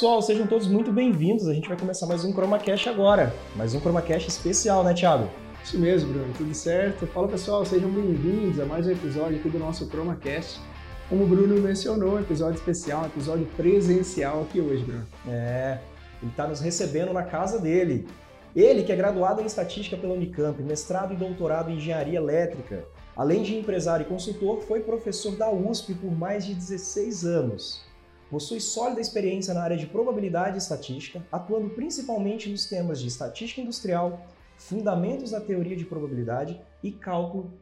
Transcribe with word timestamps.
Pessoal, 0.00 0.22
sejam 0.22 0.46
todos 0.46 0.66
muito 0.66 0.90
bem-vindos. 0.90 1.46
A 1.46 1.52
gente 1.52 1.68
vai 1.68 1.76
começar 1.76 2.06
mais 2.06 2.24
um 2.24 2.32
ChromaCast 2.32 2.88
agora. 2.88 3.34
Mais 3.54 3.74
um 3.74 3.80
ChromaCast 3.82 4.30
especial, 4.30 4.82
né, 4.82 4.94
Thiago? 4.94 5.28
Isso 5.62 5.78
mesmo, 5.78 6.10
Bruno, 6.10 6.32
tudo 6.38 6.54
certo? 6.54 7.06
Fala 7.08 7.28
pessoal, 7.28 7.66
sejam 7.66 7.90
bem-vindos 7.90 8.58
a 8.58 8.64
mais 8.64 8.86
um 8.86 8.92
episódio 8.92 9.36
aqui 9.36 9.50
do 9.50 9.58
nosso 9.58 9.86
ChromaCast. 9.90 10.58
Como 11.06 11.24
o 11.24 11.26
Bruno 11.26 11.54
mencionou, 11.60 12.18
episódio 12.18 12.54
especial, 12.54 13.04
episódio 13.04 13.44
presencial 13.58 14.40
aqui 14.40 14.58
hoje, 14.58 14.84
Bruno. 14.84 15.06
É, 15.28 15.80
ele 16.22 16.30
está 16.30 16.48
nos 16.48 16.60
recebendo 16.60 17.12
na 17.12 17.24
casa 17.24 17.58
dele. 17.58 18.08
Ele, 18.56 18.82
que 18.84 18.92
é 18.92 18.96
graduado 18.96 19.42
em 19.42 19.44
Estatística 19.44 19.98
pela 19.98 20.14
Unicamp, 20.14 20.62
mestrado 20.62 21.12
e 21.12 21.16
doutorado 21.18 21.70
em 21.70 21.76
Engenharia 21.76 22.16
Elétrica, 22.16 22.86
além 23.14 23.42
de 23.42 23.54
empresário 23.54 24.04
e 24.04 24.08
consultor, 24.08 24.62
foi 24.62 24.80
professor 24.80 25.36
da 25.36 25.50
USP 25.50 25.92
por 25.92 26.10
mais 26.10 26.46
de 26.46 26.54
16 26.54 27.26
anos. 27.26 27.89
Possui 28.30 28.60
sólida 28.60 29.00
experiência 29.00 29.52
na 29.52 29.60
área 29.60 29.76
de 29.76 29.88
probabilidade 29.88 30.54
e 30.54 30.58
estatística, 30.58 31.26
atuando 31.32 31.70
principalmente 31.70 32.48
nos 32.48 32.64
temas 32.64 33.00
de 33.00 33.08
estatística 33.08 33.60
industrial, 33.60 34.24
fundamentos 34.56 35.32
da 35.32 35.40
teoria 35.40 35.76
de 35.76 35.84
probabilidade 35.84 36.60
e 36.80 36.92
cálculo 36.92 37.52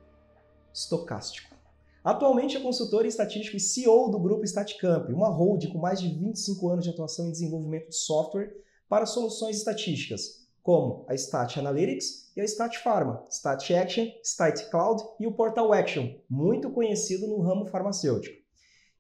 estocástico. 0.70 1.56
Atualmente 2.04 2.56
é 2.56 2.60
consultor 2.60 3.06
estatístico 3.06 3.56
e 3.56 3.60
CEO 3.60 4.10
do 4.10 4.18
grupo 4.18 4.46
Staticamp, 4.46 5.10
uma 5.10 5.30
hold 5.30 5.66
com 5.68 5.78
mais 5.78 6.00
de 6.00 6.08
25 6.08 6.68
anos 6.68 6.84
de 6.84 6.90
atuação 6.90 7.26
em 7.26 7.32
desenvolvimento 7.32 7.88
de 7.88 7.96
software 7.96 8.52
para 8.90 9.06
soluções 9.06 9.56
estatísticas, 9.56 10.46
como 10.62 11.06
a 11.08 11.14
Stat 11.14 11.58
Analytics 11.58 12.30
e 12.36 12.42
a 12.42 12.44
Stat 12.44 12.78
Pharma, 12.82 13.24
Stat 13.30 13.74
Action, 13.74 14.06
Stat 14.22 14.70
Cloud 14.70 15.02
e 15.18 15.26
o 15.26 15.32
Portal 15.32 15.72
Action, 15.72 16.14
muito 16.28 16.70
conhecido 16.70 17.26
no 17.26 17.40
ramo 17.40 17.66
farmacêutico. 17.66 18.37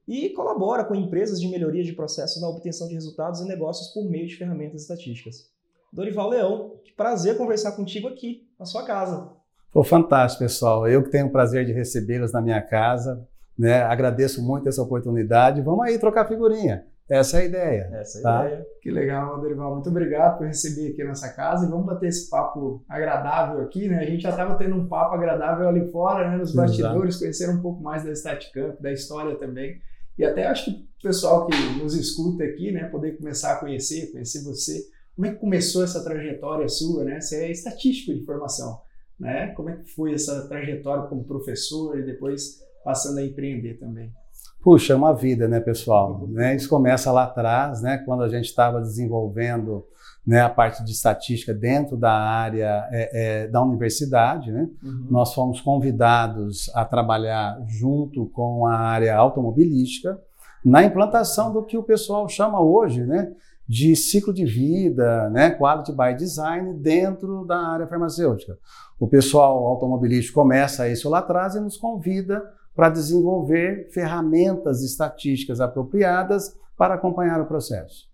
E 0.08 0.30
colabora 0.30 0.84
com 0.84 0.94
empresas 0.94 1.38
de 1.38 1.46
melhoria 1.46 1.84
de 1.84 1.92
processos 1.92 2.40
na 2.40 2.48
obtenção 2.48 2.88
de 2.88 2.94
resultados 2.94 3.42
e 3.42 3.44
negócios 3.46 3.92
por 3.92 4.08
meio 4.08 4.26
de 4.26 4.36
ferramentas 4.36 4.80
estatísticas. 4.80 5.50
Dorival 5.92 6.30
Leão, 6.30 6.76
que 6.82 6.92
prazer 6.94 7.36
conversar 7.36 7.72
contigo 7.72 8.08
aqui, 8.08 8.48
na 8.58 8.64
sua 8.64 8.84
casa. 8.84 9.30
Foi 9.70 9.84
fantástico, 9.84 10.42
pessoal. 10.42 10.88
Eu 10.88 11.02
que 11.02 11.10
tenho 11.10 11.26
o 11.26 11.30
prazer 11.30 11.66
de 11.66 11.72
recebê-los 11.72 12.32
na 12.32 12.40
minha 12.40 12.62
casa, 12.62 13.28
né? 13.58 13.82
Agradeço 13.82 14.42
muito 14.42 14.66
essa 14.66 14.82
oportunidade. 14.82 15.60
Vamos 15.60 15.84
aí 15.84 15.98
trocar 15.98 16.26
figurinha. 16.26 16.86
Essa 17.06 17.38
é 17.38 17.40
a 17.40 17.44
ideia. 17.44 17.90
Essa 17.92 18.18
é 18.18 18.22
tá? 18.22 18.40
a 18.40 18.46
ideia. 18.46 18.66
Que 18.80 18.90
legal, 18.90 19.40
Dorival. 19.40 19.74
Muito 19.74 19.90
obrigado 19.90 20.38
por 20.38 20.46
receber 20.46 20.92
aqui 20.92 21.04
nessa 21.04 21.34
casa 21.34 21.66
e 21.66 21.68
vamos 21.68 21.84
bater 21.84 22.08
esse 22.08 22.30
papo 22.30 22.82
agradável 22.88 23.60
aqui, 23.60 23.88
né? 23.88 23.98
A 23.98 24.06
gente 24.06 24.22
já 24.22 24.30
estava 24.30 24.54
tendo 24.56 24.74
um 24.74 24.88
papo 24.88 25.14
agradável 25.14 25.68
ali 25.68 25.90
fora, 25.90 26.30
né? 26.30 26.38
Nos 26.38 26.50
Exato. 26.50 26.66
bastidores, 26.66 27.16
conhecer 27.18 27.50
um 27.50 27.60
pouco 27.60 27.82
mais 27.82 28.04
da 28.04 28.14
Staticamp, 28.14 28.80
da 28.80 28.90
história 28.90 29.36
também. 29.36 29.78
E 30.18 30.24
até 30.24 30.46
acho 30.46 30.64
que 30.64 30.70
o 30.70 31.02
pessoal 31.02 31.46
que 31.46 31.56
nos 31.80 31.94
escuta 31.94 32.42
aqui, 32.42 32.72
né? 32.72 32.84
Poder 32.88 33.16
começar 33.16 33.52
a 33.52 33.56
conhecer, 33.56 34.10
conhecer 34.10 34.42
você. 34.42 34.84
Como 35.14 35.26
é 35.26 35.32
que 35.32 35.40
começou 35.40 35.84
essa 35.84 36.02
trajetória 36.02 36.68
sua, 36.68 37.04
né? 37.04 37.20
Você 37.20 37.44
é 37.44 37.50
estatístico 37.50 38.18
de 38.18 38.24
formação, 38.24 38.80
né? 39.18 39.48
Como 39.48 39.70
é 39.70 39.76
que 39.76 39.88
foi 39.94 40.14
essa 40.14 40.48
trajetória 40.48 41.08
como 41.08 41.24
professor 41.24 41.98
e 41.98 42.04
depois 42.04 42.60
passando 42.84 43.18
a 43.18 43.24
empreender 43.24 43.74
também? 43.74 44.12
Puxa, 44.60 44.92
é 44.92 44.96
uma 44.96 45.14
vida, 45.14 45.46
né, 45.46 45.60
pessoal? 45.60 46.26
Né? 46.28 46.56
Isso 46.56 46.68
começa 46.68 47.12
lá 47.12 47.24
atrás, 47.24 47.80
né, 47.80 47.98
quando 47.98 48.24
a 48.24 48.28
gente 48.28 48.46
estava 48.46 48.80
desenvolvendo 48.80 49.86
né, 50.28 50.42
a 50.42 50.50
parte 50.50 50.84
de 50.84 50.92
estatística 50.92 51.54
dentro 51.54 51.96
da 51.96 52.12
área 52.12 52.86
é, 52.90 53.44
é, 53.44 53.48
da 53.48 53.62
universidade. 53.62 54.52
Né? 54.52 54.68
Uhum. 54.84 55.06
Nós 55.08 55.32
fomos 55.32 55.58
convidados 55.62 56.70
a 56.74 56.84
trabalhar 56.84 57.58
junto 57.66 58.26
com 58.26 58.66
a 58.66 58.76
área 58.76 59.16
automobilística 59.16 60.20
na 60.62 60.84
implantação 60.84 61.50
do 61.50 61.64
que 61.64 61.78
o 61.78 61.82
pessoal 61.82 62.28
chama 62.28 62.60
hoje 62.60 63.06
né, 63.06 63.32
de 63.66 63.96
ciclo 63.96 64.34
de 64.34 64.44
vida, 64.44 65.30
né, 65.30 65.52
quality 65.52 65.92
by 65.92 66.14
design 66.14 66.74
dentro 66.74 67.46
da 67.46 67.56
área 67.56 67.86
farmacêutica. 67.86 68.58
O 69.00 69.08
pessoal 69.08 69.66
automobilístico 69.66 70.38
começa 70.38 70.86
isso 70.90 71.08
lá 71.08 71.20
atrás 71.20 71.54
e 71.54 71.60
nos 71.60 71.78
convida 71.78 72.42
para 72.76 72.90
desenvolver 72.90 73.88
ferramentas 73.94 74.82
estatísticas 74.82 75.58
apropriadas 75.58 76.54
para 76.76 76.96
acompanhar 76.96 77.40
o 77.40 77.46
processo. 77.46 78.08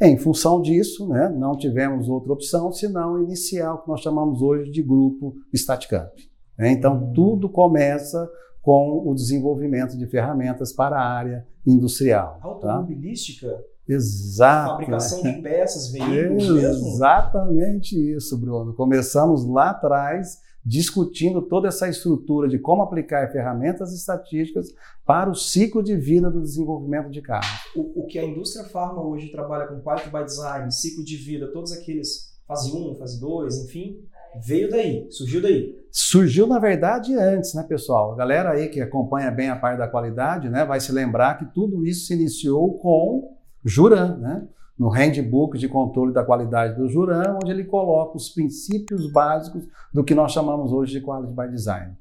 Em 0.00 0.16
função 0.18 0.60
disso, 0.62 1.08
né, 1.08 1.28
não 1.28 1.56
tivemos 1.56 2.08
outra 2.08 2.32
opção 2.32 2.70
senão 2.72 3.22
iniciar 3.22 3.74
o 3.74 3.78
que 3.82 3.88
nós 3.88 4.00
chamamos 4.00 4.40
hoje 4.42 4.70
de 4.70 4.82
grupo 4.82 5.34
Staticamp. 5.54 6.12
né? 6.58 6.70
Então, 6.72 6.94
Hum. 6.96 7.12
tudo 7.14 7.48
começa 7.48 8.28
com 8.62 9.02
o 9.08 9.14
desenvolvimento 9.14 9.96
de 9.96 10.06
ferramentas 10.06 10.72
para 10.72 10.96
a 10.98 11.02
área 11.08 11.46
industrial. 11.66 12.38
Tá? 12.40 12.48
Automobilística, 12.48 13.48
Exato. 13.88 14.70
fabricação 14.72 15.22
de 15.22 15.32
peças, 15.40 15.90
veículos 15.90 16.48
mesmo. 16.50 16.88
Exatamente 16.88 17.96
isso, 18.14 18.38
Bruno. 18.38 18.74
Começamos 18.74 19.46
lá 19.46 19.70
atrás 19.70 20.38
discutindo 20.64 21.42
toda 21.42 21.68
essa 21.68 21.88
estrutura 21.88 22.48
de 22.48 22.58
como 22.58 22.82
aplicar 22.82 23.30
ferramentas 23.32 23.92
estatísticas 23.92 24.68
para 25.04 25.30
o 25.30 25.34
ciclo 25.34 25.82
de 25.82 25.96
vida 25.96 26.30
do 26.30 26.40
desenvolvimento 26.40 27.10
de 27.10 27.22
carros. 27.22 27.48
O, 27.74 28.02
o 28.02 28.06
que 28.06 28.18
a 28.18 28.24
indústria 28.24 28.64
farma 28.64 29.02
hoje 29.02 29.30
trabalha 29.30 29.66
com 29.66 29.80
quality 29.80 30.10
by 30.10 30.24
design, 30.24 30.70
ciclo 30.70 31.04
de 31.04 31.16
vida, 31.16 31.50
todos 31.52 31.72
aqueles 31.72 32.30
fase 32.46 32.72
1, 32.72 32.96
fase 32.96 33.20
2, 33.20 33.64
enfim, 33.64 34.00
veio 34.44 34.68
daí, 34.68 35.06
surgiu 35.10 35.40
daí. 35.40 35.78
Surgiu, 35.90 36.46
na 36.46 36.58
verdade, 36.58 37.14
antes, 37.14 37.54
né, 37.54 37.62
pessoal? 37.62 38.12
A 38.12 38.16
galera 38.16 38.50
aí 38.50 38.68
que 38.68 38.80
acompanha 38.80 39.30
bem 39.30 39.48
a 39.48 39.56
parte 39.56 39.78
da 39.78 39.88
qualidade, 39.88 40.48
né, 40.48 40.64
vai 40.64 40.80
se 40.80 40.92
lembrar 40.92 41.38
que 41.38 41.52
tudo 41.54 41.86
isso 41.86 42.06
se 42.06 42.14
iniciou 42.14 42.78
com 42.78 43.36
Juran, 43.64 44.18
né? 44.18 44.48
No 44.80 44.88
handbook 44.88 45.58
de 45.58 45.68
controle 45.68 46.10
da 46.10 46.24
qualidade 46.24 46.74
do 46.74 46.88
Juran, 46.88 47.36
onde 47.42 47.50
ele 47.52 47.64
coloca 47.64 48.16
os 48.16 48.30
princípios 48.30 49.12
básicos 49.12 49.64
do 49.92 50.02
que 50.02 50.14
nós 50.14 50.32
chamamos 50.32 50.72
hoje 50.72 50.92
de 50.92 51.02
quality 51.02 51.34
by 51.34 51.48
design. 51.48 51.92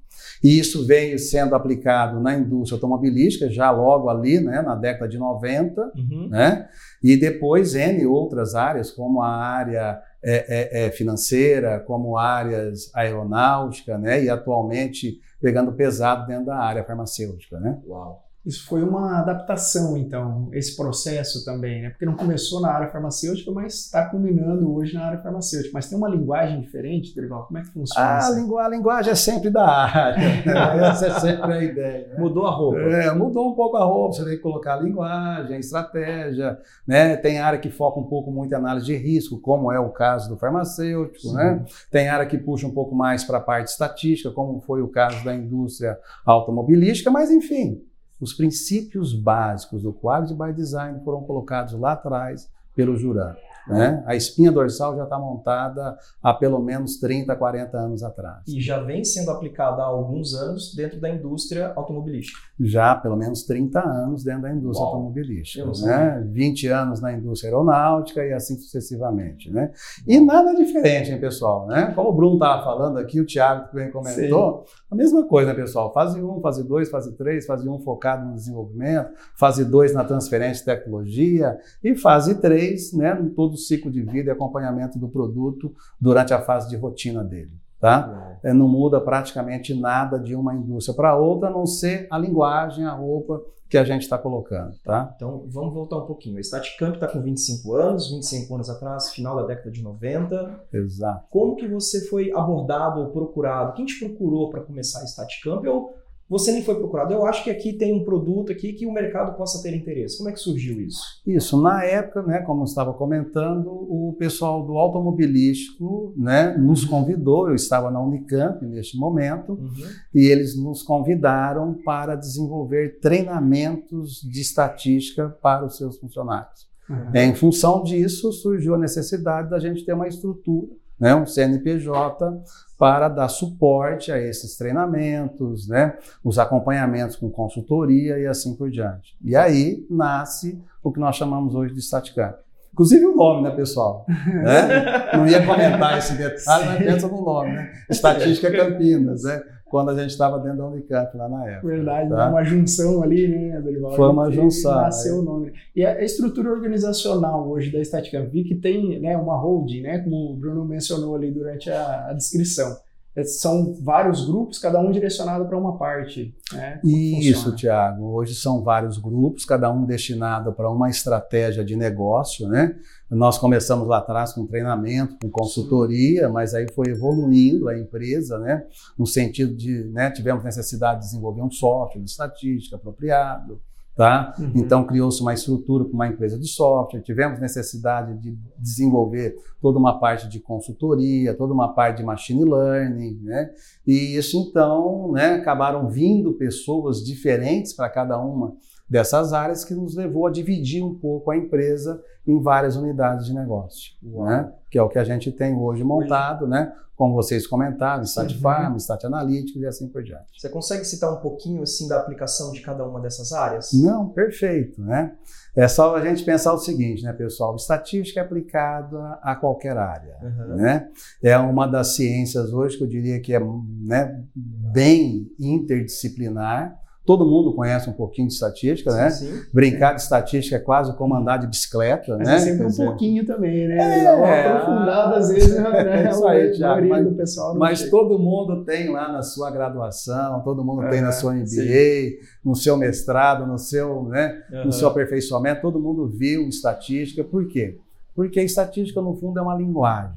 E 0.41 0.57
isso 0.57 0.85
veio 0.85 1.19
sendo 1.19 1.55
aplicado 1.55 2.21
na 2.21 2.37
indústria 2.37 2.77
automobilística 2.77 3.49
já 3.49 3.69
logo 3.69 4.09
ali, 4.09 4.39
né, 4.39 4.61
na 4.61 4.75
década 4.75 5.09
de 5.09 5.17
90, 5.17 5.91
Uhum. 5.95 6.29
né? 6.29 6.69
E 7.03 7.17
depois 7.17 7.75
N 7.75 8.05
outras 8.05 8.55
áreas, 8.55 8.91
como 8.91 9.21
a 9.21 9.29
área 9.29 10.01
é, 10.23 10.83
é, 10.83 10.85
é, 10.85 10.91
financeira, 10.91 11.79
como 11.81 12.17
áreas 12.17 12.89
aeronáutica, 12.93 13.97
né? 13.97 14.23
E 14.23 14.29
atualmente 14.29 15.19
pegando 15.41 15.73
pesado 15.73 16.27
dentro 16.27 16.45
da 16.45 16.57
área 16.57 16.83
farmacêutica, 16.83 17.59
né? 17.59 17.79
Uau. 17.85 18.28
Isso 18.45 18.65
foi 18.67 18.81
uma 18.81 19.19
adaptação, 19.19 19.97
então, 19.97 20.47
esse 20.53 20.75
processo 20.75 21.43
também, 21.43 21.81
né? 21.81 21.89
Porque 21.89 22.05
não 22.05 22.15
começou 22.15 22.61
na 22.61 22.71
área 22.71 22.87
farmacêutica, 22.87 23.51
mas 23.51 23.73
está 23.85 24.05
culminando 24.09 24.73
hoje 24.73 24.93
na 24.93 25.05
área 25.05 25.19
farmacêutica. 25.19 25.71
Mas 25.73 25.89
tem 25.89 25.97
uma 25.97 26.07
linguagem 26.07 26.61
diferente, 26.61 27.13
Dorival? 27.13 27.45
Como 27.45 27.57
é 27.59 27.61
que 27.61 27.67
funciona? 27.67 28.07
A, 28.07 28.17
essa- 28.17 28.35
lingu- 28.35 28.57
a 28.57 28.67
linguagem 28.69 29.11
é 29.11 29.15
sempre 29.15 29.49
da 29.49 29.67
área, 29.67 30.17
né? 30.17 30.43
essa 30.89 31.07
é 31.07 31.19
sempre 31.19 31.51
a 31.53 31.63
ideia. 31.63 32.07
né? 32.07 32.15
Mudou 32.17 32.47
a 32.47 32.51
roupa. 32.51 32.79
É, 32.79 33.13
mudou 33.13 33.51
um 33.51 33.55
pouco 33.55 33.75
a 33.77 33.83
roupa, 33.83 34.13
você 34.15 34.23
tem 34.23 34.35
que 34.37 34.41
colocar 34.41 34.75
a 34.75 34.81
linguagem, 34.81 35.57
a 35.57 35.59
estratégia, 35.59 36.57
né? 36.87 37.17
Tem 37.17 37.39
área 37.39 37.59
que 37.59 37.69
foca 37.69 37.99
um 37.99 38.07
pouco 38.07 38.31
muito 38.31 38.53
em 38.53 38.55
análise 38.55 38.85
de 38.85 38.95
risco, 38.95 39.37
como 39.39 39.71
é 39.71 39.79
o 39.79 39.89
caso 39.89 40.29
do 40.29 40.37
farmacêutico, 40.37 41.27
Sim. 41.27 41.35
né? 41.35 41.65
Tem 41.91 42.07
área 42.07 42.25
que 42.25 42.37
puxa 42.37 42.65
um 42.65 42.71
pouco 42.73 42.95
mais 42.95 43.23
para 43.25 43.37
a 43.37 43.41
parte 43.41 43.67
estatística, 43.67 44.31
como 44.31 44.61
foi 44.61 44.81
o 44.81 44.87
caso 44.87 45.23
da 45.25 45.35
indústria 45.35 45.97
automobilística, 46.25 47.11
mas 47.11 47.29
enfim, 47.31 47.81
os 48.19 48.33
princípios 48.33 49.13
básicos 49.13 49.83
do 49.83 49.93
Quality 49.93 50.33
by 50.33 50.53
Design 50.53 50.99
foram 51.03 51.23
colocados 51.23 51.73
lá 51.73 51.93
atrás 51.93 52.49
pelo 52.75 52.95
Juran. 52.95 53.35
Né? 53.69 54.03
A 54.05 54.15
espinha 54.15 54.51
dorsal 54.51 54.95
já 54.95 55.03
está 55.03 55.17
montada 55.17 55.97
há 56.21 56.33
pelo 56.33 56.59
menos 56.59 56.97
30, 56.97 57.35
40 57.35 57.77
anos 57.77 58.03
atrás. 58.03 58.43
E 58.47 58.59
já 58.59 58.79
vem 58.81 59.03
sendo 59.03 59.31
aplicada 59.31 59.81
há 59.81 59.85
alguns 59.85 60.33
anos 60.33 60.73
dentro 60.75 60.99
da 60.99 61.09
indústria 61.09 61.71
automobilística. 61.75 62.39
já 62.59 62.91
há 62.91 62.95
pelo 62.95 63.15
menos 63.15 63.43
30 63.43 63.79
anos 63.79 64.23
dentro 64.23 64.41
da 64.43 64.51
indústria 64.51 64.85
Uau. 64.85 64.95
automobilística, 64.95 65.65
né? 65.85 66.23
20 66.27 66.67
anos 66.67 67.01
na 67.01 67.13
indústria 67.13 67.49
aeronáutica 67.49 68.25
e 68.25 68.33
assim 68.33 68.57
sucessivamente, 68.57 69.51
né? 69.51 69.71
E 70.07 70.19
nada 70.19 70.53
diferente, 70.55 71.11
hein, 71.11 71.19
pessoal, 71.19 71.67
né? 71.67 71.91
Como 71.95 72.09
o 72.09 72.13
Bruno 72.13 72.33
estava 72.33 72.63
falando 72.63 72.97
aqui, 72.97 73.21
o 73.21 73.25
Thiago 73.25 73.69
também 73.69 73.91
comentou, 73.91 74.65
a 74.89 74.95
mesma 74.95 75.25
coisa, 75.25 75.53
né, 75.53 75.55
pessoal? 75.59 75.93
Fase 75.93 76.21
1, 76.21 76.41
fase 76.41 76.63
2, 76.67 76.89
fase 76.89 77.15
3, 77.15 77.45
fase 77.45 77.69
1 77.69 77.79
focado 77.79 78.25
no 78.27 78.33
desenvolvimento, 78.33 79.11
fase 79.35 79.63
2 79.63 79.93
na 79.93 80.03
transferência 80.03 80.59
de 80.59 80.65
tecnologia 80.65 81.57
e 81.83 81.95
fase 81.95 82.35
3, 82.35 82.93
né, 82.93 83.13
no 83.13 83.29
todo 83.29 83.53
o 83.53 83.57
ciclo 83.59 83.91
de 83.91 84.01
vida 84.01 84.29
e 84.29 84.33
acompanhamento 84.33 84.97
do 84.97 85.07
produto 85.07 85.73
durante 85.99 86.33
a 86.33 86.41
fase 86.41 86.69
de 86.69 86.75
rotina 86.75 87.23
dele, 87.23 87.51
tá? 87.79 88.29
é, 88.43 88.53
não 88.53 88.67
muda 88.67 88.99
praticamente 88.99 89.73
nada 89.73 90.19
de 90.19 90.35
uma 90.35 90.53
indústria 90.53 90.95
para 90.95 91.15
outra, 91.15 91.49
a 91.49 91.51
não 91.51 91.65
ser 91.65 92.07
a 92.09 92.17
linguagem, 92.17 92.85
a 92.85 92.91
roupa 92.91 93.41
que 93.69 93.77
a 93.77 93.83
gente 93.83 94.01
está 94.01 94.17
colocando, 94.17 94.75
tá? 94.83 95.13
Então, 95.15 95.45
vamos 95.47 95.75
voltar 95.75 95.97
um 95.97 96.05
pouquinho. 96.05 96.39
A 96.39 96.41
Staticamp 96.41 96.95
está 96.95 97.07
com 97.07 97.21
25 97.21 97.75
anos, 97.75 98.09
25 98.09 98.55
anos 98.55 98.69
atrás, 98.69 99.11
final 99.11 99.35
da 99.35 99.43
década 99.43 99.69
de 99.69 99.83
90. 99.83 100.65
Exato. 100.73 101.27
Como 101.29 101.55
que 101.55 101.67
você 101.67 102.07
foi 102.07 102.31
abordado 102.31 102.99
ou 102.99 103.09
procurado? 103.11 103.73
Quem 103.73 103.85
te 103.85 103.99
procurou 103.99 104.49
para 104.49 104.61
começar 104.61 105.01
a 105.01 105.05
Staticamp? 105.05 105.63
Ou 105.67 105.93
você 106.29 106.51
nem 106.51 106.63
foi 106.63 106.75
procurado. 106.75 107.11
Eu 107.11 107.25
acho 107.25 107.43
que 107.43 107.49
aqui 107.49 107.73
tem 107.73 107.91
um 107.91 108.05
produto 108.05 108.51
aqui 108.51 108.73
que 108.73 108.85
o 108.85 108.93
mercado 108.93 109.35
possa 109.35 109.63
ter 109.63 109.75
interesse. 109.75 110.17
Como 110.17 110.29
é 110.29 110.31
que 110.31 110.39
surgiu 110.39 110.79
isso? 110.79 111.01
Isso, 111.25 111.59
na 111.59 111.83
época, 111.83 112.21
né, 112.21 112.39
como 112.41 112.61
eu 112.61 112.65
estava 112.65 112.93
comentando, 112.93 113.67
o 113.67 114.15
pessoal 114.19 114.65
do 114.65 114.77
automobilístico 114.77 116.13
né, 116.15 116.55
nos 116.55 116.85
convidou, 116.85 117.49
eu 117.49 117.55
estava 117.55 117.89
na 117.89 117.99
Unicamp 117.99 118.63
neste 118.65 118.95
momento, 118.97 119.53
uhum. 119.53 119.71
e 120.13 120.27
eles 120.27 120.55
nos 120.55 120.83
convidaram 120.83 121.73
para 121.83 122.15
desenvolver 122.15 122.99
treinamentos 122.99 124.21
de 124.21 124.39
estatística 124.39 125.29
para 125.41 125.65
os 125.65 125.77
seus 125.77 125.97
funcionários. 125.97 126.69
Uhum. 126.87 127.15
Em 127.15 127.33
função 127.33 127.81
disso, 127.81 128.31
surgiu 128.31 128.75
a 128.75 128.77
necessidade 128.77 129.49
da 129.49 129.59
gente 129.59 129.83
ter 129.83 129.93
uma 129.93 130.07
estrutura 130.07 130.69
né, 130.99 131.15
um 131.15 131.25
CNPJ 131.25 132.43
para 132.77 133.09
dar 133.09 133.27
suporte 133.27 134.11
a 134.11 134.17
esses 134.17 134.55
treinamentos, 134.57 135.67
né, 135.67 135.97
os 136.23 136.39
acompanhamentos 136.39 137.15
com 137.15 137.29
consultoria 137.29 138.17
e 138.17 138.27
assim 138.27 138.55
por 138.55 138.69
diante. 138.69 139.15
E 139.23 139.35
aí 139.35 139.85
nasce 139.89 140.61
o 140.83 140.91
que 140.91 140.99
nós 140.99 141.15
chamamos 141.15 141.55
hoje 141.55 141.73
de 141.73 141.81
Staticamp. 141.81 142.37
Inclusive 142.71 143.05
o 143.05 143.15
nome, 143.15 143.43
né, 143.43 143.51
pessoal? 143.55 144.05
né? 144.07 145.11
Não 145.13 145.27
ia 145.27 145.45
comentar 145.45 145.97
esse 145.97 146.13
detalhe, 146.13 146.65
mas 146.65 146.77
pensa 146.77 147.07
no 147.07 147.25
nome, 147.25 147.51
né? 147.51 147.73
Estatística 147.89 148.51
Campinas, 148.51 149.23
né? 149.23 149.41
Quando 149.69 149.89
a 149.89 149.95
gente 149.95 150.09
estava 150.09 150.39
dentro 150.39 150.57
da 150.57 150.67
Unicamp 150.67 151.15
lá 151.15 151.29
na 151.29 151.47
época. 151.47 151.67
Verdade, 151.67 152.09
tá? 152.09 152.29
uma 152.29 152.43
junção 152.43 153.03
ali, 153.03 153.27
né, 153.27 153.61
Dorival? 153.61 153.91
Foi 153.91 154.09
uma 154.09 154.31
junção. 154.31 154.75
Nasceu 154.75 155.19
o 155.19 155.21
nome. 155.21 155.53
E 155.75 155.85
a 155.85 156.03
estrutura 156.03 156.51
organizacional 156.51 157.47
hoje 157.47 157.71
da 157.71 157.79
Estética 157.79 158.21
Vi, 158.25 158.43
que 158.43 158.55
tem 158.55 158.99
né, 158.99 159.15
uma 159.15 159.37
holding, 159.37 159.81
né, 159.81 159.99
como 159.99 160.31
o 160.31 160.35
Bruno 160.35 160.65
mencionou 160.65 161.15
ali 161.15 161.31
durante 161.31 161.69
a, 161.69 162.07
a 162.09 162.13
descrição. 162.13 162.75
É, 163.15 163.23
são 163.23 163.73
vários 163.81 164.25
grupos, 164.25 164.59
cada 164.59 164.79
um 164.79 164.91
direcionado 164.91 165.45
para 165.45 165.57
uma 165.57 165.77
parte. 165.77 166.35
Né? 166.53 166.79
Isso, 166.83 167.55
Tiago. 167.55 168.05
Hoje 168.13 168.35
são 168.35 168.63
vários 168.63 168.97
grupos, 168.97 169.45
cada 169.45 169.71
um 169.71 169.85
destinado 169.85 170.53
para 170.53 170.69
uma 170.69 170.89
estratégia 170.89 171.65
de 171.65 171.75
negócio, 171.75 172.47
né? 172.47 172.75
Nós 173.09 173.39
começamos 173.39 173.87
lá 173.87 173.97
atrás 173.97 174.33
com 174.33 174.45
treinamento, 174.45 175.17
com 175.21 175.29
consultoria, 175.29 176.29
mas 176.29 176.53
aí 176.53 176.67
foi 176.73 176.89
evoluindo 176.89 177.67
a 177.67 177.77
empresa, 177.77 178.37
né? 178.37 178.63
No 178.97 179.07
sentido 179.07 179.55
de, 179.55 179.85
né, 179.85 180.11
tivemos 180.11 180.43
necessidade 180.43 180.99
de 180.99 181.05
desenvolver 181.07 181.41
um 181.41 181.49
software 181.49 182.01
de 182.01 182.09
estatística 182.09 182.75
apropriado, 182.75 183.59
Tá? 183.99 184.33
Uhum. 184.39 184.53
Então 184.55 184.87
criou-se 184.87 185.21
uma 185.21 185.33
estrutura 185.33 185.83
com 185.83 185.91
uma 185.91 186.07
empresa 186.07 186.39
de 186.39 186.47
software, 186.47 187.01
tivemos 187.01 187.37
necessidade 187.37 188.17
de 188.17 188.33
desenvolver 188.57 189.35
toda 189.61 189.77
uma 189.77 189.99
parte 189.99 190.29
de 190.29 190.39
consultoria, 190.39 191.35
toda 191.35 191.53
uma 191.53 191.73
parte 191.73 191.97
de 191.97 192.05
machine 192.05 192.45
learning, 192.45 193.19
né? 193.21 193.49
E 193.85 194.15
isso 194.15 194.37
então, 194.37 195.11
né, 195.11 195.33
acabaram 195.33 195.89
vindo 195.89 196.31
pessoas 196.31 197.03
diferentes 197.03 197.73
para 197.73 197.89
cada 197.89 198.17
uma 198.17 198.55
dessas 198.89 199.33
áreas 199.33 199.63
que 199.63 199.73
nos 199.73 199.95
levou 199.95 200.25
a 200.25 200.31
dividir 200.31 200.83
um 200.83 200.95
pouco 200.95 201.31
a 201.31 201.37
empresa 201.37 202.01
em 202.25 202.41
várias 202.41 202.75
unidades 202.75 203.25
de 203.25 203.33
negócio, 203.33 203.93
né? 204.01 204.51
que 204.69 204.77
é 204.77 204.81
o 204.81 204.89
que 204.89 204.99
a 204.99 205.03
gente 205.03 205.31
tem 205.31 205.55
hoje 205.55 205.83
montado, 205.83 206.47
né? 206.47 206.73
como 206.99 207.13
vocês 207.13 207.47
comentaram, 207.47 208.03
Stat 208.03 208.33
uhum. 208.33 208.41
Farm, 208.41 208.75
Stat 208.75 209.05
Analytics 209.05 209.61
e 209.61 209.65
assim 209.65 209.87
por 209.87 210.03
diante. 210.03 210.37
Você 210.37 210.49
consegue 210.49 210.83
citar 210.83 211.09
um 211.13 211.21
pouquinho 211.21 211.63
assim 211.63 211.87
da 211.87 211.97
aplicação 211.97 212.51
de 212.51 212.59
cada 212.59 212.85
uma 212.85 212.99
dessas 212.99 213.31
áreas? 213.31 213.69
Não, 213.71 214.09
perfeito. 214.09 214.81
Né? 214.81 215.15
É 215.55 215.65
só 215.69 215.95
a 215.95 216.05
gente 216.05 216.25
pensar 216.25 216.51
o 216.51 216.57
seguinte, 216.57 217.01
né, 217.03 217.13
pessoal? 217.13 217.55
Estatística 217.55 218.19
é 218.19 218.23
aplicada 218.23 219.17
a 219.21 219.33
qualquer 219.33 219.77
área. 219.77 220.17
Uhum. 220.21 220.55
Né? 220.57 220.89
É 221.23 221.37
uma 221.37 221.67
das 221.67 221.95
ciências 221.95 222.51
hoje 222.51 222.77
que 222.77 222.83
eu 222.83 222.87
diria 222.89 223.21
que 223.21 223.33
é 223.33 223.39
né, 223.39 224.21
bem 224.35 225.31
interdisciplinar 225.39 226.77
Todo 227.09 227.25
mundo 227.25 227.53
conhece 227.53 227.89
um 227.89 227.93
pouquinho 227.93 228.27
de 228.27 228.35
estatística, 228.35 228.91
sim, 228.91 228.97
né? 228.97 229.09
Sim. 229.09 229.41
Brincar 229.51 229.95
de 229.95 230.01
estatística 230.01 230.57
é 230.57 230.59
quase 230.59 230.95
como 230.95 231.15
andar 231.15 231.37
de 231.37 231.47
bicicleta, 231.47 232.15
mas 232.15 232.27
né? 232.27 232.35
É 232.35 232.39
sempre 232.39 232.67
um 232.67 232.71
pouquinho 232.71 233.25
também, 233.25 233.67
né? 233.67 234.03
É, 234.03 234.47
aprofundado 234.47 235.15
às 235.15 235.29
vezes, 235.29 235.57
né? 235.57 236.03
É 236.05 236.11
isso 236.11 236.27
aí, 236.27 236.51
Thiago. 236.51 236.87
Mas, 236.87 237.13
pessoal 237.15 237.55
mas 237.57 237.89
todo 237.89 238.19
mundo 238.19 238.63
tem 238.63 238.91
lá 238.91 239.11
na 239.11 239.23
sua 239.23 239.49
graduação, 239.49 240.43
todo 240.43 240.63
mundo 240.63 240.83
é, 240.83 240.89
tem 240.91 241.01
na 241.01 241.11
sua 241.11 241.33
MBA, 241.33 241.47
sim. 241.47 242.17
no 242.45 242.53
seu 242.53 242.77
mestrado, 242.77 243.47
no 243.47 243.57
seu, 243.57 244.03
né? 244.03 244.43
Uhum. 244.51 244.65
No 244.65 244.71
seu 244.71 244.87
aperfeiçoamento, 244.87 245.61
todo 245.61 245.79
mundo 245.79 246.07
viu 246.07 246.47
estatística. 246.47 247.23
Por 247.23 247.47
quê? 247.47 247.79
Porque 248.13 248.39
a 248.39 248.43
estatística, 248.43 249.01
no 249.01 249.15
fundo, 249.15 249.39
é 249.39 249.41
uma 249.41 249.55
linguagem. 249.55 250.13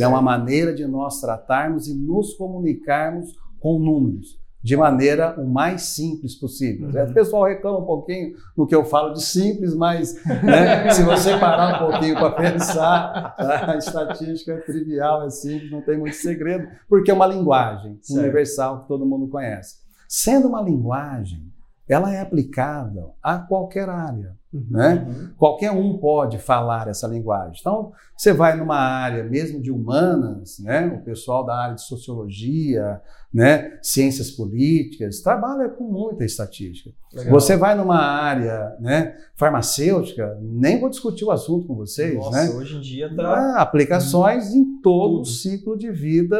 É 0.00 0.06
uma 0.06 0.22
maneira 0.22 0.72
de 0.72 0.86
nós 0.86 1.20
tratarmos 1.20 1.88
e 1.88 1.94
nos 1.94 2.34
comunicarmos 2.34 3.34
com 3.58 3.80
números 3.80 4.38
de 4.62 4.76
maneira 4.76 5.38
o 5.38 5.46
mais 5.46 5.82
simples 5.82 6.34
possível. 6.34 6.88
Uhum. 6.88 7.10
O 7.10 7.14
pessoal 7.14 7.44
reclama 7.44 7.78
um 7.78 7.86
pouquinho 7.86 8.34
no 8.56 8.66
que 8.66 8.74
eu 8.74 8.84
falo 8.84 9.12
de 9.12 9.22
simples, 9.22 9.74
mas 9.74 10.14
né, 10.42 10.90
se 10.90 11.02
você 11.02 11.38
parar 11.38 11.76
um 11.76 11.90
pouquinho 11.90 12.14
para 12.14 12.30
pensar, 12.32 13.34
a 13.38 13.76
estatística 13.76 14.52
é 14.52 14.58
trivial, 14.58 15.24
é 15.24 15.30
simples, 15.30 15.70
não 15.70 15.82
tem 15.82 15.98
muito 15.98 16.16
segredo, 16.16 16.68
porque 16.88 17.10
é 17.10 17.14
uma 17.14 17.26
linguagem 17.26 17.98
certo. 18.02 18.20
universal 18.20 18.82
que 18.82 18.88
todo 18.88 19.06
mundo 19.06 19.28
conhece. 19.28 19.76
Sendo 20.08 20.48
uma 20.48 20.62
linguagem, 20.62 21.52
ela 21.88 22.12
é 22.12 22.20
aplicável 22.20 23.14
a 23.22 23.38
qualquer 23.38 23.88
área. 23.88 24.37
Uhum, 24.52 24.66
né? 24.70 25.06
Uhum. 25.06 25.30
Qualquer 25.36 25.70
um 25.70 25.98
pode 25.98 26.38
falar 26.38 26.88
essa 26.88 27.06
linguagem. 27.06 27.58
Então, 27.60 27.92
você 28.16 28.32
vai 28.32 28.56
numa 28.56 28.78
área 28.78 29.22
mesmo 29.22 29.60
de 29.60 29.70
humanas, 29.70 30.58
né? 30.58 30.86
o 30.86 31.04
pessoal 31.04 31.44
da 31.44 31.54
área 31.54 31.74
de 31.74 31.82
sociologia, 31.82 33.00
né? 33.32 33.78
ciências 33.82 34.30
políticas, 34.30 35.20
trabalha 35.20 35.68
com 35.68 35.84
muita 35.84 36.24
estatística. 36.24 36.90
Legal. 37.12 37.32
Você 37.32 37.56
vai 37.56 37.74
numa 37.74 37.98
área 37.98 38.74
né? 38.80 39.16
farmacêutica, 39.36 40.38
nem 40.40 40.80
vou 40.80 40.88
discutir 40.88 41.26
o 41.26 41.30
assunto 41.30 41.66
com 41.66 41.74
vocês. 41.74 42.14
Nossa, 42.14 42.44
né? 42.44 42.50
hoje 42.50 42.76
em 42.76 42.80
dia 42.80 43.14
tá... 43.14 43.60
Aplicações 43.60 44.50
hum, 44.50 44.56
em 44.56 44.80
todo 44.80 45.08
tudo. 45.08 45.20
o 45.20 45.24
ciclo 45.26 45.76
de 45.76 45.90
vida 45.90 46.38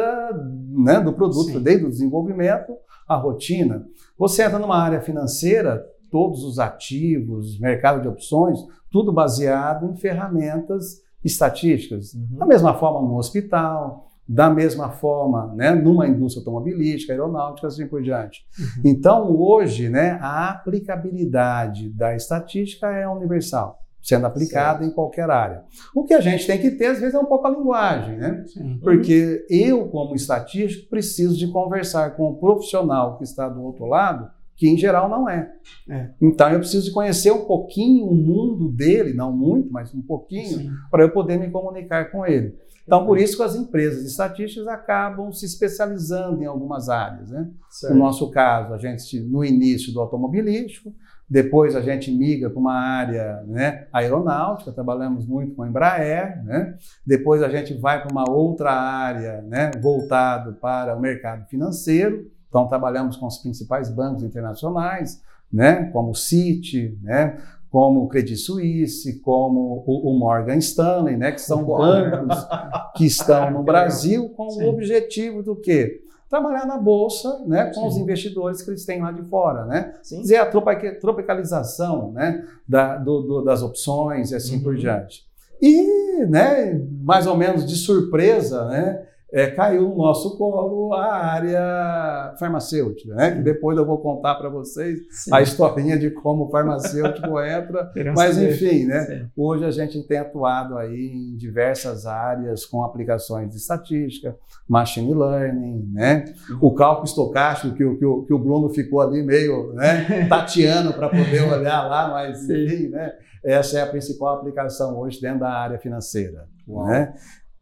né? 0.71 0.99
do 0.99 1.13
produto, 1.13 1.51
Sim. 1.51 1.61
desde 1.61 1.85
o 1.85 1.89
desenvolvimento 1.89 2.73
à 3.07 3.15
rotina. 3.15 3.85
Você 4.17 4.43
entra 4.43 4.59
numa 4.59 4.77
área 4.77 5.01
financeira, 5.01 5.85
todos 6.11 6.43
os 6.43 6.59
ativos, 6.59 7.59
mercado 7.59 8.01
de 8.01 8.07
opções, 8.07 8.59
tudo 8.91 9.11
baseado 9.11 9.89
em 9.91 9.95
ferramentas 9.95 11.01
estatísticas. 11.23 12.13
Uhum. 12.13 12.37
Da 12.37 12.45
mesma 12.45 12.73
forma 12.73 13.07
no 13.07 13.17
hospital, 13.17 14.09
da 14.27 14.47
mesma 14.47 14.91
forma 14.91 15.53
né, 15.55 15.71
numa 15.71 16.07
indústria 16.07 16.41
automobilística, 16.41 17.11
aeronáutica, 17.11 17.67
assim 17.67 17.87
por 17.87 18.01
diante. 18.01 18.45
Uhum. 18.59 18.81
Então, 18.85 19.35
hoje, 19.35 19.89
né, 19.89 20.19
a 20.21 20.51
aplicabilidade 20.51 21.89
da 21.89 22.15
estatística 22.15 22.87
é 22.91 23.07
universal, 23.07 23.79
sendo 24.01 24.27
aplicada 24.27 24.85
em 24.85 24.91
qualquer 24.91 25.29
área. 25.31 25.63
O 25.95 26.03
que 26.03 26.13
a 26.13 26.21
gente 26.21 26.45
tem 26.45 26.59
que 26.61 26.71
ter, 26.71 26.87
às 26.87 26.99
vezes, 26.99 27.15
é 27.15 27.19
um 27.19 27.25
pouco 27.25 27.47
a 27.47 27.49
linguagem, 27.49 28.17
né? 28.17 28.43
Sim. 28.45 28.77
Porque 28.83 29.45
eu, 29.49 29.87
como 29.87 30.13
estatístico, 30.13 30.89
preciso 30.89 31.35
de 31.35 31.47
conversar 31.51 32.15
com 32.15 32.29
o 32.29 32.35
profissional 32.35 33.17
que 33.17 33.23
está 33.23 33.49
do 33.49 33.63
outro 33.63 33.87
lado 33.87 34.29
que 34.59 34.67
em 34.67 34.77
geral 34.77 35.09
não 35.09 35.29
é. 35.29 35.49
é. 35.89 36.09
Então 36.21 36.51
eu 36.51 36.59
preciso 36.59 36.91
conhecer 36.91 37.31
um 37.31 37.45
pouquinho 37.45 38.05
o 38.05 38.13
mundo 38.13 38.69
dele, 38.69 39.13
não 39.13 39.31
muito, 39.31 39.71
mas 39.71 39.95
um 39.95 40.01
pouquinho, 40.01 40.73
para 40.91 41.01
eu 41.01 41.09
poder 41.11 41.39
me 41.39 41.49
comunicar 41.49 42.11
com 42.11 42.25
ele. 42.25 42.53
Então, 42.85 43.05
por 43.05 43.19
isso 43.19 43.37
que 43.37 43.43
as 43.43 43.55
empresas 43.55 44.03
estatísticas 44.03 44.67
acabam 44.67 45.31
se 45.31 45.45
especializando 45.45 46.41
em 46.41 46.47
algumas 46.47 46.89
áreas. 46.89 47.29
Né? 47.29 47.47
No 47.83 47.95
nosso 47.95 48.31
caso, 48.31 48.73
a 48.73 48.77
gente, 48.79 49.19
no 49.19 49.45
início 49.45 49.93
do 49.93 50.01
automobilístico, 50.01 50.91
depois 51.29 51.75
a 51.75 51.81
gente 51.81 52.11
migra 52.11 52.49
para 52.49 52.59
uma 52.59 52.73
área 52.73 53.43
né, 53.47 53.87
aeronáutica, 53.93 54.71
trabalhamos 54.71 55.27
muito 55.27 55.53
com 55.53 55.61
a 55.61 55.69
Embraer. 55.69 56.43
Né? 56.43 56.75
Depois 57.05 57.43
a 57.43 57.47
gente 57.47 57.75
vai 57.75 58.01
para 58.01 58.11
uma 58.11 58.27
outra 58.27 58.71
área 58.71 59.43
né, 59.43 59.69
voltado 59.79 60.53
para 60.53 60.97
o 60.97 60.99
mercado 60.99 61.47
financeiro. 61.47 62.29
Então, 62.49 62.67
trabalhamos 62.67 63.15
com 63.15 63.27
os 63.27 63.37
principais 63.37 63.89
bancos 63.89 64.23
internacionais, 64.23 65.21
né, 65.51 65.85
como 65.91 66.11
o 66.11 66.15
Citi, 66.15 66.97
né, 67.01 67.39
como 67.69 68.03
o 68.03 68.07
Credit 68.07 68.35
Suisse, 68.35 69.19
como 69.19 69.83
o, 69.85 70.17
Morgan 70.17 70.57
Stanley, 70.57 71.15
né, 71.15 71.31
que 71.31 71.41
são 71.41 71.63
bancos 71.65 72.47
que 72.95 73.05
estão 73.05 73.51
no 73.51 73.63
Brasil 73.63 74.29
com 74.29 74.49
Sim. 74.49 74.63
o 74.63 74.69
objetivo 74.69 75.43
do 75.43 75.55
quê? 75.55 76.03
Trabalhar 76.27 76.65
na 76.65 76.77
bolsa, 76.77 77.43
né, 77.45 77.65
com 77.73 77.81
Sim. 77.81 77.87
os 77.87 77.97
investidores 77.97 78.61
que 78.61 78.69
eles 78.69 78.85
têm 78.85 79.01
lá 79.01 79.11
de 79.11 79.23
fora, 79.23 79.65
né? 79.65 79.95
Sim. 80.03 80.21
Dizer 80.21 80.37
a 80.37 80.45
tropicalização, 80.45 82.11
né, 82.11 82.45
da, 82.67 82.97
do, 82.97 83.21
do, 83.21 83.41
das 83.43 83.63
opções 83.63 84.31
e 84.31 84.35
assim 84.35 84.57
uhum. 84.57 84.63
por 84.63 84.75
diante. 84.75 85.27
E, 85.61 86.25
né, 86.27 86.79
mais 87.01 87.25
ou 87.25 87.35
menos 87.35 87.65
de 87.65 87.75
surpresa, 87.75 88.65
né, 88.67 89.05
é, 89.31 89.47
caiu 89.47 89.89
no 89.89 89.97
nosso 89.97 90.37
colo 90.37 90.93
a 90.93 91.05
área 91.05 92.35
farmacêutica, 92.39 93.13
né? 93.13 93.31
Que 93.31 93.41
depois 93.41 93.77
eu 93.77 93.85
vou 93.85 93.99
contar 93.99 94.35
para 94.35 94.49
vocês 94.49 94.99
Sim. 95.11 95.31
a 95.33 95.41
historinha 95.41 95.99
de 95.99 96.09
como 96.09 96.45
o 96.45 96.49
farmacêutico 96.49 97.39
entra. 97.41 97.91
Mas 98.15 98.37
enfim, 98.37 98.85
né? 98.85 99.01
Sim. 99.05 99.27
Hoje 99.37 99.65
a 99.65 99.71
gente 99.71 100.01
tem 100.07 100.17
atuado 100.17 100.77
aí 100.77 101.11
em 101.13 101.37
diversas 101.37 102.07
áreas 102.07 102.65
com 102.65 102.83
aplicações 102.83 103.49
de 103.49 103.57
estatística, 103.57 104.35
machine 104.67 105.13
learning, 105.13 105.91
né? 105.93 106.25
O 106.59 106.73
cálculo 106.73 107.05
estocástico 107.05 107.75
que, 107.75 107.83
que, 107.83 107.99
que 107.99 108.33
o 108.33 108.39
Bruno 108.39 108.69
ficou 108.69 109.01
ali 109.01 109.21
meio 109.23 109.73
né, 109.73 110.25
tateando 110.29 110.93
para 110.93 111.07
poder 111.07 111.43
olhar 111.43 111.87
lá, 111.87 112.09
mas 112.09 112.49
enfim, 112.49 112.89
né? 112.89 113.13
Essa 113.43 113.79
é 113.79 113.81
a 113.81 113.87
principal 113.87 114.35
aplicação 114.35 114.99
hoje 114.99 115.21
dentro 115.21 115.39
da 115.41 115.49
área 115.49 115.79
financeira, 115.79 116.45
né? 116.67 117.13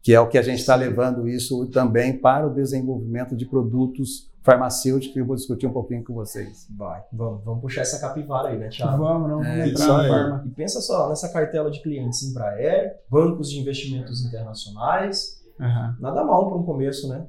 Que 0.08 0.14
é 0.14 0.18
o 0.18 0.26
que 0.26 0.38
a 0.38 0.42
gente 0.42 0.60
está 0.60 0.74
levando 0.74 1.28
isso 1.28 1.66
também 1.66 2.18
para 2.18 2.46
o 2.46 2.54
desenvolvimento 2.54 3.36
de 3.36 3.44
produtos 3.44 4.32
farmacêuticos, 4.40 5.12
que 5.12 5.20
eu 5.20 5.26
vou 5.26 5.36
discutir 5.36 5.66
um 5.66 5.70
pouquinho 5.70 6.02
com 6.02 6.14
vocês. 6.14 6.66
Vai, 6.74 7.02
vamos, 7.12 7.44
vamos 7.44 7.60
puxar 7.60 7.82
essa 7.82 8.00
capivara 8.00 8.48
aí, 8.48 8.58
né, 8.58 8.70
Thiago? 8.70 9.04
Vamos, 9.04 9.28
não, 9.28 9.42
vamos 9.42 9.46
é, 9.46 9.68
entrar 9.68 9.86
na 9.86 10.08
forma. 10.08 10.44
E 10.46 10.50
pensa 10.52 10.80
só, 10.80 11.10
nessa 11.10 11.30
cartela 11.30 11.70
de 11.70 11.82
clientes 11.82 12.22
Embraer, 12.22 12.96
bancos 13.10 13.50
de 13.50 13.60
investimentos 13.60 14.24
internacionais, 14.24 15.42
uhum. 15.60 15.96
nada 16.00 16.24
mal 16.24 16.48
para 16.48 16.56
um 16.56 16.62
começo, 16.62 17.06
né? 17.10 17.26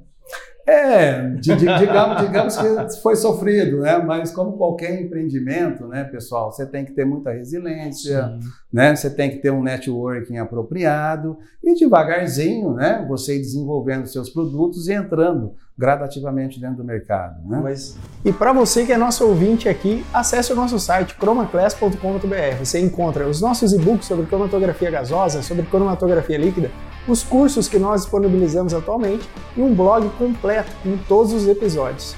É, 0.66 1.28
digamos, 1.40 2.20
digamos 2.22 2.56
que 2.56 3.00
foi 3.02 3.16
sofrido, 3.16 3.80
né? 3.80 3.98
Mas 3.98 4.30
como 4.30 4.52
qualquer 4.56 5.00
empreendimento, 5.00 5.86
né, 5.86 6.04
pessoal, 6.04 6.52
você 6.52 6.66
tem 6.66 6.84
que 6.84 6.92
ter 6.92 7.04
muita 7.04 7.32
resiliência, 7.32 8.38
Sim. 8.40 8.48
né? 8.72 8.94
Você 8.94 9.10
tem 9.10 9.30
que 9.30 9.38
ter 9.38 9.50
um 9.50 9.62
networking 9.62 10.38
apropriado 10.38 11.38
e 11.62 11.74
devagarzinho, 11.74 12.74
né? 12.74 13.04
Você 13.08 13.36
ir 13.36 13.40
desenvolvendo 13.40 14.06
seus 14.06 14.30
produtos 14.30 14.88
e 14.88 14.92
entrando 14.92 15.54
gradativamente 15.76 16.60
dentro 16.60 16.78
do 16.78 16.84
mercado, 16.84 17.40
né? 17.48 17.60
Mas... 17.62 17.96
E 18.24 18.32
para 18.32 18.52
você 18.52 18.84
que 18.84 18.92
é 18.92 18.96
nosso 18.96 19.26
ouvinte 19.26 19.68
aqui, 19.68 20.04
acesse 20.12 20.52
o 20.52 20.56
nosso 20.56 20.78
site 20.78 21.14
chromaclass.com.br. 21.18 22.56
Você 22.58 22.80
encontra 22.80 23.26
os 23.26 23.40
nossos 23.40 23.72
e-books 23.72 24.06
sobre 24.06 24.26
cromatografia 24.26 24.90
gasosa, 24.90 25.42
sobre 25.42 25.64
cromatografia 25.64 26.36
líquida 26.36 26.70
os 27.08 27.22
cursos 27.22 27.68
que 27.68 27.78
nós 27.78 28.02
disponibilizamos 28.02 28.74
atualmente 28.74 29.28
e 29.56 29.62
um 29.62 29.74
blog 29.74 30.08
completo 30.10 30.70
com 30.82 30.96
todos 31.08 31.32
os 31.32 31.48
episódios. 31.48 32.14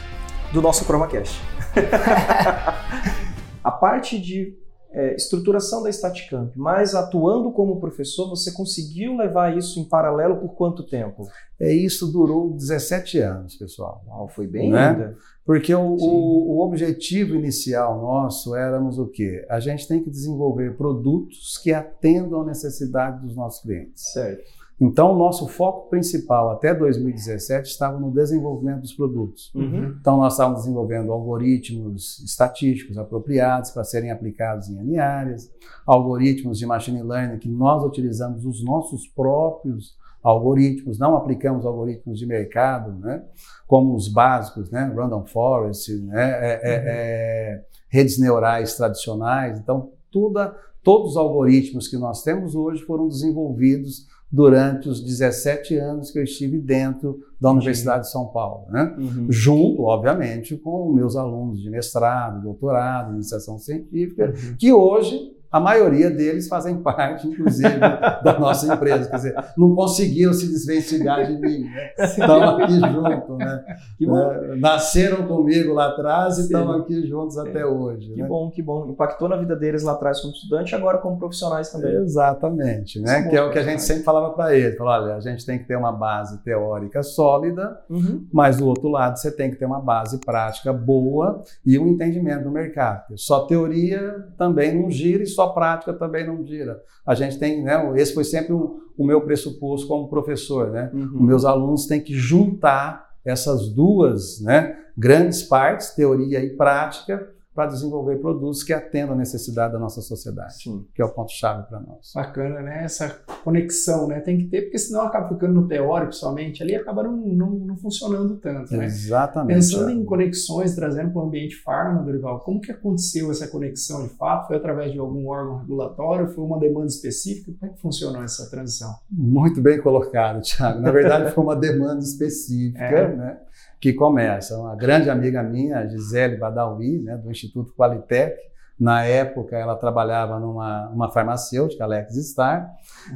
Do 0.53 0.61
nosso 0.61 0.85
ChromaCast. 0.85 1.41
a 3.65 3.71
parte 3.71 4.21
de 4.21 4.55
é, 4.93 5.15
estruturação 5.15 5.83
da 5.83 5.91
Staticamp, 5.91 6.53
mas 6.55 6.95
atuando 6.95 7.51
como 7.51 7.81
professor, 7.81 8.29
você 8.29 8.53
conseguiu 8.53 9.17
levar 9.17 9.57
isso 9.57 9.81
em 9.81 9.85
paralelo 9.85 10.37
por 10.37 10.55
quanto 10.55 10.87
tempo? 10.87 11.27
É, 11.59 11.73
isso 11.73 12.11
durou 12.11 12.53
17 12.53 13.19
anos, 13.19 13.55
pessoal. 13.57 14.05
Uau, 14.07 14.29
foi 14.29 14.47
bem 14.47 14.71
né? 14.71 14.89
ainda. 14.89 15.17
Porque 15.45 15.75
o, 15.75 15.81
o, 15.81 16.57
o, 16.57 16.61
objetivo 16.61 17.35
inicial 17.35 18.01
nosso 18.01 18.55
éramos 18.55 18.99
o 18.99 19.07
quê? 19.07 19.45
A 19.49 19.59
gente 19.59 19.89
tem 19.89 20.03
que 20.03 20.11
desenvolver 20.11 20.77
produtos 20.77 21.59
que 21.59 21.73
atendam 21.73 22.43
à 22.43 22.45
necessidade 22.45 23.21
dos 23.25 23.35
nossos 23.35 23.63
clientes. 23.63 24.13
Certo. 24.13 24.62
Então, 24.85 25.13
o 25.13 25.17
nosso 25.17 25.47
foco 25.47 25.89
principal 25.89 26.51
até 26.51 26.75
2017 26.75 27.71
estava 27.71 28.01
no 28.01 28.11
desenvolvimento 28.11 28.81
dos 28.81 28.93
produtos. 28.93 29.55
Uhum. 29.55 29.95
Então, 30.01 30.17
nós 30.17 30.33
estávamos 30.33 30.63
desenvolvendo 30.63 31.13
algoritmos 31.13 32.19
estatísticos 32.19 32.99
apropriados 32.99 33.71
para 33.71 33.85
serem 33.85 34.11
aplicados 34.11 34.69
em 34.69 34.81
N 34.81 34.99
áreas, 34.99 35.49
algoritmos 35.87 36.59
de 36.59 36.67
machine 36.67 37.01
learning 37.01 37.39
que 37.39 37.49
nós 37.49 37.85
utilizamos 37.85 38.45
os 38.45 38.65
nossos 38.65 39.07
próprios 39.07 39.97
algoritmos, 40.21 40.99
não 40.99 41.15
aplicamos 41.15 41.65
algoritmos 41.65 42.19
de 42.19 42.27
mercado, 42.27 42.93
né? 42.99 43.23
como 43.69 43.95
os 43.95 44.09
básicos, 44.09 44.69
né? 44.69 44.93
random 44.93 45.25
forest, 45.27 45.93
né? 46.07 46.23
É, 46.23 46.61
é, 46.63 46.79
uhum. 46.79 46.89
é, 46.89 47.65
redes 47.89 48.19
neurais 48.19 48.75
tradicionais. 48.75 49.61
Então, 49.61 49.93
toda, 50.11 50.57
todos 50.83 51.13
os 51.13 51.17
algoritmos 51.17 51.87
que 51.87 51.97
nós 51.97 52.25
temos 52.25 52.57
hoje 52.57 52.83
foram 52.83 53.07
desenvolvidos 53.07 54.11
durante 54.33 54.89
os 54.89 55.03
17 55.05 55.77
anos 55.77 56.11
que 56.11 56.19
eu 56.19 56.25
estive 56.25 56.59
dentro 56.59 57.21
da 57.39 57.51
Universidade 57.51 58.05
de 58.05 58.11
São 58.11 58.29
Paulo, 58.29 58.65
né? 58.71 58.97
Uhum. 58.99 59.27
Junto, 59.29 59.83
obviamente, 59.83 60.57
com 60.57 60.91
meus 60.91 61.17
alunos 61.17 61.61
de 61.61 61.69
mestrado, 61.69 62.43
doutorado, 62.43 63.13
iniciação 63.13 63.59
científica, 63.59 64.33
uhum. 64.35 64.57
que 64.57 64.73
hoje 64.73 65.37
a 65.53 65.61
maioria 65.61 66.11
deles 66.11 66.49
fazem 66.49 66.83
parte, 66.83 67.29
inclusive, 67.29 67.79
da 68.25 68.39
nossa 68.39 68.73
empresa. 68.73 69.11
Quer 69.11 69.17
dizer, 69.17 69.45
não 69.57 69.75
conseguiram 69.75 70.33
se 70.33 70.47
desvencilhar 70.49 71.27
de 71.27 71.35
mim. 71.39 71.65
Né? 71.65 71.91
Estão 72.01 72.43
aqui 72.43 72.73
juntos. 72.73 73.39
Né? 73.39 73.65
É, 74.01 74.57
nasceram 74.57 75.27
comigo 75.27 75.75
lá 75.75 75.89
atrás 75.89 76.39
e 76.39 76.43
estão 76.43 76.73
aqui 76.73 77.07
juntos 77.07 77.37
é. 77.37 77.43
até 77.43 77.67
hoje. 77.67 78.13
Que 78.15 78.23
né? 78.23 78.27
bom, 78.27 78.51
que 78.51 78.63
bom. 78.63 78.89
Impactou 78.89 79.29
na 79.29 79.37
vida 79.37 79.55
deles 79.55 79.83
lá 79.83 79.93
atrás 79.93 80.21
como 80.21 80.33
estudante 80.33 80.73
e 80.73 80.75
agora 80.75 80.99
como 80.99 81.19
profissionais 81.19 81.71
também. 81.71 81.95
Exatamente. 81.97 82.99
Né? 83.01 83.29
Que 83.29 83.37
é 83.37 83.43
o 83.43 83.51
que 83.51 83.59
a 83.59 83.63
gente 83.63 83.83
sempre 83.83 84.05
falava 84.05 84.31
para 84.31 84.57
eles. 84.57 84.79
Falava, 84.79 85.05
olha, 85.05 85.17
a 85.17 85.21
gente 85.21 85.45
tem 85.45 85.59
que 85.59 85.67
ter 85.67 85.77
uma 85.77 85.93
base 85.93 86.43
teórica 86.43 87.03
sólida, 87.03 87.79
uhum. 87.91 88.27
mas 88.33 88.57
do 88.57 88.67
outro 88.67 88.89
lado 88.89 89.19
você 89.19 89.31
tem 89.31 89.51
que 89.51 89.57
ter 89.57 89.67
uma 89.67 89.81
base 89.81 90.19
prática 90.19 90.73
boa 90.73 91.43
e 91.65 91.79
um 91.79 91.89
entendimento 91.89 92.45
do 92.45 92.51
mercado. 92.51 93.17
Só 93.17 93.41
teoria 93.41 94.27
também 94.39 94.81
não 94.81 94.91
gira 94.91 95.23
e 95.23 95.27
só 95.27 95.42
só 95.43 95.49
prática 95.49 95.93
também 95.93 96.27
não 96.27 96.45
gira. 96.47 96.81
A 97.05 97.15
gente 97.15 97.39
tem, 97.39 97.63
né, 97.63 97.93
esse 97.97 98.15
foi 98.15 98.25
sempre 98.25 98.53
o, 98.53 98.81
o 98.97 99.05
meu 99.05 99.21
pressuposto 99.23 99.89
como 99.89 100.09
professor, 100.09 100.71
né? 100.71 100.91
Uhum. 100.93 101.17
Os 101.17 101.23
meus 101.23 101.45
alunos 101.45 101.87
têm 101.87 102.01
que 102.01 102.15
juntar 102.15 103.11
essas 103.25 103.69
duas, 103.69 104.41
né, 104.41 104.77
grandes 104.97 105.43
partes, 105.43 105.91
teoria 105.91 106.41
e 106.41 106.51
prática, 106.57 107.29
para 107.55 107.67
desenvolver 107.67 108.17
produtos 108.17 108.63
que 108.63 108.73
atendam 108.73 109.15
a 109.15 109.19
necessidade 109.19 109.75
da 109.75 109.79
nossa 109.79 110.01
sociedade, 110.01 110.55
Sim. 110.55 110.87
que 110.95 111.03
é 111.03 111.05
o 111.05 111.11
ponto-chave 111.11 111.69
para 111.69 111.81
nós. 111.81 112.13
Bacana, 112.15 112.63
né? 112.63 112.85
Essa 112.85 113.11
conexão, 113.45 114.07
né? 114.09 114.21
Tem 114.21 114.39
que 114.39 114.45
ter, 114.45 114.63
porque 114.63 114.79
senão 114.79 115.03
acaba 115.03 115.29
ficando 115.29 115.53
no 115.53 115.69
teórico 115.69 116.15
somente, 116.15 116.63
ali 116.63 116.75
acaba 116.75 117.03
não, 117.03 117.17
não, 117.17 117.51
não 117.51 117.77
funcionando 117.77 118.37
tanto, 118.37 118.75
né? 118.75 118.87
Exatamente. 118.87 119.57
Pensando 119.57 119.91
é. 119.91 119.93
em 119.93 120.05
conexões, 120.05 120.75
trazendo 120.75 121.13
para 121.13 121.23
o 121.23 121.27
ambiente 121.27 121.57
farma, 121.57 122.03
Dorival, 122.03 122.41
como 122.41 122.61
que 122.61 122.73
aconteceu 122.73 123.31
essa 123.31 123.47
conexão 123.47 124.03
de 124.05 124.15
fato? 124.15 124.47
Foi 124.47 124.57
através 124.57 124.93
de 124.93 124.99
algum 124.99 125.29
órgão 125.29 125.59
regulatório? 125.59 126.29
Foi 126.29 126.45
uma 126.45 126.59
demanda 126.59 126.87
específica? 126.87 127.53
Como 127.59 127.71
é 127.71 127.75
que 127.75 127.81
funcionou 127.81 128.23
essa 128.23 128.49
transição? 128.49 128.95
Muito 129.11 129.61
bem 129.61 129.81
colocado, 129.81 130.41
Thiago. 130.41 130.81
Na 130.81 130.91
verdade, 130.91 131.33
foi 131.35 131.45
uma 131.45 131.57
demanda 131.57 132.01
específica, 132.01 132.83
é. 132.83 133.15
né? 133.15 133.39
Que 133.83 133.93
começa. 133.93 134.57
Uma 134.57 134.77
grande 134.77 135.11
amiga 135.11 135.43
minha, 135.43 135.85
Gisele 135.89 136.37
Badawi, 136.37 137.01
né, 137.01 137.17
do 137.17 137.29
Instituto 137.33 137.75
Qualitec, 137.75 138.39
na 138.79 139.05
época 139.05 139.57
ela 139.57 139.75
trabalhava 139.75 140.39
numa 140.39 140.89
uma 140.91 141.11
farmacêutica, 141.11 141.83
Alex 141.83 142.15
Star, 142.31 142.71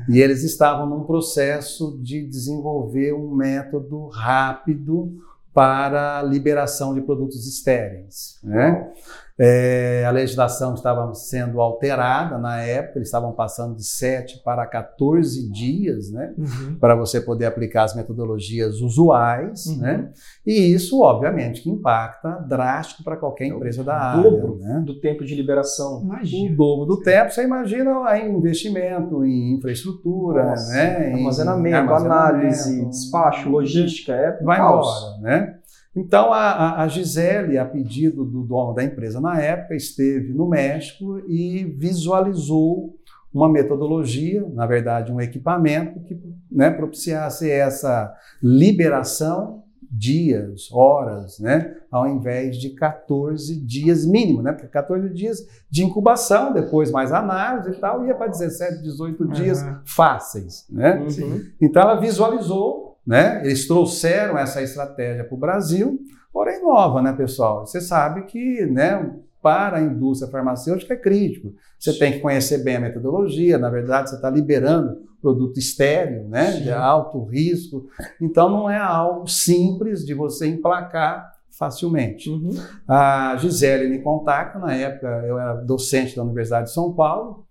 e 0.09 0.21
eles 0.21 0.43
estavam 0.43 0.87
num 0.87 1.05
processo 1.05 1.97
de 2.03 2.27
desenvolver 2.27 3.13
um 3.13 3.33
método 3.33 4.09
rápido 4.09 5.15
para 5.55 6.19
a 6.19 6.23
liberação 6.23 6.93
de 6.95 7.01
produtos 7.01 7.47
estéreis. 7.47 8.39
Né? 8.43 8.93
É, 9.39 10.05
a 10.07 10.11
legislação 10.11 10.73
estava 10.73 11.13
sendo 11.13 11.61
alterada 11.61 12.39
na 12.39 12.63
época, 12.63 12.99
eles 12.99 13.09
estavam 13.09 13.33
passando 13.33 13.77
de 13.77 13.85
7 13.85 14.43
para 14.43 14.65
14 14.67 15.51
dias, 15.53 16.11
né, 16.11 16.33
uhum. 16.39 16.79
para 16.79 16.95
você 16.95 17.21
poder 17.21 17.45
aplicar 17.45 17.85
as 17.85 17.95
metodologias 17.95 18.81
usuais, 18.81 19.67
uhum. 19.67 19.79
né, 19.79 20.11
e 20.47 20.73
isso, 20.73 21.03
obviamente, 21.03 21.61
que 21.61 21.69
impacta 21.69 22.31
drástico 22.49 23.05
para 23.05 23.19
qualquer 23.19 23.45
é 23.45 23.49
empresa 23.49 23.85
da 23.85 23.95
área. 23.95 24.23
dobro 24.23 24.59
né? 24.59 24.83
do 24.87 24.99
tempo 25.01 25.23
de 25.23 25.35
liberação. 25.35 26.03
Imagina. 26.03 26.53
O 26.53 26.57
dobro 26.57 26.87
do 26.87 27.03
tempo, 27.03 27.31
você 27.31 27.45
imagina 27.45 28.09
aí 28.09 28.27
investimento 28.27 29.23
em 29.23 29.57
infraestrutura, 29.57 30.47
Nossa, 30.47 30.73
né, 30.73 31.13
armazenamento, 31.13 31.69
em 31.69 31.73
armazenamento, 31.75 32.37
análise, 32.37 32.87
despacho, 32.87 33.51
logística, 33.51 34.15
é 34.15 34.43
vai 34.43 34.57
caos. 34.57 34.87
embora, 34.87 35.21
né? 35.21 35.56
Então, 35.97 36.33
a, 36.33 36.83
a, 36.83 36.89
Gisele, 36.89 37.57
a 37.57 37.65
pedido 37.65 38.25
do 38.25 38.43
dono 38.43 38.75
da 38.75 38.85
empresa 38.85 39.21
na 39.21 39.41
época, 39.41 39.75
esteve 39.75 40.33
no 40.35 40.47
México 40.47 41.19
e 41.27 41.65
visualizou 41.65 42.95
uma 43.33 43.49
metodologia, 43.49 44.47
na 44.53 44.67
verdade, 44.67 45.11
um 45.13 45.21
equipamento 45.21 46.01
que 46.01 46.19
né, 46.51 46.71
propiciasse 46.71 47.51
essa 47.51 48.15
liberação 48.43 49.65
dias, 49.91 50.71
horas, 50.73 51.39
né, 51.39 51.75
ao 51.91 52.07
invés 52.07 52.59
de 52.59 52.71
14 52.71 53.57
dias 53.61 54.05
mínimo, 54.05 54.43
né, 54.43 54.53
porque 54.53 54.67
14 54.67 55.09
dias 55.11 55.47
de 55.71 55.85
incubação, 55.85 56.53
depois 56.53 56.91
mais 56.91 57.13
análise 57.13 57.71
e 57.71 57.81
tal, 57.81 58.05
ia 58.07 58.15
para 58.15 58.27
17, 58.27 58.83
18 58.83 59.25
uhum. 59.25 59.31
dias 59.31 59.65
fáceis, 59.85 60.67
né? 60.69 60.99
Uhum. 60.99 61.43
Então 61.61 61.83
ela 61.83 62.01
visualizou 62.01 62.86
né? 63.07 63.41
Eles 63.45 63.67
trouxeram 63.67 64.37
essa 64.37 64.61
estratégia 64.63 65.25
para 65.25 65.35
o 65.35 65.39
Brasil, 65.39 66.01
porém 66.33 66.63
nova, 66.63 67.01
né, 67.01 67.13
pessoal? 67.13 67.67
Você 67.67 67.81
sabe 67.81 68.23
que, 68.25 68.67
né, 68.67 69.15
para 69.41 69.77
a 69.77 69.81
indústria 69.81 70.31
farmacêutica 70.31 70.95
é 70.95 70.97
crítico. 70.97 71.55
Você 71.79 71.97
tem 71.99 72.15
que 72.15 72.21
conhecer 72.21 72.65
bem 72.65 72.77
a 72.77 72.81
metodologia, 72.81 73.57
na 73.59 73.71
verdade, 73.71 74.11
você 74.11 74.17
está 74.17 74.29
liberando 74.29 75.07
produto 75.23 75.59
estéreo, 75.59 76.29
né, 76.29 76.53
de 76.61 76.73
alto 76.73 77.25
risco. 77.25 77.87
Então, 78.21 78.51
não 78.51 78.69
é 78.69 78.79
algo 78.79 79.27
simples 79.29 80.05
de 80.05 80.15
você 80.15 80.47
emplacar 80.47 81.33
facilmente. 81.57 82.29
Uhum. 82.29 82.51
A 82.87 83.37
Gisele 83.39 83.89
me 83.89 84.01
contacta, 84.03 84.59
na 84.59 84.75
época 84.75 85.07
eu 85.27 85.39
era 85.39 85.55
docente 85.55 86.15
da 86.15 86.23
Universidade 86.23 86.67
de 86.67 86.75
São 86.75 86.93
Paulo, 86.93 87.47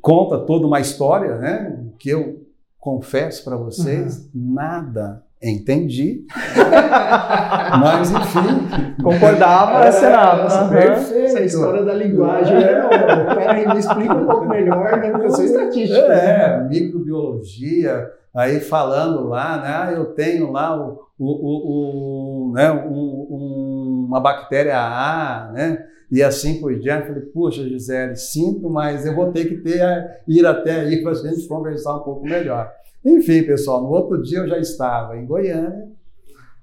conta 0.00 0.38
toda 0.38 0.66
uma 0.66 0.80
história, 0.80 1.36
né, 1.36 1.84
que 1.98 2.10
eu 2.10 2.43
confesso 2.84 3.42
para 3.42 3.56
vocês, 3.56 4.28
uhum. 4.34 4.52
nada 4.54 5.24
entendi. 5.44 6.24
Mas, 7.80 8.10
enfim. 8.10 9.02
Concordava, 9.02 9.88
assinava. 9.88 10.64
Uhum. 10.64 10.70
Perfeito. 10.70 11.24
Essa 11.26 11.40
história 11.42 11.84
da 11.84 11.94
linguagem. 11.94 12.56
Né? 12.56 12.82
Peraí, 13.34 13.68
me 13.68 13.78
explica 13.78 14.14
um 14.14 14.26
pouco 14.26 14.46
melhor, 14.46 14.96
né? 14.96 15.10
Porque 15.10 15.26
eu 15.26 15.30
sou 15.30 15.44
estatística. 15.44 16.00
É, 16.00 16.60
né? 16.60 16.68
microbiologia, 16.70 18.10
aí 18.34 18.60
falando 18.60 19.28
lá, 19.28 19.58
né? 19.58 19.68
Ah, 19.68 19.92
eu 19.92 20.06
tenho 20.14 20.50
lá 20.50 20.76
o, 20.76 21.00
o, 21.18 21.26
o, 21.26 22.50
o 22.50 22.52
né? 22.54 22.72
Um, 22.72 24.06
uma 24.08 24.20
bactéria 24.20 24.78
A, 24.78 25.50
né? 25.52 25.84
E 26.10 26.22
assim 26.22 26.60
por 26.60 26.78
diante. 26.78 27.08
Falei, 27.08 27.22
puxa, 27.22 27.68
Gisele, 27.68 28.16
sinto, 28.16 28.68
mas 28.70 29.06
eu 29.06 29.14
vou 29.14 29.32
ter 29.32 29.46
que 29.46 29.56
ter, 29.56 30.22
ir 30.26 30.46
até 30.46 30.80
aí 30.80 31.02
para 31.02 31.12
a 31.12 31.14
gente 31.14 31.46
conversar 31.46 31.96
um 31.96 32.00
pouco 32.00 32.24
melhor. 32.24 32.70
Enfim, 33.04 33.42
pessoal, 33.42 33.82
no 33.82 33.90
outro 33.90 34.22
dia 34.22 34.38
eu 34.38 34.48
já 34.48 34.58
estava 34.58 35.16
em 35.16 35.26
Goiânia, 35.26 35.88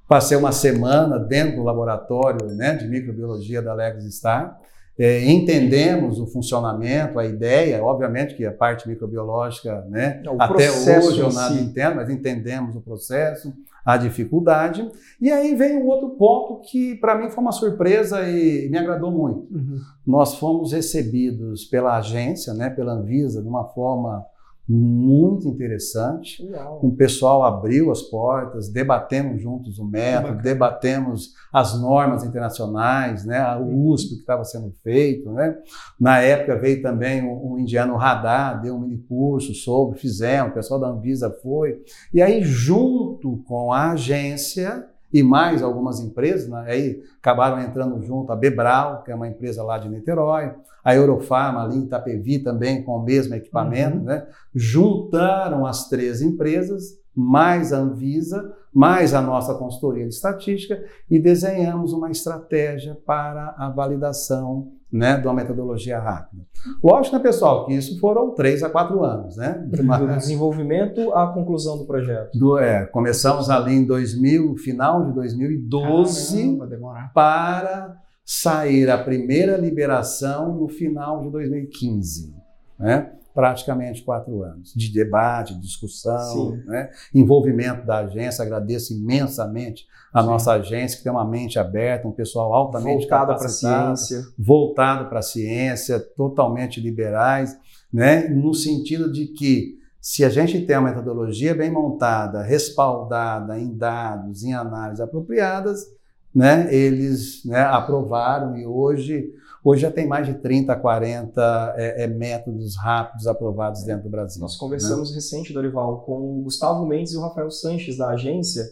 passei 0.07 0.35
uma 0.35 0.51
semana 0.51 1.19
dentro 1.19 1.57
do 1.57 1.63
laboratório 1.63 2.47
né, 2.47 2.75
de 2.75 2.87
microbiologia 2.87 3.61
da 3.61 3.73
Lex 3.73 4.03
Star, 4.15 4.59
é, 5.03 5.31
entendemos 5.31 6.19
o 6.19 6.27
funcionamento, 6.27 7.17
a 7.17 7.25
ideia, 7.25 7.83
obviamente 7.83 8.35
que 8.35 8.45
a 8.45 8.51
parte 8.51 8.87
microbiológica, 8.87 9.83
né, 9.89 10.21
até 10.37 10.69
hoje 10.69 11.19
eu 11.19 11.33
nada 11.33 11.55
si. 11.55 11.63
entendo, 11.63 11.95
mas 11.95 12.07
entendemos 12.07 12.75
o 12.75 12.81
processo, 12.81 13.51
a 13.83 13.97
dificuldade. 13.97 14.87
E 15.19 15.31
aí 15.31 15.55
vem 15.55 15.81
um 15.81 15.87
outro 15.87 16.11
ponto 16.11 16.61
que 16.69 16.93
para 16.97 17.17
mim 17.17 17.31
foi 17.31 17.41
uma 17.41 17.51
surpresa 17.51 18.29
e 18.29 18.69
me 18.69 18.77
agradou 18.77 19.11
muito. 19.11 19.51
Uhum. 19.51 19.79
Nós 20.05 20.35
fomos 20.35 20.71
recebidos 20.71 21.65
pela 21.65 21.97
agência, 21.97 22.53
né, 22.53 22.69
pela 22.69 22.93
Anvisa, 22.93 23.41
de 23.41 23.47
uma 23.47 23.63
forma 23.69 24.23
muito 24.67 25.47
interessante. 25.47 26.43
Uau. 26.49 26.79
O 26.83 26.95
pessoal 26.95 27.43
abriu 27.43 27.91
as 27.91 28.01
portas, 28.03 28.69
debatemos 28.69 29.41
juntos 29.41 29.79
o 29.79 29.85
método, 29.85 30.41
debatemos 30.41 31.33
as 31.51 31.79
normas 31.79 32.23
internacionais, 32.23 33.25
né, 33.25 33.43
o 33.57 33.63
uhum. 33.63 33.87
USP 33.89 34.15
que 34.15 34.21
estava 34.21 34.43
sendo 34.43 34.71
feito. 34.83 35.31
Né. 35.31 35.57
Na 35.99 36.19
época 36.19 36.57
veio 36.57 36.81
também 36.81 37.21
o, 37.23 37.53
o 37.53 37.59
indiano 37.59 37.95
Radar, 37.95 38.61
deu 38.61 38.75
um 38.75 38.79
mini 38.79 38.97
curso 38.97 39.53
sobre, 39.53 39.99
fizemos, 39.99 40.51
o 40.51 40.55
pessoal 40.55 40.79
da 40.79 40.87
Anvisa 40.87 41.29
foi. 41.41 41.81
E 42.13 42.21
aí, 42.21 42.41
junto 42.43 43.43
com 43.47 43.73
a 43.73 43.91
agência, 43.91 44.87
e 45.13 45.21
mais 45.23 45.61
algumas 45.61 45.99
empresas, 45.99 46.47
né? 46.47 46.65
aí 46.67 47.03
acabaram 47.19 47.61
entrando 47.61 48.01
junto 48.01 48.31
a 48.31 48.35
Bebral, 48.35 49.03
que 49.03 49.11
é 49.11 49.15
uma 49.15 49.27
empresa 49.27 49.63
lá 49.63 49.77
de 49.77 49.89
Niterói, 49.89 50.53
a 50.83 50.95
Eurofarma 50.95 51.63
ali 51.63 51.77
em 51.77 51.83
Itapevi 51.83 52.39
também 52.39 52.83
com 52.83 52.97
o 52.97 53.03
mesmo 53.03 53.35
equipamento, 53.35 53.97
uhum. 53.97 54.03
né? 54.03 54.25
juntaram 54.53 55.65
as 55.65 55.87
três 55.89 56.21
empresas, 56.21 56.99
mais 57.15 57.73
a 57.73 57.77
Anvisa, 57.77 58.55
mais 58.73 59.13
a 59.13 59.21
nossa 59.21 59.53
consultoria 59.55 60.07
de 60.07 60.13
estatística 60.13 60.81
e 61.09 61.19
desenhamos 61.19 61.91
uma 61.91 62.09
estratégia 62.09 62.97
para 63.05 63.53
a 63.57 63.69
validação 63.69 64.71
né, 64.91 65.17
de 65.17 65.25
uma 65.25 65.33
metodologia 65.33 65.99
rápida. 65.99 66.43
Lógico, 66.83 67.15
né, 67.15 67.21
pessoal, 67.21 67.65
que 67.65 67.73
isso 67.73 67.99
foram 67.99 68.31
três 68.31 68.61
a 68.61 68.69
quatro 68.69 69.03
anos, 69.03 69.37
né? 69.37 69.65
Do 69.67 70.17
desenvolvimento 70.17 71.13
à 71.13 71.27
conclusão 71.27 71.77
do 71.77 71.85
projeto. 71.85 72.37
Do, 72.37 72.57
é, 72.57 72.85
começamos 72.85 73.49
ali 73.49 73.73
em 73.73 73.85
2000, 73.85 74.55
final 74.57 75.05
de 75.05 75.13
2012, 75.13 76.57
Caramba, 76.57 77.11
para 77.13 77.97
sair 78.25 78.89
a 78.89 78.97
primeira 78.97 79.57
liberação 79.57 80.55
no 80.55 80.67
final 80.67 81.21
de 81.21 81.31
2015, 81.31 82.35
né? 82.77 83.11
Praticamente 83.33 84.03
quatro 84.03 84.43
anos 84.43 84.73
de 84.75 84.91
debate, 84.91 85.59
discussão, 85.59 86.57
né? 86.65 86.89
envolvimento 87.13 87.85
da 87.85 87.99
agência. 87.99 88.43
Agradeço 88.43 88.93
imensamente 88.93 89.85
a 90.13 90.21
Sim. 90.21 90.27
nossa 90.27 90.53
agência, 90.53 90.97
que 90.97 91.03
tem 91.03 91.11
uma 91.11 91.27
mente 91.27 91.57
aberta, 91.57 92.07
um 92.07 92.11
pessoal 92.11 92.53
altamente 92.53 93.07
voltado 93.07 93.35
para 93.35 93.45
a 93.45 93.49
ciência, 93.49 94.21
voltado 94.37 95.09
para 95.09 95.19
a 95.19 95.23
ciência, 95.23 95.99
totalmente 95.99 96.79
liberais, 96.79 97.57
né? 97.91 98.27
no 98.27 98.53
sentido 98.53 99.11
de 99.11 99.27
que 99.27 99.79
se 100.01 100.25
a 100.25 100.29
gente 100.29 100.65
tem 100.65 100.77
uma 100.77 100.89
metodologia 100.89 101.53
bem 101.53 101.69
montada, 101.69 102.41
respaldada 102.41 103.59
em 103.59 103.77
dados, 103.77 104.43
em 104.43 104.51
análises 104.51 104.99
apropriadas, 104.99 105.85
né, 106.33 106.73
eles 106.73 107.45
né, 107.45 107.59
aprovaram 107.59 108.57
e 108.57 108.65
hoje 108.65 109.31
Hoje 109.63 109.83
já 109.83 109.91
tem 109.91 110.07
mais 110.07 110.25
de 110.25 110.33
30, 110.35 110.75
40 110.75 111.75
é, 111.77 112.03
é, 112.03 112.07
métodos 112.07 112.75
rápidos 112.77 113.27
aprovados 113.27 113.83
dentro 113.83 114.03
do 114.05 114.09
Brasil. 114.09 114.41
Nós 114.41 114.57
conversamos 114.57 115.09
né? 115.09 115.15
recente, 115.15 115.53
Dorival, 115.53 116.01
com 116.01 116.39
o 116.39 116.41
Gustavo 116.41 116.85
Mendes 116.87 117.13
e 117.13 117.17
o 117.17 117.21
Rafael 117.21 117.51
Sanches 117.51 117.97
da 117.97 118.09
agência. 118.09 118.63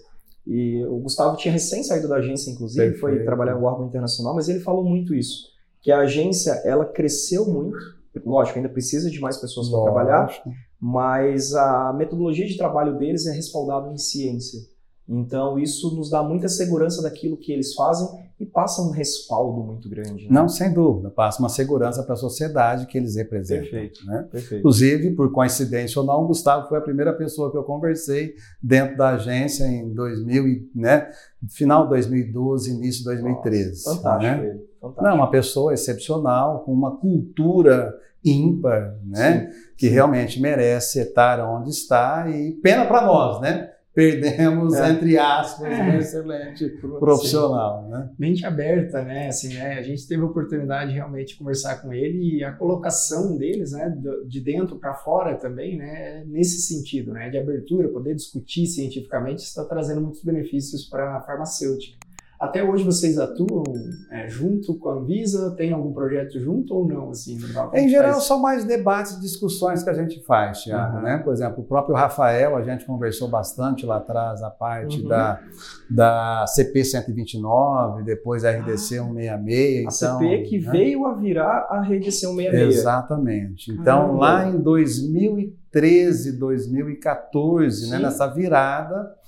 E 0.48 0.84
o 0.86 0.98
Gustavo 0.98 1.38
tinha 1.38 1.52
recém 1.52 1.84
saído 1.84 2.08
da 2.08 2.16
agência, 2.16 2.50
inclusive, 2.50 2.92
Perfeito. 2.92 3.00
foi 3.02 3.24
trabalhar 3.24 3.54
no 3.54 3.66
órgão 3.66 3.86
internacional, 3.86 4.34
mas 4.34 4.50
ele 4.50 4.62
falou 4.62 4.84
muito 4.84 5.14
isso, 5.14 5.50
que 5.80 5.92
a 5.92 6.00
agência 6.00 6.54
ela 6.66 6.86
cresceu 6.86 7.46
muito. 7.46 7.78
Lógico, 8.26 8.58
ainda 8.58 8.70
precisa 8.70 9.12
de 9.12 9.20
mais 9.20 9.38
pessoas 9.38 9.70
para 9.70 9.84
trabalhar, 9.84 10.44
mas 10.80 11.54
a 11.54 11.94
metodologia 11.94 12.48
de 12.48 12.58
trabalho 12.58 12.98
deles 12.98 13.28
é 13.28 13.32
respaldada 13.32 13.92
em 13.92 13.98
ciência. 13.98 14.60
Então, 15.08 15.60
isso 15.60 15.96
nos 15.96 16.10
dá 16.10 16.24
muita 16.24 16.48
segurança 16.48 17.04
daquilo 17.04 17.38
que 17.38 17.52
eles 17.52 17.76
fazem 17.76 18.08
e 18.40 18.46
passa 18.46 18.82
um 18.82 18.92
respaldo 18.92 19.62
muito 19.62 19.90
grande. 19.90 20.24
Né? 20.24 20.30
Não, 20.32 20.48
sem 20.48 20.74
dúvida. 20.74 21.10
Passa 21.10 21.40
uma 21.40 21.50
segurança 21.50 22.02
para 22.04 22.14
a 22.14 22.18
sociedade 22.18 22.86
que 22.86 22.98
eles 22.98 23.16
representam. 23.16 23.70
Perfeito, 23.70 24.06
né? 24.06 24.28
perfeito. 24.32 24.60
Inclusive, 24.60 25.12
por 25.12 25.32
coincidência 25.32 26.00
ou 26.00 26.08
não, 26.08 26.24
o 26.24 26.28
Gustavo 26.28 26.70
foi 26.70 26.78
a 26.78 26.82
primeira 26.82 27.12
pessoa 27.12 27.52
que 27.52 27.58
eu 27.58 27.64
conversei 27.64 28.36
dentro 28.64 28.96
da 28.96 29.10
agência 29.10 29.66
em 29.66 29.94
2000, 29.94 30.70
né? 30.74 31.10
final 31.50 31.84
de 31.84 31.90
2012, 31.90 32.72
início 32.72 33.00
de 33.00 33.06
2013. 33.06 33.84
fantástico 33.84 34.24
né? 34.24 34.50
ele. 34.50 34.70
Fantástico. 34.80 35.04
Não, 35.04 35.16
uma 35.16 35.30
pessoa 35.30 35.74
excepcional, 35.74 36.64
com 36.64 36.72
uma 36.72 36.96
cultura 36.96 37.94
ímpar, 38.24 38.96
né? 39.06 39.50
Sim, 39.50 39.60
que 39.78 39.88
realmente 39.88 40.42
merece 40.42 41.02
estar 41.02 41.40
onde 41.40 41.70
está 41.70 42.30
e 42.30 42.54
pena 42.62 42.86
para 42.86 43.02
nós, 43.02 43.42
né? 43.42 43.70
Perdemos, 44.00 44.74
é. 44.76 44.92
entre 44.92 45.18
aspas, 45.18 45.72
é. 45.72 45.84
um 45.84 45.98
excelente 45.98 46.70
profissional. 47.00 47.88
Né? 47.90 48.10
Mente 48.18 48.46
aberta, 48.46 49.04
né? 49.04 49.28
Assim, 49.28 49.54
né? 49.54 49.74
A 49.78 49.82
gente 49.82 50.08
teve 50.08 50.22
a 50.22 50.26
oportunidade 50.26 50.92
de 50.92 50.96
realmente 50.96 51.38
conversar 51.38 51.82
com 51.82 51.92
ele 51.92 52.38
e 52.38 52.44
a 52.44 52.54
colocação 52.54 53.38
deles, 53.38 53.74
né? 53.74 53.94
De 54.26 54.40
dentro 54.40 54.78
para 54.78 54.94
fora 54.94 55.36
também, 55.36 55.78
né? 55.78 56.24
Nesse 56.28 56.62
sentido, 56.62 57.12
né? 57.12 57.30
De 57.30 57.38
abertura, 57.38 57.90
poder 57.90 58.16
discutir 58.16 58.66
cientificamente 58.68 59.44
está 59.44 59.66
trazendo 59.66 60.00
muitos 60.00 60.24
benefícios 60.24 60.86
para 60.86 61.18
a 61.18 61.22
farmacêutica. 61.22 61.98
Até 62.40 62.64
hoje 62.64 62.86
vocês 62.86 63.20
atuam 63.20 63.64
é, 64.10 64.30
junto 64.30 64.74
com 64.76 64.90
a 64.90 64.94
Anvisa? 64.94 65.52
Tem 65.58 65.74
algum 65.74 65.92
projeto 65.92 66.40
junto 66.40 66.74
ou 66.74 66.88
não? 66.88 67.10
Assim, 67.10 67.36
em 67.74 67.90
geral, 67.90 68.14
faz? 68.14 68.24
são 68.24 68.40
mais 68.40 68.64
debates 68.64 69.18
e 69.18 69.20
discussões 69.20 69.84
que 69.84 69.90
a 69.90 69.94
gente 69.94 70.24
faz, 70.24 70.64
Thiago. 70.64 70.98
Uhum. 70.98 71.04
Né? 71.04 71.18
Por 71.18 71.34
exemplo, 71.34 71.62
o 71.62 71.66
próprio 71.66 71.96
Rafael, 71.98 72.56
a 72.56 72.62
gente 72.62 72.86
conversou 72.86 73.28
bastante 73.28 73.86
lá 73.86 73.98
atrás, 73.98 74.42
a 74.42 74.50
parte 74.50 75.02
uhum. 75.02 75.10
da, 75.10 75.42
da 75.90 76.46
CP 76.48 76.86
129, 76.86 78.04
depois 78.04 78.46
a 78.46 78.52
RDC 78.52 79.00
ah, 79.00 79.04
166. 79.04 80.02
A 80.02 80.06
então, 80.06 80.20
CP 80.20 80.44
que 80.44 80.60
né? 80.60 80.72
veio 80.72 81.06
a 81.08 81.16
virar 81.16 81.68
a 81.70 81.82
RDC 81.82 82.12
166. 82.12 82.78
Exatamente. 82.78 83.72
Então, 83.74 84.16
lá 84.16 84.48
em 84.48 84.58
2013, 84.62 86.40
2014, 86.40 87.92
né, 87.92 88.00
nessa 88.00 88.28
virada, 88.28 89.19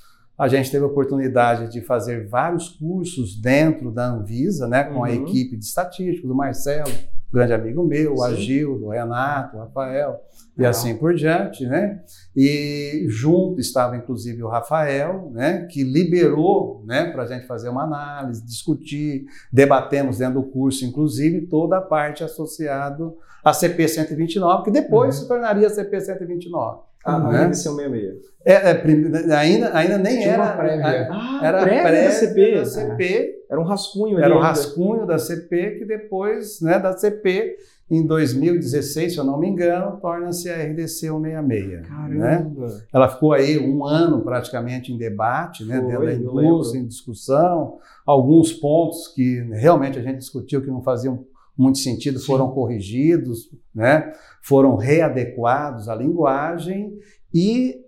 a 0.41 0.47
gente 0.47 0.71
teve 0.71 0.83
a 0.83 0.87
oportunidade 0.87 1.71
de 1.71 1.81
fazer 1.81 2.27
vários 2.27 2.67
cursos 2.67 3.39
dentro 3.39 3.91
da 3.91 4.07
Anvisa, 4.07 4.67
né, 4.67 4.83
com 4.85 4.95
uhum. 4.95 5.03
a 5.03 5.11
equipe 5.11 5.55
de 5.55 5.63
estatísticos, 5.63 6.31
o 6.31 6.33
Marcelo, 6.33 6.91
grande 7.31 7.53
amigo 7.53 7.83
meu, 7.83 8.15
o 8.15 8.23
Agildo, 8.23 8.89
Renato, 8.89 9.55
o 9.55 9.59
Rafael, 9.59 10.19
e 10.57 10.65
assim 10.65 10.97
por 10.97 11.13
diante, 11.13 11.67
né? 11.67 12.01
E 12.35 13.05
junto 13.07 13.61
estava 13.61 13.95
inclusive 13.95 14.41
o 14.41 14.47
Rafael, 14.47 15.29
né, 15.31 15.67
que 15.69 15.83
liberou, 15.83 16.83
né, 16.87 17.11
para 17.11 17.21
a 17.21 17.27
gente 17.27 17.45
fazer 17.45 17.69
uma 17.69 17.83
análise, 17.83 18.43
discutir, 18.43 19.25
debatemos 19.53 20.17
dentro 20.17 20.41
do 20.41 20.47
curso, 20.47 20.83
inclusive 20.83 21.45
toda 21.45 21.77
a 21.77 21.81
parte 21.81 22.23
associada 22.23 23.13
à 23.43 23.53
CP 23.53 23.87
129, 23.87 24.63
que 24.63 24.71
depois 24.71 25.17
uhum. 25.17 25.21
se 25.21 25.27
tornaria 25.27 25.69
CP 25.69 26.01
129. 26.01 26.90
Ah, 27.05 27.19
né? 27.31 27.45
RDC 27.45 27.63
166. 27.63 28.31
É, 28.43 28.71
é, 28.71 28.73
prim- 28.73 29.11
ainda, 29.35 29.75
ainda 29.77 29.97
nem 29.99 30.19
Tinha 30.19 30.35
uma 30.35 30.45
era. 30.45 30.57
prévia. 30.57 31.07
Ah, 31.11 31.39
Era 31.43 31.61
prévia 31.61 31.81
prévia 31.83 32.03
da 32.05 32.11
CP. 32.11 32.55
da 32.55 32.65
CP, 32.65 33.35
Era 33.49 33.59
um 33.59 33.63
rascunho 33.63 34.15
ali. 34.17 34.25
era 34.25 34.33
o 34.33 34.37
ainda. 34.37 34.47
rascunho 34.47 35.05
da 35.05 35.17
CP, 35.19 35.71
que 35.79 35.85
depois, 35.85 36.59
né, 36.61 36.79
da 36.79 36.97
CP, 36.97 37.55
em 37.89 38.05
2016, 38.07 39.13
se 39.13 39.17
eu 39.19 39.23
não 39.25 39.37
me 39.39 39.47
engano, 39.47 39.97
torna-se 40.01 40.49
a 40.49 40.55
RDC 40.55 41.07
166. 41.09 41.67
Né? 41.81 41.81
Caramba. 41.87 42.67
Ela 42.93 43.09
ficou 43.09 43.33
aí 43.33 43.59
um 43.59 43.85
ano 43.85 44.21
praticamente 44.21 44.91
em 44.93 44.97
debate, 44.97 45.63
né, 45.65 45.79
Foi, 45.79 45.87
dentro 45.87 46.05
da 46.05 46.13
indústria, 46.13 46.79
em 46.79 46.87
discussão. 46.87 47.77
Alguns 48.05 48.53
pontos 48.53 49.07
que 49.09 49.41
realmente 49.51 49.99
a 49.99 50.01
gente 50.01 50.17
discutiu 50.19 50.61
que 50.61 50.71
não 50.71 50.81
faziam 50.81 51.25
muito 51.61 51.77
sentido 51.77 52.19
Sim. 52.19 52.25
foram 52.25 52.51
corrigidos, 52.51 53.49
né, 53.73 54.11
foram 54.41 54.75
readequados 54.75 55.87
à 55.87 55.95
linguagem 55.95 56.97
e 57.33 57.79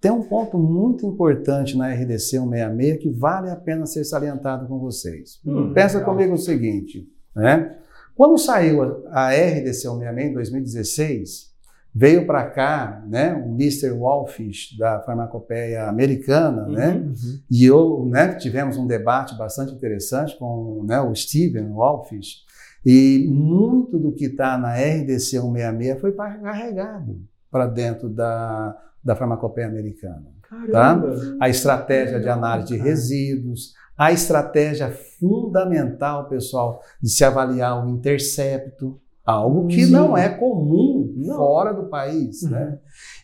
tem 0.00 0.12
um 0.12 0.22
ponto 0.22 0.56
muito 0.56 1.04
importante 1.04 1.76
na 1.76 1.92
RDC 1.92 2.38
166 2.38 3.02
que 3.02 3.10
vale 3.10 3.50
a 3.50 3.56
pena 3.56 3.84
ser 3.84 4.04
salientado 4.04 4.68
com 4.68 4.78
vocês. 4.78 5.40
Hum, 5.44 5.72
Pensa 5.72 5.98
legal. 5.98 6.14
comigo 6.14 6.34
o 6.34 6.38
seguinte, 6.38 7.04
né? 7.34 7.76
Quando 8.14 8.38
saiu 8.38 9.04
a 9.10 9.30
RDC 9.30 9.82
166 9.82 10.30
em 10.30 10.32
2016, 10.32 11.48
veio 11.94 12.26
para 12.26 12.48
cá, 12.48 13.04
né, 13.08 13.34
o 13.34 13.48
Mr. 13.54 13.90
Walfish 13.90 14.76
da 14.78 15.00
farmacopeia 15.00 15.88
americana, 15.88 16.66
né? 16.66 16.94
Uhum. 16.94 17.38
E 17.50 17.64
eu, 17.64 18.06
né, 18.08 18.34
tivemos 18.34 18.76
um 18.76 18.86
debate 18.86 19.36
bastante 19.36 19.72
interessante 19.72 20.36
com 20.38 20.84
né, 20.84 21.00
o 21.00 21.12
Steven 21.14 21.70
Walfish, 21.72 22.44
e 22.90 23.26
muito 23.28 23.98
do 23.98 24.12
que 24.12 24.26
está 24.26 24.56
na 24.56 24.74
RDC 24.74 25.40
166 25.40 26.00
foi 26.00 26.12
carregado 26.12 27.20
para 27.50 27.66
dentro 27.66 28.08
da, 28.08 28.76
da 29.04 29.14
farmacopeia 29.14 29.66
americana 29.66 30.24
Caramba. 30.42 31.14
a 31.40 31.48
estratégia 31.48 32.18
de 32.18 32.28
análise 32.28 32.68
de 32.68 32.76
resíduos, 32.78 33.74
a 33.96 34.10
estratégia 34.12 34.90
fundamental, 35.20 36.28
pessoal, 36.28 36.80
de 37.02 37.10
se 37.10 37.24
avaliar 37.24 37.84
o 37.84 37.90
intercepto, 37.90 38.98
algo 39.26 39.66
que 39.66 39.84
Sim. 39.84 39.90
não 39.92 40.16
é 40.16 40.28
comum 40.30 41.12
Não. 41.16 41.36
fora 41.36 41.72
do 41.74 41.84
país, 41.90 42.42
Uhum. 42.44 42.50
né? 42.50 42.78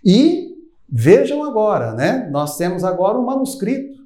E 0.05 0.53
vejam 0.87 1.43
agora, 1.43 1.95
né? 1.95 2.29
Nós 2.31 2.59
temos 2.59 2.85
agora 2.85 3.19
um 3.19 3.25
manuscrito 3.25 4.05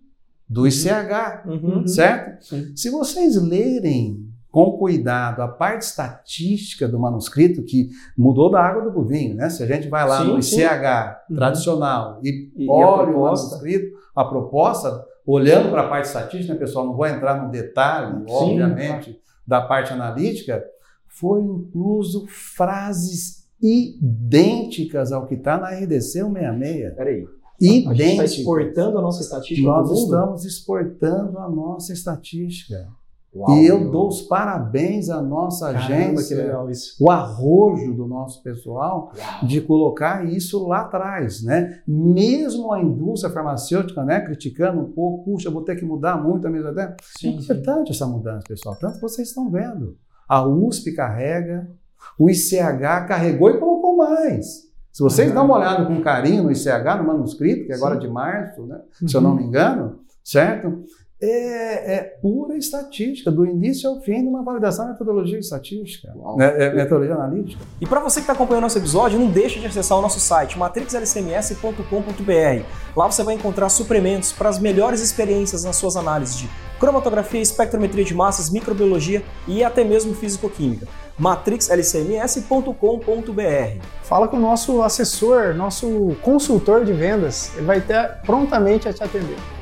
do 0.48 0.66
ICH, 0.66 1.42
Uhum. 1.46 1.86
certo? 1.88 2.44
Sim. 2.44 2.72
Se 2.76 2.88
vocês 2.90 3.34
lerem 3.42 4.27
com 4.50 4.72
cuidado 4.78 5.42
a 5.42 5.48
parte 5.48 5.82
estatística 5.82 6.88
do 6.88 6.98
manuscrito, 6.98 7.62
que 7.62 7.90
mudou 8.16 8.50
da 8.50 8.60
água 8.62 8.90
do 8.90 9.04
vinho, 9.04 9.34
né? 9.34 9.50
Se 9.50 9.62
a 9.62 9.66
gente 9.66 9.88
vai 9.88 10.08
lá 10.08 10.20
Sim, 10.22 10.32
no 10.34 10.42
sim. 10.42 10.60
ICH 10.60 11.20
Uhum. 11.30 11.36
tradicional 11.36 12.18
e, 12.22 12.50
E- 12.56 12.64
e 12.64 12.70
olha 12.70 13.10
o 13.14 13.20
manuscrito, 13.22 13.96
a 14.16 14.24
proposta, 14.24 15.04
olhando 15.26 15.70
para 15.70 15.82
a 15.82 15.88
parte 15.88 16.06
estatística, 16.06 16.54
né, 16.54 16.58
pessoal, 16.58 16.86
não 16.86 16.94
vou 16.96 17.06
entrar 17.06 17.42
no 17.44 17.50
detalhe, 17.50 18.24
Sim, 18.26 18.34
obviamente, 18.34 19.20
da 19.46 19.60
parte 19.60 19.92
analítica, 19.92 20.64
foi 21.06 21.40
incluso 21.42 22.26
frases 22.28 23.46
idênticas 23.62 25.12
ao 25.12 25.26
que 25.26 25.34
está 25.34 25.58
na 25.58 25.70
RDC 25.70 26.20
166. 26.22 26.94
Peraí. 26.94 27.26
A 27.60 27.64
gente 27.64 27.78
está 27.80 27.92
Idênticas. 27.92 28.32
exportando 28.38 28.98
a 28.98 29.02
nossa 29.02 29.20
estatística 29.20 29.68
Nós 29.68 29.90
estamos 29.90 30.44
exportando 30.44 31.38
a 31.38 31.48
nossa 31.50 31.92
estatística. 31.92 32.86
Uau, 33.34 33.56
e 33.58 33.66
eu 33.66 33.78
meu. 33.80 33.90
dou 33.90 34.08
os 34.08 34.22
parabéns 34.22 35.10
à 35.10 35.20
nossa 35.20 35.70
Caramba, 35.72 36.22
que 36.22 36.34
agência, 36.34 36.96
o 36.98 37.10
arrojo 37.10 37.92
do 37.94 38.06
nosso 38.06 38.42
pessoal 38.42 39.12
Uau. 39.16 39.46
de 39.46 39.60
colocar 39.60 40.26
isso 40.26 40.66
lá 40.66 40.80
atrás, 40.80 41.42
né? 41.42 41.80
Mesmo 41.86 42.72
a 42.72 42.80
indústria 42.80 43.32
farmacêutica, 43.32 44.02
né, 44.02 44.20
criticando 44.20 44.80
um 44.80 44.90
pouco, 44.92 45.24
puxa, 45.24 45.50
vou 45.50 45.62
ter 45.62 45.76
que 45.76 45.84
mudar 45.84 46.16
muito 46.22 46.46
a 46.46 46.50
ideia. 46.50 46.80
É 46.80 46.96
Sim, 47.18 47.38
sim. 47.38 47.52
importante 47.52 47.92
essa 47.92 48.06
mudança, 48.06 48.44
pessoal. 48.48 48.76
Tanto 48.80 48.98
vocês 49.00 49.28
estão 49.28 49.50
vendo. 49.50 49.96
A 50.26 50.44
USP 50.46 50.92
carrega, 50.92 51.70
o 52.18 52.30
ICH 52.30 53.06
carregou 53.06 53.50
e 53.50 53.58
colocou 53.58 53.96
mais. 53.96 54.68
Se 54.90 55.02
vocês 55.02 55.28
Uhum. 55.28 55.34
dão 55.34 55.44
uma 55.44 55.58
olhada 55.58 55.84
com 55.84 56.00
carinho 56.00 56.44
no 56.44 56.50
ICH, 56.50 56.96
no 56.98 57.06
manuscrito, 57.06 57.66
que 57.66 57.72
é 57.72 57.76
agora 57.76 57.94
Sim. 57.96 58.00
de 58.00 58.08
março, 58.08 58.66
né? 58.66 58.80
se 59.06 59.14
eu 59.14 59.20
Uhum. 59.20 59.28
não 59.28 59.36
me 59.36 59.44
engano, 59.44 60.00
certo? 60.24 60.82
É, 61.20 61.96
é 61.96 62.02
pura 62.22 62.56
estatística, 62.56 63.28
do 63.28 63.44
início 63.44 63.90
ao 63.90 64.00
fim 64.00 64.22
de 64.22 64.28
uma 64.28 64.40
validação 64.42 64.84
de 64.84 64.92
metodologia 64.92 65.38
estatística, 65.38 66.14
né? 66.36 66.66
É 66.66 66.72
metodologia 66.72 67.16
analítica. 67.16 67.60
E 67.80 67.86
para 67.86 67.98
você 67.98 68.20
que 68.20 68.24
está 68.24 68.34
acompanhando 68.34 68.62
nosso 68.62 68.78
episódio, 68.78 69.18
não 69.18 69.28
deixe 69.28 69.58
de 69.58 69.66
acessar 69.66 69.98
o 69.98 70.02
nosso 70.02 70.20
site 70.20 70.56
matrixlcms.com.br. 70.56 72.64
Lá 72.96 73.10
você 73.10 73.24
vai 73.24 73.34
encontrar 73.34 73.68
suprimentos 73.68 74.30
para 74.30 74.48
as 74.48 74.60
melhores 74.60 75.00
experiências 75.00 75.64
nas 75.64 75.74
suas 75.74 75.96
análises 75.96 76.36
de 76.36 76.48
cromatografia, 76.78 77.40
espectrometria 77.40 78.04
de 78.04 78.14
massas, 78.14 78.50
microbiologia 78.50 79.24
e 79.48 79.64
até 79.64 79.82
mesmo 79.82 80.14
físico-química. 80.14 80.86
matrixlcms.com.br. 81.18 83.82
Fala 84.02 84.28
com 84.28 84.36
o 84.36 84.40
nosso 84.40 84.82
assessor, 84.82 85.52
nosso 85.54 86.14
consultor 86.22 86.84
de 86.84 86.92
vendas. 86.92 87.50
Ele 87.56 87.66
vai 87.66 87.78
estar 87.78 88.22
prontamente 88.22 88.88
a 88.88 88.92
te 88.92 89.02
atender. 89.02 89.57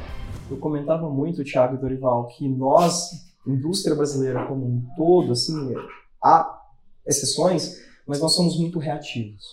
Eu 0.48 0.58
comentava 0.58 1.08
muito, 1.10 1.42
Thiago 1.42 1.74
e 1.74 1.78
Dorival, 1.78 2.26
que 2.28 2.48
nós, 2.48 3.26
indústria 3.46 3.96
brasileira 3.96 4.46
como 4.46 4.64
um 4.64 4.82
todo, 4.96 5.32
assim, 5.32 5.74
há 6.22 6.62
exceções, 7.04 7.84
mas 8.06 8.20
nós 8.20 8.32
somos 8.34 8.58
muito 8.58 8.78
reativos. 8.78 9.44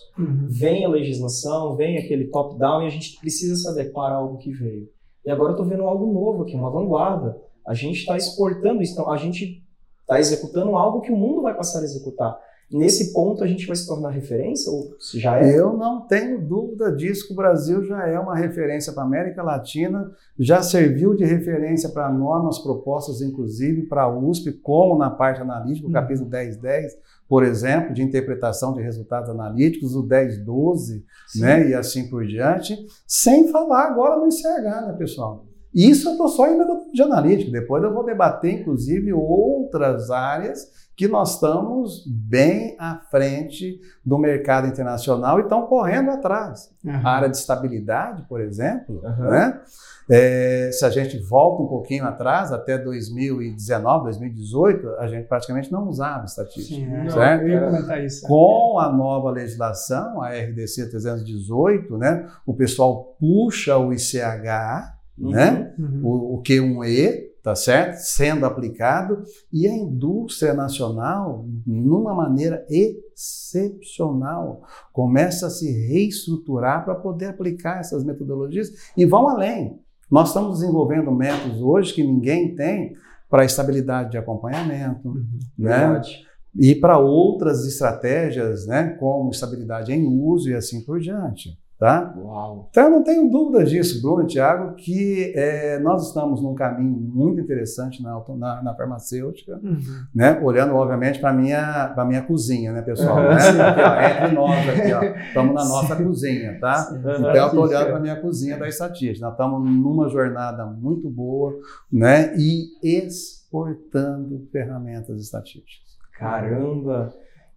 Vem 0.50 0.86
a 0.86 0.90
legislação, 0.90 1.76
vem 1.76 1.98
aquele 1.98 2.26
top-down 2.26 2.84
e 2.84 2.88
a 2.88 2.90
gente 2.90 3.20
precisa 3.20 3.56
se 3.56 3.68
adequar 3.68 4.12
a 4.12 4.16
algo 4.16 4.38
que 4.38 4.52
veio. 4.52 4.88
E 5.26 5.32
agora 5.32 5.50
eu 5.50 5.56
estou 5.56 5.68
vendo 5.68 5.84
algo 5.84 6.14
novo 6.14 6.44
aqui, 6.44 6.56
uma 6.56 6.70
vanguarda. 6.70 7.42
A 7.66 7.74
gente 7.74 8.00
está 8.00 8.16
exportando 8.16 8.82
isso, 8.82 8.94
então 8.94 9.10
a 9.10 9.18
gente 9.18 9.64
está 10.02 10.20
executando 10.20 10.76
algo 10.76 11.02
que 11.02 11.12
o 11.12 11.18
mundo 11.18 11.42
vai 11.42 11.56
passar 11.56 11.80
a 11.80 11.84
executar. 11.84 12.38
Nesse 12.72 13.14
ponto 13.14 13.44
a 13.44 13.48
gente 13.48 13.68
vai 13.68 13.76
se 13.76 13.86
tornar 13.88 14.10
referência 14.10 14.72
ou 14.72 14.96
se 15.00 15.20
já 15.20 15.40
é? 15.40 15.60
Eu 15.60 15.74
não 15.78 16.02
tenho 16.08 16.42
dúvida 16.42 16.92
disso, 16.92 17.28
que 17.28 17.34
o 17.34 17.36
Brasil 17.36 17.84
já 17.84 18.08
é 18.08 18.18
uma 18.20 18.36
referência 18.36 18.92
para 18.92 19.04
a 19.04 19.06
América 19.06 19.44
Latina, 19.44 20.10
já 20.40 20.64
serviu 20.64 21.16
de 21.16 21.24
referência 21.24 21.90
para 21.90 22.12
normas 22.12 22.58
propostas, 22.60 23.22
inclusive 23.22 23.84
para 23.84 24.04
a 24.04 24.18
USP, 24.18 24.54
como 24.54 24.98
na 24.98 25.10
parte 25.12 25.42
analítica, 25.42 25.86
o 25.86 25.88
Uhum. 25.90 25.94
capítulo 25.94 26.30
1010, 26.30 26.94
por 27.30 27.44
exemplo, 27.44 27.94
de 27.94 28.02
interpretação 28.02 28.74
de 28.74 28.82
resultados 28.82 29.30
analíticos, 29.30 29.96
o 29.96 30.04
1012, 30.04 31.04
né, 31.40 31.70
e 31.70 31.74
assim 31.74 32.10
por 32.10 32.26
diante, 32.26 32.76
sem 33.08 33.50
falar 33.50 33.88
agora 33.88 34.18
no 34.18 34.28
ICH, 34.28 34.88
né, 34.88 34.96
pessoal? 34.98 35.46
Isso 35.74 36.08
eu 36.08 36.12
estou 36.12 36.28
só 36.28 36.48
em 36.48 36.58
metodologia 36.58 37.06
analítica, 37.06 37.52
depois 37.52 37.84
eu 37.84 37.92
vou 37.94 38.06
debater, 38.06 38.62
inclusive, 38.62 39.12
outras 39.12 40.12
áreas 40.12 40.72
que 40.96 41.08
nós 41.08 41.36
estamos 41.36 42.06
bem 42.08 42.76
à 42.80 43.02
frente 43.10 43.80
do 44.06 44.18
mercado 44.18 44.68
internacional 44.68 45.40
e 45.40 45.44
estão 45.44 45.64
correndo 45.66 46.12
atrás. 46.12 46.72
A 46.88 47.10
área 47.10 47.30
de 47.30 47.38
estabilidade, 47.38 48.24
por 48.28 48.40
exemplo, 48.42 49.02
Aham. 49.04 49.30
né? 49.30 49.62
É, 50.10 50.70
se 50.74 50.86
a 50.86 50.90
gente 50.90 51.18
volta 51.18 51.64
um 51.64 51.68
pouquinho 51.68 52.04
atrás, 52.06 52.52
até 52.52 52.78
2019, 52.78 54.04
2018, 54.04 54.90
a 55.00 55.08
gente 55.08 55.28
praticamente 55.28 55.72
não 55.72 55.88
usava 55.88 56.26
estatística. 56.26 56.76
Sim, 56.76 56.94
é. 56.94 57.10
certo? 57.10 57.42
Eu 57.44 57.48
ia 57.48 57.66
comentar 57.66 58.04
isso. 58.04 58.28
Com 58.28 58.78
a 58.80 58.92
nova 58.92 59.32
legislação, 59.32 60.22
a 60.22 60.30
RDC 60.30 60.90
318, 60.90 61.98
né, 61.98 62.28
o 62.46 62.54
pessoal 62.54 63.16
puxa 63.20 63.78
o 63.78 63.94
ICH, 63.94 64.94
né, 65.18 65.74
Uhum. 65.80 66.02
o, 66.04 66.36
o 66.36 66.44
Q1E, 66.44 67.33
tá 67.44 67.54
certo? 67.56 67.98
Sendo 67.98 68.46
aplicado, 68.46 69.22
e 69.52 69.68
a 69.68 69.76
indústria 69.76 70.54
nacional, 70.54 71.46
numa 71.68 72.16
maneira 72.16 72.66
excepcional, 72.70 74.62
começa 74.94 75.48
a 75.48 75.50
se 75.50 75.70
reestruturar 75.90 76.86
para 76.86 76.96
poder 76.96 77.26
aplicar 77.26 77.80
essas 77.80 78.04
metodologias 78.04 78.72
e 78.96 79.06
vão 79.06 79.28
além. 79.28 79.78
Nós 80.10 80.30
estamos 80.30 80.60
desenvolvendo 80.60 81.12
métodos 81.12 81.62
hoje 81.62 81.94
que 81.94 82.04
ninguém 82.04 82.56
tem 82.56 82.96
para 83.30 83.44
estabilidade 83.46 84.12
de 84.12 84.18
acompanhamento, 84.18 85.10
Uhum. 85.10 85.26
né? 85.58 85.78
Verdade. 85.80 86.24
E 86.56 86.76
para 86.76 87.00
outras 87.00 87.66
estratégias, 87.66 88.68
né, 88.68 88.90
como 89.00 89.32
estabilidade 89.32 89.92
em 89.92 90.06
uso 90.06 90.50
e 90.50 90.54
assim 90.54 90.86
por 90.86 91.00
diante, 91.00 91.58
tá? 91.78 92.14
Uau. 92.18 92.68
Então, 92.70 92.84
eu 92.86 92.90
não 92.92 93.04
tenho 93.04 93.30
dúvida 93.30 93.64
disso, 93.66 94.02
Bruno 94.02 94.24
e 94.24 94.28
Thiago, 94.28 94.76
que 94.76 95.34
é, 95.36 95.80
nós 95.80 96.08
estamos 96.08 96.42
num 96.42 96.56
caminho 96.56 96.92
muito 96.98 97.42
interessante 97.42 98.02
na, 98.02 98.22
na, 98.38 98.64
na 98.64 98.74
farmacêutica, 98.76 99.60
Uhum. 99.62 99.80
né? 100.16 100.40
olhando, 100.42 100.76
obviamente, 100.76 101.20
para 101.20 101.32
a 101.32 101.34
minha, 101.34 101.92
pra 101.94 102.06
minha 102.06 102.22
cozinha, 102.22 102.72
né, 102.72 102.82
pessoal? 102.82 103.18
Uhum. 103.18 103.30
Né? 103.30 103.36
Aqui, 103.36 103.82
ó, 103.82 104.22
entre 104.24 104.36
nós 104.36 104.70
aqui, 104.70 104.94
ó, 104.94 105.04
estamos 105.28 105.54
na 105.56 105.66
nossa 105.68 105.96
cozinha, 105.96 106.58
tá? 106.60 106.88
Então, 106.98 107.36
eu 107.36 107.46
estou 107.48 107.64
olhando 107.64 107.86
para 107.88 107.98
a 107.98 108.02
minha 108.02 108.16
cozinha 108.22 108.58
da 108.58 108.68
estatística. 108.68 109.26
Nós 109.26 109.34
estamos 109.34 109.70
numa 109.70 110.08
jornada 110.10 110.66
muito 110.66 111.10
boa 111.10 111.54
né? 111.92 112.34
e 112.38 112.68
exportando 112.82 114.48
ferramentas 114.52 115.20
estatísticas. 115.22 115.98
Caramba! 116.18 117.14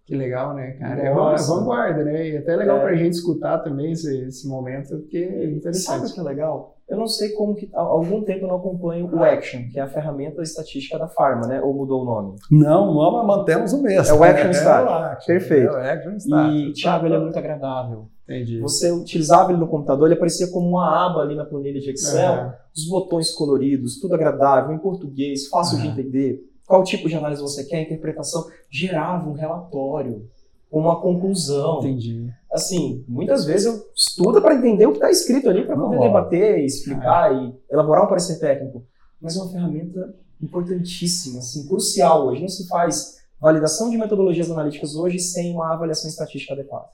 Que 0.07 0.15
legal, 0.15 0.55
né, 0.55 0.71
cara? 0.79 1.01
É 1.03 1.11
uma 1.11 1.33
Nossa. 1.33 1.53
vanguarda, 1.53 2.05
né? 2.05 2.29
E 2.31 2.37
até 2.37 2.53
é 2.53 2.57
legal 2.57 2.79
É. 2.79 2.81
pra 2.83 2.95
gente 2.95 3.15
escutar 3.15 3.59
também 3.59 3.91
esse, 3.93 4.23
esse 4.29 4.47
momento, 4.49 4.91
porque 4.99 5.19
é 5.19 5.29
Sabe 5.33 5.47
o 5.47 5.57
interessante. 5.57 6.15
que 6.15 6.21
é 6.21 6.23
legal? 6.23 6.77
Eu 6.89 6.97
não 6.97 7.09
sei 7.09 7.31
como 7.31 7.57
que 7.57 7.69
há 7.75 7.81
algum 7.81 8.23
tempo 8.23 8.45
eu 8.45 8.49
não 8.49 8.55
acompanho 8.59 9.13
o 9.13 9.25
Action, 9.25 9.63
que 9.73 9.81
é 9.81 9.83
a 9.83 9.89
ferramenta 9.89 10.41
estatística 10.43 10.97
da 10.97 11.09
Pharma, 11.09 11.49
né? 11.49 11.61
Ou 11.61 11.75
mudou 11.75 12.03
o 12.03 12.05
nome? 12.05 12.37
Não, 12.49 12.95
não, 12.95 13.27
mantemos 13.27 13.73
o 13.73 13.83
mesmo. 13.83 14.15
É 14.15 14.17
o 14.17 14.23
Action 14.23 14.47
É 14.47 14.51
Stat. 14.53 14.85
o 14.87 14.89
Action, 14.95 15.27
Perfeito. 15.27 15.73
É 15.73 15.73
o 15.73 15.93
Action 15.93 16.17
Stat. 16.19 16.55
E, 16.55 16.73
Thiago, 16.73 17.07
ele 17.07 17.15
é 17.17 17.19
muito 17.19 17.37
agradável. 17.37 18.07
Entendi. 18.29 18.61
Você 18.61 18.93
utilizava 18.93 19.51
ele 19.51 19.59
no 19.59 19.67
computador, 19.67 20.07
ele 20.07 20.15
aparecia 20.15 20.47
como 20.53 20.69
uma 20.69 21.07
aba 21.07 21.23
ali 21.23 21.35
na 21.35 21.45
planilha 21.45 21.81
de 21.81 21.91
Excel, 21.91 22.53
os 22.77 22.89
botões 22.89 23.33
coloridos, 23.33 23.99
tudo 23.99 24.15
agradável, 24.15 24.73
em 24.73 24.79
português, 24.79 25.49
fácil 25.49 25.79
de 25.81 25.89
entender, 25.89 26.41
qual 26.67 26.83
tipo 26.85 27.09
de 27.09 27.15
análise 27.15 27.41
você 27.41 27.65
quer, 27.65 27.83
interpretação, 27.83 28.45
gerava 28.71 29.29
um 29.29 29.33
relatório 29.35 30.29
uma 30.71 31.01
conclusão. 31.01 31.79
Entendi. 31.79 32.29
Assim, 32.53 33.05
muitas 33.09 33.45
vezes 33.45 33.67
eu 33.67 33.83
estudo 33.95 34.41
para 34.43 34.55
entender 34.55 34.87
o 34.87 34.91
que 34.91 34.97
está 34.99 35.11
escrito 35.11 35.49
ali, 35.49 35.65
para 35.65 35.77
poder 35.77 35.97
Não, 35.97 36.03
debater, 36.03 36.65
explicar 36.65 37.33
e 37.35 37.55
elaborar 37.71 38.05
um 38.05 38.09
parecer 38.09 38.39
técnico. 38.39 38.85
Mas 39.21 39.37
é 39.37 39.41
uma 39.43 39.51
ferramenta 39.51 40.15
importantíssima, 40.43 41.39
assim, 41.39 41.67
crucial 41.67 42.27
hoje. 42.27 42.43
Não 42.43 42.49
se 42.49 42.67
faz 42.69 43.17
validação 43.41 43.91
de 43.91 43.97
metodologias 43.97 44.51
analíticas 44.51 44.95
hoje 44.95 45.19
sem 45.19 45.55
uma 45.55 45.73
avaliação 45.73 46.09
estatística 46.11 46.53
adequada. 46.53 46.87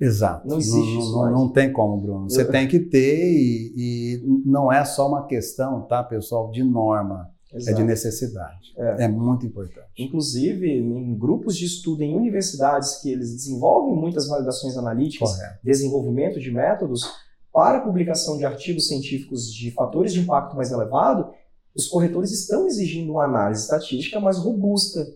Exato. 0.00 0.46
Não 0.46 0.58
existe 0.58 0.94
não, 0.94 1.00
isso 1.00 1.12
não, 1.12 1.20
mais. 1.22 1.32
não 1.34 1.48
tem 1.48 1.72
como, 1.72 2.00
Bruno. 2.00 2.30
Você 2.30 2.42
Eu- 2.42 2.50
tem 2.50 2.68
que 2.68 2.78
ter 2.78 3.32
e, 3.32 3.72
e 3.76 4.42
não 4.44 4.72
é 4.72 4.84
só 4.84 5.08
uma 5.08 5.26
questão, 5.26 5.82
tá, 5.82 6.02
pessoal, 6.04 6.50
de 6.50 6.62
norma, 6.62 7.28
é 7.52 7.56
de 7.56 7.62
Exato. 7.70 7.84
necessidade. 7.84 8.74
É. 8.76 9.04
É, 9.04 9.08
muito 9.08 9.46
importante. 9.46 9.88
Inclusive, 9.96 10.70
em 10.70 11.18
grupos 11.18 11.56
de 11.56 11.64
estudo 11.64 12.02
em 12.02 12.14
universidades 12.14 12.96
que 12.96 13.10
eles 13.10 13.32
desenvolvem 13.32 13.94
muitas 13.94 14.28
validações 14.28 14.76
analíticas, 14.76 15.32
Correto. 15.32 15.58
desenvolvimento 15.64 16.38
de 16.38 16.50
métodos 16.50 17.10
para 17.52 17.80
publicação 17.80 18.36
de 18.36 18.44
artigos 18.44 18.86
científicos 18.86 19.52
de 19.52 19.70
fatores 19.70 20.12
de 20.12 20.20
impacto 20.20 20.54
mais 20.54 20.70
elevado, 20.70 21.32
os 21.74 21.86
corretores 21.86 22.32
estão 22.32 22.66
exigindo 22.66 23.12
uma 23.12 23.24
análise 23.24 23.62
estatística 23.62 24.20
mais 24.20 24.36
robusta. 24.38 25.06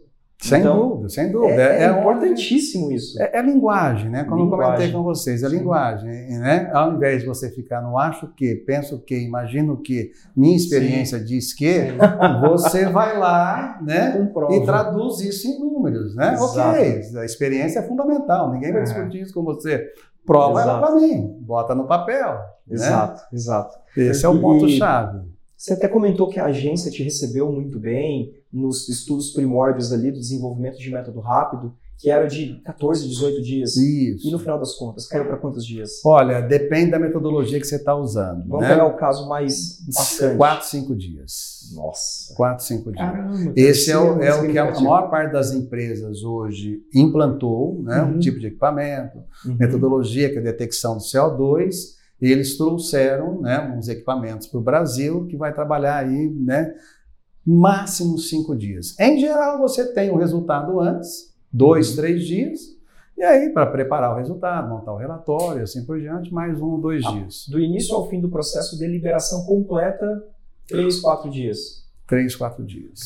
Sem 0.43 0.59
Então, 0.61 0.89
dúvida, 0.89 1.09
sem 1.09 1.31
dúvida. 1.31 1.63
É, 1.63 1.85
é 1.85 1.91
onde- 1.93 2.01
importantíssimo 2.01 2.91
isso. 2.91 3.21
É, 3.23 3.39
é 3.39 3.43
linguagem, 3.43 4.11
né? 4.11 4.25
Como 4.25 4.41
eu 4.41 4.45
Linguagem. 4.47 4.67
comentei 4.75 4.93
com 4.93 5.03
vocês, 5.05 5.43
é 5.45 5.49
Sim. 5.49 5.57
linguagem, 5.57 6.11
né? 6.41 6.69
Ao 6.75 6.93
invés 6.93 7.21
de 7.23 7.29
você 7.29 7.49
ficar 7.49 7.81
no 7.81 7.97
acho 7.97 8.27
que, 8.35 8.57
penso 8.57 8.99
que, 8.99 9.17
imagino 9.17 9.77
que, 9.81 10.11
minha 10.37 10.57
experiência 10.57 11.21
diz 11.21 11.55
que, 11.55 11.87
você 12.43 12.87
vai 12.87 13.17
lá, 13.17 13.79
né? 13.83 14.29
E 14.51 14.65
traduz 14.65 15.21
isso 15.21 15.47
em 15.47 15.61
números, 15.61 16.17
né? 16.17 16.35
Exato. 16.35 16.71
Ok, 16.71 17.03
a 17.21 17.25
experiência 17.25 17.79
é 17.79 17.83
fundamental, 17.83 18.51
ninguém 18.51 18.73
vai 18.73 18.81
É. 18.81 18.85
discutir 18.85 19.21
isso 19.23 19.33
com 19.33 19.45
você. 19.45 19.87
Prova 20.27 20.61
ela 20.61 20.73
Exato. 20.79 20.87
para 20.87 20.95
mim, 21.01 21.37
bota 21.41 21.75
no 21.75 21.85
papel. 21.87 22.33
né? 22.67 22.75
Exato, 22.75 23.23
exato. 23.33 23.79
Esse 23.97 24.25
é 24.25 24.29
o 24.29 24.37
E- 24.37 24.41
ponto-chave. 24.41 25.21
Você 25.63 25.75
até 25.75 25.87
comentou 25.87 26.29
que 26.29 26.41
a 26.41 26.47
agência 26.47 26.91
te 26.91 27.05
recebeu 27.05 27.53
muito 27.53 27.79
bem 27.79 28.33
nos 28.53 28.89
estudos 28.89 29.31
primórdios 29.31 29.93
ali 29.93 30.11
do 30.11 30.19
desenvolvimento 30.19 30.77
de 30.77 30.91
método 30.91 31.21
rápido, 31.21 31.73
que 31.99 32.11
era 32.11 32.27
de 32.27 32.61
14, 32.65 33.07
18 33.09 33.41
dias. 33.41 33.77
Isso. 33.77 34.27
E 34.27 34.33
no 34.33 34.41
final 34.41 34.59
das 34.59 34.75
contas, 34.75 35.07
caiu 35.07 35.25
para 35.25 35.37
quantos 35.37 35.65
dias? 35.65 36.05
Olha, 36.05 36.41
depende 36.41 36.91
da 36.91 36.99
metodologia 36.99 37.61
que 37.61 37.65
você 37.65 37.77
está 37.77 37.95
usando. 37.95 38.45
Vamos 38.49 38.63
né? 38.63 38.71
pegar 38.71 38.87
o 38.87 38.97
caso 38.97 39.29
mais 39.29 39.81
impactante. 39.89 40.37
Quatro, 40.37 40.67
cinco 40.67 40.97
dias. 40.97 41.71
Nossa. 41.77 42.35
Quatro, 42.35 42.65
cinco 42.65 42.91
dias. 42.91 43.09
Caramba. 43.09 43.53
Esse 43.55 43.93
é 43.93 43.97
o, 43.97 44.21
é 44.21 44.35
o 44.35 44.51
que 44.51 44.59
a 44.59 44.65
maior 44.81 45.11
parte 45.11 45.33
das 45.33 45.53
empresas 45.53 46.25
hoje 46.25 46.83
implantou, 46.93 47.81
né? 47.85 48.03
Uhum. 48.03 48.17
Um 48.17 48.19
tipo 48.19 48.41
de 48.41 48.49
equipamento, 48.49 49.19
Uhum. 49.47 49.57
metodologia 49.61 50.29
que 50.29 50.39
é 50.39 50.41
a 50.41 50.45
detecção 50.45 50.97
do 50.97 51.05
CO2. 51.05 52.02
Eles 52.23 52.57
trouxeram, 52.57 53.41
né, 53.41 53.75
uns 53.77 53.89
equipamentos 53.89 54.47
para 54.47 54.59
o 54.61 54.63
Brasil 54.63 55.27
que 55.27 55.37
vai 55.37 55.53
trabalhar 55.53 55.97
aí, 55.97 56.31
né, 56.31 56.73
máximo 57.45 58.17
cinco 58.19 58.57
dias. 58.57 58.99
Em 58.99 59.19
geral, 59.19 59.59
você 59.59 59.93
tem 59.93 60.11
o 60.11 60.17
resultado 60.17 60.79
antes, 60.81 61.35
dois, 61.53 61.91
Uhum. 61.91 61.97
três 61.97 62.25
dias. 62.25 62.61
E 63.19 63.23
aí, 63.23 63.51
para 63.51 63.67
preparar 63.67 64.13
o 64.15 64.17
resultado, 64.17 64.69
montar 64.69 64.93
o 64.93 64.97
relatório, 64.97 65.63
assim 65.63 65.85
por 65.85 65.99
diante, 66.01 66.33
mais 66.33 66.61
um 66.61 66.71
ou 66.73 66.81
dois 66.81 67.05
Ah, 67.05 67.11
dias. 67.13 67.47
Do 67.49 67.59
início 67.61 67.95
ao 67.95 68.09
fim 68.09 68.21
do 68.21 68.29
processo, 68.29 68.79
deliberação 68.79 69.45
completa, 69.45 70.25
3, 70.69 71.01
4 71.01 71.29
dias. 71.31 71.83
Três, 72.07 72.35
quatro 72.37 72.65
dias. 72.65 73.01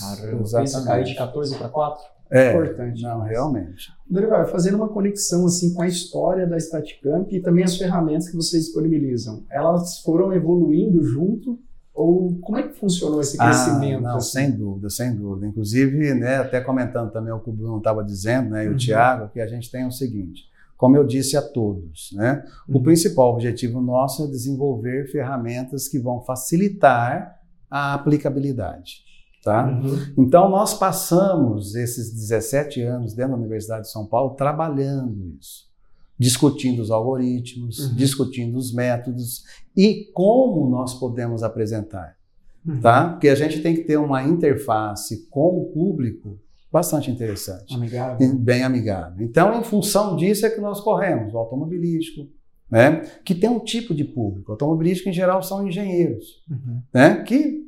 Isso 0.64 0.84
cai 0.84 1.04
de 1.04 1.14
14 1.14 1.56
para 1.56 1.68
4? 1.68 2.02
É, 2.30 2.50
Importante. 2.52 3.02
não, 3.02 3.20
realmente. 3.22 3.88
Dorival, 4.08 4.46
fazendo 4.48 4.76
uma 4.76 4.88
conexão 4.88 5.46
assim 5.46 5.72
com 5.74 5.82
a 5.82 5.86
história 5.86 6.46
da 6.46 6.58
Staticamp 6.58 7.30
e 7.32 7.40
também 7.40 7.64
as 7.64 7.76
ferramentas 7.76 8.28
que 8.28 8.36
vocês 8.36 8.64
disponibilizam, 8.64 9.44
elas 9.50 10.00
foram 10.00 10.32
evoluindo 10.32 11.02
junto 11.04 11.58
ou 11.94 12.36
como 12.40 12.58
é 12.58 12.62
que 12.64 12.74
funcionou 12.78 13.20
esse 13.20 13.38
crescimento? 13.38 13.98
Ah, 14.04 14.10
não, 14.10 14.16
assim? 14.16 14.30
sem 14.32 14.50
dúvida, 14.50 14.90
sem 14.90 15.14
dúvida. 15.14 15.46
Inclusive, 15.46 16.14
né, 16.14 16.36
até 16.36 16.60
comentando 16.60 17.10
também 17.10 17.32
o 17.32 17.40
que 17.40 17.48
o 17.48 17.52
Bruno 17.52 17.78
estava 17.78 18.04
dizendo, 18.04 18.50
né, 18.50 18.64
e 18.64 18.68
o 18.68 18.72
Uhum. 18.72 18.76
Tiago, 18.76 19.30
que 19.32 19.40
a 19.40 19.46
gente 19.46 19.70
tem 19.70 19.86
o 19.86 19.90
seguinte, 19.90 20.42
como 20.76 20.94
eu 20.96 21.06
disse 21.06 21.38
a 21.38 21.42
todos, 21.42 22.10
né, 22.12 22.44
o 22.68 22.76
Uhum. 22.76 22.82
principal 22.82 23.32
objetivo 23.32 23.80
nosso 23.80 24.24
é 24.24 24.26
desenvolver 24.26 25.10
ferramentas 25.10 25.88
que 25.88 25.98
vão 25.98 26.20
facilitar 26.20 27.40
a 27.70 27.94
aplicabilidade. 27.94 29.05
Tá? 29.46 29.64
Uhum. 29.68 29.96
Então, 30.18 30.50
nós 30.50 30.74
passamos 30.74 31.76
esses 31.76 32.12
17 32.12 32.82
anos 32.82 33.14
dentro 33.14 33.30
da 33.34 33.38
Universidade 33.38 33.82
de 33.82 33.92
São 33.92 34.04
Paulo 34.04 34.34
trabalhando 34.34 35.36
isso, 35.40 35.66
discutindo 36.18 36.80
os 36.82 36.90
algoritmos, 36.90 37.78
Uhum. 37.78 37.94
discutindo 37.94 38.56
os 38.58 38.74
métodos 38.74 39.44
e 39.76 40.10
como 40.12 40.68
nós 40.68 40.94
podemos 40.94 41.44
apresentar 41.44 42.16
Uhum. 42.66 42.80
tá? 42.80 43.10
Porque 43.10 43.28
a 43.28 43.36
gente 43.36 43.62
tem 43.62 43.76
que 43.76 43.82
ter 43.84 43.96
uma 43.98 44.24
interface 44.24 45.28
com 45.30 45.60
o 45.60 45.66
público 45.66 46.40
bastante 46.72 47.08
interessante, 47.08 47.72
Amigável. 47.72 48.34
bem 48.38 48.64
amigável. 48.64 49.24
Então, 49.24 49.60
em 49.60 49.62
função 49.62 50.16
disso 50.16 50.44
é 50.44 50.50
que 50.50 50.60
nós 50.60 50.80
corremos 50.80 51.32
o 51.32 51.38
automobilístico, 51.38 52.26
né? 52.68 53.02
Que 53.24 53.32
tem 53.32 53.48
um 53.48 53.60
tipo 53.60 53.94
de 53.94 54.02
público. 54.04 54.50
O 54.50 54.52
automobilístico 54.54 55.08
em 55.08 55.12
geral 55.12 55.40
são 55.40 55.64
engenheiros, 55.68 56.42
Uhum. 56.50 56.82
né? 56.92 57.22
Que 57.22 57.64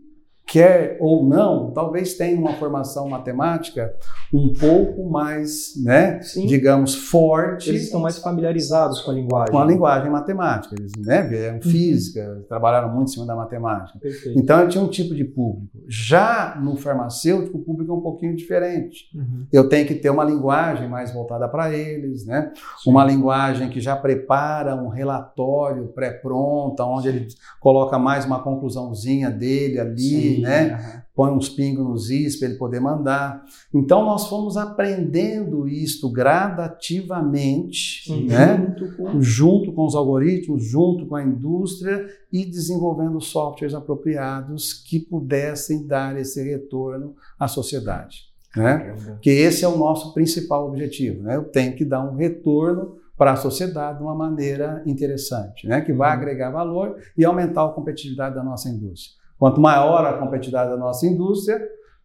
quer 0.49 0.97
ou 0.99 1.23
não, 1.25 1.71
talvez 1.73 2.15
tenha 2.15 2.39
uma 2.39 2.55
formação 2.55 3.07
matemática 3.07 3.95
um 4.33 4.51
pouco 4.59 5.09
mais, 5.11 5.75
né? 5.83 6.23
Sim. 6.23 6.47
Digamos 6.47 6.95
forte 6.95 7.69
Eles 7.69 7.85
estão 7.85 8.01
mais 8.01 8.19
familiarizados 8.19 9.03
com 9.03 9.11
a 9.11 9.15
linguagem. 9.15 9.53
com 9.53 9.59
a 9.59 9.65
linguagem 9.65 10.11
matemática. 10.11 10.75
Eles, 10.79 10.93
né? 10.99 11.23
Vieram 11.23 11.61
física, 11.61 12.45
trabalharam 12.49 12.95
muito 12.95 13.11
em 13.11 13.13
cima 13.13 13.27
da 13.27 13.37
matemática. 13.37 13.99
Perfeito. 13.99 14.39
Então 14.39 14.61
eu 14.61 14.69
tinha 14.69 14.83
um 14.83 14.89
tipo 14.89 15.15
de 15.15 15.25
público. 15.25 15.69
Já 15.87 16.59
no 16.61 16.77
farmacêutico, 16.77 17.59
o 17.59 17.63
público 17.63 17.93
é 17.93 17.95
um 17.95 18.01
pouquinho 18.01 18.35
diferente. 18.35 19.05
Uhum. 19.15 19.47
Eu 19.53 19.69
tenho 19.69 19.87
que 19.87 19.95
ter 19.95 20.09
uma 20.09 20.25
linguagem 20.25 20.89
mais 20.89 21.13
voltada 21.13 21.47
para 21.47 21.75
eles, 21.75 22.25
né? 22.25 22.53
Uma 22.87 23.05
linguagem 23.05 23.69
que 23.69 23.81
já 23.81 23.95
prepara 23.95 24.75
um 24.75 24.89
relatório 24.89 25.89
pré-pronto, 25.89 26.83
onde 26.83 27.09
ele 27.09 27.29
coloca 27.61 27.99
mais 27.99 28.25
uma 28.25 28.43
conclusãozinha 28.43 29.31
dele 29.31 29.79
ali, 29.79 30.37
Sim, 30.37 30.38
né? 30.41 31.03
Põe 31.15 31.33
uns 31.33 31.49
pingos 31.49 31.85
nos 31.85 32.11
is 32.11 32.39
para 32.39 32.49
ele 32.49 32.59
poder 32.59 32.81
mandar. 32.81 33.45
Então 33.75 34.05
nós 34.05 34.29
fomos 34.29 34.57
aprendendo 34.57 35.67
isto 35.67 36.11
gradativamente, 36.11 38.05
Sim. 38.05 38.27
né? 38.27 38.57
Junto 38.57 38.97
com 38.97 39.21
junto 39.21 39.73
com 39.73 39.87
os 39.87 39.95
algoritmos, 39.95 40.65
junto 40.65 41.07
com 41.07 41.17
a 41.17 41.23
indústria 41.23 42.07
e 42.33 42.45
desenvolvendo 42.45 43.21
softwares 43.21 43.75
apropriados 43.75 44.73
que 44.73 44.99
pudessem 45.01 45.87
dar 45.87 46.17
esse 46.19 46.43
retorno 46.43 47.15
à 47.39 47.49
sociedade. 47.49 48.29
Né? 48.57 48.95
Que 49.21 49.31
esse 49.31 49.65
é 49.65 49.69
o 49.69 49.77
nosso 49.77 50.13
principal 50.15 50.67
objetivo. 50.69 51.23
Né? 51.23 51.37
Eu 51.37 51.45
tenho 51.45 51.75
que 51.77 51.85
dar 51.85 52.03
um 52.05 52.17
retorno 52.17 52.97
para 53.17 53.33
a 53.33 53.37
sociedade 53.37 53.99
de 53.99 54.05
uma 54.05 54.15
maneira 54.15 54.83
interessante, 54.87 55.67
né? 55.67 55.81
que 55.81 55.93
vai 55.93 56.09
Uhum. 56.11 56.23
agregar 56.23 56.51
valor 56.51 56.97
e 57.17 57.25
aumentar 57.25 57.65
a 57.65 57.69
competitividade 57.69 58.35
da 58.35 58.45
nossa 58.45 58.69
indústria. 58.69 59.18
Quanto 59.39 59.61
maior 59.61 60.05
a 60.05 60.19
competitividade 60.19 60.71
da 60.71 60.77
nossa 60.77 61.07
indústria, 61.07 61.61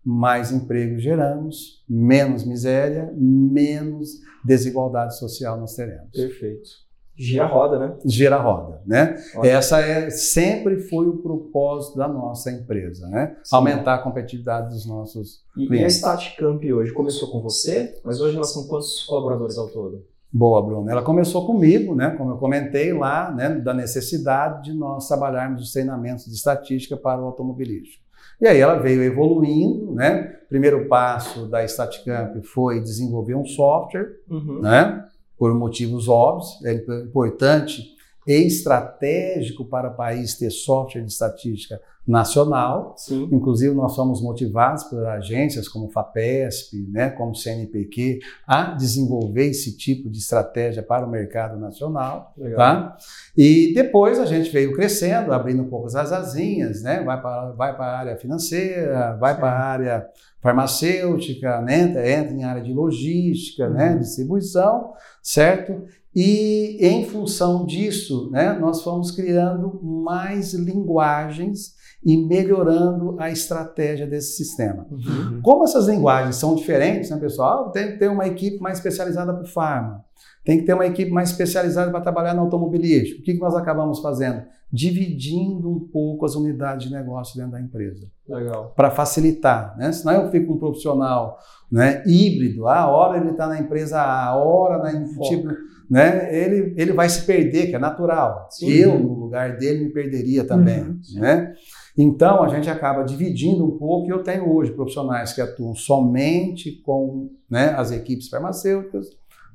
mais 0.05 0.51
emprego 0.51 0.99
geramos, 0.99 1.83
menos 1.89 2.45
miséria, 2.45 3.11
menos 3.15 4.21
desigualdade 4.43 5.17
social 5.17 5.57
nós 5.57 5.73
teremos 5.75 6.11
Perfeito. 6.11 6.69
Gira 7.15 7.43
a 7.43 7.47
roda, 7.47 7.77
né? 7.77 7.95
gira 8.05 8.35
a 8.37 8.41
roda, 8.41 8.81
né? 8.87 9.15
Ótimo. 9.35 9.45
Essa 9.45 9.79
é 9.81 10.09
sempre 10.09 10.79
foi 10.79 11.07
o 11.07 11.17
propósito 11.17 11.95
da 11.95 12.07
nossa 12.07 12.51
empresa, 12.51 13.07
né? 13.07 13.37
Sim. 13.43 13.55
Aumentar 13.55 13.95
a 13.95 13.97
competitividade 13.99 14.69
dos 14.69 14.87
nossos 14.87 15.43
E, 15.55 15.61
e 15.61 15.65
a 15.65 15.67
clientes. 15.67 15.97
Staticamp 15.97 16.63
hoje 16.63 16.91
começou 16.91 17.29
com 17.29 17.39
você, 17.39 17.99
mas 18.03 18.19
hoje 18.19 18.35
elas 18.35 18.51
são 18.51 18.67
quantos 18.67 19.03
colaboradores 19.05 19.59
ao 19.59 19.69
todo? 19.69 20.03
Boa, 20.35 20.65
Bruno. 20.65 20.89
Ela 20.89 21.03
começou 21.03 21.45
comigo, 21.45 21.93
né? 21.93 22.09
Como 22.17 22.31
eu 22.31 22.37
comentei 22.37 22.91
lá, 22.91 23.31
né? 23.31 23.49
Da 23.51 23.71
necessidade 23.73 24.63
de 24.63 24.73
nós 24.73 25.07
trabalharmos 25.07 25.61
os 25.61 25.71
treinamentos 25.71 26.25
de 26.25 26.31
estatística 26.33 26.97
para 26.97 27.21
o 27.21 27.25
automobilístico. 27.25 28.01
E 28.41 28.47
aí 28.47 28.59
ela 28.59 28.79
veio 28.79 29.03
evoluindo, 29.03 29.93
né? 29.93 30.23
Primeiro 30.49 30.87
passo 30.87 31.45
da 31.47 31.63
Staticamp 31.67 32.41
foi 32.43 32.81
desenvolver 32.81 33.35
um 33.35 33.45
software, 33.45 34.07
Uhum. 34.27 34.59
né? 34.61 35.05
Por 35.37 35.53
motivos 35.53 36.07
óbvios, 36.09 36.63
é 36.65 36.73
importante 37.03 37.92
e 38.27 38.33
estratégico 38.33 39.65
para 39.65 39.89
o 39.89 39.95
país 39.95 40.35
ter 40.37 40.49
software 40.49 41.01
de 41.01 41.11
estatística 41.11 41.79
nacional. 42.05 42.95
Sim. 42.97 43.29
Inclusive, 43.31 43.73
nós 43.73 43.93
somos 43.93 44.21
motivados 44.21 44.83
por 44.83 45.05
agências 45.05 45.67
como 45.67 45.89
FAPESP, 45.89 46.85
né, 46.89 47.09
como 47.09 47.33
CNPq, 47.33 48.19
a 48.45 48.71
desenvolver 48.71 49.47
esse 49.47 49.77
tipo 49.77 50.09
de 50.09 50.17
estratégia 50.17 50.83
para 50.83 51.05
o 51.05 51.09
mercado 51.09 51.57
nacional. 51.57 52.33
Legal. 52.37 52.57
Tá? 52.57 52.97
E 53.35 53.73
depois 53.73 54.19
a 54.19 54.25
gente 54.25 54.49
veio 54.49 54.73
crescendo, 54.73 55.31
abrindo 55.31 55.63
um 55.63 55.69
pouco 55.69 55.87
as 55.87 56.11
asinhas, 56.11 56.83
né? 56.83 57.01
vai 57.03 57.21
para 57.21 57.51
vai 57.51 57.71
a 57.71 57.97
área 57.99 58.17
financeira, 58.17 59.15
vai 59.17 59.37
para 59.37 59.49
a 59.49 59.63
área 59.63 60.09
farmacêutica, 60.43 61.61
né? 61.61 61.83
entra 61.83 62.33
em 62.33 62.43
área 62.43 62.61
de 62.61 62.73
logística, 62.73 63.69
né? 63.69 63.97
distribuição, 63.97 64.91
certo? 65.23 65.81
E 66.15 66.77
em 66.79 67.05
função 67.05 67.65
disso, 67.65 68.29
né, 68.29 68.53
nós 68.53 68.83
fomos 68.83 69.09
criando 69.09 69.79
mais 69.81 70.53
linguagens 70.53 71.73
e 72.05 72.17
melhorando 72.17 73.15
a 73.19 73.31
estratégia 73.31 74.05
desse 74.05 74.35
sistema. 74.35 74.85
Uhum. 74.91 75.39
Como 75.41 75.63
essas 75.63 75.87
linguagens 75.87 76.35
são 76.35 76.53
diferentes, 76.53 77.09
né, 77.09 77.17
pessoal? 77.17 77.71
Tem 77.71 77.93
que 77.93 77.97
ter 77.97 78.09
uma 78.09 78.27
equipe 78.27 78.59
mais 78.59 78.77
especializada 78.77 79.33
para 79.33 79.43
o 79.43 79.47
farma, 79.47 80.03
tem 80.43 80.57
que 80.59 80.65
ter 80.65 80.73
uma 80.73 80.85
equipe 80.85 81.11
mais 81.11 81.29
especializada 81.31 81.89
para 81.91 82.01
trabalhar 82.01 82.33
no 82.33 82.41
automobilístico. 82.41 83.21
O 83.21 83.23
que 83.23 83.33
nós 83.35 83.55
acabamos 83.55 83.99
fazendo? 83.99 84.43
Dividindo 84.71 85.69
um 85.69 85.79
pouco 85.79 86.25
as 86.25 86.35
unidades 86.35 86.87
de 86.87 86.93
negócio 86.93 87.35
dentro 87.37 87.51
da 87.53 87.61
empresa 87.61 88.07
Legal. 88.27 88.73
para 88.75 88.91
facilitar, 88.91 89.77
né? 89.77 89.91
Senão 89.91 90.23
eu 90.25 90.31
fico 90.31 90.51
um 90.53 90.57
profissional, 90.57 91.37
né, 91.71 92.03
híbrido, 92.05 92.67
a 92.67 92.87
hora 92.87 93.17
ele 93.17 93.29
está 93.31 93.47
na 93.47 93.59
empresa 93.59 93.99
A, 94.01 94.25
a 94.29 94.35
hora 94.35 94.79
na 94.79 95.05
Foco. 95.07 95.29
tipo, 95.29 95.47
né, 95.89 96.35
ele, 96.35 96.73
ele 96.75 96.91
vai 96.91 97.07
se 97.07 97.23
perder, 97.25 97.67
que 97.67 97.75
é 97.75 97.79
natural. 97.79 98.47
Sim. 98.49 98.67
Eu 98.71 98.99
no 98.99 99.13
lugar 99.13 99.57
dele 99.57 99.85
me 99.85 99.89
perderia 99.91 100.43
também, 100.43 100.81
Uhum. 100.83 100.99
né? 101.15 101.53
Então 101.97 102.41
a 102.43 102.47
gente 102.47 102.67
acaba 102.69 103.03
dividindo 103.03 103.63
um 103.65 103.77
pouco 103.77 104.07
e 104.07 104.09
eu 104.11 104.23
tenho 104.23 104.51
hoje 104.51 104.71
profissionais 104.71 105.31
que 105.33 105.39
atuam 105.41 105.75
somente 105.75 106.71
com 106.83 107.29
né, 107.49 107.75
as 107.77 107.91
equipes 107.91 108.27
farmacêuticas, 108.27 109.05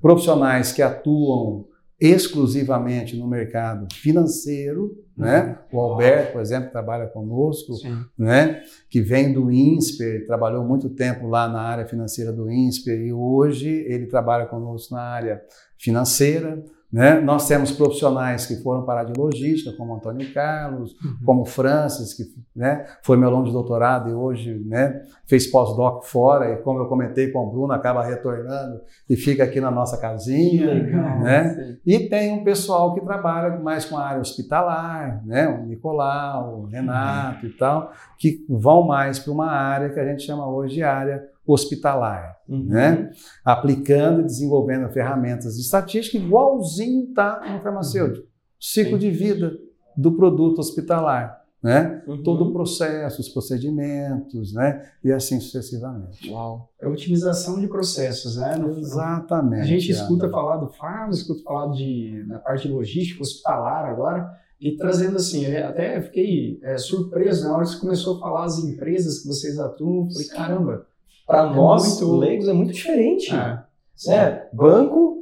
profissionais 0.01 0.73
que 0.73 0.83
atuam 0.83 1.67
exclusivamente 2.01 3.17
no 3.17 3.27
mercado 3.27 3.89
financeiro, 3.93 4.97
né? 5.17 5.59
O 5.73 5.81
Alberto, 5.81 6.33
por 6.33 6.41
exemplo, 6.41 6.71
trabalha 6.71 7.09
conosco, 7.09 7.75
Sim. 7.75 8.05
né? 8.17 8.63
Que 8.89 9.01
vem 9.01 9.33
do 9.33 9.51
INSPER, 9.51 10.25
trabalhou 10.25 10.65
muito 10.65 10.89
tempo 10.91 11.27
lá 11.27 11.49
na 11.49 11.61
área 11.61 11.87
financeira 11.87 12.33
do 12.33 12.49
INSPER 12.49 13.01
e 13.01 13.13
hoje 13.13 13.69
ele 13.69 14.07
trabalha 14.07 14.47
conosco 14.47 14.95
na 14.95 15.03
área 15.03 15.43
financeira, 15.77 16.63
né? 16.91 17.21
Nós 17.21 17.47
temos 17.47 17.71
profissionais 17.71 18.47
que 18.47 18.57
foram 18.63 18.83
para 18.83 18.95
a 18.95 18.99
área 19.01 19.13
de 19.13 19.21
logística, 19.21 19.77
como 19.77 19.95
Antônio 19.95 20.33
Carlos, 20.33 20.97
como 21.25 21.45
Francis, 21.45 22.15
que 22.15 22.25
né, 22.57 22.87
foi 23.03 23.19
meu 23.19 23.29
aluno 23.29 23.45
de 23.45 23.53
doutorado 23.53 24.09
e 24.09 24.15
hoje 24.15 24.59
né, 24.65 25.03
fez 25.27 25.47
pós-doc 25.47 26.05
fora, 26.05 26.51
e 26.51 26.57
como 26.63 26.79
eu 26.79 26.87
comentei 26.87 27.31
com 27.31 27.41
o 27.41 27.51
Bruno, 27.51 27.73
acaba 27.75 28.03
retornando 28.03 28.81
e 29.09 29.17
fica 29.17 29.45
aqui 29.45 29.61
na 29.61 29.71
nossa 29.71 29.99
casinha. 29.99 30.73
Legal. 30.73 31.21
Né? 31.21 31.77
E 31.85 32.09
tem 32.09 32.33
um 32.33 32.43
pessoal 32.43 32.95
que 32.95 33.03
trabalha 33.03 33.59
mais 33.59 33.85
com 33.85 33.97
a 33.97 34.07
área 34.07 34.21
hospitalar, 34.23 35.23
né? 35.27 35.47
o 35.47 35.67
Nicolau, 35.67 36.61
o 36.61 36.67
Renato 36.67 37.45
e 37.45 37.51
tal, 37.51 37.93
que 38.17 38.47
vão 38.49 38.87
mais 38.87 39.19
para 39.19 39.33
uma 39.33 39.51
área 39.51 39.91
que 39.91 40.01
a 40.01 40.07
gente 40.07 40.23
chama 40.23 40.49
hoje 40.49 40.77
de 40.77 40.83
área 40.83 41.23
hospitalar, 41.53 42.37
Uhum. 42.49 42.65
né? 42.65 43.11
aplicando 43.45 44.21
e 44.21 44.25
desenvolvendo 44.25 44.89
ferramentas 44.91 45.55
de 45.57 45.61
estatística 45.63 46.17
igualzinho 46.17 47.09
está 47.09 47.41
no 47.53 47.61
farmacêutico. 47.63 48.27
Ciclo 48.61 48.99
de 48.99 49.11
vida 49.11 49.53
do 49.97 50.13
produto 50.13 50.59
hospitalar, 50.59 51.43
né? 51.63 52.03
Uhum. 52.07 52.23
Todo 52.23 52.45
o 52.47 52.53
processo, 52.53 53.21
os 53.21 53.29
procedimentos, 53.29 54.53
né? 54.53 54.83
E 55.05 55.13
assim 55.13 55.41
sucessivamente. 55.41 56.31
Uau. 56.31 56.71
É 56.81 56.87
otimização 56.89 57.61
de 57.61 57.67
processos, 57.69 58.37
né? 58.37 58.57
No- 58.57 58.79
Exatamente. 58.79 59.63
A 59.63 59.67
gente 59.67 59.91
escuta 59.91 60.25
Ana. 60.27 60.33
falar 60.33 60.57
do 60.59 60.69
farma, 60.69 61.11
escuta 61.13 61.43
falar 61.43 61.73
de, 61.73 62.25
da 62.29 62.39
parte 62.39 62.69
de 62.69 62.73
logística, 62.75 63.23
hospitalar 63.23 63.87
agora, 63.87 64.29
e 64.61 64.77
trazendo 64.77 65.17
assim, 65.17 65.45
eu 65.45 65.67
até 65.69 66.01
fiquei 66.03 66.59
é, 66.63 66.77
surpreso 66.79 67.45
na 67.47 67.55
hora 67.55 67.65
que 67.65 67.71
você 67.73 67.79
começou 67.81 68.17
a 68.17 68.21
falar 68.21 68.45
as 68.45 68.59
empresas 68.59 69.21
que 69.21 69.29
vocês 69.29 69.59
atuam, 69.59 70.09
falei, 70.11 70.29
caramba, 70.29 70.87
Para 71.29 71.43
É 71.49 71.55
nós, 71.55 72.01
muito- 72.01 72.17
leigos, 72.17 72.49
é 72.49 72.53
muito 72.53 72.73
diferente. 72.73 73.33
é, 73.33 73.63
né? 74.09 74.49
Banco, 74.53 75.19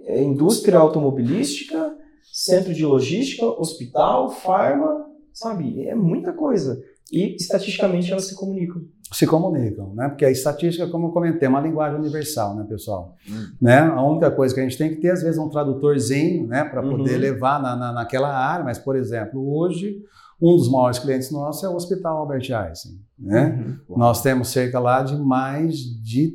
é, 0.00 0.22
indústria 0.22 0.76
automobilística, 0.78 1.94
centro 2.32 2.74
de 2.74 2.84
logística, 2.84 3.46
hospital, 3.46 4.30
farma, 4.30 5.06
sabe? 5.32 5.86
É 5.86 5.94
muita 5.94 6.32
coisa. 6.32 6.82
E 7.12 7.36
estatisticamente 7.36 8.10
elas 8.12 8.24
se 8.24 8.34
comunicam. 8.34 8.82
se 9.10 9.26
comunicam, 9.26 9.94
né? 9.94 10.08
Porque 10.08 10.24
a 10.26 10.30
estatística, 10.30 10.86
como 10.88 11.06
eu 11.06 11.12
comentei, 11.12 11.46
é 11.46 11.48
uma 11.48 11.62
linguagem 11.62 11.98
universal, 11.98 12.54
né, 12.54 12.66
pessoal? 12.68 13.14
Hum. 13.26 13.46
Né? 13.58 13.78
A 13.78 14.02
única 14.02 14.30
coisa 14.30 14.52
que 14.54 14.60
a 14.60 14.62
gente 14.64 14.76
tem 14.76 14.90
que 14.90 14.96
ter, 15.00 15.10
às 15.12 15.22
vezes, 15.22 15.38
é 15.38 15.40
um 15.40 15.48
tradutorzinho, 15.48 16.46
né, 16.46 16.62
para 16.64 16.82
poder 16.82 17.14
Uhum. 17.14 17.18
levar 17.20 17.62
na, 17.62 17.74
na, 17.74 17.92
naquela 17.92 18.28
área. 18.28 18.62
Mas, 18.66 18.78
por 18.78 18.96
exemplo, 18.96 19.56
hoje, 19.56 20.02
um 20.40 20.56
dos 20.56 20.70
maiores 20.70 20.98
clientes 20.98 21.30
nossos 21.30 21.64
é 21.64 21.68
o 21.68 21.74
Hospital 21.74 22.18
Albert 22.18 22.50
Einstein, 22.52 23.00
né? 23.18 23.78
Uhum. 23.88 23.96
Nós 23.96 24.22
temos 24.22 24.48
cerca 24.48 24.78
lá 24.78 25.02
de 25.02 25.16
mais 25.16 25.76
de 25.78 26.34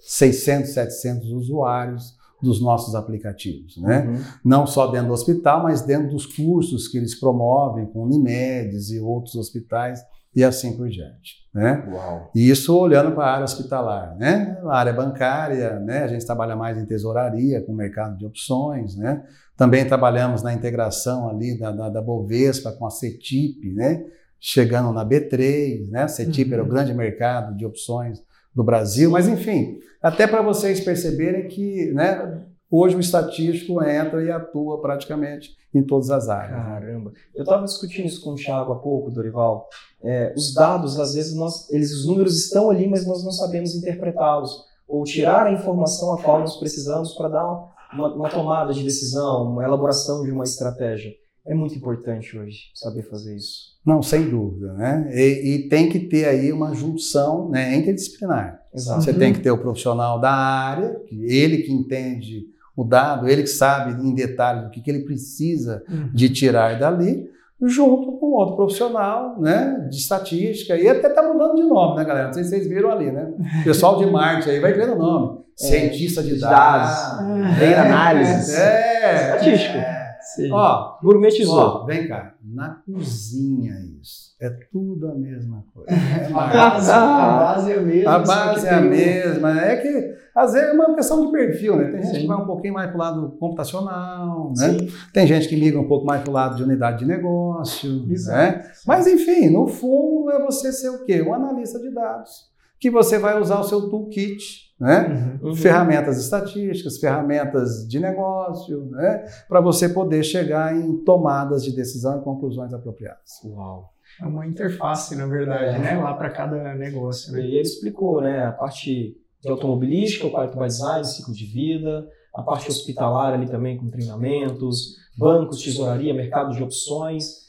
600, 0.00 0.70
700 0.72 1.30
usuários 1.30 2.16
dos 2.42 2.60
nossos 2.60 2.94
aplicativos, 2.94 3.78
né? 3.78 4.06
Uhum. 4.06 4.20
Não 4.44 4.66
só 4.66 4.88
dentro 4.88 5.08
do 5.08 5.14
hospital, 5.14 5.62
mas 5.62 5.80
dentro 5.80 6.10
dos 6.10 6.26
cursos 6.26 6.86
que 6.88 6.98
eles 6.98 7.18
promovem 7.18 7.86
com 7.86 8.02
Unimedes 8.04 8.90
e 8.90 9.00
outros 9.00 9.34
hospitais 9.36 10.00
e 10.34 10.42
assim 10.42 10.76
por 10.76 10.88
diante, 10.88 11.36
né? 11.54 11.84
Uau. 11.88 12.30
E 12.34 12.50
isso 12.50 12.76
olhando 12.76 13.12
para 13.12 13.24
a 13.24 13.32
área 13.32 13.44
hospitalar, 13.44 14.16
né? 14.16 14.58
A 14.64 14.78
área 14.78 14.92
bancária, 14.92 15.78
né? 15.80 16.02
A 16.02 16.08
gente 16.08 16.26
trabalha 16.26 16.56
mais 16.56 16.76
em 16.76 16.84
tesouraria, 16.84 17.60
com 17.60 17.72
o 17.72 17.76
mercado 17.76 18.16
de 18.16 18.26
opções, 18.26 18.96
né? 18.96 19.22
Também 19.56 19.86
trabalhamos 19.86 20.42
na 20.42 20.52
integração 20.52 21.28
ali 21.28 21.58
da, 21.58 21.70
da, 21.70 21.88
da 21.88 22.02
Bovespa 22.02 22.72
com 22.72 22.86
a 22.86 22.90
CETIP, 22.90 23.72
né? 23.72 24.04
Chegando 24.40 24.92
na 24.92 25.06
B3, 25.06 25.90
né? 25.90 26.02
A 26.02 26.08
CETIP 26.08 26.52
era 26.52 26.62
o 26.62 26.68
grande 26.68 26.92
mercado 26.92 27.56
de 27.56 27.64
opções 27.64 28.20
do 28.54 28.64
Brasil, 28.64 29.10
mas 29.10 29.28
enfim, 29.28 29.78
até 30.02 30.26
para 30.26 30.42
vocês 30.42 30.80
perceberem 30.80 31.48
que, 31.48 31.92
né? 31.92 32.42
Hoje 32.76 32.96
o 32.96 33.00
estatístico 33.00 33.80
entra 33.84 34.20
e 34.24 34.32
atua 34.32 34.80
praticamente 34.80 35.56
em 35.72 35.80
todas 35.80 36.10
as 36.10 36.28
áreas. 36.28 36.60
Caramba. 36.60 37.12
Eu 37.32 37.44
estava 37.44 37.64
discutindo 37.64 38.06
isso 38.06 38.20
com 38.20 38.30
o 38.30 38.34
Thiago 38.34 38.72
há 38.72 38.76
pouco, 38.80 39.12
Dorival. 39.12 39.68
É, 40.02 40.34
os 40.36 40.52
dados, 40.52 40.98
às 40.98 41.14
vezes, 41.14 41.36
nós, 41.36 41.70
eles, 41.70 41.92
os 41.92 42.04
números 42.04 42.36
estão 42.36 42.70
ali, 42.70 42.88
mas 42.88 43.06
nós 43.06 43.22
não 43.22 43.30
sabemos 43.30 43.76
interpretá-los. 43.76 44.64
Ou 44.88 45.04
tirar 45.04 45.46
a 45.46 45.52
informação 45.52 46.14
a 46.14 46.20
qual 46.20 46.40
nós 46.40 46.56
precisamos 46.56 47.14
para 47.14 47.28
dar 47.28 47.46
uma, 47.92 48.12
uma 48.12 48.28
tomada 48.28 48.74
de 48.74 48.82
decisão, 48.82 49.52
uma 49.52 49.62
elaboração 49.62 50.24
de 50.24 50.32
uma 50.32 50.42
estratégia. 50.42 51.12
É 51.46 51.54
muito 51.54 51.76
importante 51.76 52.36
hoje 52.36 52.72
saber 52.74 53.02
fazer 53.02 53.36
isso. 53.36 53.74
Não, 53.86 54.02
sem 54.02 54.28
dúvida, 54.28 54.72
né? 54.72 55.12
E, 55.14 55.46
e 55.46 55.68
tem 55.68 55.88
que 55.88 56.00
ter 56.00 56.24
aí 56.24 56.52
uma 56.52 56.74
junção 56.74 57.48
né, 57.50 57.76
interdisciplinar. 57.76 58.60
Exato. 58.74 59.00
Você 59.00 59.14
tem 59.14 59.32
que 59.32 59.38
ter 59.38 59.52
o 59.52 59.58
profissional 59.58 60.18
da 60.18 60.32
área, 60.32 61.00
ele 61.12 61.58
que 61.58 61.72
entende 61.72 62.52
o 62.76 62.84
dado, 62.84 63.28
ele 63.28 63.42
que 63.42 63.48
sabe 63.48 63.92
em 64.02 64.14
detalhes 64.14 64.66
o 64.66 64.70
que, 64.70 64.80
que 64.80 64.90
ele 64.90 65.04
precisa 65.04 65.82
de 66.12 66.28
tirar 66.28 66.78
dali, 66.78 67.30
junto 67.62 68.12
com 68.18 68.26
outro 68.32 68.56
profissional 68.56 69.40
né, 69.40 69.86
de 69.88 69.96
estatística. 69.96 70.76
E 70.76 70.88
até 70.88 71.08
está 71.08 71.22
mudando 71.22 71.54
de 71.54 71.62
nome, 71.62 71.96
né, 71.96 72.04
galera? 72.04 72.26
Não 72.26 72.32
sei 72.34 72.44
se 72.44 72.50
vocês 72.50 72.68
viram 72.68 72.90
ali, 72.90 73.10
né? 73.10 73.32
O 73.60 73.64
pessoal 73.64 73.98
de 73.98 74.06
marketing 74.06 74.50
aí 74.50 74.60
vai 74.60 74.72
criando 74.72 74.96
nome. 74.96 75.44
Cientista 75.56 76.22
de 76.22 76.38
dados. 76.38 77.18
dados. 77.18 77.58
Data 77.60 77.80
análise. 77.80 78.56
É. 78.56 79.36
Estatístico. 79.36 79.78
Sim. 80.24 80.50
Ó, 80.50 80.98
Gourmetizou. 81.02 81.58
Ó, 81.58 81.84
vem 81.84 82.08
cá, 82.08 82.34
na 82.42 82.70
cozinha 82.86 83.74
isso. 84.00 84.34
É 84.40 84.48
tudo 84.72 85.08
a 85.08 85.14
mesma 85.14 85.64
coisa. 85.72 85.90
É 85.90 86.26
a, 86.26 86.30
marketing. 86.30 86.58
base, 86.58 86.90
a 86.90 87.36
base 87.38 87.72
é 87.72 87.76
a 87.76 87.80
mesma. 87.80 88.10
A 88.10 88.18
base 88.18 88.66
é 88.66 88.74
a 88.74 88.80
mesma. 88.80 89.60
É 89.60 89.76
que, 89.76 90.14
às 90.34 90.52
vezes, 90.52 90.68
é 90.68 90.72
uma 90.72 90.94
questão 90.94 91.26
de 91.26 91.32
perfil, 91.32 91.76
né? 91.76 91.90
Tem 91.90 92.02
gente 92.02 92.14
Sim. 92.14 92.20
que 92.22 92.26
vai 92.26 92.36
um 92.36 92.46
pouquinho 92.46 92.74
mais 92.74 92.88
para 92.88 92.96
o 92.96 92.98
lado 92.98 93.30
computacional, 93.38 94.52
né? 94.56 94.70
Sim. 94.70 94.88
Tem 95.12 95.26
gente 95.26 95.48
que 95.48 95.56
migra 95.56 95.80
um 95.80 95.88
pouco 95.88 96.06
mais 96.06 96.22
para 96.22 96.30
o 96.30 96.34
lado 96.34 96.56
de 96.56 96.62
unidade 96.62 96.98
de 96.98 97.06
negócio, 97.06 98.06
Exato. 98.10 98.38
né? 98.38 98.70
Mas, 98.86 99.06
enfim, 99.06 99.50
no 99.50 99.66
fundo, 99.66 100.30
é 100.30 100.42
você 100.42 100.72
ser 100.72 100.88
o 100.88 101.04
quê? 101.04 101.22
Um 101.22 101.34
analista 101.34 101.78
de 101.78 101.90
dados. 101.90 102.52
Que 102.80 102.90
você 102.90 103.18
vai 103.18 103.40
usar 103.40 103.60
o 103.60 103.64
seu 103.64 103.88
toolkit, 103.88 104.63
né? 104.84 105.38
Uhum. 105.40 105.48
Uhum. 105.48 105.56
ferramentas 105.56 106.18
estatísticas, 106.18 106.98
ferramentas 106.98 107.88
de 107.88 107.98
negócio, 107.98 108.84
né? 108.90 109.24
Para 109.48 109.62
você 109.62 109.88
poder 109.88 110.22
chegar 110.22 110.76
em 110.76 110.98
tomadas 111.04 111.64
de 111.64 111.74
decisão 111.74 112.20
e 112.20 112.22
conclusões 112.22 112.74
apropriadas. 112.74 113.40
Uau. 113.46 113.90
É 114.20 114.26
uma 114.26 114.46
interface, 114.46 115.16
na 115.16 115.26
verdade, 115.26 115.76
é. 115.76 115.78
né? 115.78 116.02
Lá 116.02 116.12
para 116.12 116.28
cada 116.28 116.74
negócio. 116.74 117.32
Né? 117.32 117.40
E 117.40 117.52
ele 117.52 117.62
explicou, 117.62 118.20
né? 118.20 118.44
A 118.44 118.52
parte 118.52 119.16
de 119.40 119.50
automobilística, 119.50 120.26
o 120.26 120.30
quarto 120.30 120.58
by 120.58 120.66
design, 120.66 121.04
ciclo 121.04 121.32
de 121.32 121.46
vida, 121.46 122.06
a 122.34 122.42
parte 122.42 122.68
hospitalar 122.68 123.32
ali 123.32 123.46
também 123.46 123.78
com 123.78 123.88
treinamentos, 123.88 124.96
bancos, 125.16 125.62
tesouraria, 125.62 126.12
mercado 126.12 126.54
de 126.54 126.62
opções. 126.62 127.44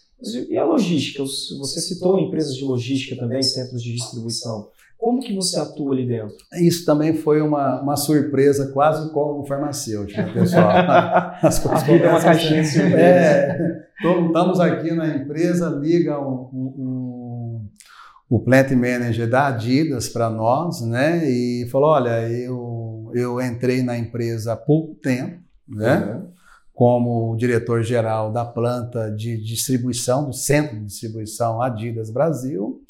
E 0.49 0.57
a 0.57 0.63
logística? 0.63 1.21
Você 1.21 1.81
citou 1.81 2.17
empresas 2.17 2.55
de 2.55 2.63
logística 2.63 3.19
também, 3.19 3.43
centros 3.43 3.83
de 3.83 3.93
distribuição. 3.93 4.69
Como 4.97 5.19
que 5.19 5.35
você 5.35 5.59
atua 5.59 5.93
ali 5.93 6.07
dentro? 6.07 6.35
Isso 6.53 6.85
também 6.85 7.13
foi 7.15 7.41
uma, 7.41 7.81
uma 7.81 7.95
surpresa, 7.95 8.71
quase 8.71 9.11
como 9.11 9.45
farmacêutico, 9.45 10.19
né, 10.19 10.33
pessoal. 10.33 10.69
As 11.43 11.59
coisas 11.59 11.83
a 11.83 11.85
vida 11.85 12.05
é 12.05 12.09
uma 12.09 12.21
caixinha 12.21 12.63
de 12.63 12.81
é, 12.81 13.85
Estamos 13.97 14.59
aqui 14.59 14.91
na 14.91 15.15
empresa, 15.15 15.69
liga 15.69 16.19
um, 16.19 16.49
um, 16.53 16.73
um, 16.77 17.69
o 18.29 18.39
plant 18.39 18.71
manager 18.71 19.29
da 19.29 19.47
Adidas 19.47 20.09
para 20.09 20.29
nós, 20.29 20.81
né? 20.81 21.29
E 21.29 21.67
falou, 21.71 21.89
olha, 21.89 22.29
eu, 22.29 23.11
eu 23.13 23.41
entrei 23.41 23.83
na 23.83 23.97
empresa 23.97 24.53
há 24.53 24.57
pouco 24.57 24.95
tempo, 24.95 25.39
né? 25.67 25.97
Uhum. 25.97 26.27
Como 26.73 27.35
diretor-geral 27.37 28.33
da 28.33 28.43
planta 28.43 29.09
de 29.09 29.41
distribuição, 29.41 30.25
do 30.25 30.33
centro 30.33 30.77
de 30.77 30.85
distribuição 30.85 31.61
Adidas 31.61 32.11
Brasil 32.11 32.81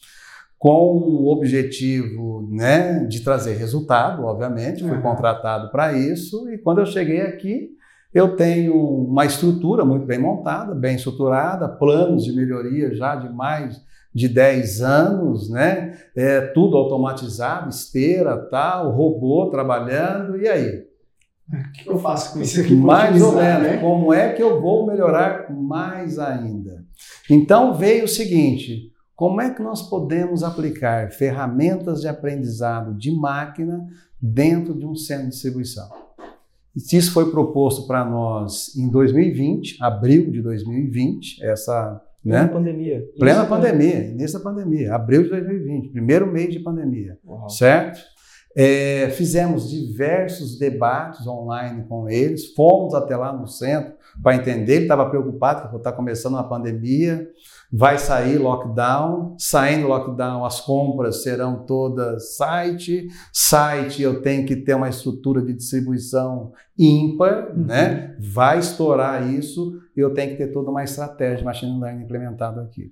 com 0.57 0.97
o 0.97 1.27
objetivo 1.27 2.47
né, 2.51 3.05
de 3.05 3.21
trazer 3.21 3.55
resultado, 3.55 4.23
obviamente, 4.23 4.83
fui 4.83 4.95
uhum. 4.95 5.01
contratado 5.01 5.69
para 5.71 5.93
isso, 5.93 6.49
e 6.49 6.57
quando 6.57 6.79
eu 6.79 6.85
cheguei 6.85 7.21
aqui, 7.21 7.69
eu 8.13 8.35
tenho 8.35 8.73
uma 8.73 9.25
estrutura 9.25 9.83
muito 9.83 10.05
bem 10.05 10.17
montada, 10.17 10.73
bem 10.73 10.95
estruturada, 10.95 11.67
planos 11.67 12.23
de 12.23 12.31
melhoria 12.31 12.95
já 12.95 13.15
de 13.15 13.27
mais 13.29 13.83
de 14.13 14.29
10 14.29 14.81
anos, 14.81 15.49
né? 15.49 15.97
É, 16.15 16.39
tudo 16.39 16.77
automatizado, 16.77 17.67
esteira, 17.67 18.37
tal, 18.49 18.91
robô 18.91 19.49
trabalhando, 19.49 20.37
e 20.37 20.47
aí? 20.47 20.85
O 21.51 21.71
que 21.73 21.89
eu 21.89 21.99
faço 21.99 22.33
com 22.33 22.41
isso 22.41 22.61
aqui? 22.61 22.73
Mais 22.73 23.21
ou 23.21 23.33
menos, 23.33 23.63
né? 23.63 23.77
como 23.77 24.13
é 24.13 24.31
que 24.31 24.41
eu 24.41 24.61
vou 24.61 24.87
melhorar 24.87 25.51
mais 25.53 26.17
ainda? 26.17 26.85
Então 27.29 27.73
veio 27.73 28.05
o 28.05 28.07
seguinte, 28.07 28.93
como 29.15 29.41
é 29.41 29.49
que 29.49 29.61
nós 29.61 29.89
podemos 29.89 30.43
aplicar 30.43 31.11
ferramentas 31.11 32.01
de 32.01 32.07
aprendizado 32.07 32.93
de 32.93 33.11
máquina 33.11 33.87
dentro 34.21 34.73
de 34.73 34.85
um 34.85 34.95
centro 34.95 35.25
de 35.25 35.31
distribuição? 35.31 35.89
Isso 36.75 37.13
foi 37.13 37.31
proposto 37.31 37.87
para 37.87 38.03
nós 38.03 38.75
em 38.75 38.89
2020, 38.89 39.77
abril 39.81 40.29
de 40.29 40.41
2020, 40.41 41.43
essa 41.43 42.01
Plena 42.25 42.43
né? 42.43 42.47
pandemia. 42.47 43.05
Plena 43.19 43.41
Isso 43.41 43.49
pandemia, 43.49 43.93
é. 43.93 44.09
início 44.09 44.39
da 44.39 44.43
pandemia, 44.43 44.95
abril 44.95 45.23
de 45.23 45.29
2020, 45.29 45.89
primeiro 45.89 46.25
mês 46.25 46.51
de 46.51 46.59
pandemia, 46.59 47.19
Uhum. 47.23 47.47
certo? 47.47 48.01
É, 48.57 49.09
fizemos 49.11 49.69
diversos 49.69 50.57
debates 50.57 51.27
online 51.27 51.83
com 51.87 52.09
eles, 52.09 52.53
fomos 52.53 52.95
até 52.95 53.15
lá 53.15 53.31
no 53.31 53.45
centro 53.47 53.93
para 54.23 54.35
entender, 54.35 54.75
ele 54.75 54.83
estava 54.83 55.07
preocupado 55.09 55.69
que 55.69 55.75
está 55.75 55.91
começando 55.91 56.33
uma 56.33 56.47
pandemia, 56.47 57.29
vai 57.71 57.97
sair 57.97 58.37
lockdown, 58.37 59.35
saindo 59.37 59.87
lockdown 59.87 60.45
as 60.45 60.61
compras 60.61 61.23
serão 61.23 61.65
todas 61.65 62.35
site, 62.35 63.07
site 63.33 64.01
eu 64.01 64.21
tenho 64.21 64.45
que 64.45 64.55
ter 64.55 64.75
uma 64.75 64.89
estrutura 64.89 65.41
de 65.41 65.53
distribuição 65.53 66.51
ímpar, 66.77 67.51
uhum. 67.55 67.65
né? 67.65 68.15
Vai 68.19 68.59
estourar 68.59 69.31
isso, 69.33 69.79
eu 69.95 70.13
tenho 70.13 70.31
que 70.31 70.37
ter 70.37 70.51
toda 70.51 70.69
uma 70.69 70.83
estratégia 70.83 71.37
de 71.37 71.43
machine 71.43 71.79
learning 71.79 72.03
implementada 72.03 72.61
aqui. 72.61 72.91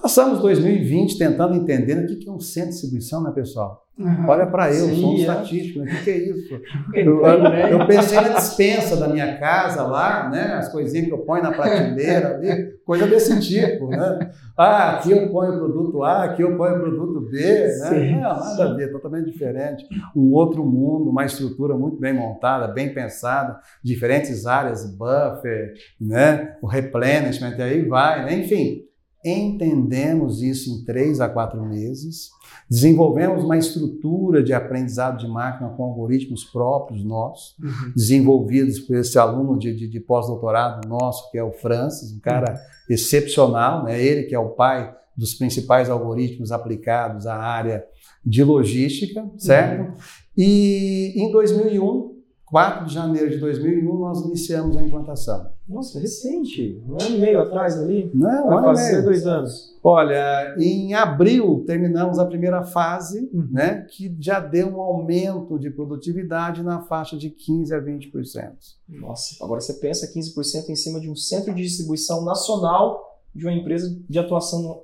Passamos 0.00 0.40
2020 0.40 1.16
tentando 1.16 1.54
entender 1.54 2.04
o 2.04 2.06
que 2.06 2.28
é 2.28 2.32
um 2.32 2.40
centro 2.40 2.70
de 2.70 2.74
distribuição, 2.74 3.22
né, 3.22 3.30
pessoal? 3.32 3.86
Uhum. 4.00 4.28
Olha 4.28 4.46
para 4.46 4.74
eu, 4.74 4.86
Sim, 4.86 5.00
sou 5.00 5.10
um 5.10 5.16
é. 5.16 5.20
estatístico, 5.20 5.80
né? 5.80 5.92
o 5.92 6.04
que, 6.04 6.10
é 6.10 6.16
isso? 6.16 6.60
Eu, 6.94 7.20
eu, 7.22 7.86
pensei 7.86 8.18
na 8.18 8.30
dispensa 8.30 8.96
da 8.96 9.08
minha 9.08 9.38
casa 9.38 9.82
lá, 9.82 10.28
né? 10.30 10.54
as 10.54 10.72
coisinhas 10.72 11.06
que 11.06 11.12
eu 11.12 11.18
ponho 11.18 11.42
na 11.42 11.52
prateleira 11.52 12.34
ali, 12.34 12.72
coisa 12.84 13.06
desse 13.06 13.38
tipo. 13.40 13.88
Né? 13.88 14.30
Ah, 14.62 14.90
aqui 14.90 15.10
eu 15.10 15.30
ponho 15.30 15.54
o 15.54 15.58
produto 15.58 16.02
A, 16.02 16.24
aqui 16.24 16.42
eu 16.42 16.54
ponho 16.54 16.76
o 16.76 16.80
produto 16.80 17.30
B. 17.30 17.38
Né? 17.38 18.10
Não, 18.12 18.20
nada 18.20 18.64
a 18.64 18.74
ver, 18.74 18.92
totalmente 18.92 19.30
diferente. 19.30 19.86
Um 20.14 20.32
outro 20.34 20.62
mundo, 20.66 21.08
uma 21.08 21.24
estrutura 21.24 21.74
muito 21.74 21.98
bem 21.98 22.12
montada, 22.12 22.68
bem 22.68 22.92
pensada, 22.92 23.58
diferentes 23.82 24.44
áreas, 24.44 24.84
buffer, 24.84 25.72
né? 25.98 26.58
o 26.60 26.66
replenishment, 26.66 27.54
aí 27.58 27.88
vai, 27.88 28.26
né? 28.26 28.34
enfim. 28.34 28.84
Entendemos 29.24 30.42
isso 30.42 30.70
em 30.70 30.84
três 30.84 31.22
a 31.22 31.28
quatro 31.28 31.64
meses, 31.64 32.28
desenvolvemos 32.70 33.42
uma 33.42 33.58
estrutura 33.58 34.42
de 34.42 34.52
aprendizado 34.52 35.18
de 35.18 35.26
máquina 35.26 35.70
com 35.70 35.82
algoritmos 35.82 36.44
próprios 36.44 37.02
nossos, 37.02 37.56
uhum. 37.58 37.92
desenvolvidos 37.96 38.78
por 38.78 38.96
esse 38.96 39.18
aluno 39.18 39.58
de, 39.58 39.74
de, 39.74 39.88
de 39.88 40.00
pós-doutorado 40.00 40.88
nosso, 40.88 41.30
que 41.32 41.38
é 41.38 41.42
o 41.42 41.52
Francis, 41.52 42.12
um 42.12 42.20
cara 42.20 42.52
uhum. 42.52 42.58
excepcional, 42.88 43.84
né? 43.84 44.00
ele 44.00 44.22
que 44.22 44.34
é 44.34 44.38
o 44.38 44.50
pai 44.50 44.94
dos 45.16 45.34
principais 45.34 45.90
algoritmos 45.90 46.52
aplicados 46.52 47.26
à 47.26 47.36
área 47.36 47.84
de 48.24 48.44
logística, 48.44 49.28
certo? 49.36 49.90
Uhum. 49.90 49.96
E 50.36 51.14
em 51.16 51.32
2001 51.32 52.20
4 52.50 52.86
de 52.86 52.94
janeiro 52.94 53.30
de 53.30 53.38
2001, 53.38 53.98
nós 53.98 54.22
iniciamos 54.22 54.76
a 54.76 54.82
implantação. 54.82 55.49
Nossa, 55.70 56.00
recente, 56.00 56.82
um 56.84 56.94
ano 56.94 57.16
e 57.16 57.18
meio 57.20 57.40
atrás 57.40 57.78
ali? 57.78 58.10
Não, 58.12 58.48
Vai 58.48 58.64
fazer 58.64 59.02
dois 59.02 59.24
anos. 59.24 59.78
Olha, 59.84 60.56
em 60.58 60.94
abril 60.94 61.62
terminamos 61.64 62.18
a 62.18 62.26
primeira 62.26 62.64
fase, 62.64 63.30
uhum. 63.32 63.48
né, 63.52 63.86
que 63.88 64.14
já 64.18 64.40
deu 64.40 64.66
um 64.66 64.80
aumento 64.80 65.56
de 65.60 65.70
produtividade 65.70 66.64
na 66.64 66.80
faixa 66.82 67.16
de 67.16 67.30
15% 67.30 67.72
a 67.72 67.80
20%. 67.80 68.52
Nossa, 68.88 69.44
agora 69.44 69.60
você 69.60 69.74
pensa 69.74 70.12
15% 70.12 70.70
em 70.70 70.74
cima 70.76 70.98
de 70.98 71.08
um 71.08 71.14
centro 71.14 71.54
de 71.54 71.62
distribuição 71.62 72.24
nacional 72.24 73.20
de 73.32 73.46
uma 73.46 73.54
empresa 73.54 73.96
de 74.08 74.18
atuação 74.18 74.62
no... 74.62 74.82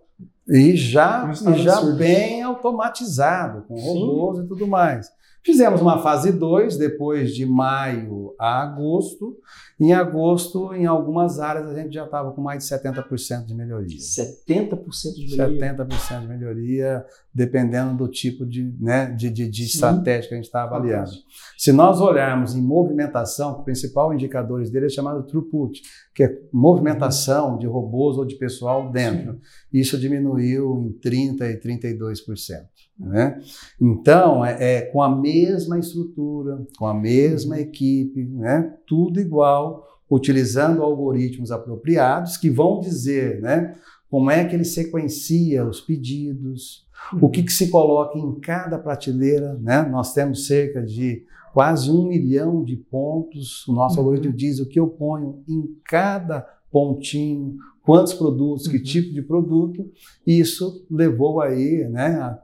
E 0.48 0.76
já, 0.76 1.28
e 1.52 1.58
já 1.58 1.80
bem 1.96 2.42
automatizado, 2.42 3.62
com 3.62 3.74
robôs 3.74 4.38
Sim. 4.38 4.44
e 4.44 4.46
tudo 4.46 4.68
mais. 4.68 5.10
Fizemos 5.46 5.80
uma 5.80 6.02
fase 6.02 6.32
2, 6.32 6.76
depois 6.76 7.32
de 7.32 7.46
maio 7.46 8.34
a 8.36 8.64
agosto. 8.64 9.38
Em 9.78 9.92
agosto, 9.92 10.74
em 10.74 10.86
algumas 10.86 11.38
áreas, 11.38 11.68
a 11.68 11.74
gente 11.80 11.94
já 11.94 12.04
estava 12.04 12.32
com 12.32 12.40
mais 12.40 12.64
de 12.64 12.74
70% 12.74 13.46
de 13.46 13.54
melhoria. 13.54 13.96
70% 13.96 15.14
de 15.14 15.36
melhoria? 15.36 15.76
70% 15.76 16.20
de 16.22 16.26
melhoria, 16.26 17.04
dependendo 17.32 17.96
do 17.96 18.08
tipo 18.08 18.44
de, 18.44 18.74
né, 18.80 19.06
de, 19.06 19.30
de, 19.30 19.48
de 19.48 19.62
estratégia 19.62 20.30
que 20.30 20.34
a 20.34 20.36
gente 20.36 20.46
está 20.46 20.64
avaliando. 20.64 21.12
Se 21.56 21.70
nós 21.70 22.00
olharmos 22.00 22.56
em 22.56 22.60
movimentação, 22.60 23.52
o 23.52 23.62
principal 23.62 24.12
indicador 24.12 24.68
dele 24.68 24.86
é 24.86 24.88
chamado 24.88 25.22
throughput, 25.28 25.80
que 26.12 26.24
é 26.24 26.40
movimentação 26.52 27.56
de 27.56 27.68
robôs 27.68 28.18
ou 28.18 28.24
de 28.24 28.34
pessoal 28.34 28.90
dentro. 28.90 29.38
Isso 29.72 29.96
diminuiu 29.96 30.88
em 30.88 31.08
30% 31.08 31.42
e 31.42 31.60
32%. 31.60 32.66
Né? 32.98 33.40
Então, 33.80 34.44
é, 34.44 34.76
é, 34.76 34.80
com 34.82 35.02
a 35.02 35.14
mesma 35.14 35.78
estrutura, 35.78 36.66
com 36.78 36.86
a 36.86 36.94
mesma 36.94 37.60
equipe, 37.60 38.24
né? 38.24 38.74
tudo 38.86 39.20
igual, 39.20 39.86
utilizando 40.10 40.82
algoritmos 40.82 41.50
apropriados 41.50 42.36
que 42.36 42.48
vão 42.48 42.80
dizer 42.80 43.40
né, 43.40 43.76
como 44.08 44.30
é 44.30 44.44
que 44.44 44.54
ele 44.54 44.64
sequencia 44.64 45.66
os 45.66 45.80
pedidos, 45.80 46.86
uhum. 47.12 47.26
o 47.26 47.30
que, 47.30 47.42
que 47.42 47.52
se 47.52 47.68
coloca 47.68 48.18
em 48.18 48.34
cada 48.40 48.78
prateleira. 48.78 49.54
Né? 49.54 49.82
Nós 49.82 50.14
temos 50.14 50.46
cerca 50.46 50.82
de 50.82 51.24
quase 51.52 51.90
um 51.90 52.06
milhão 52.06 52.62
de 52.64 52.76
pontos. 52.76 53.66
O 53.66 53.72
nosso 53.72 53.96
uhum. 53.96 54.06
algoritmo 54.06 54.32
diz 54.32 54.60
o 54.60 54.68
que 54.68 54.78
eu 54.78 54.88
ponho 54.88 55.42
em 55.48 55.76
cada 55.84 56.40
pontinho, 56.70 57.56
quantos 57.82 58.14
produtos, 58.14 58.68
que 58.68 58.76
uhum. 58.76 58.82
tipo 58.82 59.12
de 59.12 59.22
produto. 59.22 59.90
Isso 60.26 60.86
levou 60.90 61.40
aí 61.40 61.88
né, 61.88 62.16
a 62.16 62.38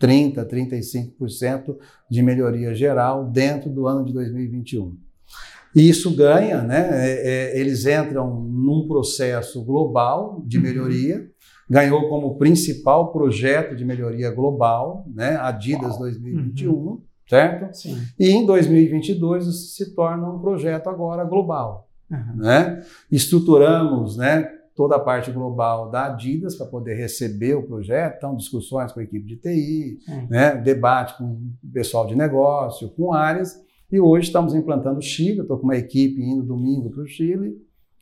30%, 0.00 0.46
35% 0.46 1.76
de 2.10 2.22
melhoria 2.22 2.74
geral 2.74 3.28
dentro 3.28 3.70
do 3.70 3.86
ano 3.86 4.04
de 4.04 4.12
2021. 4.12 4.96
E 5.74 5.88
isso 5.88 6.14
ganha, 6.16 6.62
né? 6.62 6.88
É, 6.90 7.54
é, 7.54 7.60
eles 7.60 7.84
entram 7.84 8.40
num 8.40 8.86
processo 8.88 9.62
global 9.64 10.42
de 10.46 10.56
uhum. 10.56 10.62
melhoria, 10.62 11.28
ganhou 11.68 12.08
como 12.08 12.38
principal 12.38 13.12
projeto 13.12 13.76
de 13.76 13.84
melhoria 13.84 14.30
global, 14.30 15.04
né? 15.14 15.36
Adidas 15.36 15.98
2021, 15.98 16.72
uhum. 16.72 17.02
certo? 17.28 17.76
Sim. 17.76 17.98
E 18.18 18.30
em 18.30 18.46
2022 18.46 19.46
isso 19.46 19.74
se 19.74 19.94
torna 19.94 20.30
um 20.30 20.38
projeto 20.38 20.88
agora 20.88 21.24
global. 21.24 21.88
Uhum. 22.10 22.36
Né? 22.36 22.82
Estruturamos 23.12 24.16
né, 24.16 24.48
toda 24.78 24.94
a 24.94 25.00
parte 25.00 25.32
global 25.32 25.90
da 25.90 26.06
Adidas 26.06 26.54
para 26.54 26.66
poder 26.66 26.94
receber 26.94 27.54
o 27.56 27.64
projeto, 27.64 28.14
então 28.16 28.36
discussões 28.36 28.92
com 28.92 29.00
a 29.00 29.02
equipe 29.02 29.26
de 29.26 29.36
TI, 29.36 29.98
né, 30.30 30.54
debate 30.56 31.18
com 31.18 31.24
o 31.24 31.72
pessoal 31.72 32.06
de 32.06 32.14
negócio, 32.14 32.88
com 32.90 33.12
áreas, 33.12 33.60
e 33.90 33.98
hoje 33.98 34.28
estamos 34.28 34.54
implantando 34.54 34.98
o 35.00 35.02
Chile, 35.02 35.40
estou 35.40 35.58
com 35.58 35.64
uma 35.64 35.76
equipe 35.76 36.22
indo 36.22 36.44
domingo 36.44 36.90
para 36.90 37.02
o 37.02 37.06
Chile, 37.08 37.56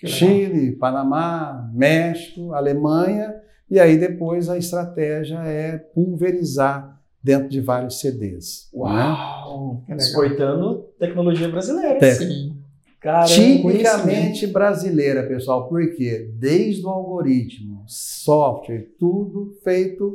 Chile, 0.04 0.72
Panamá, 0.72 1.70
México, 1.74 2.52
Alemanha, 2.52 3.34
E 3.70 3.80
aí 3.80 3.96
depois 3.98 4.48
a 4.48 4.56
estratégia 4.58 5.38
é 5.38 5.76
pulverizar 5.76 7.00
dentro 7.22 7.48
de 7.48 7.60
vários 7.60 7.98
CDs. 8.00 8.70
né? 8.72 8.80
Uau! 8.80 9.82
Exportando 9.88 10.84
tecnologia 11.00 11.48
brasileira. 11.48 11.98
Tec- 11.98 12.18
Sim. 12.18 12.55
Caramba, 13.06 13.26
Tipicamente 13.28 14.48
brasileira, 14.48 15.22
pessoal, 15.22 15.68
porque 15.68 16.28
desde 16.34 16.84
o 16.84 16.88
algoritmo, 16.88 17.84
software, 17.86 18.88
tudo 18.98 19.52
feito 19.62 20.12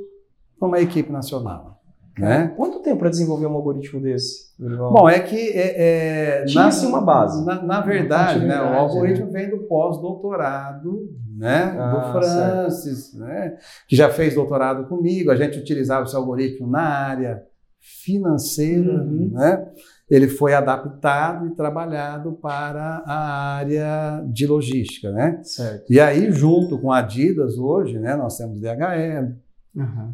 por 0.59 0.67
uma 0.67 0.81
equipe 0.81 1.09
nacional. 1.09 1.79
Né? 2.19 2.53
Quanto 2.57 2.81
tempo 2.81 2.97
para 2.99 3.09
desenvolver 3.09 3.47
um 3.47 3.53
algoritmo 3.53 4.01
desse? 4.01 4.51
Bom, 4.59 5.07
é 5.09 5.19
que 5.21 5.51
é, 5.53 6.41
é, 6.41 6.45
Tinha-se 6.45 6.85
uma 6.85 6.99
base. 6.99 7.45
Na, 7.45 7.61
na 7.63 7.79
verdade, 7.79 8.45
né, 8.45 8.61
o 8.61 8.73
algoritmo 8.75 9.31
vem 9.31 9.49
do 9.49 9.59
pós-doutorado, 9.59 11.09
né, 11.37 11.73
Ah, 11.79 11.91
do 11.93 12.11
Francis, 12.11 13.13
né, 13.13 13.55
que 13.87 13.95
já 13.95 14.09
fez 14.09 14.35
doutorado 14.35 14.89
comigo. 14.89 15.31
A 15.31 15.35
gente 15.37 15.57
utilizava 15.57 16.03
esse 16.05 16.15
algoritmo 16.15 16.67
na 16.67 16.81
área 16.81 17.41
financeira, 17.79 18.91
Uhum. 19.01 19.31
né? 19.33 19.65
Ele 20.11 20.27
foi 20.27 20.53
adaptado 20.53 21.47
e 21.47 21.55
trabalhado 21.55 22.33
para 22.33 23.01
a 23.05 23.55
área 23.55 24.21
de 24.27 24.45
logística, 24.45 25.09
né? 25.09 25.39
Certo. 25.41 25.91
E 25.91 26.01
aí, 26.01 26.29
junto 26.33 26.77
com 26.77 26.91
a 26.91 26.97
Adidas 26.99 27.57
hoje, 27.57 27.97
né, 27.97 28.15
nós 28.17 28.37
temos 28.37 28.59
DHL, 28.59 29.33
Aham. 29.77 30.13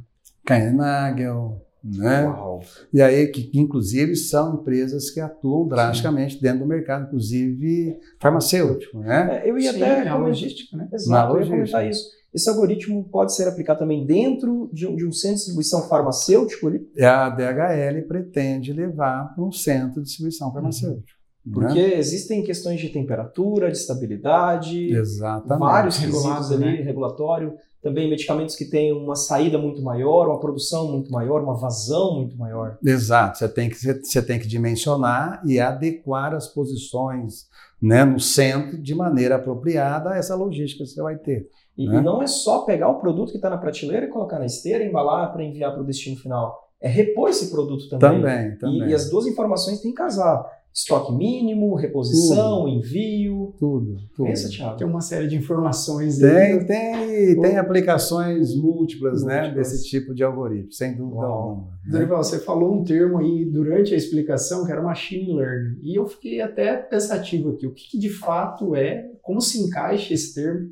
Nagel, 0.76 1.62
né? 1.84 2.26
Uau. 2.26 2.62
E 2.93 3.02
aí, 3.02 3.28
que, 3.28 3.43
que, 3.43 3.60
inclusive 3.60 4.16
são 4.16 4.56
empresas 4.56 5.10
que 5.10 5.20
atuam 5.20 5.68
drasticamente 5.68 6.39
dentro 6.41 6.60
do 6.60 6.66
mercado, 6.68 7.08
inclusive 7.08 7.98
farmacêutico, 8.20 9.00
né? 9.00 9.41
É, 9.43 9.50
eu 9.50 9.58
ia 9.58 9.72
Sim, 9.74 9.82
até 9.82 9.89
é 9.89 9.91
a 9.93 9.95
comentar- 10.14 10.20
logística, 10.22 10.78
né? 10.78 10.88
Exato, 10.93 11.10
Na 11.12 11.20
eu 11.20 11.24
ia 11.24 11.30
logística. 11.34 11.56
comentar 11.58 11.88
isso. 11.89 12.16
Esse 12.34 12.49
algoritmo 12.49 13.03
pode 13.05 13.34
ser 13.34 13.47
aplicado 13.47 13.80
também 13.80 14.05
dentro 14.05 14.69
de 14.71 14.86
um, 14.86 14.95
de 14.95 15.05
um 15.05 15.11
centro 15.11 15.36
de 15.36 15.41
distribuição 15.41 15.88
farmacêutico 15.88 16.67
ali? 16.67 16.88
A 16.99 17.30
DHL 17.30 18.07
pretende 18.07 18.73
levar 18.73 19.34
para 19.34 19.43
um 19.43 19.51
centro 19.51 20.01
de 20.01 20.07
distribuição 20.07 20.51
farmacêutico. 20.51 21.17
Porque 21.51 21.82
né? 21.82 21.97
existem 21.97 22.43
questões 22.43 22.80
de 22.80 22.89
temperatura, 22.89 23.71
de 23.71 23.78
estabilidade, 23.78 24.93
Exatamente. 24.93 25.59
vários 25.59 25.97
Regulado, 25.97 26.28
requisitos 26.28 26.51
ali, 26.51 26.78
né? 26.78 26.84
regulatório. 26.84 27.53
Também 27.82 28.09
medicamentos 28.09 28.55
que 28.55 28.65
têm 28.65 28.91
uma 28.91 29.15
saída 29.15 29.57
muito 29.57 29.82
maior, 29.82 30.28
uma 30.28 30.39
produção 30.39 30.91
muito 30.91 31.11
maior, 31.11 31.41
uma 31.41 31.55
vazão 31.55 32.15
muito 32.15 32.36
maior. 32.38 32.78
Exato, 32.84 33.38
você 33.38 33.47
tem 33.47 33.69
que, 33.69 33.75
você 33.78 34.21
tem 34.21 34.39
que 34.39 34.47
dimensionar 34.47 35.41
e 35.45 35.59
adequar 35.59 36.34
as 36.34 36.47
posições 36.47 37.45
né, 37.82 38.03
no 38.03 38.19
centro 38.19 38.82
de 38.82 38.95
maneira 38.95 39.36
apropriada 39.36 40.09
a 40.09 40.17
essa 40.17 40.36
logística 40.36 40.84
que 40.84 40.89
você 40.89 41.01
vai 41.01 41.17
ter. 41.17 41.47
E, 41.78 41.88
Né? 41.88 41.97
e 41.97 42.01
não 42.01 42.21
é 42.21 42.28
só 42.28 42.59
pegar 42.63 42.89
o 42.89 42.99
produto 42.99 43.30
que 43.32 43.38
está 43.38 43.49
na 43.49 43.57
prateleira 43.57 44.05
e 44.05 44.09
colocar 44.09 44.39
na 44.39 44.45
esteira, 44.45 44.84
embalar 44.84 45.32
para 45.32 45.43
enviar 45.43 45.71
para 45.73 45.82
o 45.82 45.86
destino 45.86 46.15
final. 46.17 46.57
É 46.82 46.88
repor 46.88 47.30
esse 47.30 47.49
produto 47.51 47.88
também. 47.89 48.09
Também, 48.21 48.47
E, 48.49 48.55
também. 48.57 48.89
e 48.89 48.93
as 48.93 49.09
duas 49.09 49.25
informações 49.28 49.80
têm 49.82 49.91
que 49.91 49.97
casar. 49.97 50.45
Estoque 50.73 51.11
mínimo, 51.11 51.73
reposição, 51.73 52.67
envio. 52.67 53.55
Tudo, 53.57 53.97
tudo. 54.15 54.28
Pensa, 54.28 54.47
Thiago. 54.47 54.78
Tem 54.78 54.86
uma 54.86 55.01
série 55.01 55.28
de 55.28 55.36
informações 55.36 56.21
aí. 56.21 56.59
Tem, 56.59 56.65
tem, 56.67 57.41
tem 57.41 57.57
aplicações 57.57 58.55
múltiplas, 58.55 59.23
né, 59.23 59.41
Múltiplas. 59.41 59.71
desse 59.71 59.89
tipo 59.89 60.13
de 60.13 60.23
algoritmo, 60.23 60.71
sem 60.71 60.95
dúvida 60.95 61.21
Uau. 61.21 61.32
alguma. 61.49 61.67
né? 61.84 61.91
Dorival, 61.91 62.23
você 62.23 62.38
falou 62.38 62.75
um 62.75 62.84
termo 62.84 63.17
aí 63.17 63.43
durante 63.45 63.93
a 63.93 63.97
explicação 63.97 64.65
que 64.65 64.71
era 64.71 64.84
machine 64.84 65.34
learning. 65.34 65.80
E 65.82 65.97
eu 65.97 66.05
fiquei 66.05 66.41
até 66.41 66.78
pensativo 66.78 67.49
aqui. 67.53 67.65
O 67.65 67.73
que, 67.73 67.89
que 67.91 67.97
de 67.97 68.09
fato 68.09 68.75
é, 68.75 69.09
como 69.23 69.41
se 69.41 69.59
encaixa 69.59 70.13
esse 70.13 70.36
termo, 70.36 70.69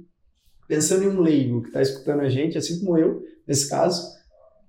pensando 0.67 1.03
em 1.03 1.07
um 1.07 1.21
leigo 1.21 1.61
que 1.61 1.67
está 1.67 1.81
escutando 1.81 2.21
a 2.21 2.29
gente, 2.29 2.57
assim 2.57 2.79
como 2.79 2.97
eu, 2.97 3.23
nesse 3.47 3.69
caso. 3.69 4.13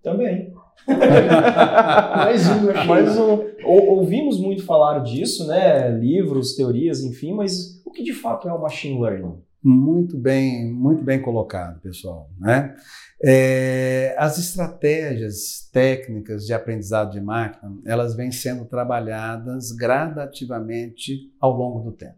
Também. 0.03 0.53
Mais 0.87 2.49
um, 2.49 2.71
achei. 2.71 2.87
Mas 2.87 3.19
o- 3.19 3.45
ou- 3.65 3.99
ouvimos 3.99 4.39
muito 4.39 4.65
falar 4.65 5.01
disso, 5.01 5.47
né? 5.47 5.91
Livros, 5.91 6.55
teorias, 6.55 7.03
enfim, 7.03 7.33
mas 7.33 7.83
o 7.85 7.91
que 7.91 8.03
de 8.03 8.13
fato 8.13 8.49
é 8.49 8.53
o 8.53 8.61
machine 8.61 9.01
learning? 9.01 9.35
Muito 9.63 10.17
bem, 10.17 10.73
muito 10.73 11.03
bem 11.03 11.21
colocado, 11.21 11.81
pessoal. 11.81 12.31
Né? 12.39 12.77
É, 13.21 14.15
as 14.17 14.39
estratégias 14.39 15.69
técnicas 15.73 16.45
de 16.47 16.55
aprendizado 16.55 17.11
de 17.11 17.21
máquina, 17.21 17.73
elas 17.85 18.15
vêm 18.15 18.31
sendo 18.31 18.65
trabalhadas 18.65 19.73
gradativamente 19.73 21.33
ao 21.41 21.53
longo 21.57 21.81
do 21.81 21.91
tempo. 21.97 22.15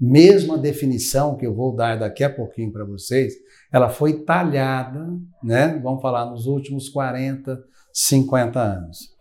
Mesmo 0.00 0.54
a 0.54 0.56
definição 0.56 1.36
que 1.36 1.46
eu 1.46 1.54
vou 1.54 1.74
dar 1.74 1.98
daqui 1.98 2.24
a 2.24 2.30
pouquinho 2.34 2.72
para 2.72 2.84
vocês, 2.84 3.34
ela 3.70 3.88
foi 3.88 4.24
talhada, 4.24 5.06
né? 5.42 5.78
Vamos 5.82 6.00
falar 6.00 6.26
nos 6.30 6.46
últimos 6.46 6.88
40, 6.88 7.62
50 7.92 8.60
anos. 8.60 9.12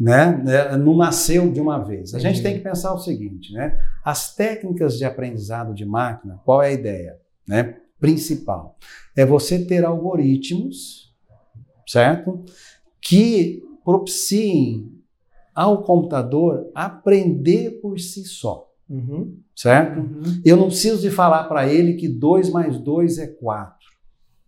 Né? 0.00 0.42
É, 0.46 0.76
Não 0.76 0.96
nasceu 0.96 1.50
de 1.50 1.60
uma 1.60 1.78
vez. 1.78 2.14
A 2.14 2.18
gente 2.18 2.36
Uhum. 2.38 2.42
tem 2.42 2.54
que 2.54 2.60
pensar 2.62 2.92
o 2.94 2.98
seguinte, 2.98 3.52
né? 3.52 3.78
As 4.04 4.34
técnicas 4.34 4.96
de 4.98 5.04
aprendizado 5.04 5.74
de 5.74 5.84
máquina, 5.84 6.40
qual 6.44 6.62
é 6.62 6.68
a 6.68 6.72
ideia? 6.72 7.18
Né? 7.48 7.76
Principal 7.98 8.76
é 9.16 9.24
você 9.24 9.64
ter 9.64 9.84
algoritmos, 9.84 11.12
certo? 11.86 12.44
Que 13.00 13.62
propiciem 13.84 14.92
ao 15.54 15.82
computador 15.82 16.70
aprender 16.74 17.80
por 17.80 17.98
si 17.98 18.24
só, 18.24 18.65
Uhum. 18.88 19.36
certo? 19.54 19.98
Uhum. 19.98 20.22
Eu 20.44 20.56
não 20.56 20.66
preciso 20.66 21.00
de 21.00 21.10
falar 21.10 21.44
para 21.44 21.66
ele 21.66 21.94
que 21.94 22.08
2 22.08 22.50
mais 22.50 22.78
2 22.78 23.18
é 23.18 23.26
4. 23.26 23.74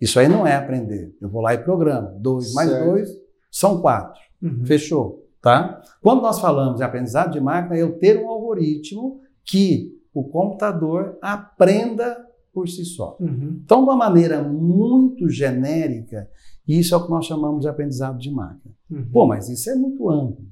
Isso 0.01 0.21
aí 0.21 0.29
não 0.29 0.47
é 0.47 0.55
aprender. 0.55 1.17
Eu 1.21 1.29
vou 1.29 1.43
lá 1.43 1.55
e 1.55 1.59
programo. 1.59 2.19
2 2.21 2.55
mais 2.55 2.71
Certo. 2.71 2.85
2 2.85 3.09
são 3.51 3.81
4. 3.81 4.21
Uhum. 4.41 4.65
Fechou, 4.65 5.27
tá? 5.43 5.83
Quando 6.01 6.23
nós 6.23 6.39
falamos 6.39 6.77
de 6.77 6.85
aprendizado 6.85 7.33
de 7.33 7.41
máquina, 7.41 7.77
é 7.77 7.83
eu 7.83 7.99
ter 7.99 8.23
um 8.23 8.29
algoritmo 8.29 9.21
que 9.45 9.99
o 10.15 10.25
computador 10.25 11.19
aprenda 11.21 12.25
por 12.53 12.69
si 12.69 12.85
só. 12.85 13.17
Uhum. 13.21 13.61
Então, 13.65 13.79
de 13.79 13.85
uma 13.85 13.97
maneira 13.97 14.43
muito 14.43 15.29
genérica, 15.29 16.29
isso 16.67 16.95
é 16.95 16.99
o 16.99 17.05
que 17.05 17.11
nós 17.11 17.25
chamamos 17.25 17.63
de 17.63 17.69
aprendizado 17.69 18.19
de 18.19 18.31
máquina. 18.31 18.75
Uhum. 18.91 19.09
Pô, 19.13 19.27
mas 19.27 19.49
isso 19.49 19.71
é 19.71 19.75
muito 19.75 20.09
amplo, 20.11 20.45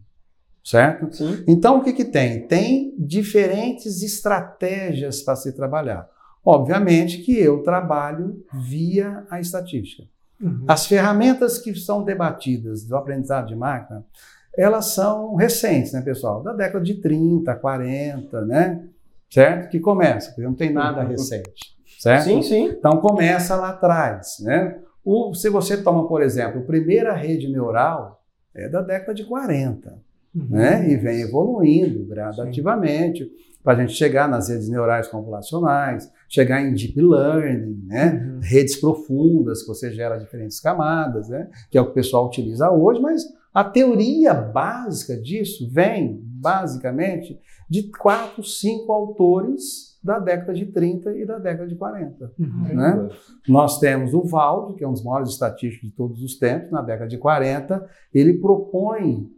certo? 0.67 1.15
Sim. 1.15 1.45
Então, 1.47 1.79
o 1.79 1.85
que, 1.85 1.93
que 1.93 2.05
tem? 2.05 2.45
Tem 2.49 2.93
diferentes 2.99 4.03
estratégias 4.03 5.23
para 5.23 5.37
se 5.37 5.53
trabalhar. 5.53 6.09
Obviamente 6.45 7.19
que 7.19 7.39
eu 7.39 7.63
trabalho 7.63 8.45
via 8.53 9.25
a 9.31 9.41
estatística. 9.41 10.03
Uhum. 10.41 10.65
As 10.67 10.85
ferramentas 10.87 11.59
que 11.59 11.73
são 11.77 12.03
debatidas 12.03 12.85
do 12.85 12.97
aprendizado 12.97 13.47
de 13.47 13.55
máquina, 13.55 14.05
elas 14.59 14.87
são 14.87 15.37
recentes, 15.37 15.93
né, 15.93 16.03
pessoal? 16.03 16.43
Da 16.43 16.53
década 16.53 16.85
de 16.85 16.95
30, 16.95 17.55
40, 17.55 18.45
né? 18.45 18.85
Certo? 19.31 19.69
Que 19.71 19.79
começa, 19.79 20.31
porque 20.31 20.43
não 20.43 20.55
tem 20.55 20.73
nada 20.73 21.03
recente, 21.05 21.77
certo? 22.01 22.25
Sim, 22.25 22.43
sim. 22.43 22.65
Então 22.67 22.99
começa 22.99 23.55
lá 23.55 23.71
atrás, 23.71 24.39
né? 24.41 24.81
O, 25.05 25.33
se 25.33 25.49
você 25.49 25.77
toma, 25.77 26.09
por 26.09 26.23
exemplo, 26.23 26.61
a 26.61 26.65
primeira 26.65 27.13
rede 27.13 27.49
neural 27.49 28.25
é 28.53 28.69
da 28.69 28.83
década 28.83 29.15
de 29.15 29.25
40, 29.25 30.06
Uhum. 30.37 30.47
né? 30.51 30.91
E 30.91 30.97
vem 30.97 31.23
evoluindo 31.23 32.05
gradativamente 32.05 33.27
para 33.65 33.73
a 33.73 33.81
gente 33.81 33.95
chegar 33.95 34.29
nas 34.29 34.49
redes 34.49 34.69
neurais 34.69 35.09
convolucionais, 35.09 36.09
chegar 36.29 36.63
em 36.63 36.75
deep 36.75 37.01
learning, 37.01 37.83
né? 37.87 38.13
Uhum. 38.13 38.41
redes 38.41 38.77
profundas 38.77 39.63
que 39.63 39.69
você 39.69 39.91
gera 39.91 40.19
diferentes 40.19 40.61
camadas, 40.61 41.29
né? 41.29 41.49
que 41.71 41.77
é 41.77 41.81
o 41.81 41.87
que 41.87 41.91
o 41.91 41.95
pessoal 41.95 42.27
utiliza 42.27 42.71
hoje, 42.71 43.01
mas 43.01 43.25
a 43.53 43.65
teoria 43.65 44.35
básica 44.35 45.17
disso 45.17 45.69
vem, 45.73 46.21
basicamente, 46.23 47.41
de 47.69 47.91
quatro, 47.91 48.45
cinco 48.45 48.93
autores 48.93 49.97
da 50.05 50.21
década 50.21 50.55
de 50.55 50.67
30 50.67 51.17
e 51.17 51.27
da 51.27 51.39
década 51.39 51.67
de 51.67 51.75
40. 51.75 52.33
Uhum. 52.39 52.75
Né? 52.75 53.09
Nós 53.49 53.81
temos 53.81 54.15
o 54.15 54.23
Valde, 54.23 54.75
que 54.75 54.85
é 54.85 54.89
um 54.89 54.93
dos 54.93 55.03
maiores 55.03 55.31
estatísticos 55.31 55.89
de 55.89 55.97
todos 55.97 56.23
os 56.23 56.39
tempos, 56.39 56.71
na 56.71 56.83
década 56.83 57.09
de 57.09 57.19
40, 57.19 57.85
ele 58.15 58.35
propõe 58.35 59.29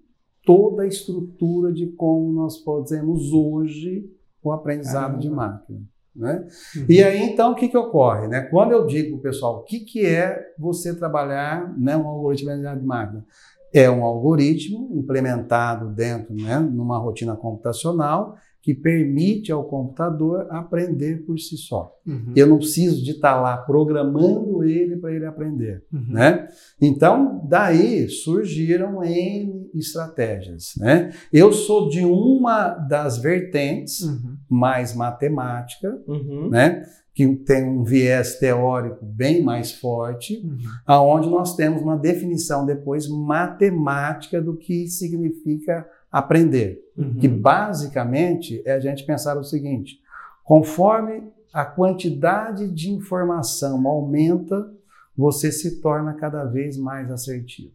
toda 0.44 0.82
a 0.82 0.86
estrutura 0.86 1.72
de 1.72 1.86
como 1.88 2.32
nós 2.32 2.62
fazemos 2.62 3.32
hoje 3.32 4.10
o 4.42 4.52
aprendizado 4.52 5.18
de 5.18 5.28
Caramba. 5.28 5.52
máquina. 5.52 5.80
Né? 6.14 6.48
Uhum. 6.76 6.86
E 6.88 7.02
aí, 7.02 7.22
então, 7.22 7.52
o 7.52 7.54
que, 7.54 7.68
que 7.68 7.76
ocorre? 7.76 8.26
Né? 8.26 8.42
Quando 8.42 8.72
eu 8.72 8.86
digo 8.86 9.10
para 9.10 9.18
o 9.18 9.22
pessoal 9.22 9.58
o 9.58 9.62
que, 9.62 9.80
que 9.80 10.04
é 10.04 10.52
você 10.58 10.94
trabalhar 10.94 11.72
né, 11.78 11.96
um 11.96 12.08
algoritmo 12.08 12.46
de 12.46 12.56
aprendizado 12.56 12.80
de 12.80 12.86
máquina, 12.86 13.24
é 13.72 13.88
um 13.88 14.02
algoritmo 14.04 14.90
implementado 14.96 15.90
dentro, 15.90 16.34
né, 16.34 16.58
numa 16.58 16.98
rotina 16.98 17.36
computacional, 17.36 18.34
que 18.68 18.74
permite 18.74 19.50
ao 19.50 19.64
computador 19.64 20.46
aprender 20.50 21.24
por 21.24 21.38
si 21.38 21.56
só. 21.56 21.90
Uhum. 22.06 22.34
Eu 22.36 22.46
não 22.48 22.58
preciso 22.58 23.02
de 23.02 23.12
estar 23.12 23.40
lá 23.40 23.56
programando 23.56 24.62
ele 24.62 24.98
para 24.98 25.10
ele 25.10 25.24
aprender, 25.24 25.84
Uhum. 25.90 26.04
né? 26.10 26.46
Então, 26.78 27.40
daí 27.48 28.06
surgiram 28.10 29.02
N 29.02 29.70
estratégias, 29.74 30.74
né? 30.76 31.14
Eu 31.32 31.50
sou 31.50 31.88
de 31.88 32.04
uma 32.04 32.74
das 32.74 33.16
vertentes 33.16 34.02
Uhum. 34.02 34.36
mais 34.50 34.94
matemática, 34.94 35.98
Uhum. 36.06 36.50
né? 36.50 36.82
Que 37.14 37.26
tem 37.36 37.64
um 37.64 37.82
viés 37.84 38.38
teórico 38.38 39.02
bem 39.06 39.42
mais 39.42 39.72
forte, 39.72 40.42
Uhum. 40.44 40.58
aonde 40.86 41.26
nós 41.30 41.56
temos 41.56 41.80
uma 41.80 41.96
definição 41.96 42.66
depois 42.66 43.08
matemática 43.08 44.42
do 44.42 44.54
que 44.58 44.86
significa 44.88 45.86
aprender. 46.10 46.80
Uhum. 46.96 47.18
Que 47.18 47.28
basicamente 47.28 48.62
é 48.64 48.72
a 48.72 48.80
gente 48.80 49.04
pensar 49.04 49.36
o 49.38 49.44
seguinte: 49.44 49.98
conforme 50.44 51.30
a 51.52 51.64
quantidade 51.64 52.68
de 52.68 52.90
informação 52.90 53.86
aumenta, 53.86 54.72
você 55.16 55.50
se 55.50 55.80
torna 55.80 56.14
cada 56.14 56.44
vez 56.44 56.76
mais 56.76 57.10
assertivo, 57.10 57.72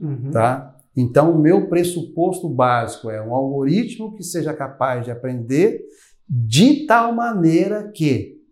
Uhum. 0.00 0.30
tá? 0.30 0.76
Então, 0.96 1.32
o 1.32 1.38
meu 1.38 1.68
pressuposto 1.68 2.48
básico 2.48 3.10
é 3.10 3.20
um 3.22 3.34
algoritmo 3.34 4.14
que 4.16 4.22
seja 4.22 4.54
capaz 4.54 5.04
de 5.04 5.10
aprender 5.10 5.84
de 6.28 6.86
tal 6.86 7.12
maneira 7.12 7.88
que, 7.94 8.42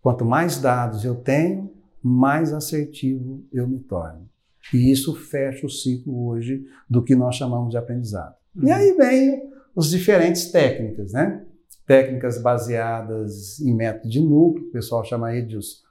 quanto 0.00 0.24
mais 0.24 0.60
dados 0.60 1.04
eu 1.04 1.16
tenho, 1.16 1.72
mais 2.02 2.52
assertivo 2.52 3.42
eu 3.50 3.66
me 3.66 3.80
torno. 3.80 4.28
E 4.72 4.92
isso 4.92 5.14
fecha 5.14 5.66
o 5.66 5.70
ciclo 5.70 6.26
hoje 6.26 6.64
do 6.88 7.02
que 7.02 7.14
nós 7.14 7.34
chamamos 7.36 7.70
de 7.70 7.78
aprendizado. 7.78 8.34
E 8.62 8.70
aí 8.70 8.92
vem 8.96 9.42
os 9.74 9.90
diferentes 9.90 10.50
técnicas, 10.50 11.12
né? 11.12 11.42
Técnicas 11.86 12.40
baseadas 12.40 13.60
em 13.60 13.74
método 13.74 14.08
de 14.08 14.20
núcleo, 14.20 14.68
o 14.68 14.70
pessoal 14.72 15.04
chama 15.04 15.28
aí 15.28 15.42
de 15.44 15.56
os, 15.56 15.82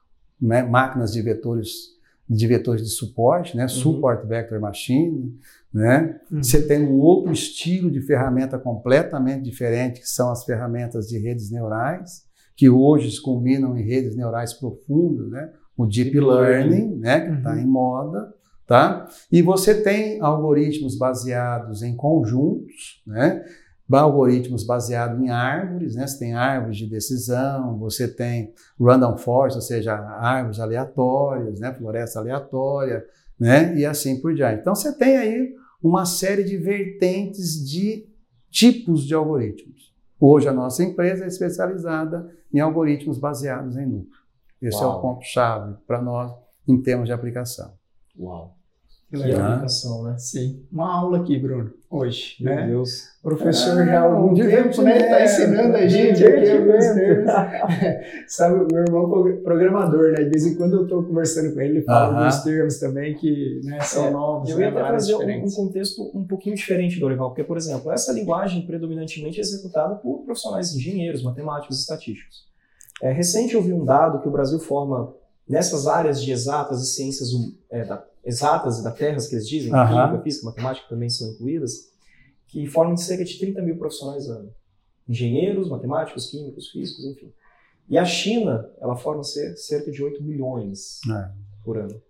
né, 0.42 0.64
máquinas 0.64 1.12
de 1.14 1.22
vetores 1.22 1.94
de 2.30 2.48
vetores 2.48 2.82
de 2.82 2.90
suporte, 2.90 3.56
né? 3.56 3.68
Support 3.68 4.26
Vector 4.26 4.60
Machine, 4.60 5.38
né? 5.74 6.20
Uhum. 6.32 6.42
Você 6.42 6.66
tem 6.66 6.82
um 6.82 6.98
outro 7.00 7.32
estilo 7.34 7.92
de 7.92 8.02
ferramenta 8.02 8.58
completamente 8.58 9.44
diferente, 9.44 10.00
que 10.00 10.08
são 10.10 10.32
as 10.32 10.46
ferramentas 10.46 11.08
de 11.08 11.20
redes 11.20 11.52
neurais, 11.52 12.24
que 12.56 12.70
hoje 12.70 13.12
se 13.12 13.22
combinam 13.22 13.78
em 13.78 13.84
redes 13.84 14.16
neurais 14.16 14.54
profundas, 14.54 15.30
né? 15.30 15.52
O 15.76 15.86
Deep, 15.86 16.12
Deep 16.12 16.26
Learning, 16.26 16.96
né? 16.96 17.20
Que 17.28 17.34
está 17.38 17.52
Uhum. 17.54 17.60
em 17.60 17.66
moda, 17.68 18.34
tá? 18.68 19.08
E 19.32 19.42
você 19.42 19.82
tem 19.82 20.22
algoritmos 20.22 20.98
baseados 20.98 21.84
em 21.84 21.96
conjuntos, 21.96 23.02
né? 23.06 23.44
Algoritmos 23.92 24.64
baseados 24.64 25.22
em 25.22 25.30
árvores, 25.30 25.96
né? 25.96 26.08
Você 26.08 26.18
tem 26.18 26.34
árvores 26.34 26.78
de 26.78 26.90
decisão, 26.90 27.78
você 27.78 28.08
tem 28.08 28.52
random 28.80 29.18
forest, 29.18 29.56
ou 29.58 29.62
seja, 29.62 29.94
árvores 29.94 30.60
aleatórias, 30.60 31.60
né? 31.60 31.74
Floresta 31.74 32.20
aleatória, 32.20 33.06
né? 33.40 33.76
E 33.78 33.86
assim 33.86 34.20
por 34.20 34.34
diante. 34.34 34.62
Então 34.62 34.74
você 34.74 34.92
tem 34.98 35.18
aí 35.18 35.54
uma 35.82 36.06
série 36.06 36.44
de 36.44 36.58
vertentes 36.58 37.70
de 37.70 38.08
tipos 38.50 39.04
de 39.04 39.14
algoritmos. 39.14 39.94
Hoje 40.20 40.48
a 40.48 40.54
nossa 40.54 40.84
empresa 40.84 41.26
é 41.26 41.28
especializada 41.28 42.32
em 42.52 42.60
algoritmos 42.60 43.18
baseados 43.18 43.76
em 43.76 43.86
núcleo. 43.86 44.24
Esse 44.62 44.82
é 44.82 44.86
Uau. 44.86 44.98
o 44.98 45.02
ponto-chave 45.02 45.76
para 45.86 46.02
nós 46.02 46.32
em 46.68 46.82
termos 46.82 47.08
de 47.08 47.14
aplicação. 47.14 47.74
Uau. 48.18 48.56
Que 49.10 49.18
legal. 49.18 49.52
aplicação, 49.52 50.04
né? 50.06 50.16
Sim. 50.18 50.64
Uma 50.72 50.92
aula 50.92 51.20
aqui, 51.20 51.38
Bruno, 51.38 51.72
hoje, 51.88 52.36
Meu 52.42 52.56
né? 52.56 52.66
Deus. 52.68 53.10
O 53.20 53.30
professor 53.30 53.80
Ah, 53.80 53.86
já 53.86 54.00
há 54.00 54.04
algum 54.06 54.32
um 54.32 54.34
tempo, 54.34 54.82
né? 54.82 54.98
Está 54.98 55.20
divertimento. 55.20 55.24
ensinando 55.24 55.78
a 55.78 55.88
gente 55.88 56.26
aqui 56.26 56.50
alguns 56.52 56.86
termos. 56.96 57.32
Sabe, 58.28 58.56
o 58.56 58.68
meu 58.72 58.84
irmão 58.84 59.28
é 59.28 59.34
programador, 59.34 60.14
né? 60.14 60.24
De 60.24 60.30
vez 60.32 60.48
em 60.48 60.56
quando 60.56 60.78
eu 60.78 60.84
estou 60.84 61.04
conversando 61.04 61.54
com 61.54 61.62
ele, 61.62 61.78
ele 61.78 61.86
fala 61.86 62.08
Aham. 62.08 62.18
alguns 62.18 62.42
termos 62.44 62.80
também 62.80 63.14
que 63.14 63.62
né, 63.64 63.80
são 63.82 64.08
É, 64.08 64.10
novos, 64.10 64.50
Eu 64.50 64.58
né? 64.58 64.64
ia 64.64 64.70
até 64.72 64.82
Vários 64.82 65.08
trazer 65.08 65.26
um, 65.26 65.46
um 65.46 65.52
contexto 65.52 66.12
um 66.18 66.26
pouquinho 66.26 66.56
diferente, 66.56 67.00
Dorival, 67.00 67.30
porque, 67.30 67.44
por 67.44 67.56
exemplo, 67.58 67.92
essa 67.92 68.12
linguagem 68.12 68.66
predominantemente 68.66 69.38
é 69.38 69.42
executada 69.42 69.94
por 69.96 70.24
profissionais 70.26 70.74
engenheiros, 70.74 71.22
matemáticos 71.22 71.78
e 71.78 71.82
estatísticos. 71.82 72.48
É, 73.00 73.12
recente 73.12 73.54
eu 73.54 73.62
vi 73.62 73.74
um 73.74 73.86
dado 73.86 74.22
que 74.22 74.28
o 74.28 74.32
Brasil 74.32 74.58
forma 74.60 75.14
nessas 75.54 75.88
áreas 75.88 76.22
de 76.22 76.32
exatas 76.32 76.82
e 76.82 76.88
ciências 76.94 77.34
hum, 77.34 77.56
é, 77.70 77.86
da- 77.86 78.06
exatas 78.26 78.80
e 78.80 78.84
da 78.84 78.92
terras 78.92 79.28
que 79.28 79.36
eles 79.36 79.48
dizem, 79.48 79.72
Aham. 79.74 80.08
química, 80.08 80.24
física, 80.24 80.46
matemática 80.46 80.88
também 80.90 81.10
são 81.10 81.30
incluídas, 81.32 81.92
que 82.48 82.66
formam 82.68 82.96
de 82.96 83.04
cerca 83.04 83.24
de 83.24 83.38
30 83.38 83.62
mil 83.62 83.78
profissionais 83.78 84.28
ano. 84.30 84.50
Engenheiros, 85.08 85.70
matemáticos, 85.70 86.30
químicos, 86.30 86.70
físicos, 86.70 87.06
enfim. 87.06 87.32
E 87.90 87.98
a 87.98 88.06
China, 88.06 88.70
ela 88.80 88.96
forma 88.96 89.24
cer- 89.24 89.56
cerca 89.58 89.92
de 89.92 90.02
8 90.04 90.24
milhões 90.24 91.00
É. 91.10 91.32
por 91.64 91.78
ano. 91.78 92.02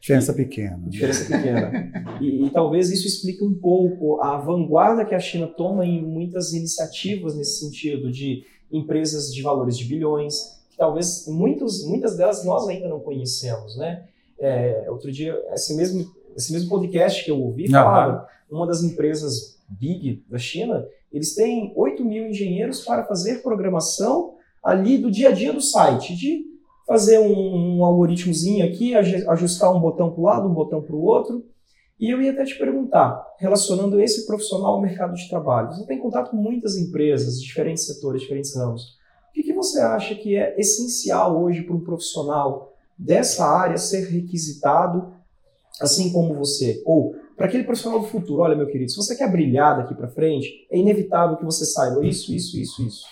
Diferença 0.00 0.32
pequena. 0.32 0.80
Diferença 0.88 1.24
pequena. 1.24 2.18
E, 2.20 2.46
e 2.46 2.50
talvez 2.50 2.90
isso 2.90 3.06
explique 3.08 3.42
um 3.44 3.52
pouco 3.54 4.20
a 4.22 4.38
vanguarda 4.38 5.04
que 5.04 5.14
a 5.14 5.18
China 5.18 5.48
toma 5.48 5.84
em 5.84 6.00
muitas 6.00 6.52
iniciativas 6.52 7.34
nesse 7.34 7.58
sentido 7.58 8.10
de 8.12 8.44
empresas 8.70 9.34
de 9.34 9.42
valores 9.42 9.76
de 9.76 9.84
bilhões, 9.86 10.57
talvez 10.78 11.26
muitos, 11.26 11.84
muitas 11.84 12.16
delas 12.16 12.44
nós 12.44 12.66
ainda 12.68 12.88
não 12.88 13.00
conhecemos, 13.00 13.76
né? 13.76 14.04
É, 14.38 14.86
outro 14.88 15.10
dia, 15.10 15.36
esse 15.52 15.74
mesmo, 15.76 16.06
esse 16.36 16.52
mesmo 16.52 16.68
podcast 16.68 17.24
que 17.24 17.30
eu 17.30 17.40
ouvi 17.40 17.66
falava, 17.82 18.28
uma 18.50 18.66
das 18.66 18.82
empresas 18.82 19.58
big 19.68 20.24
da 20.30 20.38
China, 20.38 20.86
eles 21.12 21.34
têm 21.34 21.72
8 21.76 22.04
mil 22.04 22.28
engenheiros 22.28 22.82
para 22.84 23.04
fazer 23.04 23.42
programação 23.42 24.34
ali 24.62 24.96
do 24.98 25.10
dia 25.10 25.30
a 25.30 25.32
dia 25.32 25.52
do 25.52 25.60
site, 25.60 26.14
de 26.16 26.44
fazer 26.86 27.18
um, 27.18 27.78
um 27.78 27.84
algoritmozinho 27.84 28.64
aqui, 28.64 28.94
aju- 28.94 29.28
ajustar 29.30 29.74
um 29.74 29.80
botão 29.80 30.10
para 30.10 30.20
o 30.20 30.24
lado, 30.24 30.48
um 30.48 30.54
botão 30.54 30.80
para 30.80 30.94
o 30.96 31.02
outro. 31.02 31.44
E 32.00 32.08
eu 32.10 32.22
ia 32.22 32.30
até 32.30 32.44
te 32.44 32.56
perguntar, 32.56 33.20
relacionando 33.38 34.00
esse 34.00 34.24
profissional 34.24 34.74
ao 34.74 34.80
mercado 34.80 35.14
de 35.14 35.28
trabalho, 35.28 35.72
você 35.72 35.84
tem 35.84 35.98
contato 35.98 36.30
com 36.30 36.36
muitas 36.36 36.76
empresas, 36.76 37.42
diferentes 37.42 37.84
setores, 37.86 38.22
diferentes 38.22 38.54
ramos. 38.54 38.96
O 39.38 39.42
que, 39.42 39.52
você 39.52 39.80
acha 39.80 40.14
que 40.16 40.36
é 40.36 40.58
essencial 40.58 41.40
hoje 41.40 41.62
para 41.62 41.76
um 41.76 41.80
profissional 41.80 42.74
dessa 42.98 43.46
área 43.46 43.76
ser 43.76 44.08
requisitado, 44.08 45.12
assim 45.80 46.12
como 46.12 46.34
você? 46.34 46.82
Ou 46.84 47.14
para 47.36 47.46
aquele 47.46 47.62
profissional 47.62 48.00
do 48.00 48.06
futuro, 48.06 48.42
olha, 48.42 48.56
meu 48.56 48.66
querido, 48.66 48.90
se 48.90 48.96
você 48.96 49.14
quer 49.14 49.30
brilhar 49.30 49.76
daqui 49.76 49.94
para 49.94 50.08
frente, 50.08 50.66
é 50.70 50.76
inevitável 50.76 51.36
que 51.36 51.44
você 51.44 51.64
saiba 51.64 52.04
isso, 52.04 52.34
isso, 52.34 52.58
isso, 52.58 52.82
isso. 52.82 53.06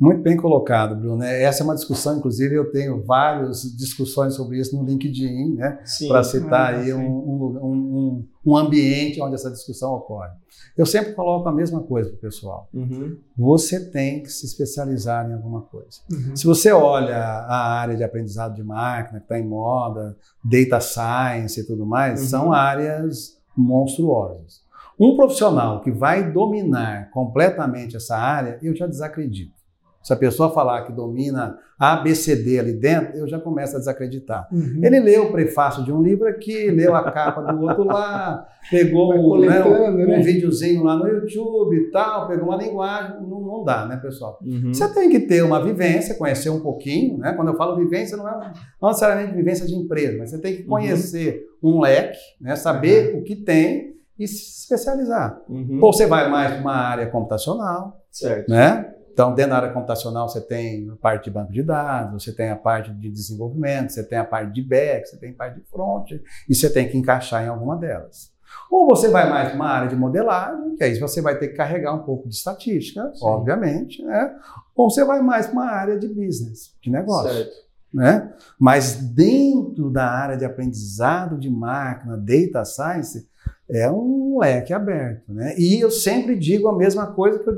Muito 0.00 0.22
bem 0.22 0.34
colocado, 0.36 0.96
Bruno. 0.96 1.22
Essa 1.22 1.62
é 1.62 1.64
uma 1.64 1.74
discussão, 1.74 2.16
inclusive, 2.16 2.54
eu 2.54 2.70
tenho 2.72 3.02
várias 3.04 3.62
discussões 3.76 4.34
sobre 4.34 4.58
isso 4.58 4.74
no 4.74 4.82
LinkedIn, 4.82 5.56
né? 5.56 5.78
Para 6.08 6.24
citar 6.24 6.74
Ah, 6.74 6.78
aí 6.78 6.94
um, 6.94 7.00
um, 7.06 7.58
um, 7.62 8.24
um 8.46 8.56
ambiente 8.56 9.20
onde 9.20 9.34
essa 9.34 9.50
discussão 9.50 9.92
ocorre. 9.92 10.30
Eu 10.74 10.86
sempre 10.86 11.12
coloco 11.12 11.46
a 11.48 11.52
mesma 11.52 11.82
coisa 11.82 12.08
para 12.08 12.16
o 12.16 12.20
pessoal. 12.20 12.68
Uhum. 12.72 13.18
Você 13.36 13.90
tem 13.90 14.22
que 14.22 14.30
se 14.30 14.46
especializar 14.46 15.28
em 15.28 15.34
alguma 15.34 15.60
coisa. 15.62 16.00
Uhum. 16.10 16.34
Se 16.34 16.46
você 16.46 16.72
olha 16.72 17.18
a 17.18 17.72
área 17.78 17.94
de 17.94 18.02
aprendizado 18.02 18.54
de 18.54 18.62
máquina, 18.62 19.18
que 19.18 19.24
está 19.26 19.38
em 19.38 19.46
moda, 19.46 20.16
data 20.42 20.80
science 20.80 21.60
e 21.60 21.64
tudo 21.66 21.84
mais, 21.84 22.20
Uhum. 22.22 22.26
são 22.26 22.52
áreas 22.52 23.36
monstruosas. 23.54 24.62
Um 24.98 25.16
profissional 25.16 25.80
que 25.82 25.90
vai 25.90 26.30
dominar 26.32 27.10
completamente 27.10 27.96
essa 27.96 28.16
área, 28.16 28.58
eu 28.62 28.74
já 28.74 28.86
desacredito. 28.86 29.59
Se 30.02 30.12
a 30.14 30.16
pessoa 30.16 30.50
falar 30.50 30.84
que 30.84 30.92
domina 30.92 31.58
A, 31.78 31.96
B, 31.96 32.14
C, 32.14 32.34
D 32.34 32.58
ali 32.58 32.72
dentro, 32.72 33.18
eu 33.18 33.28
já 33.28 33.38
começo 33.38 33.76
a 33.76 33.78
desacreditar. 33.78 34.48
Uhum. 34.50 34.80
Ele 34.82 34.98
leu 34.98 35.24
o 35.24 35.32
prefácio 35.32 35.84
de 35.84 35.92
um 35.92 36.02
livro 36.02 36.26
aqui, 36.26 36.70
leu 36.70 36.94
a 36.94 37.10
capa 37.10 37.42
do 37.42 37.60
outro 37.60 37.84
lá, 37.84 38.46
pegou 38.70 39.12
um, 39.14 39.40
né, 39.40 39.62
um, 39.62 39.92
né? 39.92 40.18
um 40.18 40.22
videozinho 40.22 40.82
lá 40.82 40.96
no 40.96 41.06
YouTube 41.06 41.76
e 41.76 41.90
tal, 41.90 42.28
pegou 42.28 42.48
uma 42.48 42.56
linguagem, 42.56 43.20
não, 43.20 43.40
não 43.40 43.64
dá, 43.64 43.86
né, 43.86 43.96
pessoal? 43.96 44.38
Uhum. 44.42 44.72
Você 44.72 44.92
tem 44.94 45.10
que 45.10 45.20
ter 45.20 45.42
uma 45.42 45.62
vivência, 45.62 46.16
conhecer 46.16 46.48
um 46.48 46.60
pouquinho, 46.60 47.18
né? 47.18 47.34
Quando 47.34 47.48
eu 47.48 47.56
falo 47.56 47.76
vivência, 47.76 48.16
não 48.16 48.26
é 48.26 48.52
não 48.80 48.88
necessariamente 48.88 49.34
vivência 49.34 49.66
de 49.66 49.74
empresa, 49.74 50.16
mas 50.18 50.30
você 50.30 50.38
tem 50.38 50.56
que 50.56 50.62
conhecer 50.62 51.44
um 51.62 51.78
leque, 51.78 52.18
né? 52.40 52.56
Saber 52.56 53.16
o 53.16 53.22
que 53.22 53.36
tem 53.36 53.90
e 54.18 54.26
se 54.26 54.60
especializar. 54.60 55.40
Uhum. 55.48 55.78
Ou 55.82 55.92
você 55.92 56.06
vai 56.06 56.30
mais 56.30 56.52
para 56.52 56.60
uma 56.60 56.74
área 56.74 57.06
computacional, 57.06 58.02
Certo. 58.10 58.50
né? 58.50 58.94
Então, 59.12 59.34
dentro 59.34 59.50
da 59.50 59.56
área 59.56 59.72
computacional, 59.72 60.28
você 60.28 60.40
tem 60.40 60.88
a 60.88 60.96
parte 60.96 61.24
de 61.24 61.30
banco 61.30 61.52
de 61.52 61.62
dados, 61.62 62.22
você 62.22 62.32
tem 62.32 62.50
a 62.50 62.56
parte 62.56 62.92
de 62.92 63.10
desenvolvimento, 63.10 63.90
você 63.90 64.04
tem 64.04 64.18
a 64.18 64.24
parte 64.24 64.52
de 64.52 64.62
back, 64.62 65.08
você 65.08 65.16
tem 65.16 65.30
a 65.30 65.34
parte 65.34 65.60
de 65.60 65.66
front, 65.66 66.10
e 66.48 66.54
você 66.54 66.70
tem 66.70 66.88
que 66.88 66.96
encaixar 66.96 67.44
em 67.44 67.48
alguma 67.48 67.76
delas. 67.76 68.30
Ou 68.70 68.86
você 68.88 69.08
vai 69.08 69.28
mais 69.28 69.48
para 69.48 69.56
uma 69.56 69.68
área 69.68 69.88
de 69.88 69.96
modelagem, 69.96 70.76
que 70.76 70.84
aí 70.84 70.98
você 70.98 71.20
vai 71.20 71.38
ter 71.38 71.48
que 71.48 71.54
carregar 71.54 71.94
um 71.94 72.02
pouco 72.02 72.28
de 72.28 72.34
estatística, 72.34 73.10
Sim. 73.14 73.24
obviamente, 73.24 74.02
né? 74.02 74.34
Ou 74.74 74.90
você 74.90 75.04
vai 75.04 75.20
mais 75.20 75.46
para 75.46 75.52
uma 75.54 75.70
área 75.70 75.98
de 75.98 76.08
business, 76.08 76.74
de 76.80 76.90
negócio, 76.90 77.32
Certo. 77.32 77.52
né? 77.92 78.32
Mas 78.58 78.96
dentro 78.96 79.90
da 79.90 80.06
área 80.06 80.36
de 80.36 80.44
aprendizado 80.44 81.38
de 81.38 81.50
máquina, 81.50 82.16
data 82.16 82.64
science, 82.64 83.28
é 83.68 83.90
um 83.90 84.38
leque 84.40 84.72
aberto, 84.72 85.32
né? 85.32 85.54
E 85.56 85.80
eu 85.80 85.90
sempre 85.90 86.36
digo 86.36 86.68
a 86.68 86.76
mesma 86.76 87.06
coisa 87.12 87.38
que 87.38 87.48
eu 87.48 87.56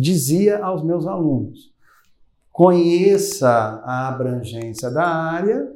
dizia 0.00 0.64
aos 0.64 0.82
meus 0.82 1.06
alunos: 1.06 1.72
conheça 2.50 3.48
a 3.84 4.08
abrangência 4.08 4.90
da 4.90 5.06
área 5.06 5.68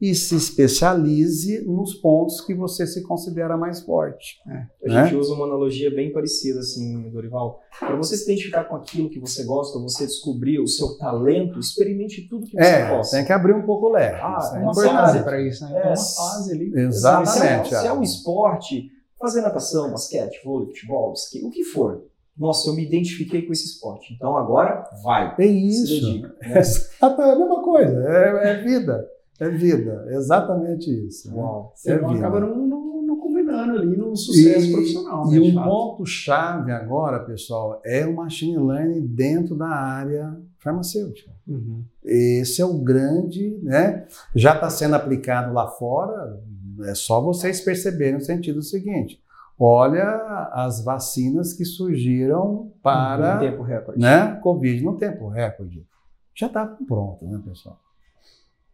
e 0.00 0.14
se 0.14 0.36
especialize 0.36 1.64
nos 1.64 1.94
pontos 1.94 2.40
que 2.40 2.54
você 2.54 2.86
se 2.86 3.02
considera 3.02 3.56
mais 3.56 3.80
forte. 3.80 4.36
É. 4.84 4.90
A 4.90 5.04
gente 5.04 5.16
usa 5.16 5.32
uma 5.32 5.46
analogia 5.46 5.90
bem 5.90 6.12
parecida, 6.12 6.60
assim, 6.60 7.08
Dorival. 7.10 7.60
Para 7.78 7.96
você 7.96 8.16
se 8.16 8.24
identificar 8.24 8.64
com 8.64 8.76
aquilo 8.76 9.08
que 9.08 9.18
você 9.18 9.44
gosta, 9.44 9.78
você 9.78 10.04
descobrir 10.04 10.58
o 10.58 10.66
seu 10.68 10.98
talento, 10.98 11.58
experimente 11.58 12.28
tudo 12.28 12.46
que 12.46 12.56
você 12.56 12.68
é, 12.68 12.90
gosta. 12.90 13.16
Tem 13.16 13.24
que 13.24 13.32
abrir 13.32 13.54
um 13.54 13.62
pouco 13.62 13.86
o 13.86 13.92
leque. 13.92 14.20
Ah, 14.20 14.52
é 14.54 14.58
uma 14.58 14.74
fase 14.74 15.22
para 15.22 15.40
isso, 15.40 15.64
né? 15.64 15.70
É, 15.70 15.86
uma 15.86 15.96
fase 15.96 16.52
ali. 16.52 16.72
Exatamente. 16.74 17.68
Se 17.68 17.74
é, 17.74 17.80
se 17.80 17.86
é 17.86 17.92
um 17.92 18.02
esporte, 18.02 18.90
fazer 19.18 19.40
natação, 19.40 19.90
basquete, 19.90 20.42
vôlei, 20.44 20.66
futebol, 20.66 21.14
o 21.44 21.50
que 21.50 21.64
for. 21.64 22.02
Nossa, 22.36 22.68
eu 22.68 22.74
me 22.74 22.84
identifiquei 22.84 23.42
com 23.42 23.52
esse 23.52 23.66
esporte. 23.66 24.12
Então 24.12 24.36
agora 24.36 24.84
vai. 25.02 25.34
É 25.38 25.46
isso. 25.46 26.06
Dedica, 26.06 26.28
né? 26.28 26.60
É 26.60 27.32
a 27.32 27.38
mesma 27.38 27.62
coisa. 27.62 28.04
É, 28.08 28.50
é 28.50 28.62
vida. 28.62 29.08
É 29.40 29.48
vida, 29.48 30.06
exatamente 30.10 30.88
isso. 31.06 31.28
Né? 31.28 31.36
Uau. 31.36 31.72
Você 31.74 31.90
é 31.90 31.94
acaba 31.94 32.38
não, 32.38 32.54
não, 32.54 33.02
não, 33.02 33.16
combinando 33.18 33.78
ali 33.78 33.96
no 33.96 34.14
sucesso 34.14 34.66
e, 34.66 34.72
profissional. 34.72 35.32
E 35.32 35.52
né, 35.52 35.60
um 35.60 35.64
ponto-chave 35.64 36.70
agora, 36.70 37.18
pessoal, 37.20 37.80
é 37.84 38.06
o 38.06 38.14
machine 38.14 38.56
learning 38.56 39.06
dentro 39.06 39.56
da 39.56 39.66
área 39.66 40.36
farmacêutica. 40.58 41.32
Uhum. 41.48 41.82
Esse 42.04 42.62
é 42.62 42.64
o 42.64 42.78
grande, 42.78 43.58
né? 43.60 44.06
Já 44.36 44.54
está 44.54 44.70
sendo 44.70 44.94
aplicado 44.94 45.52
lá 45.52 45.66
fora, 45.66 46.40
é 46.84 46.94
só 46.94 47.20
vocês 47.20 47.60
perceberem 47.60 48.16
o 48.16 48.24
sentido 48.24 48.62
seguinte. 48.62 49.20
Olha 49.58 50.48
as 50.52 50.82
vacinas 50.82 51.52
que 51.52 51.64
surgiram 51.64 52.72
para. 52.82 53.34
No 53.34 53.40
tempo 53.40 53.62
recorde. 53.62 54.00
Né, 54.00 54.38
Covid 54.42 54.84
no 54.84 54.96
tempo 54.96 55.28
recorde. 55.28 55.86
Já 56.34 56.48
está 56.48 56.66
pronto, 56.66 57.24
né, 57.26 57.40
pessoal? 57.44 57.78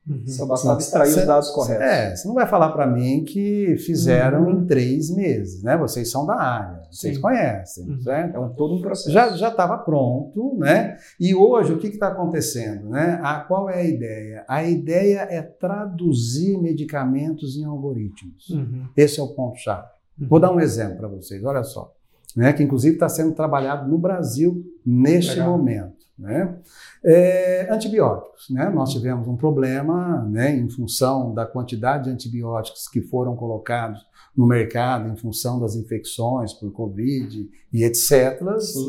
Uhum. 0.08 0.26
Só 0.26 0.46
bastava 0.46 0.80
extrair 0.80 1.10
cê, 1.10 1.20
os 1.20 1.26
dados 1.26 1.50
corretos. 1.50 1.84
É, 1.84 2.16
você 2.16 2.26
não 2.26 2.34
vai 2.34 2.46
falar 2.46 2.70
para 2.70 2.86
mim 2.86 3.22
que 3.22 3.76
fizeram 3.76 4.44
uhum. 4.44 4.62
em 4.62 4.66
três 4.66 5.14
meses, 5.14 5.62
né? 5.62 5.76
Vocês 5.76 6.10
são 6.10 6.24
da 6.24 6.34
área, 6.34 6.82
vocês 6.90 7.16
Sim. 7.16 7.22
conhecem, 7.22 7.86
uhum. 7.86 8.00
certo? 8.00 8.42
É 8.42 8.48
todo 8.56 8.74
um 8.74 8.80
processo. 8.80 9.10
Já 9.10 9.28
estava 9.28 9.76
pronto, 9.78 10.56
né? 10.56 10.96
E 11.20 11.34
hoje 11.34 11.74
o 11.74 11.78
que 11.78 11.88
está 11.88 12.08
acontecendo, 12.08 12.88
né? 12.88 13.20
A, 13.22 13.40
qual 13.40 13.68
é 13.68 13.80
a 13.80 13.84
ideia? 13.84 14.44
A 14.48 14.64
ideia 14.64 15.28
é 15.30 15.42
traduzir 15.42 16.58
medicamentos 16.58 17.56
em 17.56 17.64
algoritmos. 17.64 18.48
Uhum. 18.48 18.88
Esse 18.96 19.20
é 19.20 19.22
o 19.22 19.28
ponto-chave. 19.28 19.84
Uhum. 19.84 19.99
Vou 20.28 20.40
dar 20.40 20.52
um 20.52 20.60
exemplo 20.60 20.98
para 20.98 21.08
vocês, 21.08 21.42
olha 21.44 21.62
só. 21.62 21.94
Né, 22.36 22.52
que 22.52 22.62
inclusive 22.62 22.94
está 22.94 23.08
sendo 23.08 23.34
trabalhado 23.34 23.90
no 23.90 23.98
Brasil 23.98 24.64
neste 24.86 25.32
Legal. 25.32 25.50
momento. 25.50 26.00
Né? 26.16 26.58
É, 27.02 27.68
antibióticos. 27.72 28.50
Né? 28.50 28.68
Nós 28.68 28.92
tivemos 28.92 29.26
um 29.26 29.36
problema 29.36 30.22
né, 30.30 30.54
em 30.54 30.68
função 30.68 31.34
da 31.34 31.46
quantidade 31.46 32.04
de 32.04 32.10
antibióticos 32.10 32.86
que 32.86 33.00
foram 33.00 33.34
colocados 33.34 34.00
no 34.36 34.46
mercado 34.46 35.08
em 35.08 35.16
função 35.16 35.58
das 35.58 35.74
infecções 35.74 36.52
por 36.52 36.70
Covid 36.72 37.48
e 37.72 37.84
etc. 37.84 38.40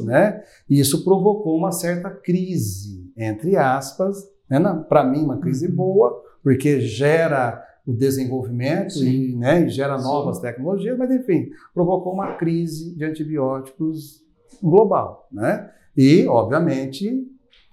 Né? 0.03 0.43
E 0.69 0.79
isso 0.79 1.03
provocou 1.03 1.57
uma 1.57 1.71
certa 1.71 2.09
crise, 2.09 3.09
entre 3.17 3.55
aspas, 3.55 4.17
né? 4.49 4.59
para 4.87 5.03
mim 5.03 5.23
uma 5.23 5.39
crise 5.39 5.67
uhum. 5.67 5.75
boa, 5.75 6.23
porque 6.43 6.81
gera 6.81 7.63
o 7.85 7.93
desenvolvimento 7.93 9.03
e, 9.03 9.35
né, 9.35 9.65
e, 9.65 9.69
gera 9.69 9.97
novas 9.97 10.37
Sim. 10.37 10.43
tecnologias, 10.43 10.97
mas 10.97 11.11
enfim, 11.11 11.49
provocou 11.73 12.13
uma 12.13 12.33
crise 12.35 12.95
de 12.95 13.03
antibióticos 13.03 14.23
global, 14.61 15.27
né? 15.31 15.71
E, 15.97 16.25
obviamente, 16.27 17.27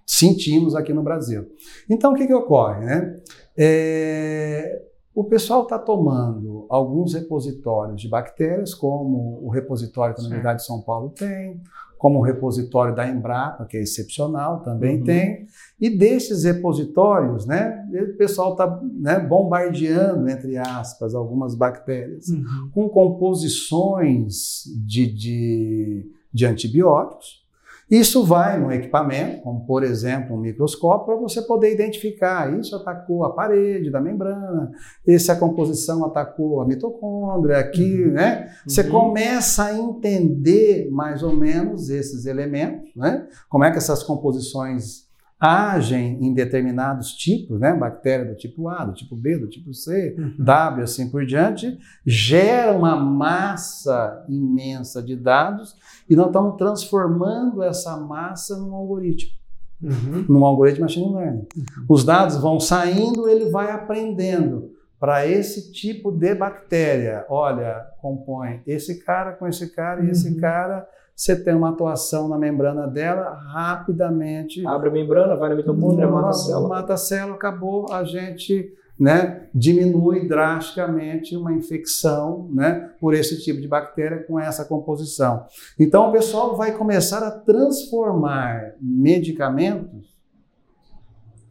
sentimos 0.07 0.75
aqui 0.75 0.93
no 0.93 1.03
Brasil. 1.03 1.47
Então, 1.89 2.13
o 2.13 2.15
que, 2.15 2.27
que 2.27 2.35
ocorre? 2.35 2.85
Né? 2.85 3.17
É, 3.57 4.83
o 5.15 5.25
pessoal 5.25 5.65
está 5.65 5.79
tomando 5.79 6.67
alguns 6.69 7.15
repositórios 7.15 8.01
de 8.01 8.09
bactérias, 8.09 8.75
como 8.75 9.41
o 9.45 9.51
repositório 9.51 10.15
que 10.15 10.21
a 10.21 10.25
Universidade 10.25 10.61
de 10.61 10.67
São 10.67 10.81
Paulo 10.81 11.11
tem, 11.11 11.61
como 11.99 12.21
o 12.21 12.23
repositório 12.23 12.95
da 12.95 13.07
Embrapa, 13.09 13.67
que 13.67 13.77
é 13.77 13.83
excepcional, 13.83 14.61
também 14.63 14.99
uhum. 14.99 15.05
tem. 15.05 15.47
E 15.81 15.91
desses 15.91 16.45
repositórios, 16.45 17.45
né, 17.45 17.85
o 17.93 18.17
pessoal 18.17 18.53
está 18.53 18.81
né, 18.83 19.19
bombardeando, 19.19 20.29
entre 20.29 20.57
aspas, 20.57 21.15
algumas 21.15 21.55
bactérias 21.55 22.29
uhum. 22.29 22.71
com 22.73 22.89
composições 22.89 24.63
de, 24.87 25.13
de, 25.13 26.13
de 26.33 26.47
antibióticos 26.47 27.48
isso 27.91 28.25
vai 28.25 28.61
no 28.61 28.71
equipamento, 28.71 29.43
como 29.43 29.65
por 29.65 29.83
exemplo 29.83 30.37
um 30.37 30.41
microscópio, 30.41 31.07
para 31.07 31.17
você 31.17 31.41
poder 31.41 31.73
identificar. 31.73 32.59
Isso 32.59 32.77
atacou 32.77 33.25
a 33.25 33.33
parede 33.33 33.91
da 33.91 34.01
membrana, 34.01 34.71
essa 35.07 35.35
composição 35.35 36.05
atacou 36.05 36.61
a 36.61 36.67
mitocôndria, 36.67 37.59
aqui, 37.59 38.05
uhum. 38.05 38.13
né? 38.13 38.51
Você 38.67 38.83
uhum. 38.83 38.91
começa 38.91 39.65
a 39.65 39.79
entender 39.79 40.89
mais 40.91 41.23
ou 41.23 41.35
menos 41.35 41.89
esses 41.89 42.27
elementos, 42.27 42.95
né? 42.95 43.27
Como 43.49 43.65
é 43.65 43.71
que 43.71 43.79
essas 43.79 44.03
composições 44.03 45.08
agem 45.41 46.19
em 46.21 46.35
determinados 46.35 47.13
tipos, 47.13 47.61
né? 47.61 47.73
Bactéria 47.73 48.27
do 48.27 48.35
tipo 48.35 48.69
A, 48.69 48.85
do 48.85 48.93
tipo 48.93 49.15
B, 49.15 49.39
do 49.39 49.49
tipo 49.49 49.73
C, 49.73 50.17
uhum. 50.19 50.35
W, 50.39 50.83
assim 50.83 51.09
por 51.11 51.25
diante, 51.25 51.79
gera 52.05 52.73
uma 52.73 52.97
massa 52.97 54.25
imensa 54.29 55.03
de 55.03 55.15
dados 55.15 55.77
e 56.09 56.17
nós 56.17 56.27
estamos 56.27 56.57
transformando 56.57 57.63
essa 57.63 57.97
massa 57.97 58.57
num 58.57 58.75
algoritmo. 58.75 59.39
Uhum. 59.81 60.25
Num 60.29 60.45
algoritmo 60.45 60.83
machine 60.83 61.15
learning. 61.15 61.47
Uhum. 61.57 61.65
Os 61.89 62.05
dados 62.05 62.37
vão 62.37 62.59
saindo, 62.59 63.29
ele 63.29 63.49
vai 63.49 63.71
aprendendo 63.71 64.73
para 64.99 65.25
esse 65.25 65.71
tipo 65.71 66.11
de 66.11 66.35
bactéria. 66.35 67.25
Olha, 67.29 67.87
compõe 68.01 68.61
esse 68.67 69.05
cara 69.05 69.33
com 69.33 69.47
esse 69.47 69.73
cara 69.73 70.05
e 70.05 70.11
esse 70.11 70.31
uhum. 70.31 70.41
cara 70.41 70.85
você 71.19 71.35
tem 71.35 71.53
uma 71.53 71.71
atuação 71.71 72.29
na 72.29 72.39
membrana 72.39 72.87
dela, 72.87 73.35
rapidamente. 73.53 74.65
Abre 74.65 74.89
a 74.89 74.93
membrana, 74.93 75.35
vai 75.35 75.49
na 75.49 75.57
mitocôndria, 75.57 76.07
mata 76.07 76.29
a 76.29 76.33
célula. 76.33 76.69
Mata 76.69 76.95
a 76.95 76.97
célula, 76.97 77.35
acabou, 77.35 77.93
a 77.93 78.05
gente 78.05 78.73
né, 78.97 79.49
diminui 79.53 80.29
drasticamente 80.29 81.37
uma 81.37 81.53
infecção 81.53 82.49
né, 82.53 82.93
por 83.01 83.15
esse 83.15 83.43
tipo 83.43 83.61
de 83.61 83.67
bactéria 83.67 84.23
com 84.23 84.39
essa 84.39 84.65
composição. 84.65 85.45
Então 85.77 86.09
o 86.09 86.13
pessoal 86.13 86.57
vai 86.57 86.79
começar 86.79 87.27
a 87.27 87.33
transformar 87.33 88.75
medicamentos 88.81 90.17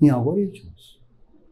em 0.02 0.10
algoritmos. 0.10 0.97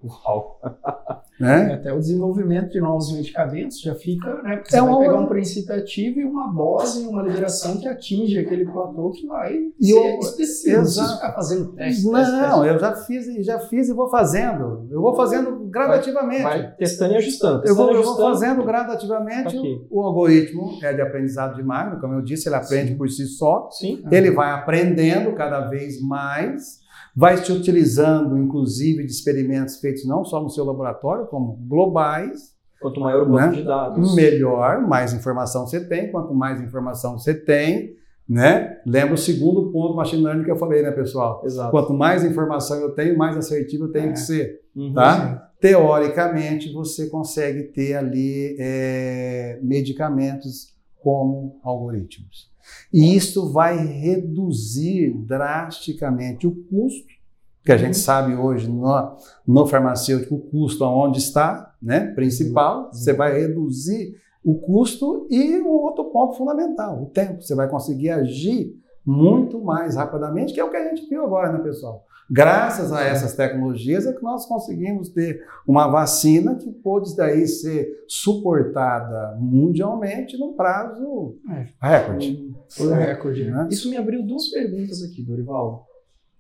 Uau! 0.06 0.62
Né? 1.38 1.74
Até 1.74 1.92
o 1.92 2.00
desenvolvimento 2.00 2.72
de 2.72 2.80
novos 2.80 3.12
medicamentos 3.12 3.82
já 3.82 3.94
fica, 3.94 4.42
né? 4.42 4.56
Porque 4.56 4.74
é 4.74 4.80
você 4.80 4.88
vai 4.88 5.00
pegar 5.00 5.20
um 5.20 5.28
princípio 5.28 5.76
ativo 5.76 6.22
e 6.22 6.24
uma 6.24 6.48
dose, 6.48 7.06
uma 7.06 7.22
liberação 7.22 7.78
que 7.78 7.90
atinge 7.90 8.40
aquele 8.40 8.66
platô 8.66 9.12
que 9.12 9.28
vai 9.28 9.54
e 9.78 9.86
ser 9.86 10.16
eu, 10.16 10.20
específico. 10.20 10.82
Exato. 10.82 11.16
ficar 11.16 11.34
fazendo 11.34 11.74
teste, 11.74 12.06
Não, 12.06 12.14
teste, 12.14 12.40
teste. 12.40 12.68
eu 12.68 12.80
já 12.80 12.96
fiz, 12.96 13.46
já 13.46 13.60
fiz 13.60 13.90
e 13.90 13.94
vou 13.94 14.10
fazendo. 14.10 14.88
Eu 14.90 15.02
vou 15.02 15.14
fazendo 15.14 15.66
gradativamente. 15.66 16.42
Vai, 16.42 16.62
vai 16.62 16.76
testando 16.78 17.14
e 17.14 17.18
ajustando. 17.18 17.62
Testando 17.62 17.70
eu, 17.70 17.76
vou, 17.76 17.90
ajustando. 17.90 18.22
eu 18.22 18.26
vou 18.26 18.34
fazendo 18.34 18.64
gradativamente. 18.64 19.58
Aqui. 19.58 19.86
O 19.92 20.02
algoritmo 20.04 20.80
é 20.82 20.94
de 20.94 21.02
aprendizado 21.02 21.56
de 21.56 21.64
máquina, 21.64 22.00
como 22.00 22.14
eu 22.14 22.22
disse, 22.22 22.48
ele 22.48 22.56
aprende 22.56 22.92
Sim. 22.92 22.98
por 22.98 23.10
si 23.10 23.26
só. 23.26 23.70
Sim. 23.72 24.02
Ele 24.10 24.32
vai 24.32 24.52
aprendendo 24.52 25.34
cada 25.34 25.68
vez 25.68 26.02
mais 26.02 26.80
vai 27.16 27.38
se 27.38 27.52
utilizando, 27.52 28.38
inclusive, 28.38 29.06
de 29.06 29.12
experimentos 29.12 29.80
feitos 29.80 30.06
não 30.06 30.26
só 30.26 30.42
no 30.42 30.50
seu 30.50 30.66
laboratório, 30.66 31.28
como 31.28 31.56
globais. 31.68 32.54
Quanto 32.82 33.00
maior 33.00 33.24
o 33.24 33.32
banco 33.32 33.56
né? 33.56 33.62
de 33.62 33.64
dados. 33.64 34.16
Melhor, 34.16 34.82
mais 34.86 35.14
informação 35.14 35.66
você 35.66 35.88
tem. 35.88 36.12
Quanto 36.12 36.34
mais 36.34 36.62
informação 36.62 37.18
você 37.18 37.34
tem, 37.34 37.96
né? 38.28 38.78
Lembra 38.86 39.14
o 39.14 39.18
segundo 39.18 39.72
ponto 39.72 39.90
do 39.90 39.96
machine 39.96 40.24
learning 40.24 40.44
que 40.44 40.52
eu 40.52 40.58
falei, 40.58 40.84
né, 40.84 40.92
pessoal? 40.92 41.42
Exato. 41.46 41.72
Quanto 41.72 41.94
mais 41.94 42.24
informação 42.24 42.80
eu 42.82 42.92
tenho, 42.92 43.18
mais 43.18 43.38
assertivo 43.38 43.86
eu 43.86 43.92
tenho 43.92 44.10
é. 44.10 44.12
que 44.12 44.20
ser, 44.20 44.62
uhum, 44.76 44.94
tá? 44.94 45.52
Teoricamente, 45.60 46.72
você 46.72 47.08
consegue 47.08 47.64
ter 47.64 47.96
ali 47.96 48.58
é, 48.60 49.58
medicamentos 49.64 50.76
como 51.02 51.60
algoritmos. 51.64 52.54
E 52.92 53.16
isso 53.16 53.52
vai 53.52 53.78
reduzir 53.78 55.14
drasticamente 55.26 56.48
o 56.48 56.56
custo, 56.66 57.16
que 57.64 57.72
a 57.72 57.78
gente 57.78 57.96
uhum. 57.96 58.02
sabe 58.02 58.36
hoje 58.36 58.70
no, 58.70 59.18
no 59.48 59.66
farmacêutico, 59.66 60.36
o 60.36 60.40
custo 60.40 60.84
aonde 60.84 61.18
está, 61.18 61.74
né, 61.82 62.12
principal, 62.14 62.86
uhum. 62.86 62.94
você 62.94 63.14
vai 63.14 63.40
reduzir 63.40 64.16
o 64.44 64.56
custo 64.56 65.28
e 65.32 65.60
um 65.60 65.68
outro 65.68 66.06
ponto 66.06 66.38
fundamental, 66.38 67.02
o 67.02 67.08
tempo. 67.08 67.42
Você 67.42 67.56
vai 67.56 67.68
conseguir 67.68 68.12
agir 68.12 68.76
muito 69.04 69.64
mais 69.64 69.96
rapidamente, 69.96 70.54
que 70.54 70.60
é 70.60 70.64
o 70.64 70.70
que 70.70 70.78
a 70.78 70.88
gente 70.88 71.10
viu 71.10 71.24
agora, 71.24 71.52
né, 71.52 71.60
pessoal? 71.60 72.06
Graças 72.30 72.92
a 72.92 73.04
essas 73.04 73.36
tecnologias 73.36 74.08
é 74.08 74.14
que 74.14 74.24
nós 74.24 74.48
conseguimos 74.48 75.10
ter 75.10 75.46
uma 75.68 75.88
vacina 75.88 76.56
que 76.56 76.72
pôde 76.72 77.16
daí 77.16 77.48
ser 77.48 77.88
suportada 78.08 79.38
mundialmente 79.40 80.38
num 80.38 80.54
prazo 80.54 81.38
é. 81.52 81.68
recorde. 81.80 82.52
Foi 82.70 82.88
um 82.88 82.96
recorde, 82.96 83.52
né? 83.52 83.68
Isso 83.70 83.90
me 83.90 83.98
abriu 83.98 84.26
duas 84.26 84.50
perguntas 84.50 85.04
aqui, 85.04 85.22
Dorival. 85.22 85.86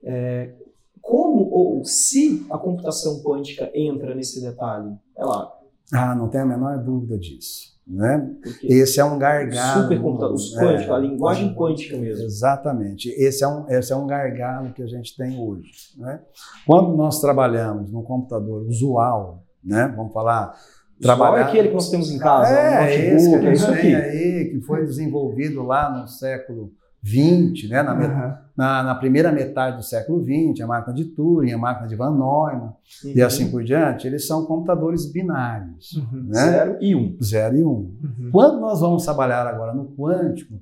É, 0.03 0.55
como 1.01 1.49
ou 1.51 1.86
se 1.86 2.45
a 2.49 2.57
computação 2.57 3.21
quântica 3.21 3.69
entra 3.75 4.15
nesse 4.15 4.41
detalhe? 4.41 4.97
É 5.15 5.23
lá. 5.23 5.51
Ah, 5.93 6.15
não 6.15 6.27
tem 6.29 6.41
a 6.41 6.45
menor 6.45 6.83
dúvida 6.83 7.17
disso. 7.17 7.74
Né? 7.88 8.31
Esse 8.63 8.99
é 8.99 9.05
um 9.05 9.17
gargalo. 9.17 9.83
Supercomputadores 9.83 10.55
quânticos, 10.55 10.88
é, 10.88 10.91
a 10.91 10.97
linguagem 10.97 11.53
quântica 11.53 11.97
mesmo. 11.97 12.25
Exatamente. 12.25 13.09
Esse 13.09 13.43
é, 13.43 13.47
um, 13.47 13.69
esse 13.69 13.93
é 13.93 13.95
um 13.95 14.07
gargalo 14.07 14.73
que 14.73 14.81
a 14.81 14.88
gente 14.88 15.15
tem 15.15 15.39
hoje. 15.39 15.69
Né? 15.97 16.19
Quando 16.65 16.95
nós 16.95 17.21
trabalhamos 17.21 17.91
num 17.91 18.01
computador 18.01 18.63
usual, 18.63 19.43
né? 19.63 19.93
vamos 19.95 20.13
falar. 20.13 20.55
Trabalhar... 20.99 21.41
é 21.41 21.43
aquele 21.43 21.67
que 21.67 21.73
nós 21.73 21.89
temos 21.89 22.09
em 22.09 22.17
casa, 22.17 22.49
é, 22.49 22.69
um 22.69 22.83
notebook, 22.83 23.15
esse 23.15 23.39
que 23.39 23.47
é 23.47 23.53
isso 23.53 23.71
aqui. 23.71 23.95
Aí, 23.95 24.49
que 24.49 24.61
foi 24.61 24.83
desenvolvido 24.86 25.61
lá 25.61 25.89
no 25.91 26.07
século 26.07 26.71
20, 27.06 27.68
né, 27.68 27.84
na, 27.84 27.93
uhum. 27.93 28.34
na, 28.58 28.84
na, 28.84 28.95
primeira 28.95 29.32
metade 29.32 29.78
do 29.78 29.84
século 29.84 30.24
20, 30.24 30.64
a 30.64 30.66
máquina 30.66 30.91
de 30.91 31.06
Turing, 31.06 31.51
a 31.51 31.58
máquina 31.58 31.88
de 31.88 31.95
Van 31.95 32.10
Neumann 32.10 32.74
uhum. 33.03 33.12
e 33.14 33.22
assim 33.22 33.51
por 33.51 33.64
diante, 33.64 34.08
eles 34.08 34.26
são 34.26 34.43
computadores 34.43 35.06
binários. 35.12 35.91
Uhum. 35.91 36.24
Né? 36.24 36.34
Zero 36.34 36.78
e 36.82 36.95
um. 36.95 37.16
Zero 37.24 37.56
e 37.56 37.64
um. 37.64 37.68
Uhum. 37.70 38.30
Quando 38.32 38.60
nós 38.60 38.80
vamos 38.80 39.03
trabalhar 39.03 39.45
agora 39.45 39.72
no 39.72 39.86
quântico, 39.95 40.56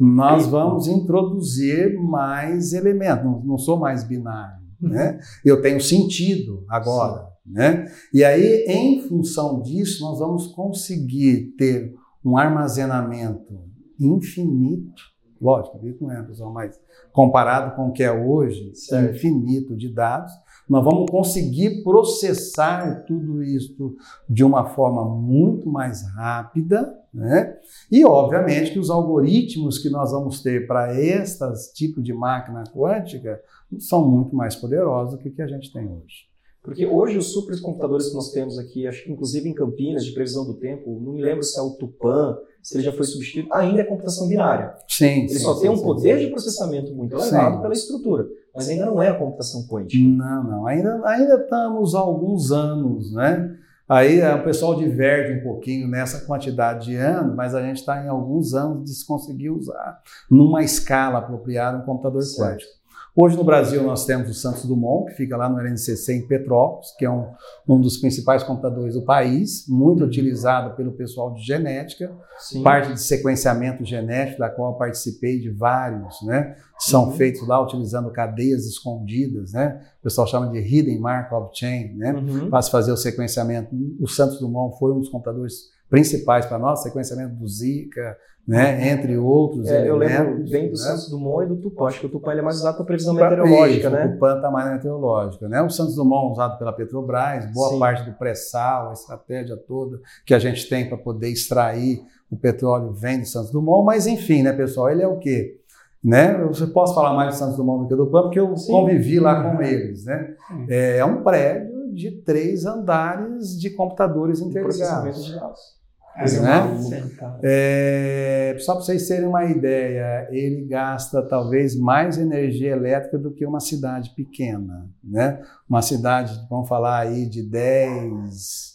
nós 0.00 0.46
vamos 0.46 0.86
introduzir 0.86 1.98
mais 2.00 2.72
elementos, 2.72 3.24
não, 3.24 3.40
não 3.40 3.58
sou 3.58 3.76
mais 3.76 4.04
binário. 4.04 4.60
Uhum. 4.80 4.90
Né? 4.90 5.18
Eu 5.44 5.60
tenho 5.60 5.80
sentido 5.80 6.62
agora. 6.68 7.26
Né? 7.44 7.90
E 8.14 8.22
aí, 8.22 8.64
em 8.68 9.02
função 9.08 9.60
disso, 9.60 10.04
nós 10.04 10.20
vamos 10.20 10.46
conseguir 10.46 11.52
ter 11.58 11.92
um 12.24 12.38
armazenamento 12.38 13.58
infinito 13.98 15.10
Lógico, 15.40 15.80
isso 15.86 16.04
não 16.04 16.12
é, 16.12 16.22
pessoal, 16.22 16.52
mas 16.52 16.78
comparado 17.12 17.74
com 17.74 17.88
o 17.88 17.92
que 17.92 18.02
é 18.02 18.12
hoje, 18.12 18.72
certo. 18.74 19.16
infinito 19.16 19.74
de 19.74 19.88
dados, 19.88 20.32
nós 20.68 20.84
vamos 20.84 21.10
conseguir 21.10 21.82
processar 21.82 23.04
tudo 23.06 23.42
isso 23.42 23.96
de 24.28 24.44
uma 24.44 24.66
forma 24.66 25.04
muito 25.04 25.68
mais 25.68 26.06
rápida, 26.14 26.96
né? 27.12 27.56
E, 27.90 28.04
obviamente, 28.04 28.70
que 28.70 28.78
os 28.78 28.90
algoritmos 28.90 29.78
que 29.78 29.90
nós 29.90 30.12
vamos 30.12 30.42
ter 30.42 30.66
para 30.66 30.94
este 30.94 31.74
tipo 31.74 32.00
de 32.00 32.12
máquina 32.12 32.62
quântica 32.72 33.40
são 33.78 34.08
muito 34.08 34.36
mais 34.36 34.54
poderosos 34.54 35.14
do 35.14 35.18
que 35.18 35.28
o 35.28 35.32
que 35.32 35.42
a 35.42 35.48
gente 35.48 35.72
tem 35.72 35.88
hoje. 35.88 36.29
Porque 36.62 36.86
hoje 36.86 37.16
os 37.16 37.32
supercomputadores 37.32 38.08
que 38.08 38.14
nós 38.14 38.30
temos 38.32 38.58
aqui, 38.58 38.86
acho 38.86 39.04
que 39.04 39.12
inclusive 39.12 39.48
em 39.48 39.54
Campinas, 39.54 40.04
de 40.04 40.12
previsão 40.12 40.44
do 40.44 40.54
tempo, 40.54 41.00
não 41.00 41.14
me 41.14 41.22
lembro 41.22 41.42
se 41.42 41.58
é 41.58 41.62
o 41.62 41.70
Tupan, 41.70 42.36
se 42.62 42.76
ele 42.76 42.84
já 42.84 42.92
foi 42.92 43.06
substituído, 43.06 43.52
ainda 43.52 43.80
é 43.80 43.84
computação 43.84 44.28
binária. 44.28 44.74
Sim. 44.86 45.20
Ele 45.20 45.28
sim, 45.30 45.38
só 45.38 45.54
sim, 45.54 45.62
tem 45.62 45.70
um 45.70 45.76
sim, 45.76 45.82
poder 45.82 46.18
de 46.18 46.26
processamento 46.26 46.94
muito 46.94 47.16
elevado 47.16 47.62
pela 47.62 47.72
estrutura, 47.72 48.26
mas 48.54 48.68
ainda 48.68 48.86
não 48.86 49.02
é 49.02 49.08
a 49.08 49.14
computação 49.14 49.66
quântica. 49.66 50.02
Não, 50.02 50.44
não. 50.44 50.66
Ainda, 50.66 51.00
ainda 51.06 51.36
estamos 51.36 51.94
há 51.94 52.00
alguns 52.00 52.52
anos, 52.52 53.12
né? 53.12 53.56
Aí 53.88 54.22
o 54.22 54.44
pessoal 54.44 54.76
diverge 54.76 55.40
um 55.40 55.42
pouquinho 55.42 55.88
nessa 55.88 56.24
quantidade 56.24 56.86
de 56.86 56.94
anos, 56.94 57.34
mas 57.34 57.56
a 57.56 57.62
gente 57.62 57.78
está 57.78 58.04
em 58.04 58.06
alguns 58.06 58.54
anos 58.54 58.84
de 58.84 58.94
se 58.94 59.04
conseguir 59.04 59.50
usar 59.50 60.00
numa 60.30 60.62
escala 60.62 61.18
apropriada 61.18 61.78
um 61.78 61.84
computador 61.84 62.22
certo. 62.22 62.52
quântico. 62.52 62.79
Hoje 63.22 63.36
no 63.36 63.44
Brasil 63.44 63.82
nós 63.82 64.06
temos 64.06 64.30
o 64.30 64.32
Santos 64.32 64.64
Dumont, 64.64 65.10
que 65.10 65.14
fica 65.14 65.36
lá 65.36 65.46
no 65.46 65.60
LNCC 65.60 66.14
em 66.14 66.26
Petrópolis, 66.26 66.92
que 66.96 67.04
é 67.04 67.10
um, 67.10 67.26
um 67.68 67.78
dos 67.78 67.98
principais 67.98 68.42
computadores 68.42 68.94
do 68.94 69.02
país, 69.02 69.66
muito 69.68 70.02
utilizado 70.02 70.74
pelo 70.74 70.92
pessoal 70.92 71.34
de 71.34 71.42
genética, 71.42 72.10
Sim. 72.38 72.62
parte 72.62 72.94
de 72.94 73.02
sequenciamento 73.02 73.84
genético, 73.84 74.38
da 74.38 74.48
qual 74.48 74.72
eu 74.72 74.78
participei 74.78 75.38
de 75.38 75.50
vários, 75.50 76.22
né? 76.22 76.56
São 76.78 77.10
uhum. 77.10 77.12
feitos 77.12 77.46
lá 77.46 77.62
utilizando 77.62 78.10
cadeias 78.10 78.64
escondidas, 78.64 79.52
né? 79.52 79.82
O 80.00 80.04
pessoal 80.04 80.26
chama 80.26 80.48
de 80.48 80.58
Hidden 80.58 80.98
Markov 80.98 81.50
Chain, 81.52 81.96
né? 81.96 82.14
Uhum. 82.14 82.48
Para 82.48 82.62
se 82.62 82.70
fazer 82.70 82.90
o 82.90 82.96
sequenciamento. 82.96 83.76
O 84.00 84.08
Santos 84.08 84.40
Dumont 84.40 84.78
foi 84.78 84.92
um 84.92 85.00
dos 85.00 85.10
computadores 85.10 85.68
principais 85.90 86.46
para 86.46 86.58
nós, 86.58 86.82
sequenciamento 86.82 87.34
do 87.34 87.46
Zika, 87.46 88.16
né, 88.46 88.90
entre 88.90 89.16
outros 89.18 89.68
é, 89.68 89.88
Eu 89.88 89.96
lembro 89.96 90.42
bem 90.48 90.66
do 90.66 90.70
né? 90.70 90.76
Santos 90.76 91.10
Dumont 91.10 91.44
e 91.44 91.48
do 91.48 91.56
Tupã, 91.56 91.86
acho 91.86 92.00
que 92.00 92.06
o 92.06 92.08
Tupã 92.08 92.32
é 92.32 92.40
mais 92.40 92.56
usado 92.56 92.76
para 92.76 92.84
previsão 92.84 93.12
meteorológica, 93.14 93.86
isso, 93.86 93.90
né? 93.90 94.06
O 94.06 94.12
Tupã 94.12 94.36
está 94.36 94.50
mais 94.50 94.72
meteorológica, 94.72 95.48
né? 95.48 95.62
O 95.62 95.70
Santos 95.70 95.94
Dumont 95.94 96.32
usado 96.32 96.58
pela 96.58 96.72
Petrobras, 96.72 97.52
boa 97.52 97.70
Sim. 97.70 97.78
parte 97.78 98.10
do 98.10 98.16
pré-sal, 98.16 98.90
a 98.90 98.92
estratégia 98.92 99.56
toda 99.56 100.00
que 100.24 100.32
a 100.32 100.38
gente 100.38 100.68
tem 100.68 100.88
para 100.88 100.96
poder 100.96 101.28
extrair 101.28 102.00
o 102.30 102.36
petróleo 102.36 102.92
vem 102.92 103.20
do 103.20 103.26
Santos 103.26 103.50
Dumont, 103.50 103.84
mas 103.84 104.06
enfim, 104.06 104.42
né, 104.42 104.52
pessoal, 104.52 104.90
ele 104.90 105.02
é 105.02 105.08
o 105.08 105.18
quê? 105.18 105.58
Né? 106.02 106.40
Eu 106.40 106.72
posso 106.72 106.94
falar 106.94 107.12
mais 107.12 107.34
do 107.34 107.38
Santos 107.38 107.56
Dumont 107.56 107.82
do 107.82 107.88
que 107.88 107.94
do 107.94 108.06
Tupã, 108.06 108.22
porque 108.22 108.40
eu 108.40 108.56
Sim. 108.56 108.72
convivi 108.72 109.20
lá 109.20 109.42
com 109.42 109.62
eles, 109.62 110.06
né? 110.06 110.34
É, 110.68 110.98
é 110.98 111.04
um 111.04 111.22
prédio 111.22 111.92
de 111.92 112.10
três 112.22 112.64
andares 112.64 113.60
de 113.60 113.70
computadores 113.70 114.40
interligados. 114.40 115.79
De 116.24 116.40
né? 116.40 117.10
É, 117.42 118.56
só 118.58 118.74
para 118.74 118.84
vocês 118.84 119.06
terem 119.08 119.26
uma 119.26 119.44
ideia, 119.44 120.28
ele 120.30 120.66
gasta 120.66 121.22
talvez 121.22 121.76
mais 121.76 122.18
energia 122.18 122.72
elétrica 122.72 123.18
do 123.18 123.30
que 123.32 123.46
uma 123.46 123.60
cidade 123.60 124.10
pequena, 124.14 124.88
né? 125.02 125.40
Uma 125.68 125.82
cidade, 125.82 126.38
vamos 126.48 126.68
falar 126.68 127.00
aí 127.00 127.26
de 127.26 127.42
10, 127.42 128.70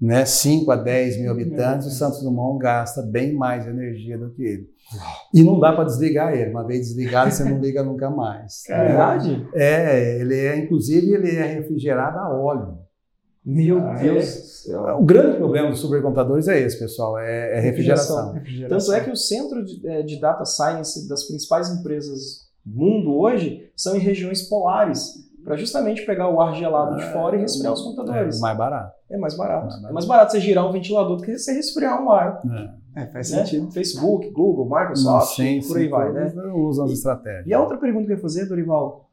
né, 0.00 0.24
5 0.24 0.70
a 0.70 0.76
10 0.76 1.20
mil 1.20 1.30
habitantes, 1.30 1.86
o 1.86 1.90
Santos 1.90 2.22
Dumont 2.22 2.58
gasta 2.58 3.02
bem 3.02 3.34
mais 3.34 3.66
energia 3.66 4.18
do 4.18 4.30
que 4.30 4.42
ele. 4.42 4.76
E 5.34 5.42
não 5.42 5.58
dá 5.58 5.72
para 5.72 5.84
desligar 5.84 6.32
ele. 6.32 6.50
Uma 6.50 6.64
vez 6.64 6.88
desligado, 6.88 7.30
você 7.30 7.44
não 7.44 7.58
liga 7.58 7.82
nunca 7.82 8.08
mais. 8.08 8.62
É 8.68 8.86
verdade? 8.86 9.48
É, 9.54 10.20
ele 10.20 10.38
é, 10.38 10.56
inclusive, 10.56 11.12
ele 11.12 11.36
é 11.36 11.46
refrigerado 11.46 12.18
a 12.18 12.32
óleo. 12.32 12.78
Meu 13.46 13.78
ah, 13.86 13.94
Deus! 13.94 14.68
É. 14.68 14.76
O 14.94 15.04
grande 15.04 15.36
problema 15.36 15.70
dos 15.70 15.78
supercomputadores 15.78 16.48
é 16.48 16.58
esse, 16.58 16.76
pessoal, 16.76 17.16
é, 17.16 17.56
é 17.56 17.60
refrigeração. 17.60 18.32
refrigeração. 18.32 18.78
Tanto 18.78 18.92
é 18.92 19.04
que 19.04 19.10
o 19.10 19.16
centro 19.16 19.64
de, 19.64 19.86
é, 19.86 20.02
de, 20.02 20.20
data 20.20 20.44
science 20.44 21.08
das 21.08 21.22
principais 21.22 21.70
empresas 21.70 22.48
do 22.64 22.76
mundo 22.76 23.16
hoje 23.16 23.70
são 23.76 23.94
em 23.94 24.00
regiões 24.00 24.42
polares, 24.42 25.24
para 25.44 25.56
justamente 25.56 26.04
pegar 26.04 26.28
o 26.28 26.40
ar 26.40 26.56
gelado 26.56 26.96
de 26.96 27.04
ah, 27.04 27.12
fora 27.12 27.36
e 27.36 27.40
resfriar 27.40 27.72
os 27.72 27.82
computadores. 27.82 28.38
É 28.38 28.40
mais 28.40 28.58
barato. 28.58 28.92
É 29.08 29.16
mais 29.16 29.36
barato. 29.36 29.60
mais 29.60 29.74
barato. 29.74 29.90
É 29.90 29.92
mais 29.92 30.04
barato 30.04 30.32
você 30.32 30.40
girar 30.40 30.68
um 30.68 30.72
ventilador 30.72 31.16
do 31.16 31.22
que 31.22 31.38
você 31.38 31.52
resfriar 31.52 32.02
um 32.02 32.10
ar. 32.10 32.42
É, 32.96 33.02
é 33.02 33.06
faz 33.06 33.30
né? 33.30 33.44
sentido. 33.44 33.70
Facebook, 33.70 34.28
Google, 34.30 34.64
Microsoft, 34.64 35.36
sim, 35.36 35.60
por 35.60 35.76
aí 35.76 35.84
sim, 35.84 35.90
vai, 35.90 36.12
né? 36.12 36.32
Usam 36.52 36.86
as 36.86 36.90
estratégias. 36.90 37.46
E 37.46 37.54
a 37.54 37.60
outra 37.60 37.76
pergunta 37.76 38.06
que 38.06 38.12
eu 38.12 38.16
ia 38.16 38.22
fazer, 38.22 38.46
Dorival, 38.46 39.05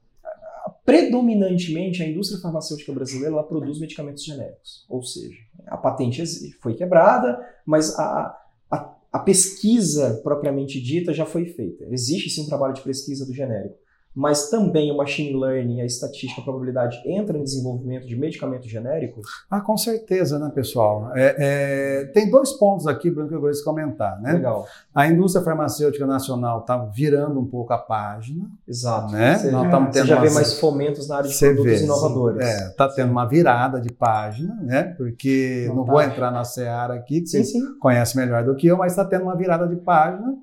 predominantemente 0.86 2.02
a 2.02 2.08
indústria 2.08 2.42
farmacêutica 2.42 2.94
brasileira 2.94 3.34
ela 3.34 3.44
produz 3.44 3.80
medicamentos 3.80 4.24
genéricos, 4.24 4.86
ou 4.90 5.04
seja, 5.04 5.36
a 5.68 5.78
patente 5.78 6.24
foi 6.62 6.74
quebrada, 6.76 7.40
mas 7.66 7.98
a, 8.00 8.38
a, 8.72 8.96
a 9.12 9.20
pesquisa 9.20 10.22
propriamente 10.24 10.82
dita 10.82 11.14
já 11.14 11.26
foi 11.26 11.46
feita. 11.46 11.86
Existe 11.90 12.30
sim 12.30 12.44
um 12.44 12.48
trabalho 12.48 12.74
de 12.74 12.82
pesquisa 12.82 13.26
do 13.26 13.34
genérico 13.34 13.83
mas 14.16 14.50
também 14.50 14.92
o 14.92 14.98
machine 14.98 15.38
learning, 15.38 15.82
a 15.82 15.86
estatística, 15.86 16.42
a 16.42 16.44
probabilidade 16.44 17.02
entra 17.06 17.38
no 17.38 17.44
desenvolvimento 17.44 18.08
de 18.08 18.16
medicamento 18.16 18.68
genérico? 18.68 19.22
Ah, 19.50 19.60
com 19.60 19.76
certeza, 19.76 20.38
né, 20.38 20.52
pessoal? 20.54 21.12
É, 21.16 21.36
é, 21.38 22.06
tem 22.14 22.30
dois 22.30 22.54
pontos 22.54 22.86
aqui, 22.86 23.10
Bruno, 23.10 23.28
que 23.28 23.36
eu 23.36 23.42
gostaria 23.42 23.60
de 23.60 23.64
comentar, 23.64 24.22
né? 24.22 24.34
Legal. 24.34 24.68
A 24.94 25.08
indústria 25.08 25.44
farmacêutica 25.44 26.06
nacional 26.06 26.60
está 26.60 26.78
virando 26.78 27.40
um 27.40 27.46
pouco 27.46 27.74
a 27.74 27.78
página. 27.78 28.46
Exato. 28.68 29.12
Né? 29.12 29.36
Você, 29.36 29.52
Nós 29.52 29.66
estamos 29.66 29.90
tendo 29.92 30.04
você 30.04 30.10
já 30.10 30.16
umas... 30.18 30.30
vê 30.30 30.36
mais 30.36 30.60
fomentos 30.60 31.08
na 31.08 31.18
área 31.18 31.30
de 31.30 31.40
produtos 31.40 31.80
vê, 31.80 31.84
inovadores. 31.84 32.46
É, 32.46 32.68
está 32.68 32.90
tendo 32.90 33.12
uma 33.12 33.26
virada 33.26 33.82
de 33.82 33.92
página, 33.92 34.56
né? 34.62 34.84
Porque 34.98 35.66
não, 35.70 35.78
não 35.78 35.86
vou 35.86 36.02
entrar 36.02 36.32
na 36.32 36.44
seara 36.44 36.94
aqui, 36.94 37.22
que 37.22 37.28
sim, 37.28 37.44
você 37.44 37.54
sim. 37.54 37.80
conhece 37.80 38.16
melhor 38.16 38.44
do 38.44 38.56
que 38.56 38.68
eu, 38.68 38.78
mas 38.78 38.92
está 38.92 39.04
tendo 39.04 39.24
uma 39.24 39.36
virada 39.36 39.68
de 39.68 39.76
página 39.78 40.36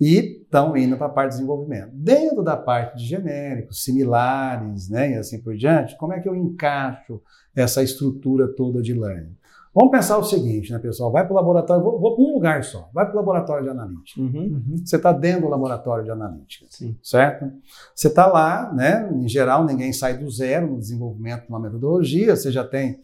e 0.00 0.42
estão 0.42 0.76
indo 0.76 0.96
para 0.96 1.06
a 1.06 1.10
parte 1.10 1.32
de 1.32 1.36
desenvolvimento. 1.38 1.90
Dentro 1.92 2.42
da 2.42 2.56
parte 2.56 2.98
de 2.98 3.04
genéricos, 3.04 3.82
similares, 3.82 4.88
né, 4.88 5.12
e 5.12 5.14
assim 5.14 5.40
por 5.40 5.56
diante, 5.56 5.96
como 5.96 6.12
é 6.12 6.20
que 6.20 6.28
eu 6.28 6.34
encaixo 6.34 7.20
essa 7.54 7.82
estrutura 7.82 8.48
toda 8.48 8.82
de 8.82 8.92
learning? 8.92 9.36
Vamos 9.78 9.90
pensar 9.90 10.16
o 10.16 10.24
seguinte, 10.24 10.72
né, 10.72 10.78
pessoal? 10.78 11.12
Vai 11.12 11.22
para 11.22 11.34
o 11.34 11.36
laboratório, 11.36 11.84
vou, 11.84 12.00
vou 12.00 12.14
para 12.16 12.24
um 12.24 12.32
lugar 12.32 12.64
só, 12.64 12.88
vai 12.94 13.04
para 13.04 13.12
o 13.12 13.16
laboratório 13.16 13.64
de 13.64 13.68
analítica. 13.68 14.18
Uhum. 14.22 14.62
Uhum. 14.66 14.76
Você 14.82 14.96
está 14.96 15.12
dentro 15.12 15.42
do 15.42 15.48
laboratório 15.48 16.02
de 16.02 16.10
analítica, 16.10 16.64
Sim. 16.70 16.96
certo? 17.02 17.52
Você 17.94 18.08
está 18.08 18.26
lá, 18.26 18.72
né? 18.72 19.06
Em 19.12 19.28
geral, 19.28 19.66
ninguém 19.66 19.92
sai 19.92 20.16
do 20.16 20.30
zero 20.30 20.66
no 20.66 20.78
desenvolvimento 20.78 21.42
de 21.42 21.48
uma 21.50 21.60
metodologia, 21.60 22.34
você 22.34 22.50
já 22.50 22.64
tem 22.64 23.02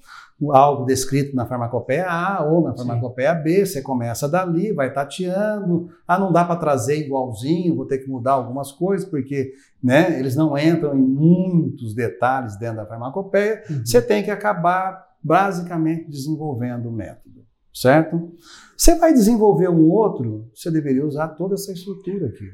algo 0.50 0.84
descrito 0.84 1.36
na 1.36 1.46
farmacopeia 1.46 2.06
A 2.10 2.42
ou 2.44 2.62
na 2.64 2.74
farmacopeia 2.74 3.34
B, 3.34 3.64
você 3.64 3.80
começa 3.80 4.28
dali, 4.28 4.72
vai 4.72 4.92
tateando, 4.92 5.88
ah, 6.08 6.18
não 6.18 6.32
dá 6.32 6.44
para 6.44 6.56
trazer 6.56 6.96
igualzinho, 6.98 7.76
vou 7.76 7.86
ter 7.86 7.98
que 7.98 8.08
mudar 8.10 8.32
algumas 8.32 8.72
coisas, 8.72 9.06
porque 9.08 9.52
né, 9.82 10.18
eles 10.18 10.34
não 10.34 10.56
entram 10.58 10.94
em 10.96 11.02
muitos 11.02 11.94
detalhes 11.94 12.56
dentro 12.58 12.76
da 12.78 12.86
farmacopeia, 12.86 13.62
Uhum. 13.70 13.82
você 13.84 14.02
tem 14.02 14.22
que 14.24 14.30
acabar 14.30 15.06
basicamente 15.22 16.10
desenvolvendo 16.10 16.88
o 16.88 16.92
método, 16.92 17.44
certo? 17.72 18.32
Você 18.76 18.96
vai 18.96 19.12
desenvolver 19.12 19.68
um 19.68 19.88
outro, 19.88 20.48
você 20.54 20.70
deveria 20.70 21.06
usar 21.06 21.28
toda 21.28 21.54
essa 21.54 21.72
estrutura 21.72 22.26
aqui. 22.26 22.50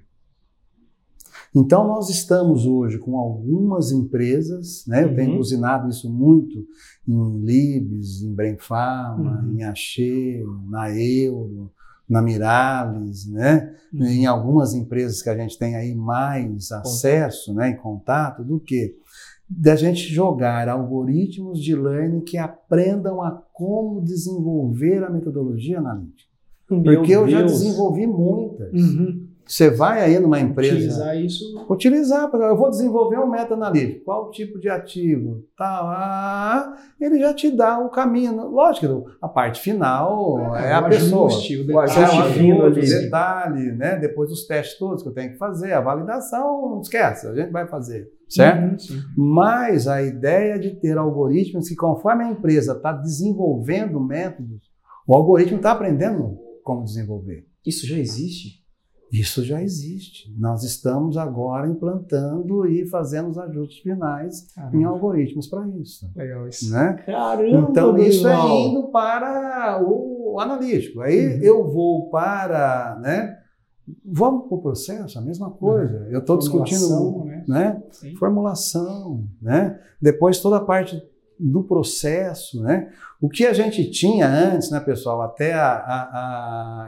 Então, 1.55 1.87
nós 1.87 2.09
estamos 2.11 2.67
hoje 2.67 2.99
com 2.99 3.17
algumas 3.19 3.91
empresas, 3.91 4.85
né? 4.87 5.05
eu 5.05 5.15
tenho 5.15 5.33
Uhum. 5.35 5.39
usinado 5.41 5.89
isso 5.89 6.13
muito 6.13 6.67
em 7.07 7.41
Libes, 7.45 8.23
em 8.23 8.33
Brenpharma, 8.35 9.43
Uhum. 9.43 9.55
em 9.59 9.63
Axê, 9.65 10.45
na 10.69 10.95
Euro, 10.95 11.71
na 12.09 12.21
Mirales, 12.23 13.27
né? 13.27 13.75
Uhum. 13.93 14.05
em 14.07 14.27
algumas 14.27 14.75
empresas 14.75 15.23
que 15.23 15.31
a 15.31 15.37
gente 15.37 15.59
tem 15.59 15.75
aí 15.75 15.95
mais 15.95 16.71
acesso, 16.73 17.55
né, 17.55 17.71
em 17.71 17.77
contato, 17.77 18.45
do 18.45 18.61
que 18.61 18.95
da 19.49 19.75
gente 19.77 20.01
jogar 20.13 20.69
algoritmos 20.69 21.59
de 21.63 21.75
learning 21.75 22.21
que 22.21 22.37
aprendam 22.37 23.23
a 23.23 23.31
como 23.55 24.03
desenvolver 24.03 25.03
a 25.03 25.09
metodologia 25.11 25.79
analítica. 25.79 26.29
Meu 26.71 26.83
Porque 26.83 27.13
eu 27.13 27.27
já 27.27 27.39
Deus. 27.39 27.53
desenvolvi 27.53 28.07
muitas. 28.07 28.73
Uhum. 28.75 29.18
Você 29.49 29.71
vai 29.71 30.03
aí 30.05 30.19
numa 30.21 30.39
empresa 30.39 30.75
Utilizar 30.75 31.17
isso. 31.17 31.67
utilizar, 31.71 32.31
porque 32.31 32.45
eu 32.45 32.57
vou 32.57 32.69
desenvolver 32.69 33.19
um 33.19 33.31
meta-analítico. 33.31 34.05
Qual 34.05 34.31
tipo 34.31 34.59
de 34.61 34.69
ativo? 34.69 35.43
Tal, 35.57 35.87
ah, 35.89 36.77
ele 37.01 37.19
já 37.19 37.33
te 37.33 37.51
dá 37.51 37.79
o 37.79 37.89
caminho. 37.89 38.47
Lógico, 38.49 39.07
a 39.23 39.27
parte 39.29 39.61
final 39.61 40.55
é, 40.55 40.73
a 40.75 40.81
o 40.81 40.89
pessoa. 40.91 41.27
ajuste, 41.29 41.57
o 41.57 41.63
O 41.63 41.67
detalhe, 41.67 41.91
ajuste 41.93 42.21
o 42.21 42.33
fino 42.35 42.63
ali. 42.65 42.79
ajuste. 42.81 42.99
detalhe, 43.05 43.73
né? 43.73 43.97
Depois 43.97 44.31
os 44.31 44.47
testes 44.47 44.79
todos 44.79 45.03
que 45.03 45.09
eu 45.09 45.15
tenho 45.15 45.33
que 45.33 45.39
fazer, 45.39 45.73
a 45.73 45.81
validação, 45.81 46.69
não 46.71 46.81
esquece, 46.83 47.27
a 47.27 47.35
gente 47.35 47.51
vai 47.51 47.67
fazer, 47.67 48.07
certo? 48.29 48.71
Uhum, 48.73 48.79
sim. 48.79 49.01
Mas 49.17 49.89
a 49.89 50.03
ideia 50.03 50.59
de 50.59 50.75
ter 50.79 50.99
algoritmos 50.99 51.67
que, 51.69 51.75
conforme 51.75 52.25
a 52.25 52.31
empresa 52.31 52.73
está 52.73 52.93
desenvolvendo 52.93 53.99
métodos, 53.99 54.61
o 55.07 55.15
algoritmo 55.15 55.57
está 55.57 55.73
aprendendo 55.73 56.37
como 56.63 56.85
desenvolver. 56.85 57.47
Isso 57.67 57.87
já 57.87 57.97
existe? 57.97 58.59
Isso 59.13 59.43
já 59.43 59.63
existe. 59.63 60.31
Nós 60.39 60.63
estamos 60.65 61.17
agora 61.17 61.67
implantando 61.67 62.67
e 62.67 62.87
fazendo 62.87 63.31
os 63.31 63.39
ajustes 63.39 63.79
finais 63.83 64.47
em 64.51 64.61
Caramba, 64.61 64.89
algoritmos 64.89 65.47
para 65.47 65.67
isso. 65.69 66.11
legal 66.15 66.47
isso. 66.47 66.71
Né? 66.71 66.93
Caramba, 67.07 67.69
Então, 67.71 67.97
isso 67.99 68.29
é 68.29 68.35
Dorival. 68.37 68.59
indo 68.59 68.89
para 68.89 69.83
o 69.83 70.39
analítico. 70.39 71.01
Aí 71.01 71.37
Uhum. 71.37 71.43
eu 71.43 71.69
vou 71.71 72.11
para. 72.11 72.99
Né? 73.01 73.39
Vamos 74.05 74.47
para 74.49 74.57
o 74.59 74.61
processo, 74.61 75.19
a 75.19 75.23
mesma 75.23 75.51
coisa. 75.51 76.07
Eu 76.11 76.19
estou 76.21 76.37
discutindo 76.37 76.81
Formulação, 76.89 77.25
né? 77.25 77.45
né? 77.49 77.83
Formulação, 78.19 79.25
né? 79.41 79.81
Depois 80.01 80.39
toda 80.41 80.59
a 80.59 80.61
parte 80.65 81.03
do 81.41 81.63
processo, 81.65 82.63
né? 82.63 82.91
O 83.21 83.29
que 83.29 83.47
a 83.47 83.53
gente 83.55 83.91
tinha 83.91 84.27
antes, 84.29 84.71
né, 84.71 84.79
pessoal, 84.81 85.23
até 85.23 85.55
a, 85.55 85.73
a, 85.73 86.03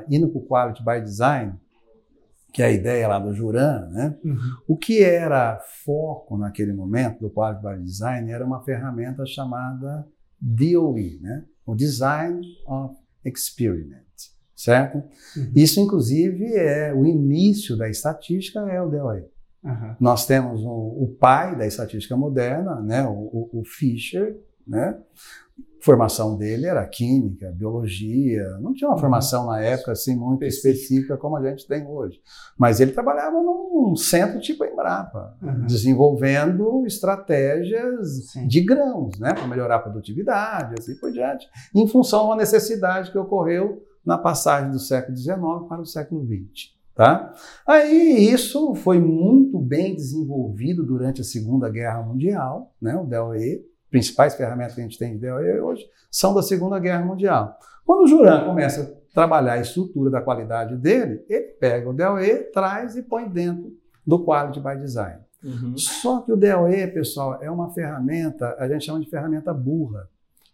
a 0.00 0.04
indo 0.10 0.28
para 0.28 0.38
o 0.38 0.44
Quality 0.46 0.84
by 0.84 1.00
Design, 1.00 1.54
que 2.52 2.62
é 2.62 2.66
a 2.66 2.70
ideia 2.72 3.06
lá 3.08 3.18
do 3.18 3.32
Juran, 3.34 3.88
né? 3.90 4.16
Uhum. 4.24 4.38
O 4.68 4.76
que 4.76 5.02
era 5.02 5.58
foco 5.84 6.36
naquele 6.38 6.72
momento 6.72 7.20
do 7.20 7.30
Quality 7.30 7.62
by 7.62 7.82
Design 7.84 8.30
era 8.30 8.44
uma 8.44 8.60
ferramenta 8.62 9.24
chamada 9.26 10.06
DOE, 10.40 11.18
né? 11.20 11.44
O 11.66 11.74
Design 11.74 12.40
of 12.66 12.96
Experiment, 13.24 14.04
certo? 14.56 14.96
Uhum. 15.36 15.52
Isso, 15.54 15.80
inclusive, 15.80 16.44
é 16.56 16.92
o 16.94 17.06
início 17.06 17.76
da 17.76 17.88
estatística, 17.88 18.60
é 18.70 18.80
o 18.80 18.88
DOE. 18.88 19.24
Aham. 19.64 19.96
Nós 20.00 20.26
temos 20.26 20.62
o, 20.64 20.68
o 21.04 21.16
pai 21.20 21.56
da 21.56 21.66
estatística 21.66 22.16
moderna, 22.16 22.80
né, 22.80 23.04
o, 23.06 23.12
o- 23.12 23.60
o 23.60 23.64
Fisher, 23.64 24.36
né? 24.70 24.96
A 25.80 25.82
formação 25.84 26.36
dele 26.36 26.66
era 26.66 26.86
química, 26.86 27.50
biologia, 27.52 28.46
não 28.60 28.74
tinha 28.74 28.86
uma 28.88 28.94
Uhum. 28.96 29.00
formação 29.00 29.46
na 29.46 29.60
época 29.62 29.92
assim 29.92 30.14
muito 30.14 30.44
específica 30.44 31.16
como 31.16 31.36
a 31.36 31.42
gente 31.50 31.66
tem 31.66 31.86
hoje. 31.86 32.20
Mas 32.58 32.80
ele 32.80 32.92
trabalhava 32.92 33.40
num 33.42 33.96
centro 33.96 34.38
tipo 34.40 34.62
Embrapa, 34.64 35.36
Uhum. 35.42 35.64
desenvolvendo 35.66 36.84
estratégias 36.86 38.30
Sim. 38.32 38.46
de 38.46 38.60
grãos, 38.60 39.18
né, 39.18 39.32
para 39.32 39.46
melhorar 39.46 39.76
a 39.76 39.80
produtividade, 39.80 40.74
assim 40.78 40.96
por 40.96 41.10
diante, 41.10 41.46
em 41.74 41.86
função 41.88 42.20
de 42.20 42.26
uma 42.26 42.36
necessidade 42.36 43.10
que 43.10 43.18
ocorreu 43.18 43.82
na 44.04 44.18
passagem 44.18 44.70
do 44.70 44.78
século 44.78 45.16
XIX 45.16 45.38
para 45.68 45.80
o 45.80 45.86
século 45.86 46.24
XX. 46.26 46.78
Tá? 46.94 47.32
Aí 47.66 48.28
isso 48.30 48.74
foi 48.74 48.98
muito 49.00 49.58
bem 49.58 49.94
desenvolvido 49.94 50.84
durante 50.84 51.22
a 51.22 51.24
Segunda 51.24 51.70
Guerra 51.70 52.02
Mundial, 52.02 52.74
né? 52.82 52.94
o 52.96 53.04
DOE, 53.06 53.62
principais 53.90 54.34
ferramentas 54.34 54.74
que 54.74 54.80
a 54.80 54.84
gente 54.84 54.98
tem 54.98 55.16
de 55.16 55.26
DOE 55.26 55.60
hoje 55.60 55.84
são 56.10 56.34
da 56.34 56.42
Segunda 56.42 56.78
Guerra 56.78 57.04
Mundial. 57.04 57.58
Quando 57.84 58.04
o 58.04 58.06
Juran 58.06 58.44
começa 58.44 58.82
a 58.82 59.14
trabalhar 59.14 59.54
a 59.54 59.60
estrutura 59.60 60.10
da 60.10 60.20
qualidade 60.20 60.76
dele, 60.76 61.24
ele 61.28 61.48
pega 61.58 61.88
o 61.88 61.92
DOE, 61.92 62.50
traz 62.52 62.96
e 62.96 63.02
põe 63.02 63.28
dentro 63.28 63.72
do 64.06 64.24
Quality 64.24 64.60
by 64.60 64.76
Design. 64.76 65.18
Uhum. 65.42 65.76
Só 65.76 66.20
que 66.20 66.32
o 66.32 66.36
DOE, 66.36 66.86
pessoal, 66.88 67.38
é 67.42 67.50
uma 67.50 67.70
ferramenta, 67.70 68.54
a 68.58 68.68
gente 68.68 68.84
chama 68.84 69.00
de 69.00 69.08
ferramenta 69.08 69.52
burra. 69.52 70.08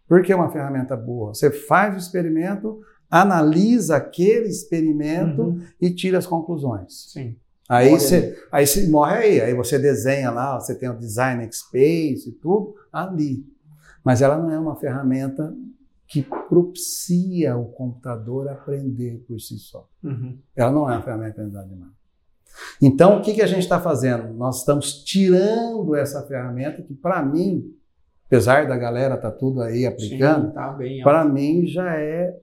Por 0.09 0.23
que 0.23 0.33
uma 0.33 0.51
ferramenta 0.51 0.97
burra? 0.97 1.35
Você 1.35 1.51
faz 1.51 1.95
o 1.95 1.99
experimento, 1.99 2.81
analisa 3.11 3.97
aquele 3.97 4.49
experimento 4.49 5.43
Uhum. 5.43 5.61
e 5.81 5.91
tira 5.91 6.19
as 6.19 6.27
conclusões. 6.27 7.11
Sim. 7.13 7.37
Aí 7.69 7.91
Morre 7.91 8.01
você, 8.01 8.45
aí 8.53 8.67
você 8.67 8.89
morre 8.89 9.15
aí, 9.17 9.41
aí 9.41 9.55
você 9.55 9.79
desenha 9.79 10.31
lá, 10.31 10.59
você 10.59 10.75
tem 10.75 10.89
o 10.89 10.99
design 10.99 11.49
space 11.53 12.29
e 12.29 12.33
tudo 12.33 12.75
ali. 12.93 13.45
Mas 14.05 14.23
ela 14.23 14.39
não 14.39 14.51
é 14.51 14.59
uma 14.59 14.77
ferramenta 14.77 15.53
que 16.07 16.23
propicia 16.23 17.57
o 17.57 17.67
computador 17.67 18.49
aprender 18.49 19.25
por 19.27 19.41
si 19.41 19.59
só. 19.59 19.89
Uhum. 20.03 20.39
Ela 20.55 20.71
não 20.71 20.89
é 20.89 20.93
uma 20.93 21.03
ferramenta 21.03 21.45
de 21.45 21.51
máquina. 21.51 21.97
Então, 22.81 23.19
o 23.19 23.23
que, 23.23 23.35
que 23.35 23.43
a 23.43 23.47
gente 23.47 23.63
está 23.63 23.81
fazendo? 23.81 24.33
Nós 24.33 24.61
estamos 24.61 25.03
tirando 25.05 25.95
essa 25.95 26.23
ferramenta 26.23 26.83
que, 26.83 26.95
para 26.95 27.23
mim, 27.25 27.75
apesar 28.27 28.67
da 28.67 28.77
galera 28.77 29.17
estar 29.17 29.31
tá 29.31 29.37
tudo 29.37 29.61
aí 29.61 29.85
aplicando, 29.85 30.53
tá 30.53 30.79
para 31.03 31.25
mim 31.25 31.67
já 31.67 31.97
é 31.97 32.39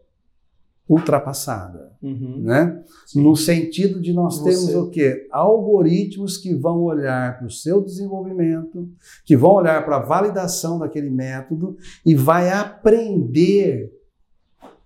ultrapassada, 0.94 1.92
Uhum. 2.02 2.42
né? 2.44 2.84
Sim. 3.06 3.22
No 3.24 3.36
sentido 3.36 4.00
de 4.02 4.14
nós 4.14 4.38
Você- 4.38 4.50
termos 4.50 4.76
o 4.76 4.90
quê? 4.90 5.28
Algoritmos 5.32 6.38
que 6.38 6.54
vão 6.54 6.82
olhar 6.84 7.38
para 7.38 7.48
o 7.48 7.52
seu 7.52 7.82
desenvolvimento, 7.84 8.90
que 9.26 9.36
vão 9.38 9.52
olhar 9.52 9.84
para 9.86 9.98
a 9.98 10.02
validação 10.06 10.80
daquele 10.80 11.10
método 11.10 11.78
e 12.06 12.14
vai 12.16 12.50
aprender 12.50 13.92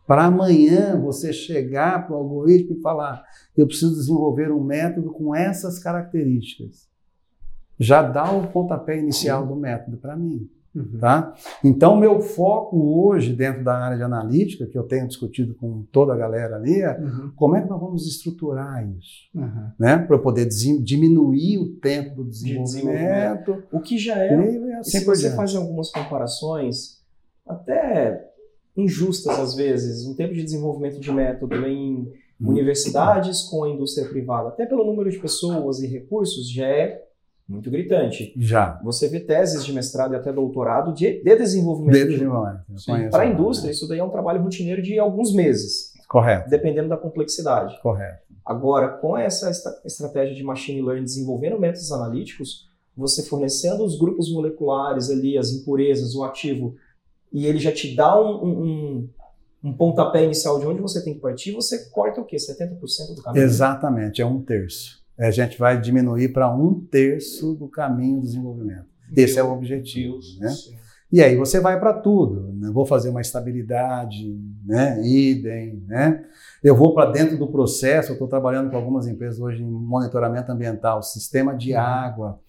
para 0.06 0.26
amanhã 0.26 1.00
você 1.00 1.34
chegar 1.34 2.06
para 2.08 2.16
o 2.16 2.20
algoritmo 2.20 2.78
e 2.78 2.82
falar: 2.82 3.24
eu 3.56 3.68
preciso 3.68 3.94
desenvolver 3.96 4.52
um 4.52 4.64
método 4.64 5.12
com 5.12 5.36
essas 5.36 5.80
características. 5.80 6.88
Já 7.80 8.02
dá 8.02 8.32
o 8.32 8.48
pontapé 8.48 8.98
inicial 8.98 9.46
do 9.46 9.56
método 9.56 9.98
para 9.98 10.16
mim. 10.16 10.50
Uhum. 10.78 11.00
Tá? 11.00 11.34
Então, 11.64 11.96
meu 11.98 12.20
foco 12.22 12.78
hoje, 13.02 13.34
dentro 13.34 13.64
da 13.64 13.76
área 13.78 13.98
de 13.98 14.04
analítica, 14.04 14.66
que 14.68 14.78
eu 14.78 14.84
tenho 14.84 15.08
discutido 15.08 15.56
com 15.56 15.84
toda 15.92 16.14
a 16.14 16.18
galera 16.18 16.56
ali, 16.56 16.82
é 16.82 16.98
Uhum. 17.00 17.32
como 17.36 17.56
é 17.56 17.62
que 17.62 17.70
nós 17.70 17.80
vamos 17.82 18.06
estruturar 18.08 18.88
isso? 18.88 19.28
Uhum. 19.34 19.72
Né? 19.80 19.98
Para 19.98 20.16
eu 20.16 20.22
poder 20.22 20.46
diminuir 20.48 21.58
o 21.58 21.70
tempo 21.78 22.16
do 22.24 22.30
desenvolvimento. 22.30 23.54
desenvolvimento. 23.54 23.64
O 23.72 23.80
que 23.80 23.98
já 23.98 24.18
é 24.24 24.34
e 24.34 24.74
assim 24.74 25.00
se 25.00 25.06
você 25.06 25.32
faz 25.36 25.56
algumas 25.56 25.90
comparações, 25.90 27.02
até 27.48 28.24
injustas 28.76 29.40
às 29.40 29.56
vezes, 29.56 30.06
um 30.06 30.16
tempo 30.16 30.34
de 30.34 30.44
desenvolvimento 30.44 31.00
de 31.00 31.12
método 31.12 31.56
em 31.66 32.12
Hum. 32.40 32.50
universidades 32.50 33.42
com 33.50 33.64
a 33.64 33.70
indústria 33.72 34.08
privada, 34.08 34.50
até 34.50 34.64
pelo 34.68 34.86
número 34.86 35.10
de 35.10 35.18
pessoas 35.18 35.80
e 35.80 35.88
recursos, 35.88 36.48
já 36.52 36.68
é 36.68 37.04
muito 37.48 37.70
gritante. 37.72 38.34
Já. 38.38 38.80
Você 38.84 39.08
vê 39.08 39.20
teses 39.20 39.66
de 39.66 39.72
mestrado 39.74 40.14
e 40.14 40.18
até 40.18 40.34
doutorado 40.34 40.94
de, 40.94 41.22
de 41.24 41.36
desenvolvimento. 41.36 41.94
De- 41.96 42.06
desenvolvimento. 42.08 43.12
Para 43.12 43.24
a 43.24 43.28
indústria, 43.28 43.72
isso 43.72 43.88
daí 43.88 44.00
é 44.00 44.04
um 44.04 44.10
trabalho 44.10 44.42
rotineiro 44.42 44.82
de 44.82 45.00
alguns 45.00 45.34
meses, 45.34 45.94
Correto, 46.08 46.50
dependendo 46.50 46.90
da 46.90 46.98
complexidade. 46.98 47.80
correto. 47.82 48.26
Agora, 48.46 48.88
com 48.90 49.18
essa 49.18 49.50
estra- 49.50 49.78
estratégia 49.86 50.34
de 50.36 50.44
machine 50.44 50.82
learning 50.82 51.04
desenvolvendo 51.04 51.60
métodos 51.60 51.92
analíticos, 51.92 52.68
você 52.96 53.22
fornecendo 53.24 53.84
os 53.84 53.98
grupos 54.00 54.32
moleculares 54.32 55.10
ali, 55.10 55.38
as 55.38 55.52
impurezas, 55.52 56.16
o 56.16 56.24
ativo, 56.24 56.76
e 57.32 57.46
ele 57.46 57.60
já 57.60 57.72
te 57.72 57.94
dá 57.96 58.20
um, 58.20 58.44
um- 58.44 58.64
um- 58.64 59.10
um 59.66 59.74
pontapé 59.74 60.24
inicial 60.24 60.60
de 60.60 60.66
onde 60.66 60.82
você 60.82 61.04
tem 61.04 61.14
que 61.14 61.20
partir, 61.20 61.52
você 61.52 61.90
corta 61.90 62.22
o 62.22 62.26
quê? 62.26 62.38
70% 62.38 63.16
do 63.16 63.22
caminho? 63.22 63.44
Exatamente, 63.44 64.22
é 64.22 64.26
um 64.26 64.42
terço. 64.42 65.02
A 65.20 65.32
gente 65.32 65.58
vai 65.58 65.80
diminuir 65.80 66.30
para 66.30 66.54
um 66.54 66.80
terço 66.80 67.54
do 67.56 67.68
caminho 67.68 68.18
do 68.18 68.22
desenvolvimento. 68.22 68.86
Esse 69.16 69.36
Meu 69.36 69.46
é 69.46 69.48
o 69.48 69.54
objetivo. 69.54 70.14
Deus 70.14 70.40
Né? 70.40 70.78
E 71.12 71.22
aí 71.22 71.36
você 71.38 71.60
vai 71.60 71.80
para 71.80 71.94
tudo. 71.94 72.54
Né? 72.54 72.70
Vou 72.72 72.86
fazer 72.86 73.10
uma 73.10 73.22
estabilidade, 73.22 74.38
né? 74.66 75.02
idem. 75.06 75.82
Né? 75.88 76.24
Eu 76.62 76.76
vou 76.76 76.94
para 76.94 77.12
dentro 77.12 77.38
do 77.38 77.48
processo. 77.48 78.12
Eu 78.12 78.14
estou 78.14 78.28
trabalhando 78.28 78.70
com 78.70 78.76
algumas 78.76 79.08
empresas 79.08 79.40
hoje 79.40 79.64
em 79.64 79.70
monitoramento 79.70 80.52
ambiental, 80.52 81.02
sistema 81.02 81.56
de 81.56 81.74
Uhum. 81.74 81.80
água. 81.80 82.40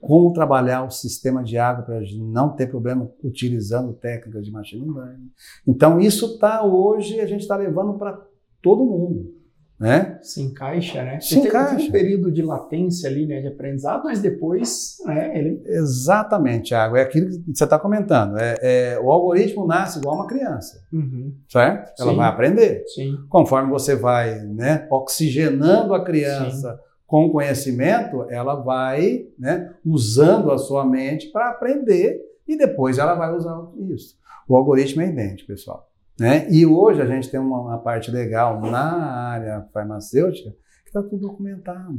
Como 0.00 0.32
trabalhar 0.32 0.84
o 0.84 0.90
sistema 0.90 1.42
de 1.42 1.58
água 1.58 1.84
para 1.84 2.00
não 2.18 2.50
ter 2.50 2.68
problema 2.68 3.10
utilizando 3.22 3.92
técnicas 3.92 4.44
de 4.44 4.50
machine 4.50 4.88
learning. 4.88 5.30
Então, 5.66 5.98
isso 6.00 6.34
está 6.34 6.64
hoje, 6.64 7.20
a 7.20 7.26
gente 7.26 7.40
está 7.40 7.56
levando 7.56 7.94
para 7.94 8.20
todo 8.62 8.84
mundo. 8.84 9.37
Né? 9.78 10.18
Se 10.22 10.42
encaixa, 10.42 11.04
né? 11.04 11.20
Se 11.20 11.34
Tem- 11.34 11.42
tem 11.42 11.48
encaixa. 11.50 11.86
um 11.86 11.90
período 11.92 12.32
de 12.32 12.42
latência 12.42 13.08
ali, 13.08 13.26
né, 13.26 13.40
de 13.40 13.46
aprendizado, 13.46 14.02
mas 14.04 14.20
depois, 14.20 14.96
né, 15.06 15.38
ele 15.38 15.62
Exatamente, 15.64 16.70
Thiago. 16.70 16.96
É 16.96 17.02
aquilo 17.02 17.28
que 17.30 17.54
você 17.56 17.62
está 17.62 17.78
comentando. 17.78 18.36
É, 18.38 18.56
é, 18.60 19.00
o 19.00 19.08
algoritmo 19.10 19.64
nasce 19.66 19.98
igual 20.00 20.16
uma 20.16 20.26
criança, 20.26 20.82
Uhum. 20.92 21.32
certo? 21.48 21.92
Ela 22.00 22.10
Sim. 22.10 22.16
vai 22.16 22.28
aprender. 22.28 22.82
Sim. 22.88 23.18
Conforme 23.28 23.70
você 23.70 23.94
vai 23.94 24.40
né, 24.46 24.86
oxigenando 24.90 25.94
a 25.94 26.04
criança 26.04 26.78
com 27.06 27.30
conhecimento, 27.30 28.26
ela 28.30 28.56
vai 28.56 29.26
né, 29.38 29.72
usando 29.86 30.50
a 30.50 30.58
sua 30.58 30.84
mente 30.84 31.28
para 31.28 31.50
aprender 31.50 32.20
e 32.46 32.56
depois 32.56 32.98
ela 32.98 33.14
vai 33.14 33.32
usar 33.34 33.56
isso. 33.90 34.16
O 34.48 34.56
algoritmo 34.56 35.02
é 35.02 35.08
idêntico, 35.08 35.46
pessoal. 35.48 35.87
Né? 36.18 36.46
E 36.50 36.66
hoje 36.66 37.00
a 37.00 37.06
gente 37.06 37.30
tem 37.30 37.38
uma, 37.38 37.60
uma 37.60 37.78
parte 37.78 38.10
legal 38.10 38.60
na 38.60 39.28
área 39.30 39.66
farmacêutica 39.72 40.50
que 40.82 40.88
está 40.88 41.02
tudo 41.02 41.18
documentado. 41.28 41.94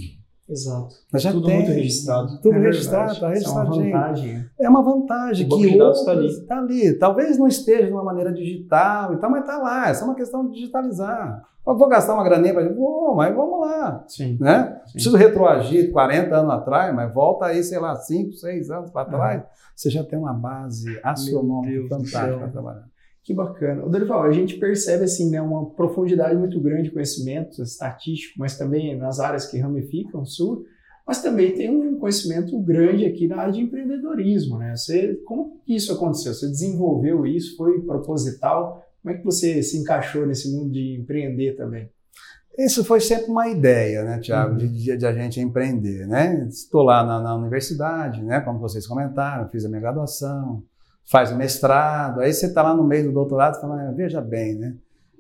Exato. 0.48 0.96
Mas 1.14 1.22
já 1.22 1.32
Tudo 1.32 1.46
tem, 1.46 1.58
muito 1.58 1.72
registrado. 1.72 2.42
Tudo 2.42 2.56
É 2.56 2.60
registrado, 2.60 3.12
está. 3.14 3.34
Isso 3.34 3.48
é 3.48 3.52
uma 3.52 3.64
registradinho. 3.66 3.92
vantagem. 3.94 4.46
É 4.60 4.70
uma 4.70 4.82
vantagem 4.84 5.46
O 5.46 5.50
que 5.50 5.78
tá 5.78 5.84
outras- 5.86 6.08
ali. 6.08 6.46
tá 6.48 6.58
ali. 6.58 6.94
Talvez 6.98 7.38
não 7.38 7.48
esteja 7.48 7.86
de 7.86 7.94
uma 7.94 8.04
maneira 8.04 8.34
digital 8.34 9.14
e 9.14 9.18
tal, 9.18 9.30
mas 9.30 9.42
está 9.42 9.58
lá. 9.60 9.90
É 9.90 9.94
só 9.94 10.06
uma 10.06 10.16
questão 10.16 10.48
de 10.50 10.54
digitalizar. 10.56 11.44
Eu 11.68 11.78
vou 11.78 11.88
gastar 11.88 12.16
uma 12.16 12.24
graninha 12.24 12.52
para 12.56 12.68
vou, 12.74 13.16
mas 13.16 13.36
vamos 13.36 13.60
lá. 13.62 14.04
Sim. 14.08 14.38
Né? 14.42 14.82
Sim. 14.88 14.94
Preciso 14.94 15.18
retroagir 15.18 15.92
40 15.92 16.36
anos 16.36 16.52
atrás, 16.52 16.96
mas 16.96 17.14
volta 17.14 17.46
aí, 17.46 17.64
sei 17.64 17.78
lá, 17.78 17.96
5, 17.96 18.32
6 18.34 18.72
anos 18.72 18.90
para 18.90 19.06
trás. 19.06 19.44
Você 19.76 19.92
já 19.92 20.04
tem 20.04 20.18
uma 20.18 20.34
base 20.34 21.00
astronômica 21.04 21.88
fantástica 21.90 22.38
para 22.40 22.48
trabalhar. 22.48 22.86
Que 23.24 23.34
bacana. 23.34 23.86
O 23.86 23.90
Dorival, 23.90 24.24
a 24.24 24.32
gente 24.32 24.58
percebe 24.58 25.04
assim, 25.04 25.30
né, 25.30 25.42
uma 25.42 25.70
profundidade 25.72 26.36
muito 26.38 26.60
grande 26.60 26.84
de 26.84 26.92
conhecimento 26.92 27.62
estatístico, 27.62 28.40
mas 28.40 28.58
também 28.58 28.98
nas 28.98 29.20
áreas 29.20 29.46
que 29.46 29.58
ramificam 29.60 30.26
sul, 30.26 30.66
mas 31.06 31.22
também 31.22 31.54
tem 31.54 31.70
um 31.70 31.98
conhecimento 32.00 32.58
grande 32.60 33.06
aqui 33.06 33.28
na 33.28 33.38
área 33.38 33.54
de 33.54 33.60
empreendedorismo, 33.62 34.58
né? 34.58 34.76
Você, 34.76 35.16
como 35.26 35.60
que 35.66 35.76
isso 35.76 35.92
aconteceu? 35.94 36.34
Você 36.34 36.48
desenvolveu 36.48 37.26
isso? 37.26 37.56
Foi 37.58 37.82
proposital? 37.82 38.84
Como 39.02 39.14
é 39.16 39.18
que 39.18 39.26
você 39.26 39.62
se 39.64 39.78
encaixou 39.78 40.26
nesse 40.26 40.52
mundo 40.52 40.72
de 40.72 40.98
empreender 41.00 41.56
também? 41.56 41.90
Isso 42.58 42.84
foi 42.84 43.00
sempre 43.00 43.32
uma 43.32 43.48
ideia, 43.48 44.04
né, 44.04 44.20
Tiago, 44.20 44.52
Uhum. 44.52 44.58
de, 44.58 44.68
de- 44.68 44.98
de 44.98 45.06
a 45.06 45.14
gente 45.14 45.40
empreender, 45.40 46.06
né? 46.08 46.46
Estou 46.50 46.84
lá 46.84 47.04
na, 47.06 47.22
na 47.22 47.36
universidade, 47.36 48.22
né, 48.24 48.40
como 48.42 48.60
vocês 48.60 48.86
comentaram, 48.88 49.48
fiz 49.50 49.64
a 49.66 49.70
minha 49.70 49.82
graduação, 49.82 50.62
faz 51.10 51.32
o 51.32 51.36
mestrado, 51.36 52.22
aí 52.22 52.32
você 52.32 52.46
está 52.46 52.62
lá 52.62 52.74
no 52.74 52.84
meio 52.84 53.06
do 53.06 53.12
doutorado 53.12 53.58
e 53.58 53.62
fala, 53.62 53.82
"Ah, 53.82 53.92
veja 53.92 54.22
bem, 54.22 54.56
né? 54.56 54.76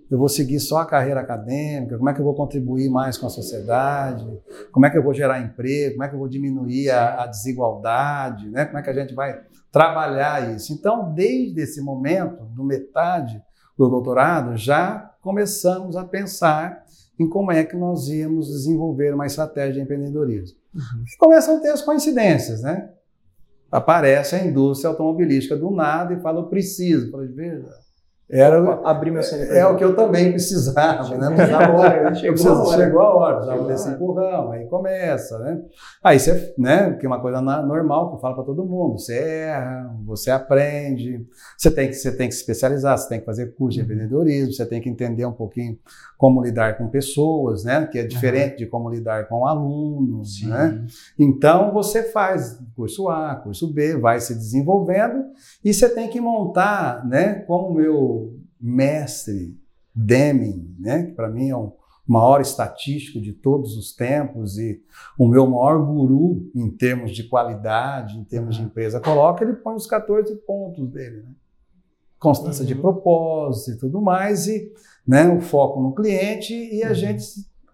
Eu 0.09 0.17
vou 0.17 0.27
seguir 0.27 0.59
só 0.59 0.79
a 0.79 0.85
carreira 0.85 1.19
acadêmica, 1.19 1.97
como 1.97 2.09
é 2.09 2.13
que 2.13 2.19
eu 2.19 2.25
vou 2.25 2.33
contribuir 2.33 2.89
mais 2.89 3.15
com 3.17 3.27
a 3.27 3.29
sociedade, 3.29 4.25
como 4.71 4.85
é 4.85 4.89
que 4.89 4.97
eu 4.97 5.03
vou 5.03 5.13
gerar 5.13 5.39
emprego, 5.39 5.93
como 5.93 6.03
é 6.03 6.07
que 6.07 6.15
eu 6.15 6.19
vou 6.19 6.27
diminuir 6.27 6.89
a, 6.89 7.23
a 7.23 7.27
desigualdade, 7.27 8.49
né? 8.49 8.65
como 8.65 8.79
é 8.79 8.81
que 8.81 8.89
a 8.89 8.93
gente 8.93 9.13
vai 9.13 9.39
trabalhar 9.71 10.55
isso. 10.55 10.73
Então, 10.73 11.13
desde 11.13 11.61
esse 11.61 11.79
momento, 11.79 12.43
do 12.45 12.63
metade 12.63 13.39
do 13.77 13.87
doutorado, 13.87 14.57
já 14.57 15.13
começamos 15.21 15.95
a 15.95 16.03
pensar 16.03 16.83
em 17.19 17.29
como 17.29 17.51
é 17.51 17.63
que 17.63 17.75
nós 17.75 18.07
íamos 18.07 18.47
desenvolver 18.47 19.13
uma 19.13 19.27
estratégia 19.27 19.73
de 19.73 19.81
empreendedorismo. 19.81 20.57
E 21.13 21.17
começam 21.17 21.57
a 21.57 21.59
ter 21.59 21.69
as 21.69 21.81
coincidências, 21.81 22.61
né? 22.61 22.89
Aparece 23.71 24.35
a 24.35 24.45
indústria 24.45 24.89
automobilística 24.89 25.55
do 25.55 25.71
nada 25.71 26.13
e 26.13 26.21
fala, 26.21 26.39
eu 26.39 26.47
preciso. 26.47 27.07
Eu 27.07 27.11
falei, 27.11 27.27
veja, 27.27 27.69
era, 28.31 28.57
Abrir 28.83 29.11
meu 29.11 29.23
CNPJ. 29.23 29.57
é 29.59 29.65
o 29.65 29.75
que 29.75 29.83
eu 29.83 29.95
também 29.95 30.31
precisava, 30.31 31.15
né? 31.17 31.29
Na 31.47 31.69
hora, 31.73 32.13
chegou 32.13 32.33
preciso- 32.33 32.53
a 32.53 32.63
hora. 32.67 32.77
chegou 32.83 33.01
a 33.01 33.15
hora, 33.15 33.33
precisava 33.35 33.57
Chegou 33.59 33.71
desse 33.71 33.89
empurrão, 33.89 34.51
aí 34.51 34.65
começa, 34.67 35.39
né? 35.39 35.61
Aí 36.03 36.19
você, 36.19 36.53
né, 36.57 36.93
que 36.99 37.05
é 37.05 37.09
uma 37.09 37.19
coisa 37.21 37.41
normal 37.41 38.09
que 38.09 38.15
eu 38.15 38.19
falo 38.19 38.35
para 38.35 38.43
todo 38.43 38.63
mundo, 38.65 38.99
você 38.99 39.17
erra, 39.17 39.95
você 40.05 40.29
aprende, 40.29 41.25
você 41.57 41.71
tem, 41.71 41.87
que, 41.87 41.93
você 41.95 42.11
tem 42.15 42.27
que 42.27 42.35
se 42.35 42.41
especializar, 42.41 42.97
você 42.97 43.09
tem 43.09 43.19
que 43.19 43.25
fazer 43.25 43.55
curso 43.55 43.77
de 43.79 43.83
empreendedorismo, 43.83 44.53
você 44.53 44.65
tem 44.65 44.79
que 44.79 44.89
entender 44.89 45.25
um 45.25 45.31
pouquinho 45.33 45.77
como 46.17 46.41
lidar 46.43 46.77
com 46.77 46.87
pessoas, 46.87 47.63
né, 47.63 47.87
que 47.91 47.97
é 47.97 48.03
diferente 48.03 48.57
de 48.57 48.65
como 48.67 48.89
lidar 48.89 49.27
com 49.27 49.45
alunos, 49.45 50.43
né? 50.45 50.83
Então 51.17 51.71
você 51.73 52.03
faz 52.03 52.59
curso 52.75 53.09
A, 53.09 53.35
curso 53.35 53.67
B, 53.73 53.97
vai 53.97 54.19
se 54.19 54.35
desenvolvendo 54.35 55.25
e 55.63 55.73
você 55.73 55.89
tem 55.89 56.09
que 56.09 56.19
montar, 56.21 57.05
né? 57.07 57.35
Como 57.47 57.73
meu 57.73 58.18
mestre 58.59 59.57
Deming, 59.93 60.75
né? 60.79 61.03
Que 61.03 61.11
para 61.13 61.29
mim 61.29 61.49
é 61.49 61.55
o 61.55 61.73
maior 62.07 62.41
estatístico 62.41 63.19
de 63.21 63.33
todos 63.33 63.75
os 63.77 63.93
tempos 63.95 64.57
e 64.57 64.81
o 65.17 65.27
meu 65.27 65.45
maior 65.47 65.77
guru 65.85 66.49
em 66.55 66.69
termos 66.69 67.11
de 67.11 67.23
qualidade, 67.23 68.17
em 68.17 68.23
termos 68.23 68.55
de 68.55 68.63
empresa, 68.63 68.99
coloca, 68.99 69.43
ele 69.43 69.53
põe 69.53 69.75
os 69.75 69.85
14 69.85 70.35
pontos 70.37 70.89
dele, 70.89 71.17
né? 71.23 71.31
Constância 72.17 72.65
de 72.65 72.73
Uhum. 72.73 72.81
propósito 72.81 73.71
e 73.71 73.79
tudo 73.79 74.01
mais, 74.01 74.47
e 74.47 74.71
né, 75.07 75.27
o 75.29 75.39
foco 75.39 75.81
no 75.81 75.93
cliente, 75.93 76.53
e 76.53 76.83
a 76.83 76.89
Uhum. 76.89 76.93
gente 76.95 77.23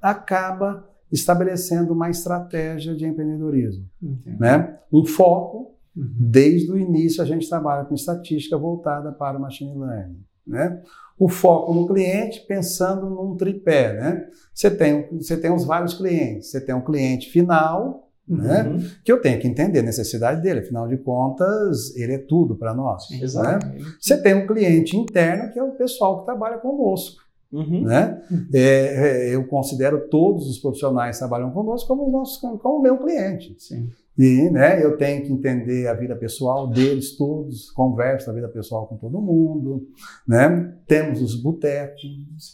acaba 0.02 0.88
estabelecendo 1.12 1.94
uma 1.94 2.10
estratégia 2.10 2.94
de 2.96 3.06
empreendedorismo. 3.06 3.86
Né? 4.26 4.78
Um 4.92 5.06
foco, 5.06 5.74
Uhum. 5.96 6.14
desde 6.20 6.72
o 6.72 6.78
início 6.78 7.24
a 7.24 7.26
gente 7.26 7.48
trabalha 7.50 7.86
com 7.86 7.96
estatística 7.96 8.58
voltada 8.58 9.12
para 9.14 9.38
o 9.38 9.42
machine 9.42 9.78
learning. 9.80 10.24
Né? 10.46 10.82
O 11.18 11.30
foco 11.30 11.74
no 11.74 11.88
cliente, 11.88 12.46
pensando 12.48 13.10
num 13.10 13.36
tripé. 13.36 13.94
Né? 13.94 14.28
Você, 14.54 14.70
tem, 14.70 15.08
você 15.12 15.38
tem 15.38 15.52
os 15.52 15.64
vários 15.64 15.94
clientes. 15.94 16.52
Você 16.52 16.60
tem 16.60 16.76
um 16.76 16.82
cliente 16.82 17.30
final, 17.30 18.10
né? 18.28 18.64
Uhum. 18.64 18.80
que 19.04 19.12
eu 19.12 19.22
tenho 19.22 19.40
que 19.40 19.48
entender 19.48 19.80
a 19.80 19.84
necessidade 19.84 20.42
dele. 20.42 20.62
Afinal 20.62 20.88
de 20.88 20.98
contas, 20.98 21.96
ele 21.96 22.14
é 22.14 22.18
tudo 22.18 22.56
para 22.56 22.74
nós. 22.74 23.08
Sim, 23.08 23.18
né? 23.18 23.24
exato. 23.24 23.68
Você 24.00 24.22
tem 24.22 24.34
um 24.34 24.48
cliente 24.48 24.98
interno, 24.98 25.52
que 25.52 25.60
é 25.60 25.64
o 25.64 25.72
pessoal 25.72 26.20
que 26.20 26.26
trabalha 26.26 26.58
conosco. 26.58 27.24
Uhum. 27.52 27.84
Né? 27.84 28.22
É, 28.54 28.60
é, 28.60 29.36
eu 29.36 29.46
considero 29.48 30.10
todos 30.10 30.50
os 30.50 30.58
profissionais 30.58 31.16
que 31.16 31.20
trabalham 31.20 31.52
conosco 31.52 31.88
como, 31.88 32.08
os 32.08 32.12
nossos, 32.12 32.38
como 32.40 32.80
o 32.80 32.82
meu 32.82 32.98
cliente. 32.98 33.56
Sim. 33.60 33.90
E 34.18 34.50
né, 34.50 34.82
eu 34.82 34.96
tenho 34.96 35.24
que 35.24 35.32
entender 35.32 35.88
a 35.88 35.94
vida 35.94 36.16
pessoal 36.16 36.70
deles 36.70 37.18
todos, 37.18 37.70
converso 37.72 38.30
a 38.30 38.34
vida 38.34 38.48
pessoal 38.48 38.88
com 38.88 38.96
todo 38.96 39.22
mundo. 39.22 39.88
Né? 40.26 40.74
Temos 40.88 41.22
os 41.22 41.36
botecos, 41.36 42.02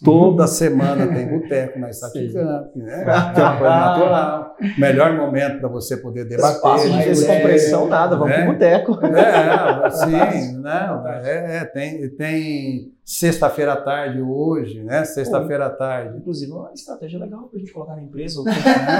toda 0.03 0.47
semana 0.47 1.05
tem 1.13 1.27
boteco 1.39 1.77
na 1.77 1.93
Staticamp, 1.93 2.75
né? 2.75 3.03
que 3.03 3.39
é 3.39 3.43
uma 3.43 3.57
coisa 3.57 3.75
natural. 3.75 4.55
Melhor 4.79 5.15
momento 5.15 5.59
para 5.59 5.69
você 5.69 5.97
poder 5.97 6.25
debater. 6.25 6.55
Espaço 6.55 6.89
de 6.89 7.03
descompressão, 7.03 7.87
nada, 7.87 8.15
vamos 8.15 8.31
né? 8.31 8.43
pro 8.43 8.53
boteco. 8.53 9.05
É, 9.05 9.89
sim, 9.91 10.57
não, 10.61 11.07
é, 11.07 11.57
é, 11.57 11.65
tem, 11.65 12.09
tem 12.15 12.91
sexta-feira 13.03 13.73
à 13.73 13.77
tarde 13.77 14.21
hoje, 14.21 14.83
né? 14.83 15.03
Sexta-feira 15.03 15.65
à 15.65 15.69
tarde. 15.69 16.17
Inclusive, 16.17 16.51
uma 16.51 16.71
estratégia 16.73 17.19
legal 17.19 17.47
pra 17.49 17.59
gente 17.59 17.73
colocar 17.73 17.95
na 17.95 18.03
empresa. 18.03 18.41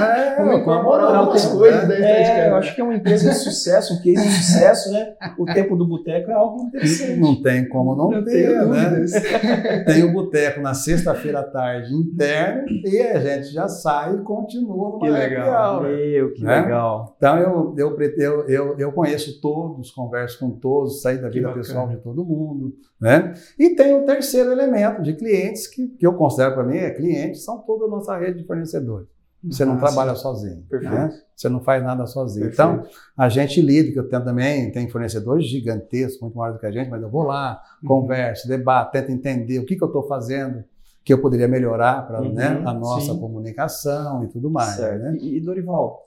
É, 0.02 0.42
outras 0.42 1.44
não, 1.44 1.58
coisas, 1.58 1.88
né? 1.88 1.98
né? 1.98 2.22
É, 2.22 2.48
eu 2.50 2.56
acho 2.56 2.74
que 2.74 2.80
é 2.80 2.84
uma 2.84 2.94
empresa 2.94 3.30
de 3.30 3.36
sucesso, 3.36 3.94
um 3.94 4.02
case 4.02 4.22
de 4.22 4.34
sucesso, 4.34 4.92
né? 4.92 5.14
O 5.38 5.44
tempo 5.44 5.76
do 5.76 5.86
boteco 5.86 6.30
é 6.30 6.34
algo 6.34 6.64
interessante. 6.64 7.18
Não 7.18 7.40
tem 7.40 7.68
como 7.68 7.94
não 7.94 8.12
Eu 8.12 8.24
ter, 8.24 8.48
tenho 8.48 8.68
né? 8.68 9.04
Tem 9.86 10.04
o 10.04 10.12
boteco 10.12 10.60
na 10.60 10.74
sexta-feira 10.74 11.40
à 11.40 11.44
tarde 11.44 11.92
interno 11.94 12.64
e 12.68 13.00
a 13.00 13.18
gente 13.18 13.52
já 13.52 13.68
sai 13.68 14.14
e 14.14 14.22
continua 14.22 14.98
Que 15.00 15.08
legal. 15.08 15.82
Meu, 15.82 16.32
que 16.32 16.42
Né? 16.42 16.60
legal. 16.60 17.14
Então 17.16 17.38
eu, 17.38 17.74
eu, 17.76 17.96
eu, 18.16 18.48
eu, 18.48 18.78
eu 18.78 18.92
conheço 18.92 19.40
todos, 19.40 19.90
converso 19.90 20.38
com 20.38 20.50
todos, 20.50 21.02
saio 21.02 21.20
da 21.20 21.28
vida 21.28 21.52
pessoal 21.52 21.88
de 21.88 21.96
todo 21.96 22.24
mundo. 22.24 22.74
Né? 23.00 23.34
E 23.58 23.74
tem 23.74 23.91
o 23.94 24.04
terceiro 24.04 24.52
elemento 24.52 25.02
de 25.02 25.14
clientes 25.14 25.66
que, 25.66 25.88
que 25.88 26.06
eu 26.06 26.14
considero 26.14 26.54
para 26.54 26.64
mim 26.64 26.76
é 26.76 26.90
clientes, 26.90 27.44
são 27.44 27.58
toda 27.58 27.84
a 27.84 27.88
nossa 27.88 28.16
rede 28.16 28.40
de 28.40 28.46
fornecedores. 28.46 29.08
Você 29.44 29.64
não 29.64 29.74
Ah, 29.74 29.78
trabalha 29.78 30.14
sim. 30.14 30.22
sozinho. 30.22 30.62
Perfeito. 30.70 30.94
Né? 30.94 31.20
Você 31.34 31.48
não 31.48 31.60
faz 31.60 31.82
nada 31.82 32.06
sozinho. 32.06 32.46
Perfeito. 32.46 32.72
Então, 32.84 32.86
a 33.16 33.28
gente 33.28 33.60
lida, 33.60 33.90
que 33.90 33.98
eu 33.98 34.08
tenho 34.08 34.24
também, 34.24 34.70
tem 34.70 34.88
fornecedores 34.88 35.46
gigantescos, 35.46 36.20
muito 36.20 36.36
maiores 36.38 36.56
do 36.56 36.60
que 36.60 36.66
a 36.66 36.70
gente, 36.70 36.88
mas 36.88 37.02
eu 37.02 37.10
vou 37.10 37.24
lá, 37.24 37.60
Uhum. 37.82 37.88
converso, 37.88 38.46
debato, 38.46 38.92
tento 38.92 39.10
entender 39.10 39.58
o 39.58 39.66
que, 39.66 39.74
que 39.74 39.82
eu 39.82 39.88
estou 39.88 40.06
fazendo, 40.06 40.62
que 41.04 41.12
eu 41.12 41.20
poderia 41.20 41.48
melhorar 41.48 42.06
para 42.06 42.22
Uhum, 42.22 42.32
né, 42.32 42.62
a 42.64 42.72
nossa 42.72 43.12
sim. 43.12 43.18
comunicação 43.18 44.22
e 44.22 44.28
tudo 44.28 44.48
mais. 44.48 44.76
certo. 44.76 45.02
Né? 45.02 45.16
E 45.20 45.40
Dorival, 45.40 46.04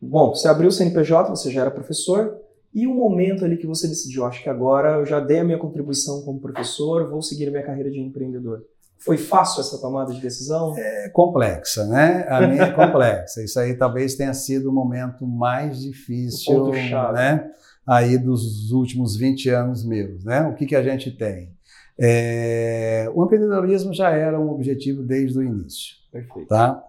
bom, 0.00 0.32
você 0.32 0.46
abriu 0.46 0.68
o 0.68 0.72
CNPJ, 0.72 1.28
você 1.30 1.50
já 1.50 1.62
era 1.62 1.70
professor, 1.72 2.38
e 2.76 2.86
o 2.86 2.94
momento 2.94 3.42
ali 3.42 3.56
que 3.56 3.66
você 3.66 3.88
decidiu, 3.88 4.26
acho 4.26 4.42
que 4.42 4.50
agora 4.50 4.98
eu 4.98 5.06
já 5.06 5.18
dei 5.18 5.38
a 5.38 5.44
minha 5.44 5.56
contribuição 5.56 6.20
como 6.20 6.38
professor, 6.38 7.08
vou 7.08 7.22
seguir 7.22 7.48
a 7.48 7.50
minha 7.50 7.62
carreira 7.62 7.90
de 7.90 7.98
empreendedor. 7.98 8.66
Foi 8.98 9.16
fácil 9.16 9.62
essa 9.62 9.78
tomada 9.78 10.12
de 10.12 10.20
decisão? 10.20 10.76
É 10.76 11.08
complexa, 11.08 11.86
né? 11.86 12.26
A 12.28 12.46
minha 12.46 12.64
é 12.64 12.70
complexa. 12.76 13.42
Isso 13.42 13.58
aí 13.58 13.74
talvez 13.74 14.14
tenha 14.14 14.34
sido 14.34 14.68
o 14.68 14.72
momento 14.72 15.26
mais 15.26 15.80
difícil, 15.80 16.64
O 16.64 16.70
né? 17.14 17.50
Aí 17.86 18.18
dos 18.18 18.70
últimos 18.70 19.16
20 19.16 19.48
anos 19.48 19.82
meus, 19.82 20.22
né? 20.22 20.42
O 20.42 20.54
que, 20.54 20.66
que 20.66 20.76
a 20.76 20.82
gente 20.82 21.10
tem? 21.10 21.56
É, 21.98 23.10
o 23.14 23.24
empreendedorismo 23.24 23.94
já 23.94 24.10
era 24.10 24.38
um 24.38 24.50
objetivo 24.50 25.02
desde 25.02 25.38
o 25.38 25.42
início, 25.42 25.94
Perfeito. 26.12 26.46
tá? 26.46 26.84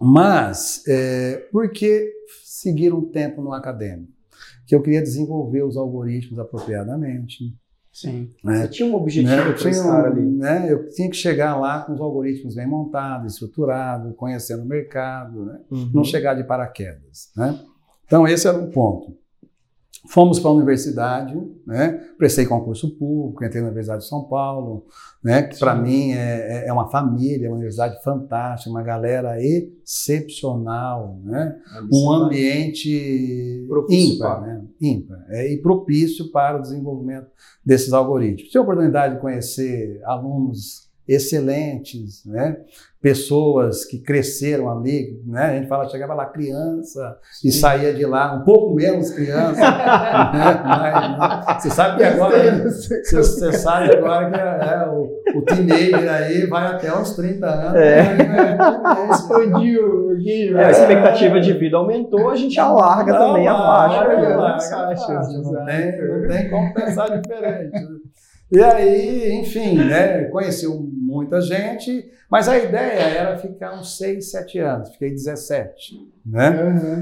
Mas, 0.00 0.82
é, 0.88 1.46
por 1.52 1.70
que 1.70 2.12
seguir 2.42 2.92
um 2.92 3.02
tempo 3.02 3.40
no 3.40 3.52
acadêmico? 3.52 4.19
Que 4.70 4.76
eu 4.76 4.82
queria 4.82 5.02
desenvolver 5.02 5.64
os 5.64 5.76
algoritmos 5.76 6.38
apropriadamente, 6.38 7.52
Sim. 7.92 8.30
né? 8.44 8.62
Você 8.62 8.68
tinha 8.68 8.88
um 8.88 8.94
objetivo 8.94 9.34
Né, 9.34 9.42
para 9.42 9.50
Eu 9.50 9.56
tinha, 9.56 9.70
estar 9.72 10.04
ali. 10.06 10.22
né, 10.22 10.72
eu 10.72 10.88
tinha 10.90 11.10
que 11.10 11.16
chegar 11.16 11.58
lá 11.58 11.80
com 11.82 11.92
os 11.92 12.00
algoritmos 12.00 12.54
bem 12.54 12.68
montados, 12.68 13.32
estruturados, 13.32 14.14
conhecendo 14.14 14.62
o 14.62 14.66
mercado, 14.66 15.44
né? 15.44 15.58
Uhum. 15.72 15.90
não 15.92 16.04
chegar 16.04 16.34
de 16.34 16.44
paraquedas. 16.44 17.32
Né? 17.36 17.58
Então, 18.06 18.28
esse 18.28 18.46
era 18.46 18.56
um 18.56 18.70
ponto. 18.70 19.16
Fomos 20.08 20.38
para 20.40 20.50
a 20.50 20.54
universidade, 20.54 21.38
né? 21.66 22.00
prestei 22.16 22.46
concurso 22.46 22.96
público, 22.96 23.44
entrei 23.44 23.60
na 23.60 23.68
Universidade 23.68 24.02
de 24.02 24.08
São 24.08 24.24
Paulo, 24.24 24.86
né? 25.22 25.42
que 25.42 25.58
para 25.58 25.74
mim 25.74 26.12
é, 26.12 26.64
é- 26.64 26.68
é 26.68 26.72
uma 26.72 26.88
família, 26.90 27.48
uma 27.48 27.56
universidade 27.56 28.02
fantástica, 28.02 28.70
uma 28.70 28.82
galera 28.82 29.36
excepcional, 29.42 31.20
né? 31.22 31.54
um 31.92 32.10
ambiente 32.10 33.66
ímpar, 34.14 34.40
né? 34.40 34.64
ímpar 34.80 35.24
é, 35.28 35.52
e 35.52 35.58
propício 35.60 36.30
para 36.30 36.58
o 36.58 36.62
desenvolvimento 36.62 37.26
desses 37.64 37.92
algoritmos. 37.92 38.50
Tive 38.50 38.58
a 38.58 38.62
oportunidade 38.62 39.14
de 39.16 39.20
conhecer 39.20 40.00
alunos 40.04 40.88
excelentes, 41.06 42.24
né? 42.24 42.56
Pessoas 43.02 43.86
que 43.86 43.98
cresceram 43.98 44.70
ali, 44.70 45.22
né? 45.26 45.42
a 45.44 45.54
gente 45.54 45.68
fala, 45.68 45.88
chegava 45.88 46.12
lá 46.12 46.26
criança 46.26 47.16
e 47.42 47.50
saía 47.50 47.94
de 47.94 48.04
lá 48.04 48.34
um 48.34 48.44
pouco 48.44 48.74
menos 48.74 49.10
criança, 49.10 49.58
né? 49.62 50.62
Mas, 50.64 51.18
né? 51.48 51.58
você 51.58 51.70
sabe 51.70 51.96
que 51.96 52.04
agora, 52.04 52.62
você, 52.68 53.02
você 53.02 53.52
sabe 53.54 53.96
agora 53.96 54.30
que 54.30 54.38
é, 54.38 54.86
o, 54.88 55.38
o 55.38 55.42
teenager 55.42 56.12
aí 56.12 56.46
vai 56.46 56.66
até 56.66 56.92
os 56.94 57.16
30 57.16 57.46
anos. 57.46 57.80
É. 57.80 58.02
né? 58.02 58.16
teenager. 58.16 59.10
Expandiu, 59.10 60.16
Gui, 60.18 60.54
É, 60.54 60.64
a 60.66 60.70
expectativa 60.70 61.40
de 61.40 61.52
vida 61.54 61.78
aumentou, 61.78 62.28
a 62.28 62.36
gente 62.36 62.60
alarga 62.60 63.12
Não, 63.14 63.28
também 63.28 63.48
a 63.48 63.52
larga, 63.54 63.94
faixa. 63.94 64.08
larga, 64.08 64.28
né? 64.28 64.34
a 64.34 64.60
faixa, 64.60 65.12
Não 65.14 65.40
exato. 65.40 65.64
tem, 65.66 66.08
não 66.08 66.28
tem 66.28 66.50
como 66.50 66.74
pensar 66.74 67.18
diferente. 67.18 67.80
E 68.52 68.60
aí, 68.60 69.32
enfim, 69.34 69.76
né, 69.78 70.24
conheci 70.24 70.66
muita 71.10 71.40
gente, 71.40 72.10
mas 72.30 72.48
a 72.48 72.56
ideia 72.58 73.00
era 73.00 73.36
ficar 73.38 73.78
uns 73.78 73.96
6, 73.98 74.30
7 74.30 74.58
anos. 74.58 74.90
Fiquei 74.92 75.10
17, 75.10 76.12
né? 76.24 76.52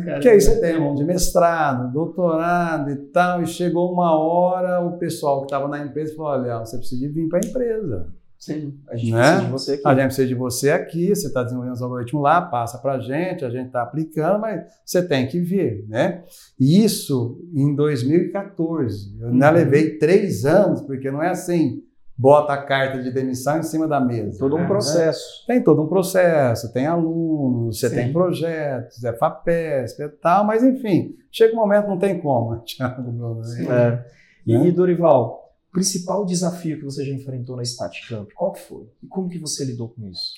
Cara. 0.04 0.12
Porque 0.14 0.28
aí 0.28 0.40
você 0.40 0.60
tem 0.60 0.78
um 0.80 0.94
de 0.94 1.04
mestrado, 1.04 1.92
doutorado 1.92 2.90
e 2.90 2.96
tal, 2.96 3.42
e 3.42 3.46
chegou 3.46 3.92
uma 3.92 4.18
hora, 4.18 4.80
o 4.80 4.98
pessoal 4.98 5.40
que 5.40 5.46
estava 5.46 5.68
na 5.68 5.84
empresa 5.84 6.14
falou, 6.16 6.32
olha, 6.32 6.58
você 6.60 6.78
precisa 6.78 7.08
vir 7.12 7.28
para 7.28 7.40
a 7.44 7.46
empresa. 7.48 8.06
Sim. 8.38 8.78
A 8.88 8.94
gente 8.96 9.10
Né? 9.12 9.20
precisa 9.20 9.44
de 9.46 9.50
você 9.50 9.72
aqui. 9.72 9.82
A 9.84 9.94
gente 9.94 10.04
precisa 10.06 10.28
de 10.28 10.34
você 10.36 10.70
aqui, 10.70 11.08
você 11.08 11.26
está 11.26 11.42
desenvolvendo 11.42 11.74
os 11.74 11.82
algoritmos 11.82 12.22
lá, 12.22 12.40
passa 12.40 12.78
para 12.78 12.92
a 12.92 13.00
gente, 13.00 13.44
a 13.44 13.50
gente 13.50 13.66
está 13.66 13.82
aplicando, 13.82 14.38
mas 14.40 14.62
você 14.86 15.02
tem 15.02 15.26
que 15.26 15.40
vir, 15.40 15.84
né? 15.88 16.22
Isso 16.58 17.40
em 17.52 17.74
2014. 17.74 19.16
Eu 19.20 19.28
ainda 19.30 19.48
Uhum. 19.48 19.54
levei 19.54 19.98
três 19.98 20.44
anos, 20.44 20.80
porque 20.82 21.10
não 21.10 21.20
é 21.20 21.30
assim, 21.30 21.82
bota 22.20 22.52
a 22.52 22.60
carta 22.62 23.00
de 23.00 23.12
demissão 23.12 23.58
em 23.58 23.62
cima 23.62 23.86
da 23.86 24.00
mesa. 24.00 24.38
Todo 24.40 24.56
um 24.56 24.60
né? 24.62 24.66
processo. 24.66 25.46
Tem 25.46 25.62
todo 25.62 25.82
um 25.82 25.86
processo, 25.86 26.72
tem 26.72 26.84
alunos, 26.86 27.78
você 27.78 27.88
Sim. 27.88 27.94
tem 27.94 28.12
projetos, 28.12 29.04
é 29.04 29.12
FAPESP 29.16 30.02
e 30.02 30.08
tal, 30.08 30.44
mas 30.44 30.64
enfim, 30.64 31.14
chega 31.30 31.54
um 31.54 31.60
momento 31.60 31.86
não 31.86 31.98
tem 31.98 32.20
como, 32.20 32.54
né, 32.56 32.62
Thiago, 32.66 33.02
Bruno? 33.02 33.40
É. 33.70 34.04
E, 34.44 34.58
Né? 34.58 34.66
e, 34.66 34.72
Dorival, 34.72 35.54
o 35.68 35.72
principal 35.72 36.24
desafio 36.24 36.78
que 36.78 36.84
você 36.84 37.04
já 37.04 37.12
enfrentou 37.14 37.54
na 37.56 37.62
Staticamp, 37.64 38.28
qual 38.34 38.52
que 38.52 38.60
foi? 38.60 38.88
E 39.02 39.06
como 39.06 39.28
que 39.28 39.38
você 39.38 39.64
lidou 39.64 39.88
com 39.90 40.08
isso? 40.08 40.32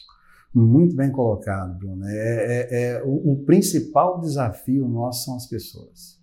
Muito 0.53 0.95
bem 0.97 1.11
colocado, 1.13 1.79
Bruno. 1.79 2.05
É, 2.07 2.13
é- 2.13 2.69
é- 2.97 3.03
o, 3.05 3.33
o 3.33 3.45
principal 3.47 4.21
desafio 4.21 4.87
nosso 4.89 5.25
são 5.27 5.37
as 5.37 5.47
pessoas. 5.47 6.19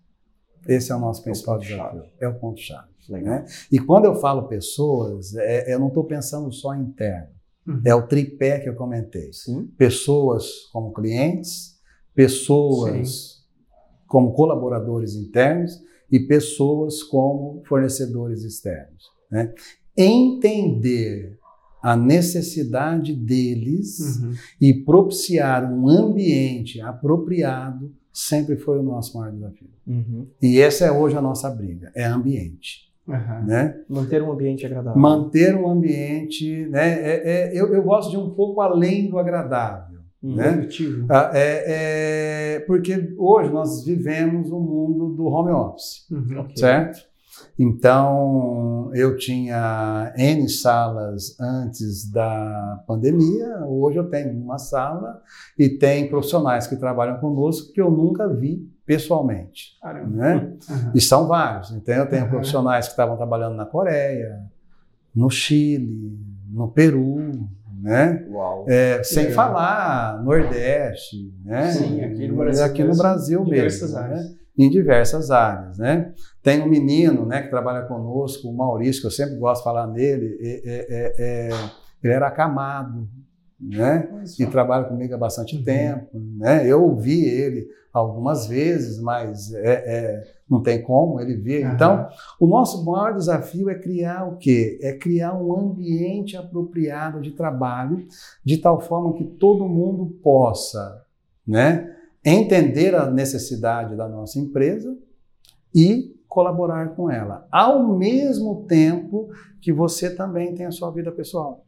Esse 0.68 0.92
é 0.92 0.96
o 0.96 1.00
nosso 1.00 1.22
É 1.22 1.24
principal 1.24 1.56
ponto-chave. 1.56 1.92
desafio. 1.94 2.12
É 2.20 2.28
o 2.28 2.34
ponto-chave. 2.36 2.88
Legal. 3.10 3.34
Né? 3.42 3.46
E 3.72 3.80
quando 3.80 4.06
eu 4.06 4.16
falo 4.16 4.48
pessoas, 4.48 5.36
é- 5.36 5.74
eu 5.74 5.80
não 5.80 5.88
estou 5.90 6.04
pensando 6.04 6.52
só 6.52 6.74
em 6.76 6.82
interno. 6.84 7.28
Uhum. 7.68 7.82
É 7.86 7.94
o 7.94 8.08
tripé 8.08 8.60
que 8.60 8.70
eu 8.70 8.76
comentei. 8.76 9.32
Sim. 9.34 9.68
Pessoas 9.78 10.46
como 10.72 10.94
clientes, 10.94 11.76
pessoas 12.16 13.44
como 14.08 14.34
colaboradores 14.34 15.16
internos 15.16 15.82
e 16.12 16.20
pessoas 16.20 17.04
como 17.04 17.62
fornecedores 17.68 18.44
externos. 18.44 19.04
Né? 19.30 19.54
Entender 19.98 21.38
a 21.82 21.96
necessidade 21.96 23.14
deles 23.14 24.00
Uhum. 24.22 24.32
e 24.60 24.74
propiciar 24.74 25.72
um 25.72 25.88
ambiente 25.88 26.82
apropriado 26.82 27.94
sempre 28.12 28.58
foi 28.58 28.80
o 28.80 28.84
nosso 28.84 29.18
maior 29.18 29.32
desafio. 29.34 29.70
Uhum. 29.86 30.28
E 30.42 30.60
essa 30.60 30.86
é 30.86 30.92
hoje 30.92 31.16
a 31.16 31.22
nossa 31.22 31.50
briga, 31.50 31.92
é 31.96 32.04
ambiente, 32.06 32.87
Aham. 33.10 33.44
né? 33.46 33.76
Manter 33.90 34.22
um 34.22 34.32
ambiente 34.32 34.66
agradável. 34.66 35.02
Manter 35.02 35.56
um 35.56 35.70
ambiente, 35.70 36.68
né? 36.70 36.94
É, 37.02 37.30
é- 37.30 37.52
eu, 37.60 37.74
eu 37.74 37.82
gosto 37.84 38.12
de 38.12 38.18
um 38.18 38.32
pouco 38.32 38.60
além 38.62 39.10
do 39.10 39.18
agradável, 39.18 40.00
Uhum. 40.22 40.36
né? 40.36 40.68
Ah, 41.10 41.32
é- 41.34 42.56
é- 42.56 42.60
porque 42.62 43.14
hoje 43.18 43.52
nós 43.52 43.86
vivemos 43.86 44.52
o 44.52 44.60
mundo 44.60 45.14
do 45.16 45.26
home 45.26 45.52
office, 45.52 46.06
Uhum. 46.12 46.40
Ok. 46.42 46.58
certo? 46.58 47.00
Então, 47.58 48.90
eu 48.94 49.16
tinha 49.18 50.12
N 50.18 50.50
salas 50.50 51.40
antes 51.40 52.10
da 52.12 52.84
pandemia, 52.88 53.60
hoje 53.68 53.98
eu 54.00 54.10
tenho 54.10 54.32
uma 54.32 54.58
sala 54.58 55.22
e 55.58 55.70
tem 55.70 56.10
profissionais 56.10 56.66
que 56.68 56.76
trabalham 56.76 57.20
conosco 57.20 57.72
que 57.74 57.80
eu 57.82 57.92
nunca 57.92 58.28
vi 58.28 58.68
pessoalmente, 58.88 59.78
Caramba. 59.82 60.16
né? 60.18 60.54
Aham. 60.70 60.92
E 60.96 61.02
são 61.02 61.28
vários. 61.28 61.72
Então, 61.72 61.94
eu 61.94 62.10
tenho 62.10 62.24
Uhum. 62.24 62.30
profissionais 62.30 62.86
que 62.86 62.92
estavam 62.92 63.18
trabalhando 63.18 63.56
na 63.56 63.66
Coreia, 63.66 64.40
no 65.14 65.30
Chile, 65.30 66.18
no 66.50 66.70
Peru, 66.70 67.48
né? 67.82 68.26
Uau. 68.30 68.66
É, 68.68 69.04
sem 69.04 69.26
legal. 69.28 69.36
falar 69.36 70.24
Nordeste, 70.24 71.32
né? 71.44 71.72
Sim, 71.72 72.02
aqui 72.04 72.28
no 72.28 72.38
Brasil 72.38 72.64
Aqui 72.66 72.82
no 72.82 72.88
mesmo, 72.88 73.04
Brasil 73.04 73.40
em 73.42 73.50
mesmo, 73.50 73.56
diversas 73.56 73.94
né? 73.94 74.00
áreas. 74.00 74.38
Em 74.58 74.70
diversas 74.72 75.30
áreas, 75.30 75.78
né? 75.78 76.14
Tem 76.42 76.64
um 76.64 76.68
menino, 76.68 77.26
né, 77.28 77.44
que 77.44 77.50
trabalha 77.50 77.86
conosco, 77.86 78.48
o 78.50 78.56
Maurício, 78.58 79.02
que 79.02 79.08
eu 79.08 79.12
sempre 79.12 79.36
gosto 79.38 79.60
de 79.60 79.64
falar 79.66 79.86
nele. 79.86 80.36
é- 80.42 80.62
é- 80.66 80.88
é- 80.90 81.50
é- 81.52 81.70
ele 82.04 82.14
era 82.14 82.28
acamado, 82.28 83.08
né? 83.60 84.08
E 84.40 84.46
trabalha 84.48 84.86
comigo 84.86 85.14
há 85.14 85.18
bastante 85.18 85.58
Uhum. 85.58 85.64
tempo, 85.64 86.20
né? 86.40 86.66
Eu 86.66 86.84
ouvi 86.84 87.24
ele 87.24 87.68
algumas 87.98 88.48
vezes, 88.48 89.00
mas 89.00 89.54
é, 89.54 89.72
é, 89.72 90.34
não 90.50 90.62
tem 90.62 90.82
como 90.82 91.20
ele 91.20 91.36
vir. 91.36 91.66
Aham. 91.66 91.74
Então, 91.74 92.10
o 92.40 92.48
nosso 92.48 92.84
maior 92.86 93.14
desafio 93.14 93.70
é 93.70 93.76
criar 93.76 94.26
o 94.26 94.38
quê? 94.38 94.80
É 94.82 94.94
criar 94.94 95.34
um 95.34 95.54
ambiente 95.58 96.38
apropriado 96.38 97.22
de 97.22 97.32
trabalho, 97.32 98.06
de 98.44 98.58
tal 98.58 98.80
forma 98.80 99.14
que 99.14 99.24
todo 99.24 99.68
mundo 99.68 100.06
possa, 100.24 101.04
né, 101.46 101.96
entender 102.24 102.94
a 102.96 103.10
necessidade 103.10 103.96
da 103.96 104.08
nossa 104.08 104.40
empresa 104.40 104.98
e 105.74 106.16
colaborar 106.28 106.90
com 106.90 107.10
ela, 107.10 107.48
ao 107.52 107.88
mesmo 107.98 108.66
tempo 108.68 109.30
que 109.62 109.72
você 109.72 110.14
também 110.14 110.54
tem 110.54 110.66
a 110.66 110.72
sua 110.72 110.92
vida 110.92 111.12
pessoal. 111.12 111.67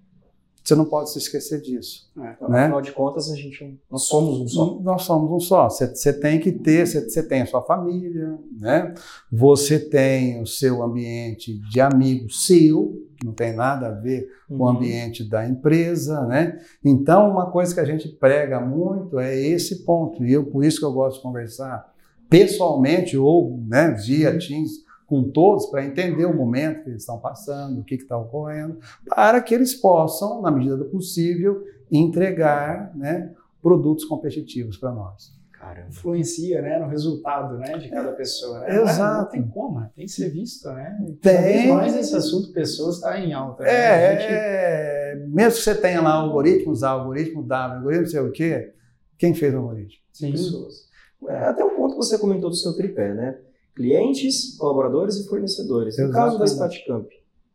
Você 0.64 0.76
não 0.76 0.86
pode 0.86 1.12
se 1.12 1.18
esquecer 1.18 1.62
disso. 1.62 2.10
É, 2.18 2.22
né? 2.22 2.64
Afinal 2.64 2.82
de 2.82 2.92
contas, 2.92 3.32
a 3.32 3.36
gente, 3.36 3.80
nós 3.90 4.04
somos 4.04 4.40
um 4.40 4.48
só. 4.48 4.80
Nós 4.82 5.02
somos 5.04 5.32
um 5.32 5.40
só. 5.40 5.70
Você, 5.70 6.14
tem 6.14 6.40
que 6.40 6.52
ter, 6.52 6.86
você, 6.86 7.24
tem 7.24 7.42
a 7.42 7.46
sua 7.46 7.62
família, 7.64 8.38
né? 8.60 8.94
Você 9.32 9.80
tem 9.80 10.42
o 10.42 10.46
seu 10.46 10.84
ambiente 10.84 11.58
de 11.70 11.82
amigos 11.82 12.46
seu, 12.46 13.02
que 13.18 13.26
não 13.26 13.34
tem 13.34 13.54
nada 13.56 13.88
a 13.88 13.92
ver 13.92 14.30
com 14.48 14.56
o 14.56 14.58
Uhum. 14.60 14.68
ambiente 14.70 15.28
da 15.28 15.48
empresa, 15.48 16.26
né? 16.26 16.60
Então, 16.84 17.32
uma 17.32 17.50
coisa 17.52 17.74
que 17.74 17.80
a 17.80 17.86
gente 17.86 18.08
prega 18.08 18.60
muito 18.60 19.18
é 19.20 19.36
esse 19.36 19.84
ponto. 19.84 20.24
E 20.24 20.34
eu, 20.34 20.46
por 20.46 20.64
isso 20.64 20.80
que 20.80 20.86
eu 20.86 20.94
gosto 20.94 21.18
de 21.18 21.24
conversar 21.24 21.92
pessoalmente 22.30 23.18
ou 23.18 23.60
né, 23.68 23.92
via 24.06 24.38
Teams 24.38 24.88
com 25.10 25.24
todos 25.32 25.66
para 25.66 25.84
entender 25.84 26.26
o 26.26 26.36
momento 26.36 26.84
que 26.84 26.90
eles 26.92 27.02
estão 27.02 27.18
passando, 27.20 27.80
o 27.82 27.84
que 27.84 27.96
está 27.96 28.16
ocorrendo, 28.16 28.78
para 29.08 29.42
que 29.42 29.56
eles 29.56 29.74
possam, 29.74 30.40
na 30.42 30.52
medida 30.52 30.78
do 30.78 30.86
possível, 30.86 31.64
entregar 31.92 32.96
né, 32.96 33.32
produtos 33.62 34.06
competitivos 34.06 34.78
para 34.78 34.92
nós. 34.92 35.38
Caramba. 35.52 35.90
Influencia, 35.90 36.62
né, 36.62 36.80
no 36.80 36.88
resultado, 36.88 37.58
né, 37.58 37.78
de 37.78 37.90
cada 37.90 38.14
pessoa. 38.14 38.60
Né? 38.62 38.82
Exato. 38.82 39.24
Não 39.24 39.30
tem 39.30 39.48
como, 39.50 39.82
tem 39.94 40.06
que 40.06 40.12
ser 40.12 40.30
visto, 40.30 40.70
né? 40.70 40.98
Tem. 41.22 41.34
Cada 41.36 41.42
vez 41.48 41.68
mais 41.70 41.96
esse 41.98 42.16
assunto 42.16 42.54
pessoas 42.54 42.96
está 42.96 43.20
em 43.20 43.34
alta. 43.34 43.64
né? 43.64 43.70
É, 43.70 44.12
gente- 44.12 44.32
é, 44.32 45.26
mesmo 45.28 45.58
que 45.58 45.64
você 45.64 45.76
tenha 45.76 46.02
lá 46.02 46.14
algoritmos, 46.14 46.82
A, 46.84 46.92
algoritmo 46.92 47.44
W, 47.44 47.76
algoritmo 47.76 48.02
não 48.02 48.08
sei 48.08 48.20
o 48.22 48.32
quê, 48.32 48.74
quem 49.18 49.34
fez 49.34 49.54
o 49.54 49.58
algoritmo? 49.58 50.02
Sim. 50.14 50.32
pessoas. 50.32 50.88
É, 51.28 51.36
até 51.48 51.66
o 51.66 51.72
ponto 51.72 51.92
que 51.96 51.98
você 52.06 52.18
comentou 52.18 52.50
do 52.50 52.56
seu 52.56 52.74
tripé, 52.78 53.14
né? 53.14 53.38
Clientes, 53.80 54.58
colaboradores 54.58 55.16
e 55.16 55.30
fornecedores. 55.30 55.98
No 55.98 56.12
caso 56.12 56.38
da 56.38 56.44
Exatamente. 56.44 56.82
Statcamp, 56.82 57.08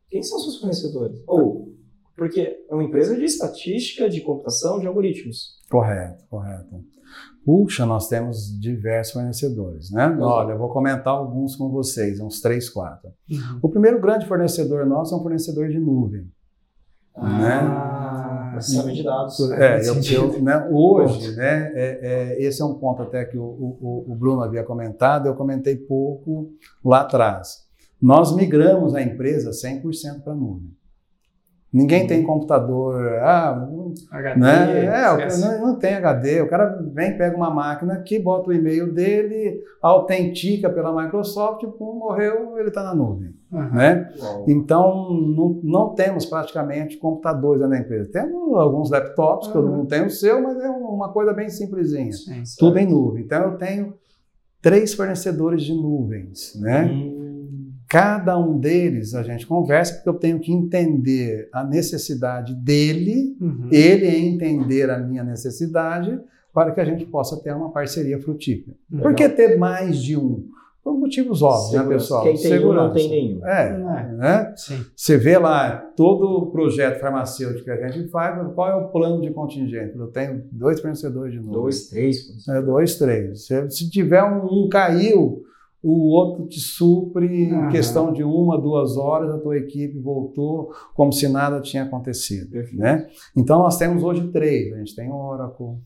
quem 0.09 0.23
são 0.23 0.39
seus 0.39 0.57
fornecedores? 0.57 1.21
Ou, 1.27 1.71
porque 2.17 2.65
é 2.67 2.73
uma 2.73 2.83
empresa 2.83 3.15
de 3.15 3.25
estatística, 3.25 4.09
de 4.09 4.21
computação, 4.21 4.79
de 4.79 4.87
algoritmos. 4.87 5.59
Correto, 5.69 6.25
correto. 6.27 6.83
Puxa, 7.45 7.85
nós 7.85 8.07
temos 8.07 8.59
diversos 8.59 9.13
fornecedores, 9.13 9.91
né? 9.91 10.17
Olha, 10.19 10.53
eu 10.53 10.57
vou 10.57 10.69
comentar 10.69 11.13
alguns 11.13 11.55
com 11.55 11.69
vocês, 11.69 12.19
uns 12.19 12.41
três, 12.41 12.71
quatro. 12.71 13.11
Uhum. 13.29 13.59
O 13.61 13.69
primeiro 13.69 14.01
grande 14.01 14.25
fornecedor 14.25 14.83
nosso 14.87 15.13
é 15.13 15.17
um 15.19 15.21
fornecedor 15.21 15.69
de 15.69 15.77
nuvem. 15.77 16.27
Ah, 17.15 17.94
processamento 18.55 18.95
de 18.95 19.03
dados. 19.03 19.51
É, 19.51 19.81
eu, 19.87 19.95
eu, 20.11 20.41
né, 20.41 20.67
hoje, 20.71 21.35
né, 21.35 21.71
é, 21.75 21.99
é, 22.01 22.43
esse 22.43 22.61
é 22.61 22.65
um 22.65 22.73
ponto 22.75 23.01
até 23.03 23.23
que 23.25 23.37
o, 23.37 23.43
o, 23.43 24.05
o 24.07 24.15
Bruno 24.15 24.41
havia 24.41 24.63
comentado, 24.63 25.27
eu 25.27 25.35
comentei 25.35 25.75
pouco 25.75 26.51
lá 26.83 27.01
atrás. 27.01 27.65
Nós 28.01 28.35
migramos 28.35 28.93
a 28.93 29.01
empresa 29.01 29.51
100% 29.51 30.21
para 30.23 30.33
a 30.33 30.35
nuvem. 30.35 30.75
Ninguém 31.75 32.07
tem 32.07 32.23
computador, 32.23 33.19
ah, 33.19 33.67
HD, 34.09 34.39
né? 34.39 34.85
É, 34.85 35.37
não, 35.37 35.67
não 35.67 35.75
tem 35.77 35.93
HD. 35.95 36.41
O 36.41 36.47
cara 36.47 36.81
vem, 36.93 37.17
pega 37.17 37.35
uma 37.35 37.49
máquina 37.49 37.95
aqui, 37.95 38.17
bota 38.17 38.49
o 38.49 38.53
e-mail 38.53 38.93
dele, 38.93 39.61
autentica 39.81 40.69
pela 40.69 41.03
Microsoft, 41.03 41.65
pum, 41.77 41.95
morreu, 41.99 42.57
ele 42.57 42.69
está 42.69 42.81
na 42.81 42.95
nuvem. 42.95 43.35
Uhum. 43.55 43.69
Né? 43.73 44.09
Então, 44.47 45.13
não, 45.13 45.59
não 45.63 45.89
temos 45.95 46.25
praticamente 46.25 46.97
computadores 46.97 47.61
da 47.67 47.77
empresa. 47.79 48.11
Temos 48.11 48.57
alguns 48.57 48.89
laptops, 48.89 49.47
todo 49.47 49.67
Uhum. 49.67 49.77
mundo 49.77 49.87
tem 49.87 50.05
o 50.05 50.09
seu, 50.09 50.41
mas 50.41 50.57
é 50.59 50.69
uma 50.69 51.09
coisa 51.13 51.33
bem 51.33 51.49
simplesinha. 51.49 52.11
Sim, 52.11 52.43
Tudo 52.57 52.77
em 52.77 52.85
nuvem. 52.87 53.23
Então, 53.23 53.41
eu 53.43 53.57
tenho 53.57 53.93
três 54.61 54.93
fornecedores 54.93 55.63
de 55.63 55.73
nuvens, 55.73 56.53
né? 56.59 56.85
Hum, 56.91 57.21
Cada 57.87 58.35
um 58.37 58.57
deles 58.59 59.13
a 59.13 59.21
gente 59.21 59.45
conversa 59.45 59.93
porque 59.93 60.09
eu 60.09 60.15
tenho 60.15 60.39
que 60.39 60.51
entender 60.51 61.47
a 61.53 61.63
necessidade 61.63 62.53
dele 62.55 63.37
Uhum. 63.39 63.69
ele 63.71 64.07
entender 64.07 64.89
a 64.89 64.97
minha 64.97 65.23
necessidade 65.23 66.19
para 66.51 66.71
que 66.71 66.81
a 66.81 66.85
gente 66.85 67.05
possa 67.05 67.39
ter 67.43 67.53
uma 67.55 67.69
parceria 67.71 68.19
frutífera. 68.19 68.75
Legal. 68.89 69.03
Por 69.07 69.15
que 69.15 69.29
ter 69.29 69.57
mais 69.59 70.01
de 70.01 70.17
um? 70.17 70.45
Por 70.85 70.99
motivos 70.99 71.41
óbvios, 71.41 71.71
né, 71.71 71.79
segurança. 71.79 72.03
pessoal? 72.03 72.23
Quem 72.23 72.35
tem 72.37 72.45
um 72.45 72.51
não 72.51 72.59
Segurança. 72.59 72.93
tem 72.93 73.09
nenhum. 73.09 73.45
É, 73.47 73.67
É. 73.69 74.13
né? 74.13 74.53
Sim. 74.55 74.85
Você 74.95 75.17
vê 75.17 75.35
lá 75.39 75.77
todo 75.97 76.25
o 76.43 76.51
projeto 76.51 76.99
farmacêutico 77.01 77.65
que 77.65 77.71
a 77.71 77.87
gente 77.89 78.07
faz, 78.09 78.53
qual 78.53 78.69
é 78.69 78.75
o 78.75 78.89
plano 78.89 79.19
de 79.19 79.31
contingente? 79.31 79.97
Eu 79.97 80.07
tenho 80.11 80.43
dois 80.51 80.79
fornecedores 80.79 81.33
de 81.33 81.39
novo. 81.39 81.51
Dois, 81.53 81.87
três. 81.87 82.47
É, 82.47 82.61
dois, 82.61 82.95
três. 82.99 83.47
Se, 83.47 83.69
se 83.71 83.89
tiver 83.89 84.23
um, 84.23 84.45
um 84.45 84.69
caiu, 84.69 85.41
o 85.81 86.09
outro 86.11 86.45
te 86.45 86.59
supre 86.59 87.45
em 87.45 87.69
questão 87.69 88.13
de 88.13 88.23
uma, 88.23 88.55
duas 88.61 88.95
horas, 88.95 89.33
a 89.33 89.39
tua 89.39 89.57
equipe 89.57 89.97
voltou 89.99 90.69
como 90.93 91.11
se 91.11 91.27
nada 91.27 91.59
tinha 91.61 91.81
acontecido. 91.83 92.51
Perfeito. 92.51 92.79
Né? 92.79 93.07
Então 93.35 93.57
nós 93.59 93.75
temos 93.79 94.03
hoje 94.03 94.27
três. 94.27 94.71
A 94.73 94.77
gente 94.77 94.95
tem 94.95 95.11
Oracle, 95.11 95.77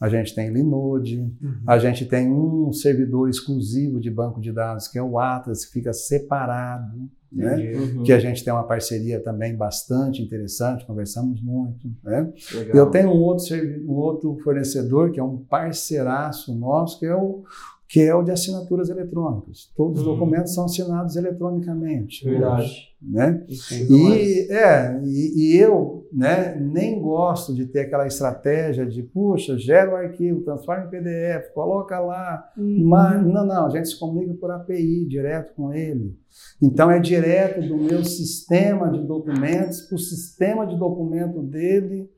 a 0.00 0.08
gente 0.08 0.34
tem 0.34 0.50
Linode, 0.52 1.18
Uhum. 1.40 1.54
a 1.66 1.78
gente 1.78 2.04
tem 2.04 2.30
um 2.30 2.72
servidor 2.72 3.28
exclusivo 3.28 3.98
de 4.00 4.10
banco 4.10 4.40
de 4.40 4.52
dados, 4.52 4.88
que 4.88 4.98
é 4.98 5.02
o 5.02 5.18
Atlas, 5.18 5.64
que 5.64 5.72
fica 5.72 5.92
separado. 5.92 7.08
Né? 7.32 7.72
Uhum. 7.74 8.02
Que 8.02 8.12
a 8.12 8.18
gente 8.18 8.42
tem 8.44 8.52
uma 8.52 8.62
parceria 8.66 9.20
também 9.20 9.54
bastante 9.54 10.22
interessante, 10.22 10.86
conversamos 10.86 11.42
muito. 11.42 11.86
Né? 12.02 12.32
Eu 12.72 12.86
tenho 12.86 13.10
um 13.10 13.20
outro, 13.20 13.44
um 13.86 13.92
outro 13.94 14.36
fornecedor 14.42 15.10
que 15.10 15.20
é 15.20 15.22
um 15.24 15.38
parceiraço 15.38 16.54
nosso, 16.54 16.98
que 16.98 17.04
é 17.06 17.14
o, 17.14 17.42
que 17.88 18.00
é 18.00 18.14
o 18.14 18.22
de 18.22 18.30
assinaturas 18.30 18.88
eletrônicas. 18.88 19.70
Todos 19.76 20.00
os 20.00 20.06
Hum. 20.06 20.10
documentos 20.12 20.54
são 20.54 20.64
assinados 20.64 21.16
eletronicamente. 21.16 22.24
Verdade. 22.24 22.88
Né? 23.02 23.44
Entendi. 23.48 23.94
E, 23.94 24.52
é, 24.52 25.00
e, 25.04 25.52
e 25.52 25.56
eu 25.58 25.95
né, 26.12 26.54
nem 26.58 27.00
gosto 27.00 27.54
de 27.54 27.66
ter 27.66 27.80
aquela 27.80 28.06
estratégia 28.06 28.86
de, 28.86 29.02
puxa, 29.02 29.58
gera 29.58 29.92
o 29.92 29.96
arquivo, 29.96 30.42
transforma 30.42 30.84
em 30.84 30.90
PDF, 30.90 31.52
coloca 31.54 31.98
lá. 31.98 32.50
Uhum. 32.56 32.84
Mas, 32.84 33.26
não, 33.26 33.46
não, 33.46 33.66
a 33.66 33.70
gente 33.70 33.88
se 33.88 33.98
comunica 33.98 34.34
por 34.34 34.50
API, 34.50 35.06
direto 35.06 35.54
com 35.54 35.72
ele. 35.72 36.18
Então, 36.60 36.90
é 36.90 36.98
direto 36.98 37.60
do 37.66 37.76
meu 37.76 38.04
sistema 38.04 38.90
de 38.90 39.02
documentos 39.02 39.82
para 39.82 39.96
o 39.96 39.98
sistema 39.98 40.66
de 40.66 40.76
documento 40.76 41.42
dele. 41.42 42.10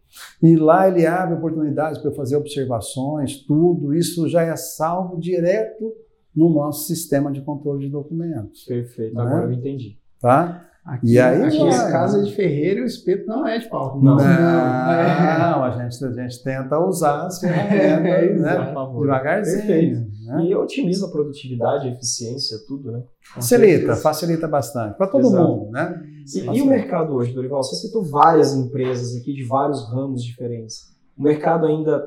E 0.43 0.57
lá 0.57 0.89
ele 0.89 1.07
abre 1.07 1.35
oportunidades 1.35 1.99
para 1.99 2.11
eu 2.11 2.15
fazer 2.15 2.37
observações, 2.37 3.45
tudo. 3.45 3.95
Isso 3.95 4.29
já 4.29 4.43
é 4.43 4.57
salvo 4.57 5.19
direto 5.19 5.93
no 6.35 6.49
nosso 6.49 6.87
sistema 6.87 7.31
de 7.33 7.43
controle 7.43 7.87
de 7.87 7.91
documentos. 7.91 8.65
Perfeito. 8.65 9.15
Né? 9.15 9.23
Agora 9.23 9.45
eu 9.47 9.53
entendi. 9.53 9.99
Tá? 10.21 10.68
Aqui, 10.89 11.13
E 11.13 11.19
aí 11.21 11.43
aqui 11.43 11.59
vai. 11.59 11.69
é 11.69 11.93
casa 11.93 12.25
de 12.25 12.35
ferreiro 12.35 12.81
e 12.81 12.83
o 12.85 12.87
espeto 12.87 13.27
não 13.27 13.47
é 13.47 13.59
de 13.59 13.69
pau. 13.69 14.01
Não. 14.01 14.17
Não, 14.17 14.25
é. 14.25 14.25
a, 14.25 15.71
gente, 15.83 16.03
a 16.03 16.11
gente 16.13 16.43
tenta 16.43 16.79
usar 16.81 17.27
as 17.27 17.39
ferramentas, 17.39 18.41
né? 18.41 18.75
Devagarzinho. 18.99 19.67
Perfeito. 19.67 20.01
Né? 20.25 20.45
E 20.47 20.55
otimiza 20.55 21.07
a 21.07 21.11
produtividade, 21.11 21.89
a 21.89 21.91
eficiência, 21.91 22.57
tudo, 22.67 22.91
né? 22.91 23.03
Facilita, 23.35 23.97
facilita 23.97 24.49
bastante. 24.49 24.97
Para 24.97 25.09
todo 25.09 25.27
Exato. 25.27 25.47
mundo, 25.47 25.71
né? 25.71 26.03
E, 26.35 26.57
e 26.57 26.63
o 26.63 26.67
mercado 26.67 27.13
hoje, 27.15 27.35
Dorival? 27.35 27.63
Você 27.63 27.77
citou 27.77 28.03
várias 28.03 28.55
empresas 28.55 29.15
aqui 29.15 29.35
de 29.35 29.45
vários 29.45 29.87
ramos 29.93 30.25
diferentes. 30.25 30.87
O 31.19 31.23
mercado 31.23 31.67
ainda 31.67 32.03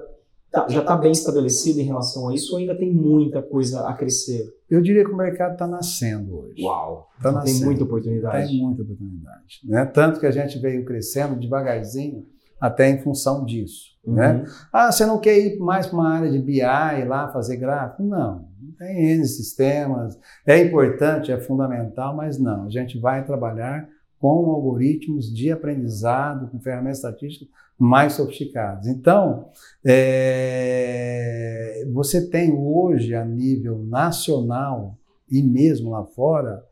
tá- 0.52 0.68
já 0.69 0.82
está 0.82 0.95
bem 0.98 1.11
estabelecido 1.11 1.80
em 1.80 1.84
relação 1.84 2.30
a 2.30 2.34
isso 2.34 2.53
ou 2.53 2.60
ainda 2.60 2.76
tem 2.76 2.91
muita 2.94 3.41
coisa 3.41 3.88
a 3.88 3.94
crescer? 3.94 4.45
Eu 4.69 4.82
diria 4.82 5.03
que 5.06 5.11
o 5.11 5.18
mercado 5.18 5.53
está 5.53 5.68
nascendo 5.68 6.38
hoje. 6.40 6.61
Uau! 6.64 7.07
Tá 7.22 7.30
Então 7.30 7.32
tem 7.44 7.52
nascendo. 7.53 7.65
muita 7.65 7.84
oportunidade. 7.84 8.48
Tem 8.48 8.61
muita 8.61 8.82
oportunidade. 8.84 9.60
Né? 9.65 9.86
Tanto 9.86 10.19
que 10.19 10.26
a 10.26 10.32
gente 10.32 10.60
veio 10.60 10.86
crescendo 10.86 11.40
devagarzinho 11.40 12.26
até 12.60 12.90
em 12.90 12.99
função 12.99 13.44
disso. 13.44 13.91
Uhum. 14.06 14.14
Né? 14.15 14.45
Ah, 14.72 14.91
você 14.91 15.06
não 15.06 15.19
quer 15.19 15.38
ir 15.38 15.60
mais 15.60 15.88
para 15.88 15.98
uma 15.98 16.10
área 16.10 16.32
de 16.32 16.40
BI 16.40 16.61
lá 17.07 17.32
fazer 17.32 17.57
gráfico? 17.57 18.03
Não. 18.03 18.49
Tem 18.78 19.11
N 19.14 19.26
sistemas. 19.28 20.18
É 20.45 20.57
importante, 20.64 21.32
é 21.32 21.40
fundamental, 21.40 22.15
mas 22.15 22.40
não. 22.40 22.65
A 22.65 22.69
gente 22.69 22.99
vai 22.99 23.26
trabalhar 23.26 23.88
com 24.22 24.52
algoritmos 24.52 25.34
de 25.34 25.52
aprendizado, 25.52 26.49
com 26.52 26.60
ferramentas 26.60 26.99
estatísticas 26.99 27.49
mais 27.77 28.14
sofisticadas. 28.14 28.85
Então, 28.85 29.48
é, 29.84 31.84
você 31.91 32.30
tem 32.30 32.53
hoje, 32.53 33.15
a 33.15 33.26
nível 33.26 33.80
nacional 33.80 34.95
e 35.30 35.41
mesmo 35.41 35.89
lá 35.89 36.06
fora, 36.06 36.64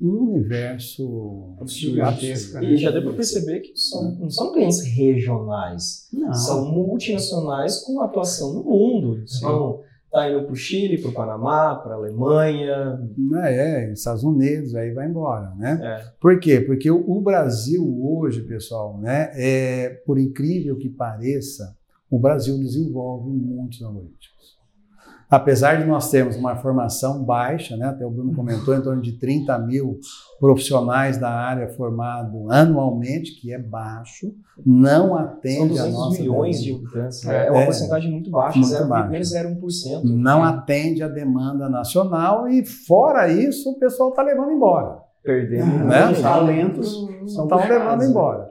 um 0.00 0.34
universo 0.34 1.56
Gigantesco, 1.66 2.54
né? 2.54 2.72
E 2.72 2.76
já 2.76 2.90
deu 2.90 3.02
para 3.02 3.14
perceber 3.14 3.60
que 3.60 3.78
são, 3.78 4.12
não 4.12 4.30
são 4.30 4.52
clientes 4.52 4.82
regionais, 4.82 6.08
Não. 6.12 6.32
são 6.32 6.72
multinacionais 6.72 7.80
com 7.80 8.00
atuação 8.00 8.54
no 8.54 8.64
mundo. 8.64 9.22
Então, 9.36 9.80
tá 10.16 10.30
indo 10.30 10.44
para 10.44 10.52
o 10.52 10.56
Chile, 10.56 10.98
para 10.98 11.10
o 11.10 11.12
Panamá, 11.12 11.74
para 11.74 11.94
a 11.94 11.98
Alemanha. 11.98 12.98
É, 13.42 13.84
é, 13.84 13.92
Estados 13.92 14.24
Unidos, 14.24 14.74
aí 14.74 14.90
vai 14.92 15.06
embora, 15.06 15.52
né? 15.56 15.78
É. 15.82 16.12
Por 16.18 16.40
quê? 16.40 16.60
Porque 16.60 16.90
o, 16.90 17.20
Brasil 17.20 17.84
hoje, 18.02 18.40
pessoal, 18.42 18.98
né, 18.98 19.30
é, 19.34 19.90
por 20.06 20.18
incrível 20.18 20.76
que 20.78 20.88
pareça, 20.88 21.76
o 22.10 22.18
Brasil 22.18 22.56
desenvolve 22.58 23.30
muitos 23.30 23.82
algoritmos. 23.82 24.35
Apesar 25.28 25.76
de 25.80 25.84
nós 25.86 26.08
termos 26.10 26.36
uma 26.36 26.54
formação 26.56 27.24
baixa, 27.24 27.76
né, 27.76 27.86
até 27.86 28.06
o 28.06 28.10
Bruno 28.10 28.32
comentou, 28.34 28.74
em 28.74 28.80
torno 28.80 29.02
de 29.02 29.12
30 29.18 29.58
mil 29.58 29.98
profissionais 30.38 31.18
da 31.18 31.28
área 31.30 31.68
formados 31.68 32.48
anualmente, 32.50 33.40
que 33.40 33.52
é 33.52 33.58
baixo, 33.58 34.32
não 34.64 35.16
atende 35.16 35.76
São 35.76 35.86
a 35.86 35.90
nossa 35.90 36.20
milhões 36.20 36.60
demanda. 36.62 36.80
de 36.80 36.86
habitantes. 36.86 37.24
né? 37.24 37.46
É, 37.46 37.50
uma 37.50 37.60
É. 37.60 37.64
porcentagem 37.64 38.10
muito 38.12 38.30
baixa, 38.30 38.58
Muito 38.58 38.72
0,01%. 38.72 38.88
baixa. 40.02 40.02
Não 40.04 40.44
atende 40.44 41.02
a 41.02 41.08
demanda 41.08 41.68
nacional 41.68 42.48
e, 42.48 42.64
fora 42.64 43.28
isso, 43.28 43.70
o 43.70 43.78
pessoal 43.78 44.10
está 44.10 44.22
levando 44.22 44.52
embora. 44.52 44.98
Perdendo. 45.24 45.66
Né? 45.86 46.08
Os 46.12 46.20
talentos 46.20 46.92
Estão 47.26 47.48
levando 47.48 47.98
né? 48.00 48.06
embora. 48.06 48.48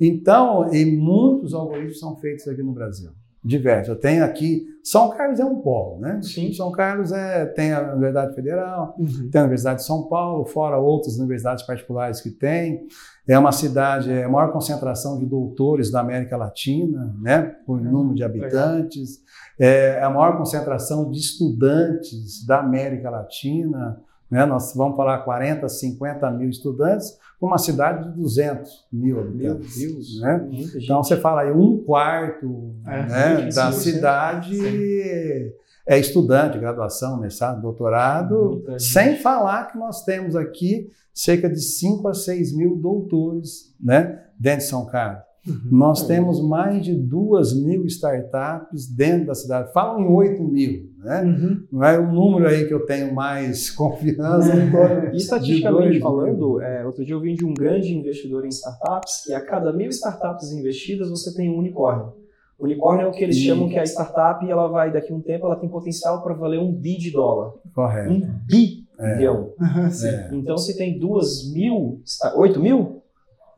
Então, 0.00 0.70
e 0.74 0.84
muitos 0.84 1.54
algoritmos 1.54 1.98
são 1.98 2.16
feitos 2.16 2.46
aqui 2.46 2.62
no 2.62 2.72
Brasil. 2.72 3.10
Diversos. 3.44 3.88
Eu 3.88 3.96
tenho 4.00 4.24
aqui. 4.24 4.66
São 4.82 5.10
Carlos 5.10 5.38
é 5.38 5.44
um 5.44 5.60
polo, 5.60 6.00
né? 6.00 6.20
Sim. 6.22 6.52
São 6.52 6.72
Carlos 6.72 7.12
é, 7.12 7.46
tem 7.46 7.72
a 7.72 7.92
Universidade 7.92 8.34
Federal, 8.34 8.96
Uhum. 8.98 9.28
tem 9.30 9.40
a 9.40 9.44
Universidade 9.44 9.80
de 9.80 9.86
São 9.86 10.08
Paulo, 10.08 10.44
fora 10.46 10.78
outras 10.78 11.18
universidades 11.18 11.64
particulares 11.64 12.20
que 12.20 12.30
tem. 12.30 12.86
É 13.26 13.38
uma 13.38 13.52
cidade, 13.52 14.10
é 14.10 14.24
a 14.24 14.28
maior 14.28 14.50
concentração 14.50 15.18
de 15.18 15.26
doutores 15.26 15.90
da 15.90 16.00
América 16.00 16.36
Latina, 16.36 17.14
né? 17.20 17.54
Por 17.66 17.80
número 17.80 18.14
de 18.14 18.24
habitantes. 18.24 19.20
É 19.58 20.02
a 20.02 20.08
maior 20.08 20.38
concentração 20.38 21.10
de 21.10 21.18
estudantes 21.18 22.44
da 22.46 22.60
América 22.60 23.10
Latina. 23.10 24.00
Né? 24.30 24.44
Nós 24.44 24.74
vamos 24.74 24.96
falar 24.96 25.18
40, 25.18 25.68
50 25.68 26.30
mil 26.32 26.48
estudantes, 26.48 27.16
para 27.38 27.46
uma 27.46 27.58
cidade 27.58 28.08
de 28.08 28.16
200 28.16 28.86
mil 28.92 29.16
Meu 29.16 29.52
habitantes. 29.52 29.78
Deus. 29.78 30.20
Né? 30.20 30.48
Então 30.76 31.02
você 31.02 31.16
fala 31.16 31.42
aí 31.42 31.52
um 31.52 31.82
quarto 31.84 32.74
É, 32.86 33.06
né, 33.06 33.48
da 33.54 33.72
sim, 33.72 33.92
cidade 33.92 34.56
sim. 34.56 35.52
é 35.86 35.98
estudante, 35.98 36.58
graduação, 36.58 37.18
mestrado, 37.20 37.62
doutorado, 37.62 38.64
sem 38.78 39.16
falar 39.16 39.70
que 39.70 39.78
nós 39.78 40.04
temos 40.04 40.34
aqui 40.34 40.90
cerca 41.14 41.48
de 41.48 41.60
5 41.60 42.08
a 42.08 42.14
6 42.14 42.56
mil 42.56 42.76
doutores 42.76 43.74
né, 43.80 44.24
dentro 44.38 44.60
de 44.60 44.64
São 44.70 44.86
Carlos. 44.86 45.27
Uhum. 45.48 45.60
Nós 45.70 46.06
temos 46.06 46.40
mais 46.46 46.84
de 46.84 46.94
2 46.94 47.62
mil 47.62 47.86
startups 47.86 48.86
dentro 48.94 49.28
da 49.28 49.34
cidade. 49.34 49.72
Falam 49.72 50.00
em 50.00 50.06
8 50.06 50.42
mil. 50.42 50.90
Né? 50.98 51.22
Uhum. 51.22 51.66
Não 51.72 51.84
é 51.84 51.98
o 51.98 52.12
número 52.12 52.48
aí 52.48 52.66
que 52.66 52.74
eu 52.74 52.84
tenho 52.84 53.14
mais 53.14 53.70
confiança. 53.76 54.52
E 54.54 55.10
de 55.10 55.16
estatisticamente 55.16 56.00
falando, 56.00 56.60
é, 56.60 56.84
outro 56.84 57.04
dia 57.04 57.14
eu 57.14 57.20
vim 57.20 57.34
de 57.34 57.44
um 57.44 57.54
grande 57.54 57.94
investidor 57.94 58.44
em 58.44 58.48
startups, 58.48 59.24
que 59.24 59.32
a 59.32 59.40
cada 59.40 59.72
mil 59.72 59.88
startups 59.90 60.52
investidas 60.52 61.08
você 61.08 61.34
tem 61.34 61.50
um 61.50 61.58
unicórnio. 61.58 62.12
Unicórnio 62.58 63.06
é 63.06 63.08
o 63.08 63.12
que 63.12 63.22
eles 63.22 63.36
chamam 63.36 63.68
que 63.68 63.78
a 63.78 63.84
startup 63.84 64.48
ela 64.50 64.66
vai, 64.66 64.92
daqui 64.92 65.12
a 65.12 65.14
um 65.14 65.20
tempo, 65.20 65.46
ela 65.46 65.54
tem 65.54 65.68
potencial 65.68 66.22
para 66.22 66.34
valer 66.34 66.58
um 66.58 66.72
bi 66.72 66.98
de 66.98 67.12
dólar. 67.12 67.52
Correto. 67.72 68.12
Um 68.12 68.22
bilhão. 68.48 69.52
Sim. 69.92 70.08
É. 70.08 70.30
Então, 70.32 70.58
se 70.58 70.76
tem 70.76 70.98
duas 70.98 71.52
mil, 71.52 72.02
oito 72.36 72.60
mil, 72.60 73.00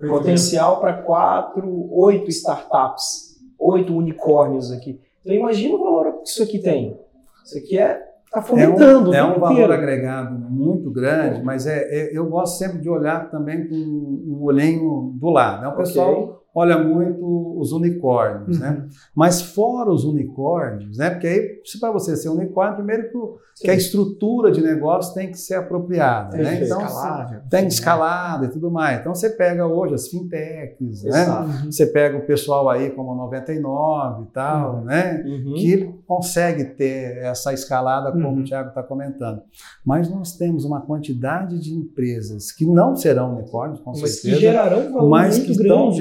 potencial 0.09 0.81
para 0.81 0.94
quatro, 1.02 1.89
oito 1.93 2.28
startups, 2.31 3.39
oito 3.59 3.94
unicórnios 3.97 4.72
aqui. 4.72 5.01
Então, 5.20 5.35
imagina 5.35 5.74
o 5.74 5.78
valor 5.78 6.12
que 6.22 6.28
isso 6.28 6.43
aqui 6.43 6.59
tem. 6.59 6.98
Isso 7.44 7.59
aqui 7.59 7.78
é 7.78 8.01
tá 8.31 8.39
É 8.39 8.43
fomentando 8.43 9.10
um, 9.10 9.14
é 9.14 9.24
um 9.24 9.39
valor 9.40 9.52
inteiro. 9.52 9.72
agregado 9.72 10.39
muito 10.39 10.90
grande, 10.90 11.43
mas 11.43 11.66
é, 11.66 11.78
é- 11.90 12.16
eu 12.16 12.27
gosto 12.27 12.59
sempre 12.59 12.78
de 12.78 12.89
olhar 12.89 13.28
também 13.31 13.68
com 13.68 13.74
um 13.74 14.39
olhinho 14.43 15.12
do 15.16 15.31
lado. 15.31 15.62
Né? 15.62 15.68
O 15.68 15.77
pessoal. 15.77 16.40
Olha 16.55 16.77
muito 16.78 17.59
os 17.59 17.72
unicórnios, 17.72 18.56
Uhum. 18.56 18.62
né? 18.62 18.89
Mas 19.14 19.40
fora 19.43 19.90
os 19.90 20.05
unicórnios, 20.05 20.97
né? 20.98 21.10
Porque 21.10 21.27
aí, 21.27 21.60
se 21.64 21.78
para 21.78 21.93
você 21.93 22.16
ser 22.16 22.28
unicórnio, 22.28 22.77
primeiro 22.77 23.10
que, 23.10 23.16
o- 23.16 23.36
que 23.60 23.70
a 23.70 23.74
estrutura 23.74 24.51
de 24.51 24.62
negócio 24.62 25.12
tem 25.14 25.31
que 25.31 25.39
ser 25.39 25.55
apropriada, 25.56 26.36
né? 26.36 26.43
Perfeito. 26.44 26.64
Então, 26.64 26.81
Escalável. 26.86 27.40
tem 27.51 27.66
escalada 27.66 28.47
e 28.47 28.48
tudo 28.48 28.70
mais. 28.70 29.01
Então, 29.01 29.14
você 29.14 29.28
pega 29.31 29.66
hoje 29.66 29.94
as 29.94 30.09
fintechs, 30.09 31.02
né? 31.05 31.22
Exato. 31.22 31.48
Uhum. 31.51 31.70
Você 31.72 31.86
pega 31.86 32.16
o 32.16 32.22
pessoal 32.27 32.68
aí 32.70 32.90
como 32.90 33.12
a 33.12 33.14
99 33.14 34.22
e 34.22 34.27
tal, 34.32 34.81
né? 34.85 35.22
Uhum. 35.27 35.55
que 35.55 35.94
consegue 36.06 36.64
ter 36.64 37.18
essa 37.18 37.52
escalada, 37.52 38.10
como 38.12 38.28
Uhum. 38.28 38.40
o 38.40 38.44
Tiago 38.44 38.70
está 38.70 38.82
comentando. 38.82 39.43
Mas 39.85 40.10
nós 40.10 40.36
temos 40.36 40.64
uma 40.64 40.81
quantidade 40.81 41.59
de 41.60 41.72
empresas 41.74 42.51
que 42.52 42.64
não 42.66 42.97
serão 42.97 43.35
unicórnios, 43.36 43.81
com 43.81 43.90
Mas 43.90 44.01
que 44.01 44.09
certeza, 44.09 44.40
gerarão 44.40 44.89
um 44.89 44.93
valor 44.93 45.09
mas 45.10 45.39
muito 45.39 45.51
que 45.52 45.59
grande. 45.59 45.68
estão 45.74 45.93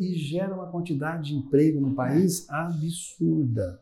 e 0.00 0.14
geram 0.14 0.56
uma 0.56 0.66
quantidade 0.66 1.30
de 1.30 1.36
emprego 1.36 1.80
no 1.80 1.94
país 1.94 2.46
absurda. 2.48 3.78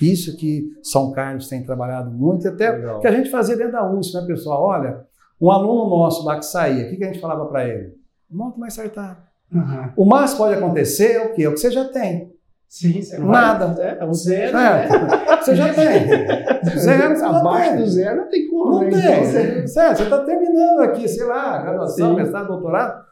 Isso 0.00 0.36
que 0.36 0.72
São 0.82 1.10
Carlos 1.12 1.48
tem 1.48 1.64
trabalhado 1.64 2.10
muito, 2.10 2.46
até 2.46 2.70
Legal. 2.70 3.00
que 3.00 3.06
a 3.08 3.12
gente 3.12 3.30
fazia 3.30 3.56
dentro 3.56 3.72
da 3.72 3.90
USP, 3.90 4.14
né, 4.14 4.26
pessoal? 4.26 4.62
Olha, 4.62 5.04
um 5.40 5.50
aluno 5.50 5.88
nosso 5.90 6.24
lá 6.24 6.36
que 6.36 6.44
saía, 6.44 6.86
o 6.86 6.90
que 6.90 6.96
que 6.96 7.04
a 7.04 7.06
gente 7.08 7.20
falava 7.20 7.46
para 7.46 7.66
ele? 7.66 7.94
Monta 8.30 8.56
uma 8.56 8.68
startup. 8.68 9.20
Uhum. 9.52 9.90
O 9.96 10.04
máximo 10.04 10.38
pode 10.38 10.54
acontecer 10.54 11.12
é 11.12 11.24
o 11.26 11.34
quê? 11.34 11.42
É 11.42 11.48
o 11.48 11.54
que 11.54 11.60
você 11.60 11.70
já 11.72 11.84
tem. 11.86 12.32
Sim, 12.68 13.02
você 13.02 13.18
não 13.18 13.26
Nada. 13.26 13.66
vai- 13.66 13.84
É, 13.84 13.98
é 14.00 14.04
o 14.04 14.14
zero. 14.14 14.56
É, 14.56 14.88
né? 14.88 15.36
você 15.42 15.56
já 15.56 15.74
tem. 15.74 16.06
Zero, 16.78 17.16
você 17.16 17.24
Abaixo 17.24 17.76
do 17.78 17.86
zero 17.86 18.16
não 18.20 18.28
tem 18.28 18.48
como. 18.48 18.70
Não 18.70 18.80
né? 18.82 18.90
tem. 18.90 19.00
Então, 19.00 19.24
você- 19.24 19.66
Certo, 19.66 19.96
você 19.96 20.02
está 20.04 20.18
terminando 20.24 20.80
aqui, 20.82 21.08
sei 21.08 21.24
lá, 21.24 21.60
graduação, 21.62 22.14
mestrado, 22.14 22.46
doutorado. 22.46 23.04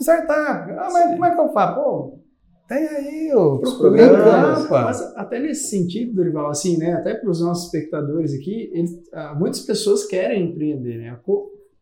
Startup. 0.00 0.70
Ah, 0.72 0.88
mas 0.92 1.10
como 1.10 1.24
é 1.24 1.34
que 1.34 1.40
eu 1.40 1.52
faço? 1.52 1.80
Pô, 1.80 2.18
tem 2.68 2.86
aí 2.88 3.34
o 3.34 3.60
campa. 3.60 4.82
Mas 4.84 5.00
até 5.16 5.38
nesse 5.38 5.68
sentido, 5.68 6.14
Dorival, 6.14 6.50
assim, 6.50 6.76
né? 6.76 6.94
Até 6.94 7.14
para 7.14 7.30
os 7.30 7.40
nossos 7.40 7.66
espectadores 7.66 8.34
aqui, 8.34 8.70
eles, 8.72 8.98
ah, 9.12 9.34
muitas 9.34 9.60
pessoas 9.60 10.04
querem 10.04 10.50
empreender, 10.50 10.98
né? 10.98 11.18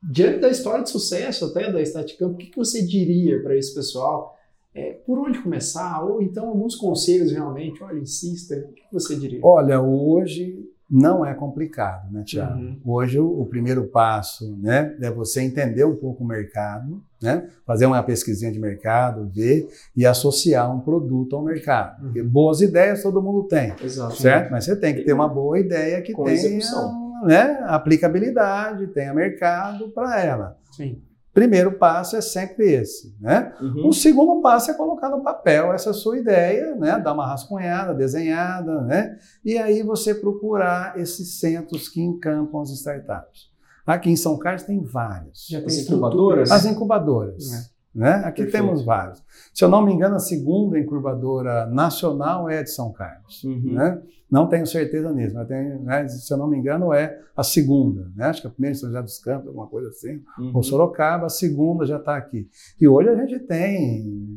Diante 0.02 0.40
da 0.40 0.50
história 0.50 0.82
de 0.82 0.90
sucesso 0.90 1.46
até 1.46 1.72
da 1.72 1.82
Staticamp, 1.82 2.34
o 2.34 2.36
que, 2.36 2.50
que 2.50 2.58
você 2.58 2.84
diria 2.84 3.42
para 3.42 3.56
esse 3.56 3.74
pessoal? 3.74 4.36
É, 4.74 4.92
por 5.06 5.18
onde 5.18 5.40
começar? 5.40 6.04
Ou 6.04 6.20
então 6.20 6.48
alguns 6.48 6.74
conselhos 6.76 7.32
realmente, 7.32 7.82
olha, 7.82 8.00
insista, 8.00 8.56
o 8.56 8.72
que, 8.72 8.82
que 8.82 8.92
você 8.92 9.14
diria? 9.14 9.40
Olha, 9.42 9.80
hoje 9.80 10.68
não 10.94 11.26
é 11.26 11.34
complicado, 11.34 12.08
né, 12.12 12.22
Tiago? 12.24 12.56
Uhum. 12.56 12.80
Hoje 12.84 13.18
o, 13.18 13.44
primeiro 13.46 13.82
passo, 13.88 14.56
né, 14.58 14.96
é 15.00 15.10
você 15.10 15.42
entender 15.42 15.84
um 15.84 15.96
pouco 15.96 16.22
o 16.22 16.26
mercado, 16.26 17.02
né, 17.20 17.48
fazer 17.66 17.86
uma 17.86 18.00
pesquisinha 18.00 18.52
de 18.52 18.60
mercado, 18.60 19.28
ver 19.34 19.68
e 19.96 20.06
associar 20.06 20.72
um 20.72 20.78
produto 20.78 21.34
ao 21.34 21.42
mercado. 21.42 22.00
Porque 22.00 22.22
boas 22.22 22.60
ideias 22.60 23.02
todo 23.02 23.20
mundo 23.20 23.42
tem. 23.48 23.74
Exato. 23.82 24.22
certo? 24.22 24.52
Mas 24.52 24.66
você 24.66 24.76
tem 24.76 24.94
que 24.94 25.02
ter 25.02 25.12
uma 25.12 25.26
boa 25.26 25.58
ideia 25.58 26.00
que 26.00 26.12
Com 26.12 26.24
tenha 26.24 26.36
execução. 26.36 27.12
né, 27.24 27.58
aplicabilidade, 27.66 28.86
tenha 28.88 29.12
mercado 29.12 29.88
para 29.88 30.22
ela. 30.22 30.56
Sim. 30.70 31.02
Primeiro 31.34 31.72
passo 31.72 32.14
é 32.14 32.20
sempre 32.20 32.72
esse, 32.72 33.12
né? 33.20 33.52
Uhum. 33.60 33.88
O 33.88 33.92
segundo 33.92 34.40
passo 34.40 34.70
é 34.70 34.74
colocar 34.74 35.10
no 35.10 35.20
papel 35.20 35.72
essa 35.72 35.92
sua 35.92 36.16
ideia, 36.16 36.76
né? 36.76 36.96
Dar 37.00 37.12
uma 37.12 37.26
rascunhada, 37.26 37.92
desenhada, 37.92 38.82
né? 38.82 39.18
E 39.44 39.58
aí 39.58 39.82
você 39.82 40.14
procurar 40.14 40.96
esses 40.96 41.40
centros 41.40 41.88
que 41.88 42.00
encampam 42.00 42.60
as 42.60 42.70
startups. 42.70 43.52
Aqui 43.84 44.10
em 44.10 44.16
São 44.16 44.38
Carlos 44.38 44.62
tem 44.62 44.80
vários. 44.80 45.48
Já 45.50 45.58
tem 45.58 45.66
As 45.66 45.78
incubadoras? 45.78 46.50
As 46.52 46.64
incubadoras. 46.64 47.52
É. 47.52 47.73
Né? 47.94 48.14
Aqui 48.24 48.42
Perfeito. 48.42 48.64
temos 48.64 48.84
vários. 48.84 49.22
Se 49.52 49.64
eu 49.64 49.68
não 49.68 49.84
me 49.84 49.92
engano, 49.92 50.16
a 50.16 50.18
segunda 50.18 50.78
incubadora 50.78 51.66
nacional 51.66 52.50
é 52.50 52.58
a 52.58 52.62
de 52.62 52.70
São 52.70 52.92
Carlos. 52.92 53.44
Uhum. 53.44 53.74
Né? 53.74 54.02
Não 54.28 54.48
tenho 54.48 54.66
certeza 54.66 55.12
nisso, 55.12 55.34
mas 55.34 55.46
tenho, 55.46 55.80
né, 55.82 56.08
se 56.08 56.32
eu 56.32 56.36
não 56.36 56.48
me 56.48 56.58
engano, 56.58 56.92
é 56.92 57.20
a 57.36 57.44
segunda. 57.44 58.10
Né? 58.16 58.26
Acho 58.26 58.40
que 58.40 58.48
a 58.48 58.50
primeira 58.50 58.76
em 58.76 58.78
São 58.78 58.88
José 58.88 59.00
dos 59.00 59.18
Campos, 59.20 59.46
alguma 59.46 59.68
coisa 59.68 59.90
assim. 59.90 60.20
Uhum. 60.36 60.50
Ou 60.54 60.62
Sorocaba, 60.62 61.26
a 61.26 61.28
segunda 61.28 61.86
já 61.86 61.98
está 61.98 62.16
aqui. 62.16 62.48
E 62.80 62.88
hoje 62.88 63.10
a 63.10 63.14
gente 63.14 63.38
tem 63.40 64.33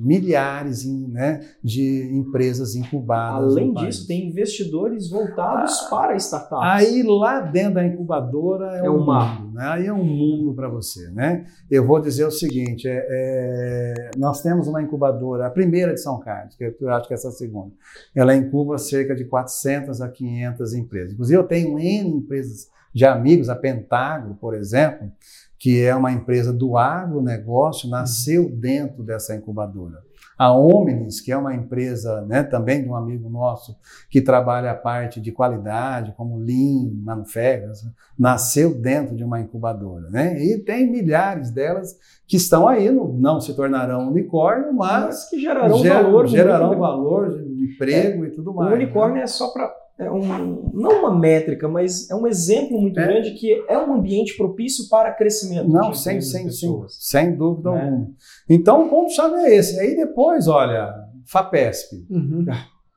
milhares 0.00 0.84
né, 0.86 1.40
de 1.62 2.08
empresas 2.12 2.74
incubadas. 2.74 3.52
Além 3.52 3.68
no 3.68 3.74
país. 3.74 3.96
disso, 3.96 4.08
tem 4.08 4.28
investidores 4.28 5.10
voltados 5.10 5.80
para 5.82 6.16
startups. 6.16 6.58
Aí 6.62 7.02
lá 7.02 7.40
dentro 7.40 7.74
da 7.74 7.86
incubadora 7.86 8.78
é, 8.78 8.86
É 8.86 8.90
um 8.90 9.04
mar. 9.04 9.42
mundo, 9.42 9.54
né? 9.54 9.64
Aí 9.66 9.86
é 9.86 9.92
um 9.92 10.04
mundo 10.04 10.54
para 10.54 10.68
você, 10.68 11.08
né? 11.10 11.44
Eu 11.70 11.86
vou 11.86 12.00
dizer 12.00 12.24
o 12.24 12.30
seguinte: 12.30 12.88
é, 12.88 13.06
é, 13.10 14.10
nós 14.16 14.42
temos 14.42 14.66
uma 14.66 14.82
incubadora, 14.82 15.46
a 15.46 15.50
primeira 15.50 15.92
de 15.94 16.00
São 16.00 16.18
Carlos, 16.18 16.56
que 16.56 16.74
eu 16.80 16.90
acho 16.90 17.06
que 17.06 17.14
é 17.14 17.16
essa 17.16 17.30
segunda. 17.30 17.72
Ela 18.14 18.34
incuba 18.34 18.78
cerca 18.78 19.14
de 19.14 19.24
400 19.24 20.00
a 20.00 20.08
500 20.08 20.74
empresas. 20.74 21.12
Inclusive 21.12 21.38
eu 21.38 21.44
tenho 21.44 21.78
N 21.78 22.08
empresas 22.08 22.68
de 22.92 23.04
amigos, 23.04 23.48
a 23.48 23.54
Pentágono, 23.54 24.34
por 24.34 24.54
exemplo, 24.54 25.10
que 25.60 25.80
é 25.84 25.94
uma 25.94 26.10
empresa 26.10 26.52
do 26.54 26.76
agronegócio, 26.78 27.88
nasceu 27.90 28.48
dentro 28.50 29.02
dessa 29.04 29.36
incubadora. 29.36 29.98
A 30.38 30.50
Omnis, 30.56 31.20
que 31.20 31.30
é 31.30 31.36
uma 31.36 31.54
empresa 31.54 32.22
né, 32.22 32.42
também 32.42 32.82
de 32.82 32.88
um 32.88 32.96
amigo 32.96 33.28
nosso, 33.28 33.76
que 34.08 34.22
trabalha 34.22 34.70
a 34.70 34.74
parte 34.74 35.20
de 35.20 35.30
qualidade, 35.30 36.14
como 36.16 36.38
Lean, 36.38 36.90
Manufacturing, 37.04 37.92
nasceu 38.18 38.74
dentro 38.74 39.14
de 39.14 39.22
uma 39.22 39.38
incubadora. 39.38 40.08
Né? 40.08 40.42
E 40.42 40.58
tem 40.60 40.90
milhares 40.90 41.50
delas 41.50 41.94
que 42.26 42.38
estão 42.38 42.66
aí, 42.66 42.90
não, 42.90 43.08
não 43.12 43.38
se 43.38 43.54
tornarão 43.54 44.08
unicórnio, 44.08 44.72
mas 44.72 45.04
Mas 45.04 45.28
que 45.28 45.38
gerarão 45.38 45.76
ger- 45.76 45.92
valor. 45.92 46.26
gerarão 46.26 46.78
valor, 46.78 47.38
de 47.44 47.74
emprego 47.74 48.24
e 48.24 48.30
tudo 48.30 48.50
O 48.52 48.54
mais. 48.54 48.72
unicórnio 48.72 49.16
né? 49.16 49.24
é 49.24 49.26
só 49.26 49.52
para 49.52 49.70
é 50.00 50.10
um, 50.10 50.70
não 50.72 51.00
uma 51.00 51.14
métrica, 51.18 51.68
mas 51.68 52.08
é 52.10 52.14
um 52.14 52.26
exemplo 52.26 52.80
muito 52.80 52.98
É. 52.98 53.06
grande 53.06 53.32
que 53.34 53.52
é 53.68 53.78
um 53.78 53.92
ambiente 53.94 54.36
propício 54.36 54.88
para 54.88 55.12
crescimento 55.12 55.68
Não, 55.68 55.90
de 55.90 55.98
sem, 55.98 56.20
sem, 56.20 56.50
sem, 56.50 56.84
sem 56.88 57.36
dúvida 57.36 57.70
Né? 57.72 57.82
alguma. 57.84 58.10
Então, 58.48 58.86
o 58.86 58.90
ponto-chave 58.90 59.34
é 59.36 59.54
esse. 59.56 59.78
Aí 59.78 59.94
depois, 59.96 60.48
olha, 60.48 60.92
FAPESP, 61.26 62.06
Uhum. 62.10 62.44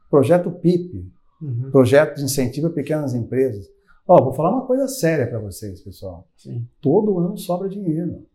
projeto 0.09 0.49
PIP, 0.51 1.05
Uhum. 1.41 1.69
projeto 1.71 2.15
de 2.15 2.23
incentivo 2.23 2.67
a 2.67 2.71
pequenas 2.71 3.13
empresas. 3.13 3.67
Ó, 4.07 4.21
vou 4.23 4.34
falar 4.34 4.49
uma 4.51 4.65
coisa 4.65 4.88
séria 4.88 5.27
para 5.27 5.39
vocês, 5.39 5.81
pessoal. 5.81 6.27
Sim. 6.38 6.67
Todo 6.81 7.19
ano 7.19 7.38
sobra 7.38 7.67
dinheiro. 7.69 8.25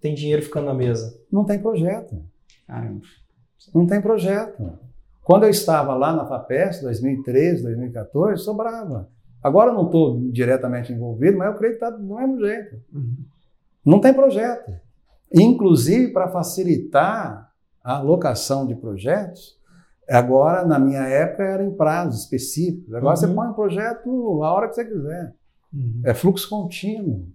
Tem 0.00 0.14
dinheiro 0.14 0.42
ficando 0.42 0.66
na 0.66 0.74
mesa. 0.74 1.18
Não 1.32 1.44
tem 1.44 1.58
projeto. 1.58 2.20
Caramba. 2.66 3.00
Não 3.74 3.86
tem 3.86 4.00
projeto. 4.00 4.72
Quando 5.24 5.44
eu 5.44 5.50
estava 5.50 5.94
lá 5.94 6.14
na 6.14 6.26
FAPESP, 6.26 6.82
2013, 6.84 7.62
2014, 7.62 8.42
sobrava. 8.44 9.08
Agora 9.42 9.70
eu 9.70 9.74
não 9.74 9.86
estou 9.86 10.20
diretamente 10.30 10.92
envolvido, 10.92 11.36
mas 11.38 11.48
eu 11.48 11.54
creio 11.58 11.72
que 11.78 11.84
está 11.84 11.90
do 11.90 12.02
mesmo 12.02 12.38
jeito. 12.40 12.76
Uhum. 12.92 13.16
Não 13.84 14.00
tem 14.00 14.12
projeto. 14.14 14.70
Inclusive, 15.32 16.12
para 16.12 16.28
facilitar 16.28 17.50
a 17.82 17.96
alocação 17.96 18.66
de 18.66 18.74
projetos, 18.74 19.58
agora, 20.08 20.64
na 20.64 20.78
minha 20.78 21.02
época, 21.02 21.42
era 21.42 21.64
em 21.64 21.74
prazos 21.74 22.20
específicos. 22.22 22.94
Agora 22.94 23.16
você 23.16 23.26
Uhum. 23.26 23.34
põe 23.34 23.48
um 23.48 23.52
projeto 23.54 24.42
a 24.42 24.52
hora 24.52 24.68
que 24.68 24.74
você 24.74 24.84
quiser. 24.84 25.34
Uhum. 25.72 26.00
É 26.04 26.14
fluxo 26.14 26.48
contínuo. 26.48 27.26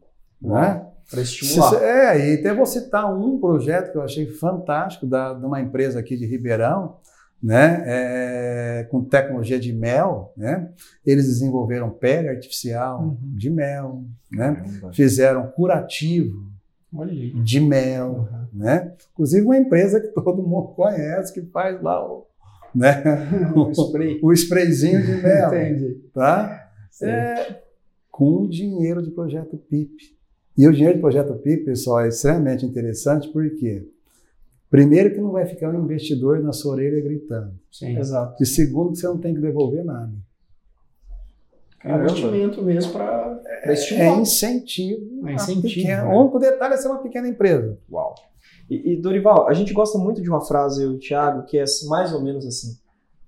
Né? 0.41 0.85
Para 1.11 1.21
estimular. 1.21 1.69
você- 1.71 1.83
é, 1.83 2.29
e 2.29 2.39
até 2.39 2.53
vou 2.53 2.65
citar 2.65 3.11
um 3.13 3.39
projeto 3.39 3.91
que 3.91 3.97
eu 3.97 4.01
achei 4.03 4.25
fantástico 4.27 5.05
da, 5.05 5.33
de 5.33 5.43
uma 5.45 5.59
empresa 5.59 5.99
aqui 5.99 6.15
de 6.15 6.25
Ribeirão, 6.25 6.97
né, 7.41 7.83
é, 7.85 8.87
com 8.91 9.03
tecnologia 9.03 9.59
de 9.59 9.71
mel, 9.73 10.33
né? 10.35 10.69
Eles 11.05 11.25
desenvolveram 11.27 11.89
pele 11.89 12.27
artificial 12.29 13.01
Uhum. 13.01 13.17
de 13.21 13.49
mel, 13.49 14.03
né? 14.31 14.63
Fizeram 14.93 15.47
curativo 15.47 16.47
de 17.43 17.59
mel, 17.61 18.27
Uhum. 18.31 18.47
né? 18.53 18.93
Inclusive 19.13 19.45
uma 19.45 19.57
empresa 19.57 19.99
que 20.01 20.07
todo 20.09 20.41
mundo 20.43 20.69
conhece 20.69 21.33
que 21.33 21.41
faz 21.51 21.81
lá 21.81 22.03
o, 22.05 22.25
né, 22.75 23.01
Um 23.55 23.71
spray. 23.71 24.19
o 24.21 24.33
sprayzinho 24.33 25.01
de 25.05 25.21
mel, 25.21 25.47
Entendi. 25.47 26.01
tá? 26.13 26.69
É, 27.01 27.61
com 28.11 28.41
o 28.43 28.49
dinheiro 28.49 29.01
de 29.01 29.11
projeto 29.11 29.55
PIP. 29.57 30.17
E 30.57 30.67
o 30.67 30.73
dinheiro 30.73 30.95
de 30.95 31.01
projeto 31.01 31.33
PIP, 31.35 31.63
pessoal, 31.63 32.01
é 32.01 32.09
extremamente 32.09 32.65
interessante 32.65 33.29
porque 33.31 33.87
primeiro 34.69 35.11
que 35.13 35.19
não 35.21 35.31
vai 35.31 35.45
ficar 35.45 35.69
um 35.73 35.83
investidor 35.83 36.39
na 36.39 36.53
sua 36.53 36.73
orelha 36.73 37.01
gritando. 37.01 37.53
Sim. 37.71 37.97
Exato. 37.97 38.41
E 38.41 38.45
segundo 38.45 38.91
que 38.91 38.97
você 38.99 39.07
não 39.07 39.17
tem 39.17 39.33
que 39.33 39.41
devolver 39.41 39.83
nada. 39.83 40.11
É 41.83 41.95
um 41.95 42.01
investimento 42.01 42.61
mesmo 42.61 42.91
para 42.91 43.41
É 43.63 43.73
estimular. 43.73 44.19
incentivo. 44.19 45.27
É 45.29 45.33
incentivo, 45.33 45.61
pequena- 45.61 46.03
né? 46.05 46.13
O 46.13 46.21
único 46.21 46.37
detalhe 46.39 46.73
é 46.73 46.77
ser 46.77 46.89
uma 46.89 47.01
pequena 47.01 47.27
empresa. 47.27 47.77
Uau. 47.89 48.13
E, 48.69 48.93
e, 48.93 49.01
Dorival, 49.01 49.47
a 49.47 49.53
gente 49.53 49.73
gosta 49.73 49.97
muito 49.97 50.21
de 50.21 50.29
uma 50.29 50.41
frase, 50.41 50.83
eu 50.83 50.91
e 50.91 50.95
o 50.95 50.99
Thiago, 50.99 51.45
que 51.45 51.57
é 51.57 51.63
mais 51.87 52.13
ou 52.13 52.21
menos 52.21 52.45
assim: 52.45 52.77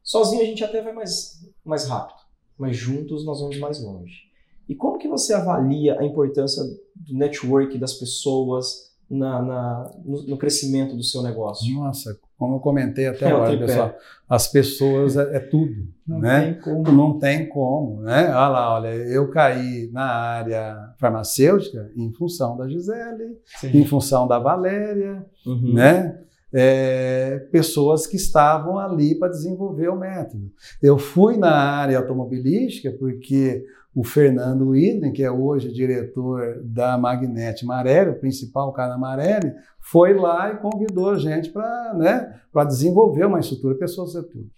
sozinho 0.03 0.41
a 0.41 0.45
gente 0.45 0.63
até 0.63 0.81
vai 0.81 0.91
mais, 0.93 1.39
mais 1.63 1.88
rápido, 1.88 2.19
mas 2.57 2.76
juntos 2.76 3.26
nós 3.26 3.39
vamos 3.39 3.57
mais 3.57 3.81
longe. 3.81 4.30
E 4.68 4.76
como 4.76 4.97
que 4.97 5.07
você 5.07 5.34
avalia 5.34 5.97
a 5.99 6.05
importância 6.05 6.61
do 6.95 7.13
network 7.18 7.77
das 7.80 7.93
pessoas 7.93 8.90
na, 9.12 9.42
na- 9.42 9.92
no, 10.06 10.24
no 10.24 10.38
crescimento 10.38 10.96
do 10.96 11.04
seu 11.04 11.22
negócio? 11.22 11.72
Nossa, 11.76 12.18
como 12.38 12.56
eu 12.56 12.60
comentei 12.60 13.08
até 13.08 13.26
É 13.26 13.32
agora, 13.32 13.58
pessoal, 13.58 13.96
as 14.30 14.48
pessoas 14.48 15.18
é, 15.18 15.36
é 15.36 15.40
tudo, 15.40 15.88
não 16.08 16.20
né? 16.20 16.54
tem 16.54 16.62
como. 16.62 16.92
Não 16.92 17.20
tem 17.20 17.50
como, 17.50 18.02
né? 18.02 18.24
Olha 18.30 18.48
lá, 18.48 18.74
olha, 18.76 18.88
eu 18.96 19.30
caí 19.30 19.90
na 19.92 20.06
área 20.06 20.94
farmacêutica 21.00 21.92
em 21.96 22.12
função 22.14 22.58
da 22.58 22.68
Gisele, 22.68 23.38
em 23.64 23.72
Sim. 23.72 23.86
função 23.86 24.28
da 24.28 24.40
Valéria, 24.40 25.26
Uhum. 25.46 25.74
né? 25.74 26.18
É, 26.54 27.48
pessoas 27.52 28.06
que 28.06 28.18
estavam 28.18 28.78
ali 28.78 29.16
para 29.16 29.30
desenvolver 29.30 29.88
o 29.88 29.96
método. 29.98 30.52
Eu 30.84 30.98
fui 30.98 31.38
na 31.38 31.50
área 31.52 31.98
automobilística 31.98 32.92
porque 33.00 33.66
o 33.93 34.03
Fernando 34.03 34.76
Idem, 34.76 35.11
que 35.11 35.23
é 35.23 35.30
hoje 35.30 35.72
diretor 35.72 36.61
da 36.63 36.97
Magnete 36.97 37.65
Marelli, 37.65 38.11
o 38.11 38.19
principal 38.19 38.72
cara 38.72 38.91
da 38.91 38.97
Marelli, 38.97 39.53
foi 39.80 40.13
lá 40.13 40.53
e 40.53 40.57
convidou 40.57 41.09
a 41.09 41.18
gente 41.18 41.49
para 41.51 41.93
né, 41.95 42.39
para 42.53 42.63
desenvolver 42.63 43.26
uma 43.26 43.39
estrutura 43.39 43.76
pessoas 43.76 44.15
é 44.15 44.22
tudo. 44.22 44.49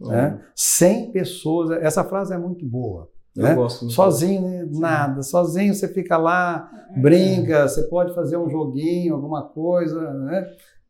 Né? 0.00 0.38
100 0.54 1.12
pessoas, 1.12 1.70
essa 1.82 2.04
frase 2.04 2.32
é 2.34 2.38
muito 2.38 2.64
boa. 2.66 3.08
Eu 3.36 3.42
Né? 3.42 3.54
gosto 3.54 3.82
muito. 3.82 3.94
Sozinho, 3.94 4.42
né? 4.42 4.68
nada. 4.72 5.22
Sozinho 5.22 5.74
você 5.74 5.88
fica 5.88 6.16
lá, 6.16 6.70
brinca, 6.96 7.68
você 7.68 7.82
pode 7.84 8.14
fazer 8.14 8.36
um 8.36 8.48
joguinho, 8.48 9.14
alguma 9.14 9.42
coisa, 9.42 10.12
né? 10.14 10.46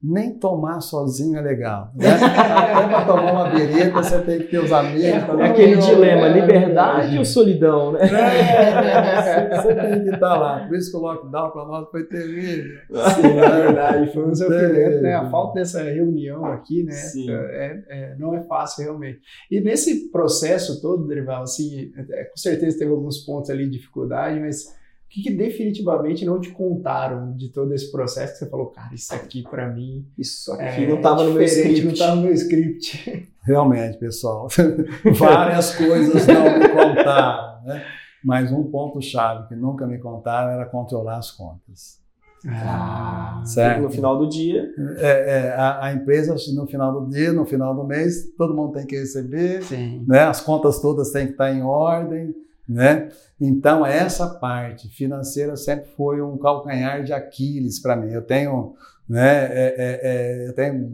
Nem 0.08 0.38
tomar 0.38 0.80
sozinho 0.80 1.36
é 1.36 1.40
legal. 1.40 1.90
Né? 1.96 2.06
Até 2.10 2.86
para 2.86 3.04
tomar 3.06 3.32
uma 3.32 3.50
birita 3.50 3.90
você 4.02 4.20
tem 4.20 4.38
que 4.38 4.44
ter 4.44 4.58
os 4.60 4.70
amigos. 4.72 5.02
É 5.04 5.20
dar 5.36 5.44
aquele 5.46 5.76
dilema, 5.78 6.26
É, 6.26 6.40
liberdade 6.40 7.18
ou 7.18 7.24
solidão, 7.24 7.90
né? 7.92 8.00
É, 8.02 9.56
você 9.60 9.74
tem 9.74 10.04
que 10.04 10.10
estar 10.10 10.36
lá. 10.36 10.60
Por 10.66 10.76
isso 10.76 10.90
que 10.90 10.96
o 10.96 11.00
lockdown 11.00 11.50
para 11.50 11.64
nós 11.64 11.90
foi 11.90 12.04
terrível. 12.04 12.78
Sim, 13.14 13.38
é 13.38 13.50
verdade. 13.62 14.12
Foi 14.12 14.28
um 14.28 14.34
sofrimento, 14.34 15.00
né? 15.02 15.14
A 15.14 15.28
falta 15.30 15.54
dessa 15.58 15.82
reunião 15.82 16.44
aqui, 16.44 16.84
né? 16.84 16.92
Sim. 16.92 17.30
É, 17.30 17.82
é- 17.88 18.14
não 18.18 18.34
é 18.34 18.42
fácil, 18.42 18.84
realmente. 18.84 19.20
E 19.50 19.60
nesse 19.60 20.10
processo 20.10 20.80
todo, 20.80 21.06
Derival, 21.06 21.42
assim, 21.42 21.90
é, 22.10 22.24
com 22.24 22.36
certeza 22.36 22.78
teve 22.78 22.90
alguns 22.90 23.18
pontos 23.18 23.50
ali 23.50 23.64
de 23.64 23.70
dificuldade, 23.78 24.38
mas 24.40 24.74
o 25.06 25.08
que, 25.08 25.22
que 25.22 25.30
definitivamente 25.30 26.24
não 26.24 26.40
te 26.40 26.50
contaram 26.50 27.32
de 27.34 27.48
todo 27.50 27.72
esse 27.72 27.90
processo 27.92 28.32
que 28.32 28.38
você 28.40 28.50
falou, 28.50 28.66
cara, 28.66 28.92
isso 28.92 29.14
aqui 29.14 29.42
pra 29.42 29.68
mim 29.72 30.04
Isso 30.18 30.52
aqui 30.52 30.84
é 30.84 30.88
não 30.88 30.96
estava 30.96 31.22
no 31.24 31.32
meu 31.32 31.42
script. 31.42 31.84
Não 31.84 31.92
estava 31.92 32.16
no 32.16 32.22
meu 32.22 32.32
script. 32.32 33.32
Realmente, 33.42 33.98
pessoal, 33.98 34.48
várias 35.16 35.76
coisas 35.76 36.26
não 36.26 36.58
me 36.58 36.68
contaram. 36.68 37.62
Né? 37.64 37.84
Mas 38.24 38.50
um 38.50 38.64
ponto-chave 38.64 39.46
que 39.46 39.54
nunca 39.54 39.86
me 39.86 39.98
contaram 39.98 40.50
era 40.50 40.66
controlar 40.66 41.18
as 41.18 41.30
contas. 41.30 42.04
Ah, 42.48 43.42
certo. 43.44 43.82
No 43.82 43.90
final 43.90 44.18
do 44.18 44.28
dia, 44.28 44.68
É, 44.98 45.08
é, 45.08 45.52
a, 45.52 45.86
a 45.86 45.92
empresa, 45.92 46.34
no 46.54 46.66
final 46.66 47.00
do 47.00 47.08
dia, 47.08 47.32
no 47.32 47.46
final 47.46 47.74
do 47.74 47.84
mês, 47.84 48.32
todo 48.36 48.54
mundo 48.54 48.72
tem 48.72 48.86
que 48.86 48.96
receber, 48.96 49.62
sim. 49.62 50.04
né? 50.06 50.24
as 50.24 50.40
contas 50.40 50.80
todas 50.80 51.10
têm 51.10 51.26
que 51.26 51.32
estar 51.32 51.52
em 51.52 51.62
ordem. 51.62 52.34
Né? 52.68 53.10
Então, 53.40 53.86
essa 53.86 54.26
parte 54.28 54.88
financeira 54.88 55.56
sempre 55.56 55.88
foi 55.96 56.20
um 56.20 56.36
calcanhar 56.36 57.04
de 57.04 57.12
Aquiles 57.12 57.78
para 57.80 57.94
mim. 57.94 58.10
Eu 58.12 58.22
tenho, 58.22 58.74
né, 59.08 59.44
é, 59.46 59.74
é, 59.78 60.00
é, 60.44 60.48
eu 60.48 60.52
tenho 60.52 60.88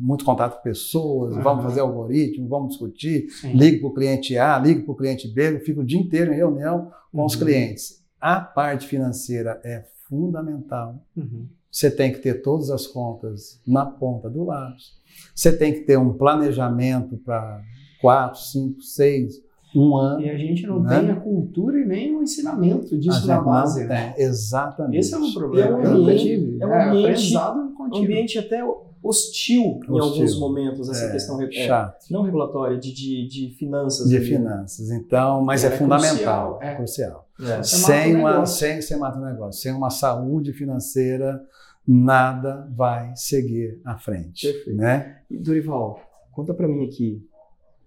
muito 0.00 0.24
contato 0.24 0.56
com 0.56 0.62
pessoas, 0.62 1.34
Aham. 1.34 1.42
vamos 1.42 1.64
fazer 1.64 1.80
algoritmo, 1.80 2.48
vamos 2.48 2.70
discutir, 2.70 3.28
sim. 3.30 3.52
ligo 3.52 3.80
para 3.80 3.88
o 3.90 3.94
cliente 3.94 4.38
A, 4.38 4.58
ligo 4.58 4.84
para 4.84 4.92
o 4.92 4.96
cliente 4.96 5.28
B, 5.28 5.56
eu 5.56 5.60
fico 5.60 5.80
o 5.80 5.84
dia 5.84 5.98
inteiro 6.00 6.32
em 6.32 6.36
reunião 6.36 6.90
com 7.12 7.24
os 7.24 7.34
Uhum. 7.34 7.40
clientes. 7.40 8.02
A 8.20 8.40
parte 8.40 8.86
financeira 8.86 9.60
é 9.64 9.84
fundamental. 10.08 10.96
Uhum. 11.16 11.46
Você 11.70 11.90
tem 11.90 12.12
que 12.12 12.18
ter 12.20 12.40
todas 12.42 12.70
as 12.70 12.86
contas 12.86 13.60
na 13.66 13.84
ponta 13.84 14.30
do 14.30 14.44
lápis. 14.44 14.92
Você 15.34 15.52
tem 15.54 15.72
que 15.74 15.80
ter 15.80 15.98
um 15.98 16.14
planejamento 16.14 17.16
para 17.18 17.60
quatro, 18.00 18.40
cinco, 18.40 18.80
seis, 18.80 19.34
um 19.74 19.96
ano. 19.96 20.20
E 20.22 20.30
a 20.30 20.36
gente 20.38 20.66
não 20.66 20.80
Né? 20.82 21.00
tem 21.00 21.10
a 21.10 21.16
cultura 21.16 21.78
e 21.78 21.84
nem 21.86 22.14
o 22.16 22.22
ensinamento 22.22 22.96
disso 22.98 23.26
na 23.26 23.40
base. 23.40 23.84
né? 23.84 24.14
Exatamente. 24.16 24.98
Esse 24.98 25.14
é 25.14 25.18
um 25.18 25.32
problema. 25.32 25.82
É 25.82 25.88
um 25.88 25.96
ambiente- 25.96 26.58
é 26.60 26.66
um 26.66 26.74
ambiente- 26.74 27.04
aprendizado 27.06 27.74
contínuo. 27.76 28.04
ambiente 28.04 28.38
até 28.38 28.62
hostil 29.00 29.62
em 29.62 29.92
Hostil. 29.92 29.92
alguns 30.00 30.38
momentos, 30.40 30.88
essa 30.88 31.04
É, 31.06 31.12
questão 31.12 31.40
é, 31.40 31.50
chato. 31.52 32.06
não 32.10 32.22
regulatória, 32.22 32.76
de, 32.78 32.92
de, 32.92 33.28
de 33.28 33.54
finanças. 33.56 34.08
De 34.08 34.16
ali. 34.16 34.24
finanças. 34.26 34.90
Então, 34.90 35.44
mas 35.44 35.62
é, 35.64 35.68
É 35.68 35.70
fundamental. 35.70 36.58
crucial, 36.58 36.58
é. 36.62 36.74
crucial. 36.74 37.28
É. 37.40 37.62
Sem 37.62 38.16
uma, 38.16 38.44
sem, 38.44 38.82
sem 38.82 38.98
mata 38.98 39.18
o 39.18 39.24
negócio. 39.24 39.60
Sem 39.62 39.72
uma 39.72 39.90
saúde 39.90 40.52
financeira, 40.52 41.40
nada 41.86 42.68
vai 42.74 43.12
seguir 43.14 43.80
à 43.84 43.96
frente. 43.96 44.46
Perfeito. 44.46 44.76
Né? 44.76 45.18
E, 45.30 45.38
Dorival, 45.38 46.00
conta 46.32 46.52
pra 46.52 46.66
mim 46.66 46.84
aqui, 46.84 47.22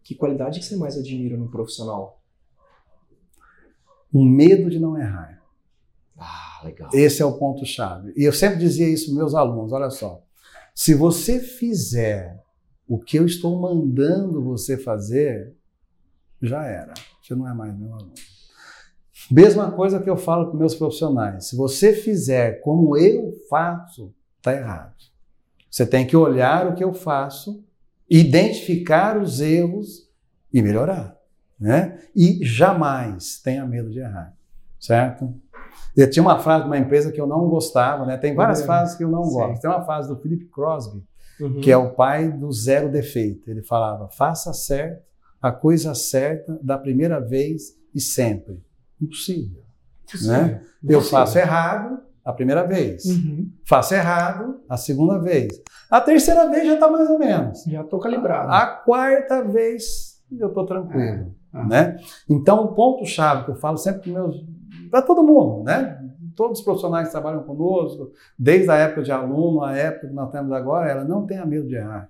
que 0.04 0.16
qualidade 0.16 0.60
que 0.60 0.66
você 0.66 0.76
mais 0.76 0.98
admira 0.98 1.38
no 1.38 1.50
profissional? 1.50 2.22
O 4.12 4.26
medo 4.26 4.70
de 4.70 4.80
não 4.80 4.98
errar. 4.98 5.42
Ah, 6.18 6.62
legal. 6.64 6.90
Esse 6.94 7.22
é 7.22 7.26
o 7.26 7.38
ponto-chave. 7.38 8.14
E 8.16 8.24
eu 8.24 8.34
sempre 8.34 8.60
dizia 8.60 8.88
isso 8.88 9.08
para 9.08 9.16
meus 9.16 9.34
alunos: 9.34 9.72
olha 9.72 9.90
só, 9.90 10.22
se 10.76 10.94
você 10.94 11.40
fizer 11.40 12.42
o 12.88 13.00
que 13.00 13.18
eu 13.18 13.26
estou 13.26 13.60
mandando 13.60 14.44
você 14.44 14.78
fazer, 14.78 15.56
já 16.42 16.66
era. 16.66 16.94
Você 17.22 17.34
não 17.36 17.48
é 17.48 17.54
mais 17.54 17.78
meu 17.78 17.94
aluno. 17.94 18.14
Mesma 19.30 19.72
coisa 19.72 20.02
que 20.02 20.10
eu 20.10 20.18
falo 20.18 20.50
para 20.50 20.60
meus 20.60 20.76
profissionais: 20.76 21.48
se 21.48 21.56
você 21.56 21.94
fizer 21.94 22.60
como 22.62 22.98
eu 22.98 23.34
faço, 23.50 24.14
está 24.38 24.54
errado. 24.54 24.96
Você 25.70 25.86
tem 25.86 26.06
que 26.06 26.18
olhar 26.18 26.68
o 26.68 26.76
que 26.76 26.84
eu 26.84 26.94
faço, 26.94 27.64
identificar 28.12 29.18
os 29.18 29.40
erros 29.40 30.10
e 30.54 30.62
melhorar. 30.62 31.16
né? 31.60 32.00
E 32.16 32.44
jamais 32.44 33.40
tenha 33.40 33.66
medo 33.66 33.90
de 33.92 34.00
errar, 34.00 34.36
certo? 34.80 35.34
Eu 35.96 36.10
tinha 36.10 36.24
uma 36.24 36.40
frase 36.40 36.64
de 36.64 36.70
uma 36.70 36.78
empresa 36.78 37.12
que 37.12 37.22
eu 37.22 37.28
não 37.28 37.48
gostava, 37.48 38.04
né? 38.06 38.18
Tem 38.18 38.34
várias 38.34 38.64
frases 38.64 38.96
que 38.96 39.04
eu 39.04 39.10
não 39.10 39.24
Sim. 39.26 39.34
gosto. 39.34 39.62
Tem 39.62 39.70
uma 39.70 39.86
frase 39.86 40.08
do 40.10 40.16
Philip 40.20 40.46
Crosby, 40.46 41.04
Uhum. 41.40 41.62
que 41.62 41.72
é 41.72 41.78
o 41.78 41.92
pai 41.92 42.32
do 42.32 42.52
zero 42.52 42.90
defeito. 42.92 43.50
Ele 43.50 43.62
falava: 43.62 44.08
faça 44.10 44.54
certo, 44.54 45.04
a 45.42 45.52
coisa 45.52 45.94
certa 45.96 46.60
da 46.64 46.78
primeira 46.78 47.20
vez 47.20 47.76
e 47.94 48.00
sempre. 48.02 48.60
Impossível. 49.02 49.62
Né? 50.24 50.64
Eu 50.88 51.02
faço 51.02 51.38
errado 51.38 52.00
a 52.24 52.32
primeira 52.34 52.64
vez, 52.68 53.06
Uhum. 53.06 53.50
faço 53.68 53.94
errado 53.96 54.60
a 54.70 54.78
segunda 54.78 55.18
vez. 55.20 55.62
A 55.90 56.00
terceira 56.00 56.48
vez 56.50 56.66
já 56.68 56.76
está 56.76 56.90
mais 56.90 57.10
ou 57.10 57.18
menos. 57.20 57.64
Já 57.66 57.84
tô 57.84 58.00
calibrado. 58.00 58.52
A 58.52 58.66
quarta 58.68 59.44
vez 59.44 60.22
eu 60.40 60.48
estou 60.50 60.66
tranquilo. 60.66 61.34
Ah. 61.54 61.66
Né? 61.68 61.98
Então, 62.30 62.64
o 62.64 62.74
ponto-chave 62.74 63.46
que 63.46 63.52
eu 63.52 63.56
falo 63.56 63.78
sempre 63.78 64.02
para 64.12 64.22
meus. 64.22 64.46
para 64.90 65.02
todo 65.02 65.24
mundo, 65.24 65.64
né? 65.64 66.00
Todos 66.36 66.60
os 66.60 66.66
profissionais 66.66 67.08
que 67.08 67.12
trabalham 67.12 67.44
conosco, 67.44 68.12
desde 68.40 68.70
a 68.72 68.76
época 68.76 69.04
de 69.04 69.12
aluno, 69.12 69.62
a 69.64 69.76
época 69.76 70.08
que 70.08 70.14
nós 70.14 70.32
temos 70.32 70.52
agora, 70.54 70.90
ela 70.90 71.04
não 71.04 71.26
tenha 71.26 71.46
medo 71.46 71.68
de 71.68 71.76
errar. 71.76 72.10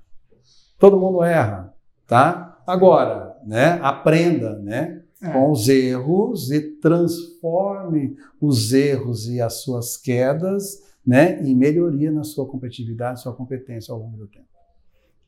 Todo 0.77 0.99
mundo 0.99 1.23
erra, 1.23 1.73
tá? 2.07 2.59
Agora, 2.67 3.35
né? 3.45 3.79
Aprenda, 3.81 4.59
né? 4.59 5.01
É. 5.21 5.31
Com 5.31 5.51
os 5.51 5.69
erros 5.69 6.49
e 6.51 6.61
transforme 6.77 8.17
os 8.39 8.73
erros 8.73 9.27
e 9.27 9.39
as 9.39 9.61
suas 9.61 9.95
quedas, 9.95 10.81
né? 11.05 11.41
Em 11.41 11.55
melhoria 11.55 12.11
na 12.11 12.23
sua 12.23 12.47
competitividade, 12.47 13.21
sua 13.21 13.33
competência 13.33 13.93
ao 13.93 13.99
longo 13.99 14.17
do 14.17 14.27
tempo. 14.27 14.47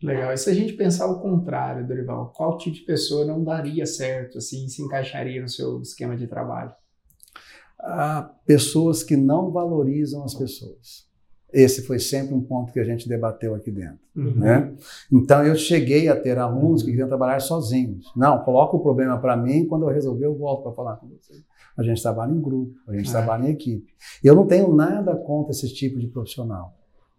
Legal. 0.01 0.33
E 0.33 0.37
se 0.37 0.49
a 0.49 0.53
gente 0.53 0.73
pensar 0.73 1.07
o 1.07 1.21
contrário, 1.21 1.87
Dorival, 1.87 2.33
qual 2.35 2.57
tipo 2.57 2.75
de 2.75 2.81
pessoa 2.81 3.23
não 3.23 3.41
daria 3.41 3.85
certo, 3.85 4.37
assim, 4.37 4.67
se 4.67 4.81
encaixaria 4.81 5.41
no 5.41 5.47
seu 5.47 5.81
esquema 5.81 6.17
de 6.17 6.27
trabalho? 6.27 6.73
Há 7.79 8.29
pessoas 8.45 9.01
que 9.01 9.15
não 9.15 9.49
valorizam 9.51 10.23
as 10.23 10.33
pessoas. 10.33 11.07
Esse 11.53 11.83
foi 11.83 11.99
sempre 11.99 12.33
um 12.33 12.41
ponto 12.41 12.73
que 12.73 12.79
a 12.79 12.83
gente 12.83 13.07
debateu 13.07 13.53
aqui 13.53 13.69
dentro. 13.69 13.99
Uhum. 14.15 14.33
Né? 14.35 14.73
Então 15.11 15.45
eu 15.45 15.55
cheguei 15.55 16.09
a 16.09 16.15
ter 16.19 16.37
alunos 16.39 16.81
que 16.81 16.89
queriam 16.89 17.07
trabalhar 17.07 17.39
sozinhos. 17.39 18.11
Não, 18.15 18.39
coloca 18.39 18.75
o 18.75 18.79
problema 18.79 19.19
para 19.19 19.37
mim, 19.37 19.67
quando 19.67 19.83
eu 19.83 19.89
resolver 19.93 20.25
eu 20.25 20.35
volto 20.35 20.63
para 20.63 20.71
falar 20.73 20.95
com 20.95 21.07
você. 21.07 21.33
A 21.77 21.83
gente 21.83 22.01
trabalha 22.01 22.31
em 22.31 22.41
grupo, 22.41 22.73
a 22.87 22.93
gente 22.95 23.09
É. 23.09 23.11
trabalha 23.11 23.47
em 23.47 23.51
equipe. 23.51 23.85
Eu 24.23 24.35
não 24.35 24.45
tenho 24.47 24.73
nada 24.73 25.15
contra 25.15 25.51
esse 25.51 25.71
tipo 25.73 25.99
de 25.99 26.07
profissional. 26.07 26.73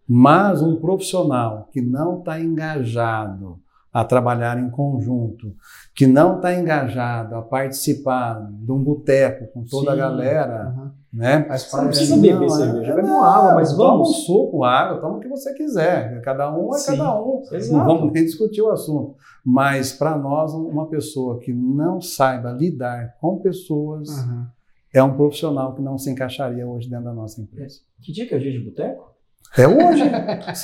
Mas 0.07 0.61
um 0.61 0.75
profissional 0.75 1.67
que 1.71 1.81
não 1.81 2.19
está 2.19 2.39
engajado 2.39 3.59
a 3.97 4.03
trabalhar 4.03 4.59
em 4.59 4.69
conjunto, 4.69 5.55
que 5.95 6.05
não 6.05 6.35
está 6.35 6.53
engajado 6.53 7.33
a 7.35 7.41
participar 7.41 8.45
de 8.51 8.69
um 8.69 8.83
boteco 8.83 9.47
com 9.53 9.63
toda 9.63 9.91
a 9.91 9.93
Sim. 9.93 9.99
galera, 10.01 10.75
Uhum. 10.77 10.91
né? 11.13 11.45
Faz 11.47 11.61
Você 11.63 11.77
não 11.77 11.87
precisa 11.87 12.15
né? 12.17 12.21
beber 12.23 12.39
Não, 12.41 12.49
cerveja, 12.49 12.91
é- 12.91 12.95
bebe 12.97 13.07
uma 13.09 13.25
água, 13.37 13.53
mas 13.55 13.71
Toma 13.71 13.83
um 13.83 13.91
vamos. 13.93 14.25
suco, 14.25 14.63
água, 14.65 14.99
toma 14.99 15.15
o 15.15 15.19
que 15.21 15.29
você 15.29 15.53
quiser. 15.53 16.19
Cada 16.23 16.53
um 16.53 16.75
é 16.75 16.77
Sim. 16.77 16.97
cada 16.97 17.21
um. 17.23 17.41
Exato. 17.53 17.77
Não 17.77 17.85
vamos 17.85 18.11
nem 18.11 18.25
discutir 18.25 18.61
o 18.61 18.69
assunto. 18.69 19.15
Mas 19.45 19.93
para 19.93 20.17
nós, 20.17 20.53
uma 20.53 20.87
pessoa 20.89 21.39
que 21.39 21.53
não 21.53 22.01
saiba 22.01 22.51
lidar 22.51 23.15
com 23.21 23.37
pessoas 23.39 24.09
Uhum. 24.09 24.45
é 24.93 25.01
um 25.01 25.15
profissional 25.15 25.73
que 25.73 25.81
não 25.81 25.97
se 25.97 26.11
encaixaria 26.11 26.67
hoje 26.67 26.89
dentro 26.89 27.05
da 27.05 27.13
nossa 27.13 27.39
empresa. 27.39 27.77
Que 28.01 28.11
dia 28.11 28.27
que 28.27 28.33
é 28.33 28.37
o 28.37 28.41
dia 28.41 28.51
de 28.51 28.59
boteco? 28.59 29.14
É 29.57 29.67
hoje. 29.67 30.03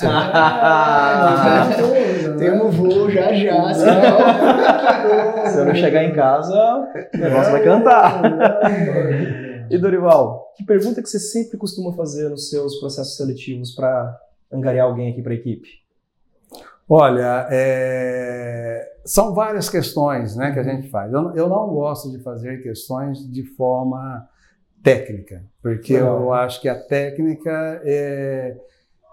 Ah, 0.04 1.68
Tem 2.38 2.50
um 2.52 2.70
voo 2.70 3.10
já 3.10 3.32
já. 3.32 3.62
assim, 3.70 3.86
Se 5.50 5.58
eu 5.58 5.64
não 5.64 5.74
chegar 5.74 6.04
em 6.04 6.12
casa, 6.12 6.54
o 7.14 7.18
negócio 7.18 7.52
vai 7.52 7.62
cantar. 7.64 8.22
E 9.70 9.78
Dorival, 9.78 10.52
que 10.56 10.64
pergunta 10.64 11.02
que 11.02 11.08
você 11.08 11.18
sempre 11.18 11.56
costuma 11.56 11.92
fazer 11.94 12.28
nos 12.28 12.50
seus 12.50 12.78
processos 12.80 13.16
seletivos 13.16 13.70
para 13.74 14.14
angariar 14.52 14.86
alguém 14.86 15.10
aqui 15.10 15.22
para 15.22 15.32
a 15.32 15.36
equipe? 15.36 15.68
Olha, 16.88 17.46
é, 17.50 18.86
são 19.04 19.32
várias 19.32 19.70
questões 19.70 20.36
né, 20.36 20.52
que 20.52 20.58
a 20.58 20.62
gente 20.62 20.90
faz. 20.90 21.10
Eu, 21.10 21.34
eu 21.34 21.48
não 21.48 21.68
gosto 21.68 22.10
de 22.10 22.18
fazer 22.18 22.62
questões 22.62 23.18
de 23.32 23.42
forma 23.42 24.28
técnica, 24.82 25.44
porque 25.62 25.92
eu 25.92 26.32
acho 26.32 26.60
que 26.60 26.68
a 26.68 26.78
técnica 26.78 27.80
é. 27.84 28.56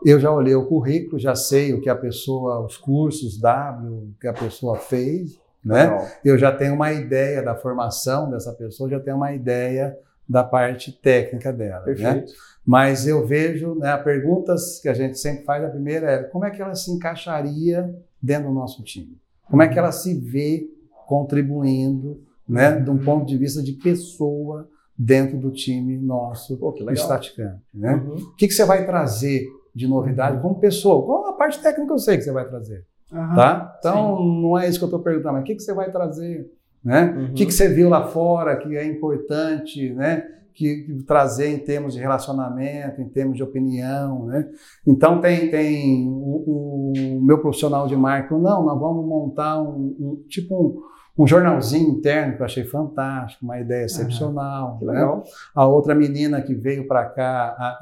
Eu 0.05 0.17
já 0.17 0.31
olhei 0.31 0.55
o 0.55 0.65
currículo, 0.65 1.19
já 1.19 1.35
sei 1.35 1.73
o 1.73 1.81
que 1.81 1.89
a 1.89 1.95
pessoa, 1.95 2.65
os 2.65 2.77
cursos 2.77 3.37
W 3.37 4.13
que 4.19 4.27
a 4.27 4.33
pessoa 4.33 4.77
fez, 4.77 5.37
né? 5.63 6.09
Eu 6.23 6.37
já 6.37 6.53
tenho 6.53 6.73
uma 6.73 6.93
ideia 6.93 7.43
da 7.43 7.53
formação 7.53 8.29
dessa 8.29 8.53
pessoa, 8.53 8.89
já 8.89 8.99
tenho 8.99 9.17
uma 9.17 9.33
ideia 9.33 9.97
da 10.27 10.41
parte 10.41 10.91
técnica 10.91 11.51
dela, 11.51 11.79
né? 11.79 11.85
Perfeito. 11.85 12.31
Mas 12.65 13.07
eu 13.07 13.25
vejo, 13.25 13.75
né, 13.75 13.97
perguntas 13.97 14.79
que 14.79 14.87
a 14.87 14.93
gente 14.93 15.17
sempre 15.17 15.43
faz, 15.43 15.63
a 15.63 15.69
primeira 15.69 16.11
é 16.11 16.23
como 16.23 16.45
é 16.45 16.51
que 16.51 16.61
ela 16.61 16.75
se 16.75 16.91
encaixaria 16.91 17.93
dentro 18.21 18.49
do 18.49 18.53
nosso 18.53 18.83
time? 18.83 19.17
Como 19.49 19.61
é 19.61 19.67
que 19.67 19.79
ela 19.79 19.91
se 19.91 20.13
vê 20.13 20.69
contribuindo, 21.07 22.21
né, 22.47 22.79
de 22.79 22.89
um 22.89 22.97
ponto 22.97 23.25
de 23.25 23.37
vista 23.37 23.61
de 23.63 23.73
pessoa 23.73 24.69
dentro 25.01 25.37
do 25.37 25.49
time 25.49 25.97
nosso, 25.97 26.57
Pô, 26.57 26.73
que 26.73 26.81
do 26.83 26.87
legal. 26.87 27.05
Staticamp, 27.05 27.59
né? 27.73 27.95
Uhum. 27.95 28.15
O 28.17 28.35
que, 28.35 28.47
que 28.47 28.53
você 28.53 28.65
vai 28.65 28.85
trazer 28.85 29.47
de 29.73 29.87
novidade 29.87 30.41
como 30.41 30.59
pessoa? 30.59 31.05
Qual 31.05 31.27
a 31.27 31.33
parte 31.33 31.61
técnica 31.63 31.93
eu 31.93 31.97
sei 31.99 32.17
que 32.17 32.23
você 32.23 32.33
vai 32.33 32.45
trazer, 32.49 32.83
Aham. 33.13 33.35
tá? 33.35 33.75
Então, 33.79 34.21
não 34.25 34.57
é 34.57 34.67
isso 34.67 34.77
que 34.77 34.83
eu 34.83 34.87
estou 34.89 34.99
perguntando, 35.01 35.35
mas 35.35 35.43
o 35.43 35.45
que, 35.45 35.55
que 35.55 35.63
você 35.63 35.73
vai 35.73 35.89
trazer, 35.89 36.51
né? 36.83 37.13
Uhum. 37.15 37.25
O 37.27 37.33
que, 37.33 37.45
que 37.45 37.53
você 37.53 37.69
viu 37.69 37.87
lá 37.87 38.07
fora 38.07 38.57
que 38.57 38.75
é 38.75 38.85
importante, 38.85 39.93
né? 39.93 40.23
Que, 40.53 40.83
que 40.83 41.03
trazer 41.05 41.47
em 41.47 41.59
termos 41.59 41.93
de 41.93 41.99
relacionamento, 42.01 42.99
em 43.01 43.07
termos 43.07 43.37
de 43.37 43.43
opinião, 43.43 44.25
né? 44.25 44.49
Então 44.85 45.21
tem, 45.21 45.49
tem 45.49 46.05
o, 46.09 46.91
o 46.91 47.21
meu 47.21 47.39
profissional 47.39 47.87
de 47.87 47.95
marketing, 47.95 48.41
não, 48.41 48.65
nós 48.65 48.77
vamos 48.77 49.05
montar 49.05 49.61
um, 49.61 49.95
um- 49.97 50.23
tipo 50.27 50.61
um, 50.61 50.81
um 51.19 51.27
jornalzinho 51.27 51.89
interno 51.89 52.37
que 52.37 52.41
eu 52.41 52.45
achei 52.45 52.63
fantástico, 52.63 53.43
uma 53.43 53.59
ideia 53.59 53.83
excepcional. 53.83 54.79
Né? 54.81 54.93
legal. 54.93 55.23
A 55.53 55.67
outra 55.67 55.93
menina 55.93 56.41
que 56.41 56.55
veio 56.55 56.87
para 56.87 57.05
cá, 57.09 57.55
a, 57.59 57.77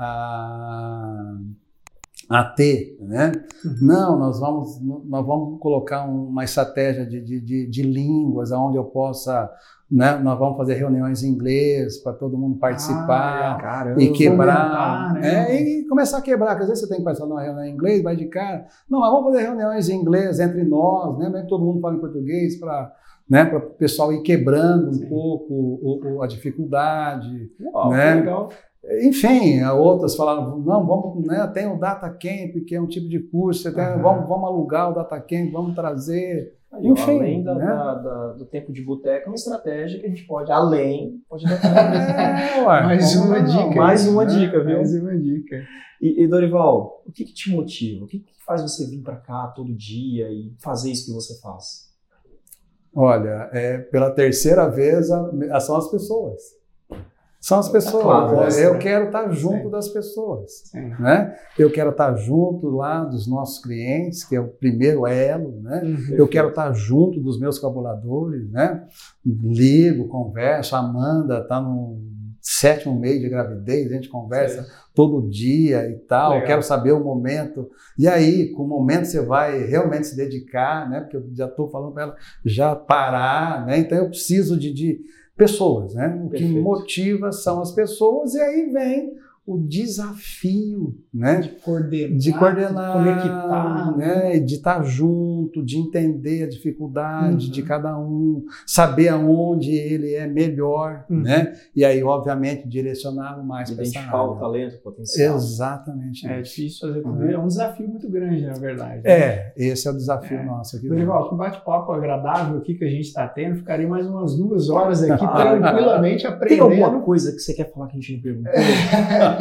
a, 2.29 2.39
a 2.39 2.43
T, 2.45 2.97
né? 2.99 3.31
Não, 3.79 4.17
nós 4.17 4.39
vamos, 4.39 4.81
nós 4.81 5.23
vamos 5.23 5.59
colocar 5.59 6.03
uma 6.05 6.43
estratégia 6.43 7.05
de, 7.05 7.21
de, 7.21 7.39
de, 7.39 7.67
de 7.67 7.83
línguas, 7.83 8.51
onde 8.51 8.75
eu 8.75 8.85
possa, 8.85 9.51
né? 9.89 10.17
Nós 10.17 10.39
vamos 10.39 10.57
fazer 10.57 10.73
reuniões 10.73 11.21
em 11.21 11.29
inglês 11.29 11.99
para 11.99 12.13
todo 12.13 12.39
mundo 12.39 12.57
participar. 12.57 13.59
Caramba. 13.61 14.01
e 14.01 14.13
quebrar, 14.13 15.13
né? 15.13 15.51
é, 15.51 15.61
e 15.61 15.87
começar 15.87 16.17
a 16.17 16.21
quebrar, 16.21 16.55
porque 16.55 16.63
às 16.63 16.69
vezes 16.69 16.83
você 16.83 16.89
tem 16.89 16.97
que 16.97 17.03
participar 17.03 17.27
de 17.27 17.33
uma 17.33 17.43
reunião 17.43 17.65
em 17.65 17.71
inglês, 17.71 18.01
vai 18.01 18.15
de 18.15 18.25
cara. 18.25 18.65
Não, 18.89 18.99
mas 18.99 19.11
vamos 19.11 19.31
fazer 19.31 19.43
reuniões 19.43 19.89
em 19.89 20.01
inglês 20.01 20.39
entre 20.39 20.63
nós, 20.63 21.19
né? 21.19 21.45
Todo 21.47 21.63
mundo 21.63 21.79
fala 21.79 21.95
em 21.95 21.99
português 21.99 22.59
para 22.59 22.91
né, 23.29 23.45
para 23.45 23.57
o 23.57 23.61
pessoal 23.71 24.13
ir 24.13 24.21
quebrando 24.21 24.89
um 24.89 24.93
Sim. 24.93 25.07
pouco 25.09 25.53
o- 25.53 26.15
o- 26.17 26.21
a 26.23 26.27
dificuldade. 26.27 27.49
Uau, 27.73 27.91
né? 27.91 28.15
legal. 28.15 28.49
Enfim, 29.03 29.61
outras 29.63 30.15
falaram, 30.15 30.59
não, 30.59 30.85
vamos, 30.85 31.25
né, 31.27 31.45
tem 31.53 31.67
o 31.67 31.77
Data 31.77 32.09
Camp, 32.09 32.63
que 32.65 32.73
é 32.75 32.79
um 32.81 32.87
tipo 32.87 33.09
de 33.09 33.19
curso, 33.19 33.73
tem- 33.73 33.83
Aham. 33.83 34.01
vamos, 34.01 34.29
vamos 34.29 34.45
alugar 34.47 34.91
o 34.91 34.93
Data 34.95 35.19
Camp, 35.19 35.51
vamos 35.51 35.75
trazer. 35.75 36.55
Aí, 36.71 36.85
Enfim, 36.87 37.17
além 37.19 37.43
da- 37.43 37.55
né? 37.55 37.65
da- 37.65 37.93
da- 37.95 38.33
do 38.33 38.45
tempo 38.45 38.71
de 38.71 38.81
boteco, 38.81 39.25
é 39.25 39.29
uma 39.29 39.35
estratégia 39.35 39.99
que 39.99 40.05
a 40.05 40.09
gente 40.09 40.25
pode, 40.25 40.51
além, 40.51 41.21
pode 41.29 41.45
dar 41.45 41.57
É, 42.59 42.61
ué, 42.61 42.83
Mais 42.83 43.15
uma 43.15 43.39
não, 43.39 43.45
dica. 43.45 43.75
Mais 43.75 44.07
uma 44.07 44.25
né? 44.25 44.31
dica, 44.31 44.63
viu? 44.63 44.75
Mais 44.77 44.93
uma 44.95 45.17
dica. 45.17 45.63
E, 46.01 46.23
e, 46.23 46.27
Dorival, 46.27 47.01
o 47.07 47.11
que, 47.11 47.23
que 47.25 47.33
te 47.33 47.49
motiva? 47.51 48.05
O 48.05 48.07
que, 48.07 48.19
que 48.19 48.31
faz 48.45 48.61
você 48.61 48.85
vir 48.85 49.01
para 49.01 49.15
cá 49.15 49.47
todo 49.55 49.73
dia 49.75 50.29
e 50.29 50.53
fazer 50.59 50.91
isso 50.91 51.07
que 51.07 51.13
você 51.13 51.39
faz? 51.41 51.86
Olha, 52.99 53.47
é, 53.53 53.77
pela 53.77 54.09
terceira 54.09 54.67
vez 54.67 55.11
a- 55.11 55.59
são 55.59 55.75
as 55.77 55.87
pessoas. 55.91 56.41
São 57.39 57.59
as 57.59 57.69
pessoas. 57.69 58.03
claro, 58.03 58.39
É, 58.41 58.49
né? 58.49 58.65
eu 58.65 58.79
quero 58.79 59.05
estar 59.05 59.29
junto 59.31 59.65
Sim. 59.65 59.69
das 59.69 59.87
pessoas. 59.89 60.51
Sim. 60.71 60.89
Né? 60.99 61.35
Eu 61.57 61.71
quero 61.71 61.91
estar 61.91 62.15
junto 62.15 62.67
lá 62.71 63.03
dos 63.05 63.27
nossos 63.27 63.63
clientes, 63.63 64.23
que 64.25 64.35
é 64.35 64.39
o 64.41 64.47
primeiro 64.47 65.05
elo, 65.05 65.61
né? 65.61 65.81
Eu 66.11 66.27
quero 66.27 66.49
estar 66.49 66.73
junto 66.73 67.21
dos 67.21 67.39
meus 67.39 67.59
colaboradores, 67.59 68.49
né? 68.51 68.83
Ligo, 69.23 70.07
converso. 70.07 70.75
A 70.75 70.79
Amanda 70.79 71.37
está 71.39 71.61
no 71.61 71.99
sétimo 72.49 72.97
mês 72.97 73.19
de 73.19 73.27
gravidez, 73.27 73.91
a 73.91 73.95
gente 73.95 74.07
conversa 74.07 74.65
todo 74.95 75.27
dia 75.29 75.85
e 75.89 75.97
tal. 75.97 76.31
Legal. 76.31 76.47
Quero 76.47 76.63
saber 76.63 76.93
o 76.93 77.03
momento. 77.03 77.69
E 77.99 78.07
aí, 78.07 78.53
com 78.53 78.63
o 78.63 78.67
momento 78.67 79.05
você 79.05 79.19
vai 79.19 79.65
realmente 79.65 80.07
se 80.07 80.15
dedicar, 80.15 80.89
né? 80.89 81.01
Porque 81.01 81.17
eu 81.17 81.25
já 81.33 81.45
estou 81.45 81.69
falando 81.69 81.91
para 81.91 82.03
ela 82.03 82.15
já 82.45 82.73
parar, 82.73 83.65
né? 83.65 83.79
Então 83.79 83.97
eu 83.97 84.07
preciso 84.07 84.57
de, 84.57 84.73
de 84.73 85.01
pessoas, 85.35 85.93
né? 85.93 86.07
O 86.23 86.29
que 86.29 86.39
Perfeito. 86.39 86.61
motiva 86.61 87.33
são 87.33 87.61
as 87.61 87.73
pessoas 87.73 88.33
e 88.33 88.39
aí 88.39 88.71
vem 88.71 89.11
o 89.47 89.57
desafio, 89.57 90.93
né? 91.13 91.39
De 91.39 91.49
coordenar, 91.61 92.17
de, 92.17 92.33
coordenar, 92.33 92.97
de 92.97 93.03
conectar, 93.05 93.97
né? 93.97 94.39
De 94.41 94.55
estar 94.55 94.83
junto, 94.83 95.63
de 95.63 95.77
entender 95.77 96.43
a 96.43 96.49
dificuldade 96.49 97.45
uhum. 97.45 97.51
de 97.53 97.63
cada 97.63 97.97
um, 97.97 98.43
saber 98.65 99.07
aonde 99.07 99.71
ele 99.73 100.13
é 100.13 100.27
melhor, 100.27 101.05
uhum. 101.09 101.21
né? 101.21 101.53
E 101.73 101.85
aí, 101.85 102.03
obviamente, 102.03 102.67
direcioná-lo 102.67 103.41
mais 103.41 103.71
para 103.71 103.83
essa 103.83 103.99
área. 103.99 104.21
o 104.21 104.35
talento, 104.35 104.75
o 104.75 104.79
potencial. 104.79 105.37
Exatamente. 105.37 106.27
É 106.27 106.41
difícil 106.41 106.85
fazer 106.85 107.01
tudo. 107.01 107.17
Uhum. 107.17 107.31
É 107.31 107.39
um 107.39 107.47
desafio 107.47 107.87
muito 107.87 108.09
grande, 108.09 108.45
na 108.45 108.53
verdade. 108.55 109.01
Né? 109.01 109.09
É, 109.09 109.53
esse 109.55 109.87
é 109.87 109.91
o 109.91 109.93
desafio 109.93 110.39
é. 110.39 110.43
nosso 110.43 110.75
aqui. 110.75 110.89
Dorival, 110.89 111.29
que 111.29 111.35
bate-papo 111.37 111.93
agradável 111.93 112.57
aqui 112.57 112.73
que 112.73 112.83
a 112.83 112.89
gente 112.89 113.05
está 113.05 113.25
tendo. 113.25 113.55
Ficaria 113.55 113.87
mais 113.87 114.05
umas 114.05 114.35
duas 114.35 114.69
horas 114.69 115.01
aqui 115.09 115.25
tranquilamente 115.25 116.27
aprendendo. 116.27 116.67
Tem 116.67 116.83
alguma 116.83 117.01
coisa 117.01 117.31
que 117.31 117.39
você 117.39 117.53
quer 117.53 117.71
falar 117.71 117.87
que 117.87 117.97
a 117.97 118.01
gente 118.01 118.13
não 118.15 118.21
perguntou? 118.21 118.51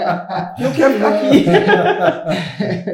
eu 0.61 0.73
quero 0.75 0.95
ficar 0.95 1.15
aqui. 1.15 1.45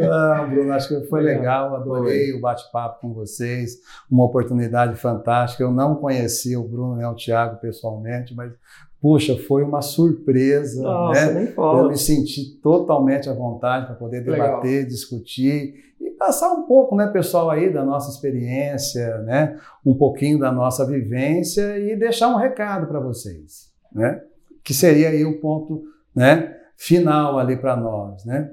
Não, 0.01 0.51
Bruno, 0.51 0.73
acho 0.73 0.89
que 0.89 1.07
foi 1.09 1.23
legal, 1.23 1.75
adorei 1.77 2.33
o 2.33 2.41
bate-papo 2.41 3.01
com 3.01 3.13
vocês, 3.13 3.79
uma 4.11 4.25
oportunidade 4.25 4.97
fantástica. 4.97 5.63
Eu 5.63 5.71
não 5.71 5.97
conhecia 5.97 6.59
o 6.59 6.67
Bruno 6.67 6.97
nem 6.97 7.07
o 7.07 7.15
Thiago 7.15 7.61
pessoalmente, 7.61 8.35
mas 8.35 8.53
puxa, 9.03 9.37
foi 9.37 9.65
uma 9.65 9.83
surpresa. 9.83 10.81
Nossa, 10.81 11.33
né? 11.33 11.53
Eu 11.57 11.89
me 11.89 11.99
senti 11.99 12.59
totalmente 12.63 13.29
à 13.29 13.35
vontade 13.35 13.87
para 13.87 13.97
poder 13.97 14.23
debater, 14.23 14.71
Legal. 14.71 14.89
discutir 14.89 15.93
e 16.01 16.11
passar 16.11 16.53
um 16.53 16.63
pouco, 16.63 16.95
né, 16.97 17.09
pessoal, 17.09 17.51
aí 17.51 17.73
da 17.73 17.85
nossa 17.85 18.11
experiência, 18.11 19.19
né, 19.19 19.59
um 19.85 19.95
pouquinho 19.95 20.39
da 20.39 20.51
nossa 20.51 20.87
vivência 20.87 21.79
e 21.79 21.97
deixar 21.97 22.29
um 22.29 22.37
recado 22.37 22.87
para 22.87 23.01
vocês, 23.01 23.73
né, 23.93 24.21
que 24.65 24.75
seria 24.75 25.11
aí 25.11 25.25
o 25.25 25.41
ponto, 25.41 25.83
né, 26.15 26.57
final 26.83 27.39
ali 27.39 27.57
para 27.57 27.77
nós, 27.77 28.25
né? 28.25 28.51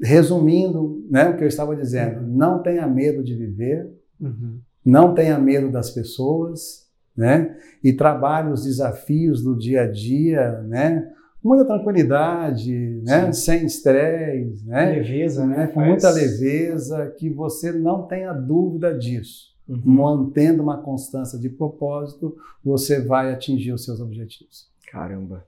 Resumindo, 0.00 1.04
né, 1.10 1.28
o 1.28 1.36
que 1.36 1.44
eu 1.44 1.48
estava 1.48 1.76
dizendo, 1.76 2.20
uhum. 2.20 2.36
não 2.36 2.62
tenha 2.62 2.86
medo 2.86 3.22
de 3.22 3.34
viver, 3.34 3.86
uhum. 4.18 4.60
não 4.84 5.14
tenha 5.14 5.38
medo 5.38 5.70
das 5.70 5.90
pessoas, 5.90 6.88
né? 7.14 7.54
E 7.82 7.92
trabalhe 7.92 8.50
os 8.50 8.64
desafios 8.64 9.42
do 9.42 9.56
dia 9.56 9.82
a 9.82 9.90
dia, 9.90 10.62
né? 10.62 11.12
Com 11.42 11.50
muita 11.50 11.66
tranquilidade, 11.66 13.02
né? 13.04 13.30
Sem 13.32 13.66
estresse, 13.66 14.66
né? 14.66 14.94
Leveza, 14.96 15.46
né? 15.46 15.66
Com 15.66 15.80
muita 15.80 16.10
leveza, 16.10 17.14
que 17.18 17.28
você 17.28 17.72
não 17.72 18.06
tenha 18.06 18.32
dúvida 18.32 18.96
disso. 18.96 19.54
Uhum. 19.68 19.80
Mantendo 19.84 20.62
uma 20.62 20.78
constância 20.78 21.38
de 21.38 21.50
propósito, 21.50 22.36
você 22.64 23.02
vai 23.02 23.32
atingir 23.32 23.72
os 23.72 23.84
seus 23.84 24.00
objetivos. 24.00 24.70
Caramba. 24.90 25.44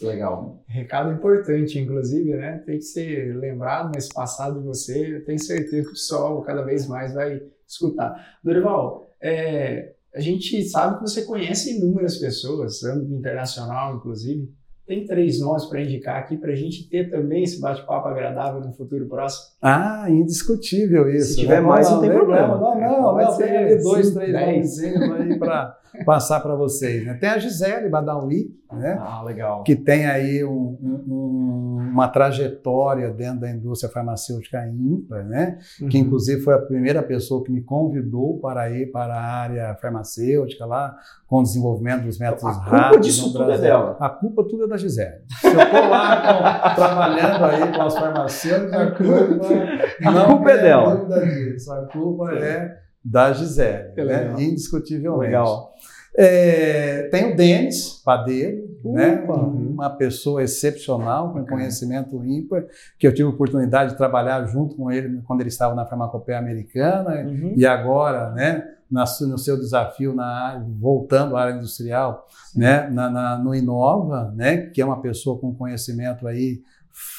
Legal. 0.00 0.62
Recado 0.66 1.12
importante, 1.12 1.78
inclusive, 1.78 2.34
né? 2.34 2.58
Tem 2.66 2.78
que 2.78 2.84
ser 2.84 3.34
lembrado 3.36 3.92
nesse 3.94 4.12
passado 4.12 4.60
de 4.60 4.66
você. 4.66 5.16
Eu 5.16 5.24
tenho 5.24 5.38
certeza 5.38 5.82
que 5.82 5.88
o 5.88 5.92
pessoal 5.92 6.42
cada 6.42 6.62
vez 6.62 6.86
mais 6.86 7.14
vai 7.14 7.42
escutar. 7.66 8.38
Dorival, 8.44 9.10
é, 9.20 9.94
a 10.14 10.20
gente 10.20 10.62
sabe 10.64 10.96
que 10.96 11.02
você 11.02 11.22
conhece 11.22 11.76
inúmeras 11.76 12.18
pessoas, 12.18 12.82
âmbito 12.84 13.14
internacional, 13.14 13.96
inclusive. 13.96 14.52
Tem 14.86 15.04
três 15.04 15.40
nomes 15.40 15.64
para 15.64 15.82
indicar 15.82 16.16
aqui 16.18 16.36
para 16.36 16.52
a 16.52 16.54
gente 16.54 16.88
ter 16.88 17.10
também 17.10 17.42
esse 17.42 17.60
bate-papo 17.60 18.06
agradável 18.06 18.60
no 18.60 18.72
futuro 18.72 19.06
próximo? 19.06 19.56
Ah, 19.60 20.06
indiscutível 20.08 21.08
isso. 21.10 21.30
Se 21.30 21.40
tiver 21.40 21.60
né? 21.60 21.66
mais, 21.66 21.88
não, 21.88 21.96
não 21.96 22.00
tem 22.02 22.10
não, 22.10 22.16
problema. 22.16 22.56
Não, 22.56 22.80
não, 22.80 23.16
não, 23.16 23.36
tem 23.36 23.56
ali 23.56 23.82
dois, 23.82 24.14
três 24.14 24.32
nomes 24.32 24.78
aí 24.78 25.38
para 25.40 25.76
passar 26.06 26.38
para 26.38 26.54
vocês. 26.54 27.04
Né? 27.04 27.14
Tem 27.14 27.28
a 27.30 27.38
Gisele 27.38 27.88
Badawi, 27.88 28.54
né? 28.72 28.96
Ah, 29.00 29.22
legal. 29.24 29.64
Que 29.64 29.74
tem 29.74 30.06
aí 30.06 30.44
um, 30.44 30.78
um, 30.80 31.78
uma 31.92 32.08
trajetória 32.08 33.10
dentro 33.10 33.40
da 33.40 33.50
indústria 33.50 33.90
farmacêutica 33.92 34.68
ímpar, 34.68 35.24
né? 35.24 35.58
Uhum. 35.80 35.88
Que 35.88 35.98
inclusive 35.98 36.42
foi 36.42 36.54
a 36.54 36.58
primeira 36.58 37.02
pessoa 37.02 37.42
que 37.42 37.50
me 37.50 37.62
convidou 37.62 38.38
para 38.38 38.70
ir 38.70 38.90
para 38.92 39.14
a 39.14 39.22
área 39.22 39.74
farmacêutica 39.80 40.64
lá, 40.64 40.96
com 41.26 41.40
o 41.40 41.42
desenvolvimento 41.42 42.04
dos 42.04 42.18
métodos 42.18 42.56
rápidos. 42.56 42.72
A 42.72 42.80
culpa 42.80 43.00
disso 43.00 43.32
tudo 43.32 43.50
é 43.50 43.58
dela. 43.58 43.96
A 43.98 44.08
culpa 44.08 44.44
tudo 44.44 44.64
é 44.64 44.68
da 44.68 44.76
Gisele. 44.76 45.22
Se 45.40 45.46
eu 45.48 45.60
estou 45.60 45.88
lá 45.88 46.20
com, 46.20 46.74
trabalhando 46.74 47.44
aí 47.44 47.76
com 47.76 47.82
as 47.82 47.98
farmacêuticas, 47.98 48.74
a 48.74 48.90
culpa, 48.92 50.20
a 50.20 50.24
culpa 50.26 50.50
é 50.50 50.62
dela. 50.62 51.06
Disso. 51.24 51.72
A 51.72 51.86
culpa 51.86 52.32
é 52.32 52.76
da 53.04 53.32
Gisele, 53.32 53.92
né? 53.96 54.34
indiscutivelmente. 54.38 55.26
Legal. 55.26 55.72
É, 56.16 57.08
tem 57.10 57.32
o 57.32 57.36
Denis 57.36 58.00
Padeiro, 58.04 58.65
né? 58.92 59.24
uma 59.28 59.90
pessoa 59.90 60.42
excepcional, 60.42 61.32
com 61.32 61.44
conhecimento 61.46 62.24
ímpar, 62.24 62.64
que 62.98 63.06
eu 63.06 63.14
tive 63.14 63.28
a 63.28 63.32
oportunidade 63.32 63.92
de 63.92 63.96
trabalhar 63.96 64.44
junto 64.46 64.76
com 64.76 64.90
ele 64.90 65.20
quando 65.26 65.40
ele 65.40 65.48
estava 65.48 65.74
na 65.74 65.86
farmacopeia 65.86 66.38
americana 66.38 67.22
uhum. 67.26 67.54
e 67.56 67.66
agora, 67.66 68.32
né, 68.32 68.64
no 68.90 69.38
seu 69.38 69.56
desafio 69.56 70.14
na 70.14 70.64
voltando 70.78 71.36
à 71.36 71.42
área 71.42 71.56
industrial, 71.56 72.26
né, 72.54 72.88
na, 72.88 73.10
na, 73.10 73.38
no 73.38 73.54
Inova, 73.54 74.32
né, 74.36 74.58
que 74.58 74.80
é 74.80 74.84
uma 74.84 75.00
pessoa 75.00 75.38
com 75.38 75.54
conhecimento 75.54 76.26
aí 76.26 76.62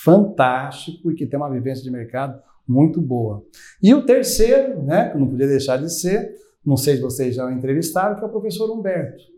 fantástico 0.04 1.12
e 1.12 1.16
que 1.16 1.26
tem 1.26 1.38
uma 1.38 1.50
vivência 1.50 1.84
de 1.84 1.92
mercado 1.92 2.42
muito 2.68 3.02
boa. 3.02 3.44
E 3.82 3.94
o 3.94 4.06
terceiro, 4.06 4.84
né, 4.84 5.10
que 5.10 5.18
não 5.18 5.28
podia 5.28 5.48
deixar 5.48 5.78
de 5.78 5.92
ser, 5.92 6.36
não 6.66 6.76
sei 6.76 6.98
se 6.98 7.02
vocês 7.02 7.36
já 7.36 7.46
o 7.46 7.52
entrevistaram, 7.52 8.16
que 8.16 8.24
é 8.24 8.28
o 8.28 8.32
professor 8.32 8.70
Humberto. 8.70 9.37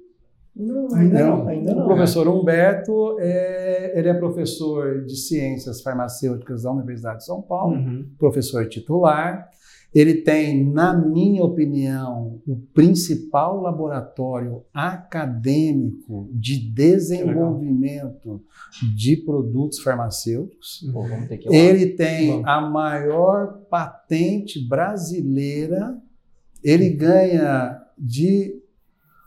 Não, 0.59 0.93
ainda 0.93 1.25
não. 1.25 1.47
Ainda 1.47 1.73
não 1.73 1.83
o 1.83 1.87
professor 1.87 2.27
Humberto, 2.27 3.17
é, 3.19 3.97
ele 3.97 4.09
é 4.09 4.13
professor 4.13 5.05
de 5.05 5.15
ciências 5.15 5.81
farmacêuticas 5.81 6.63
da 6.63 6.71
Universidade 6.71 7.19
de 7.19 7.25
São 7.25 7.41
Paulo, 7.41 7.75
uhum. 7.75 8.09
professor 8.17 8.67
titular. 8.67 9.49
Ele 9.95 10.15
tem, 10.15 10.63
na 10.71 10.93
minha 10.93 11.43
opinião, 11.43 12.39
o 12.45 12.57
principal 12.75 13.59
laboratório 13.59 14.63
acadêmico 14.71 16.29
de 16.31 16.59
desenvolvimento 16.59 18.43
de 18.95 19.17
produtos 19.17 19.79
farmacêuticos. 19.79 20.87
Pô, 20.93 21.05
ele 21.49 21.95
tem 21.95 22.43
a 22.45 22.61
maior 22.61 23.61
patente 23.67 24.59
brasileira 24.67 25.97
ele 26.63 26.89
ganha 26.89 27.81
de, 27.97 28.58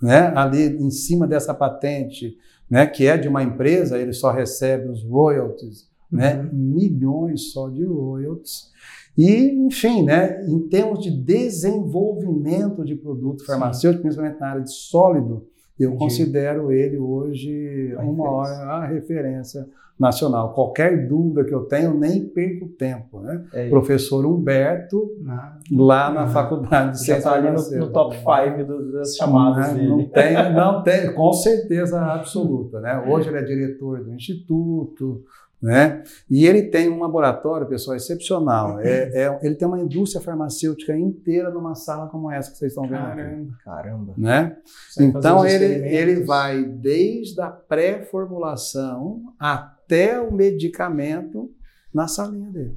né, 0.02 0.32
ali 0.34 0.76
em 0.82 0.90
cima 0.90 1.28
dessa 1.28 1.54
patente, 1.54 2.36
né, 2.68 2.86
que 2.86 3.06
é 3.06 3.16
de 3.16 3.28
uma 3.28 3.42
empresa, 3.42 3.96
ele 3.96 4.12
só 4.12 4.32
recebe 4.32 4.88
os 4.88 5.04
royalties, 5.04 5.88
né, 6.10 6.40
uhum. 6.40 6.50
milhões 6.52 7.52
só 7.52 7.68
de 7.68 7.84
royalties. 7.84 8.72
E, 9.16 9.50
enfim, 9.66 10.02
né, 10.02 10.44
em 10.46 10.68
termos 10.68 11.00
de 11.00 11.10
desenvolvimento 11.10 12.84
de 12.84 12.96
produto 12.96 13.44
farmacêutico, 13.44 14.02
principalmente 14.02 14.40
na 14.40 14.48
área 14.48 14.62
de 14.62 14.72
sólido, 14.72 15.46
eu 15.78 15.90
Entendi. 15.90 15.98
considero 15.98 16.72
ele 16.72 16.98
hoje 16.98 17.94
a 17.98 18.02
uma 18.02 18.30
hora 18.30 18.52
a 18.52 18.86
referência 18.86 19.66
nacional. 19.98 20.52
Qualquer 20.52 21.06
dúvida 21.06 21.44
que 21.44 21.54
eu 21.54 21.64
tenho, 21.64 21.94
nem 21.94 22.26
perco 22.26 22.68
tempo. 22.68 23.20
Né? 23.20 23.44
É 23.52 23.68
Professor 23.68 24.26
Humberto, 24.26 25.10
ah, 25.28 25.58
lá 25.70 26.10
na 26.10 26.26
Faculdade 26.26 26.98
de 26.98 27.06
Já 27.06 27.18
está 27.18 27.34
ali 27.34 27.50
no, 27.50 27.78
no 27.78 27.92
top 27.92 28.16
5 28.16 28.92
das 28.92 29.16
chamadas 29.16 29.68
não, 29.68 29.74
dele. 29.74 29.88
Não 29.88 30.04
tem, 30.10 30.54
não 30.54 30.82
tem, 30.82 31.14
com 31.14 31.32
certeza 31.32 32.00
absoluta. 32.00 32.80
Né? 32.80 33.04
Hoje 33.06 33.28
ele 33.28 33.38
é 33.38 33.42
diretor 33.42 34.02
do 34.02 34.12
Instituto, 34.12 35.22
né? 35.62 36.02
E 36.28 36.44
ele 36.44 36.64
tem 36.64 36.90
um 36.90 36.98
laboratório, 36.98 37.68
pessoal, 37.68 37.96
excepcional. 37.96 38.80
É, 38.80 39.26
é, 39.26 39.40
ele 39.42 39.54
tem 39.54 39.68
uma 39.68 39.78
indústria 39.78 40.20
farmacêutica 40.20 40.96
inteira 40.96 41.50
numa 41.50 41.76
sala 41.76 42.08
como 42.08 42.28
essa 42.30 42.50
que 42.50 42.58
vocês 42.58 42.72
estão 42.72 42.82
vendo 42.82 42.98
caramba, 42.98 43.52
aqui. 43.52 43.64
Caramba. 43.64 44.14
Né? 44.18 44.56
Então 44.98 45.46
ele, 45.46 45.64
ele 45.64 46.24
vai 46.24 46.64
desde 46.64 47.40
a 47.40 47.48
pré-formulação 47.48 49.22
até 49.38 50.20
o 50.20 50.32
medicamento 50.32 51.48
na 51.94 52.08
salinha 52.08 52.50
dele. 52.50 52.76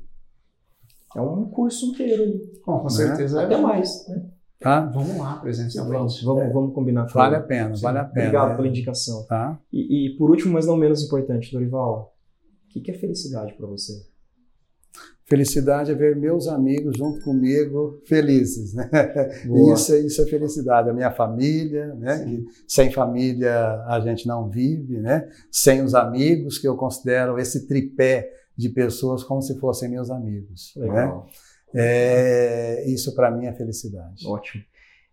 É 1.16 1.22
um 1.22 1.46
curso 1.46 1.88
inteiro 1.88 2.22
ali. 2.22 2.62
com 2.64 2.84
né? 2.84 2.90
certeza. 2.90 3.42
Até 3.42 3.58
mais. 3.58 4.08
Né? 4.08 4.26
Tá? 4.60 4.82
Vamos 4.82 5.18
lá, 5.18 5.38
presencialmente. 5.38 5.98
Vamos, 5.98 6.24
vamos, 6.24 6.54
vamos 6.54 6.76
combinar. 6.76 7.06
Vale 7.08 7.36
a 7.36 7.42
pena, 7.42 7.76
Sim. 7.76 7.82
vale 7.82 8.00
a 8.00 8.04
pena. 8.04 8.28
Obrigado 8.28 8.52
é. 8.52 8.56
pela 8.56 8.68
indicação. 8.68 9.26
Tá? 9.26 9.58
E, 9.72 10.08
e 10.08 10.18
por 10.18 10.30
último, 10.30 10.54
mas 10.54 10.68
não 10.68 10.78
menos 10.78 11.04
importante, 11.04 11.52
Dorival, 11.52 12.15
o 12.80 12.84
que 12.84 12.92
é 12.92 12.94
felicidade 12.94 13.54
para 13.54 13.68
você? 13.68 13.94
Felicidade 15.28 15.92
é 15.92 15.96
ver 15.96 16.16
meus 16.16 16.48
amigos 16.48 16.98
junto 16.98 17.20
comigo 17.22 18.00
felizes, 18.06 18.76
né? 18.76 18.88
Isso, 19.74 19.94
é, 19.94 20.00
isso 20.02 20.22
é 20.22 20.26
felicidade. 20.28 20.88
A 20.88 20.94
minha 20.94 21.12
família, 21.12 21.96
né? 21.96 22.44
sem 22.68 22.92
família 22.92 23.84
a 23.88 24.00
gente 24.02 24.28
não 24.28 24.48
vive, 24.48 25.00
né? 25.00 25.28
Sem 25.52 25.82
os 25.82 25.96
amigos, 25.96 26.60
que 26.60 26.68
eu 26.68 26.78
considero 26.78 27.40
esse 27.40 27.68
tripé 27.68 28.30
de 28.56 28.70
pessoas 28.70 29.24
como 29.24 29.42
se 29.42 29.60
fossem 29.60 29.90
meus 29.90 30.12
amigos. 30.12 30.74
Né? 30.76 30.84
Legal. 30.84 31.26
Né? 31.26 31.32
É, 31.74 32.86
isso 32.88 33.16
para 33.16 33.32
mim 33.32 33.48
é 33.48 33.54
felicidade. 33.54 34.28
Ótimo. 34.28 34.64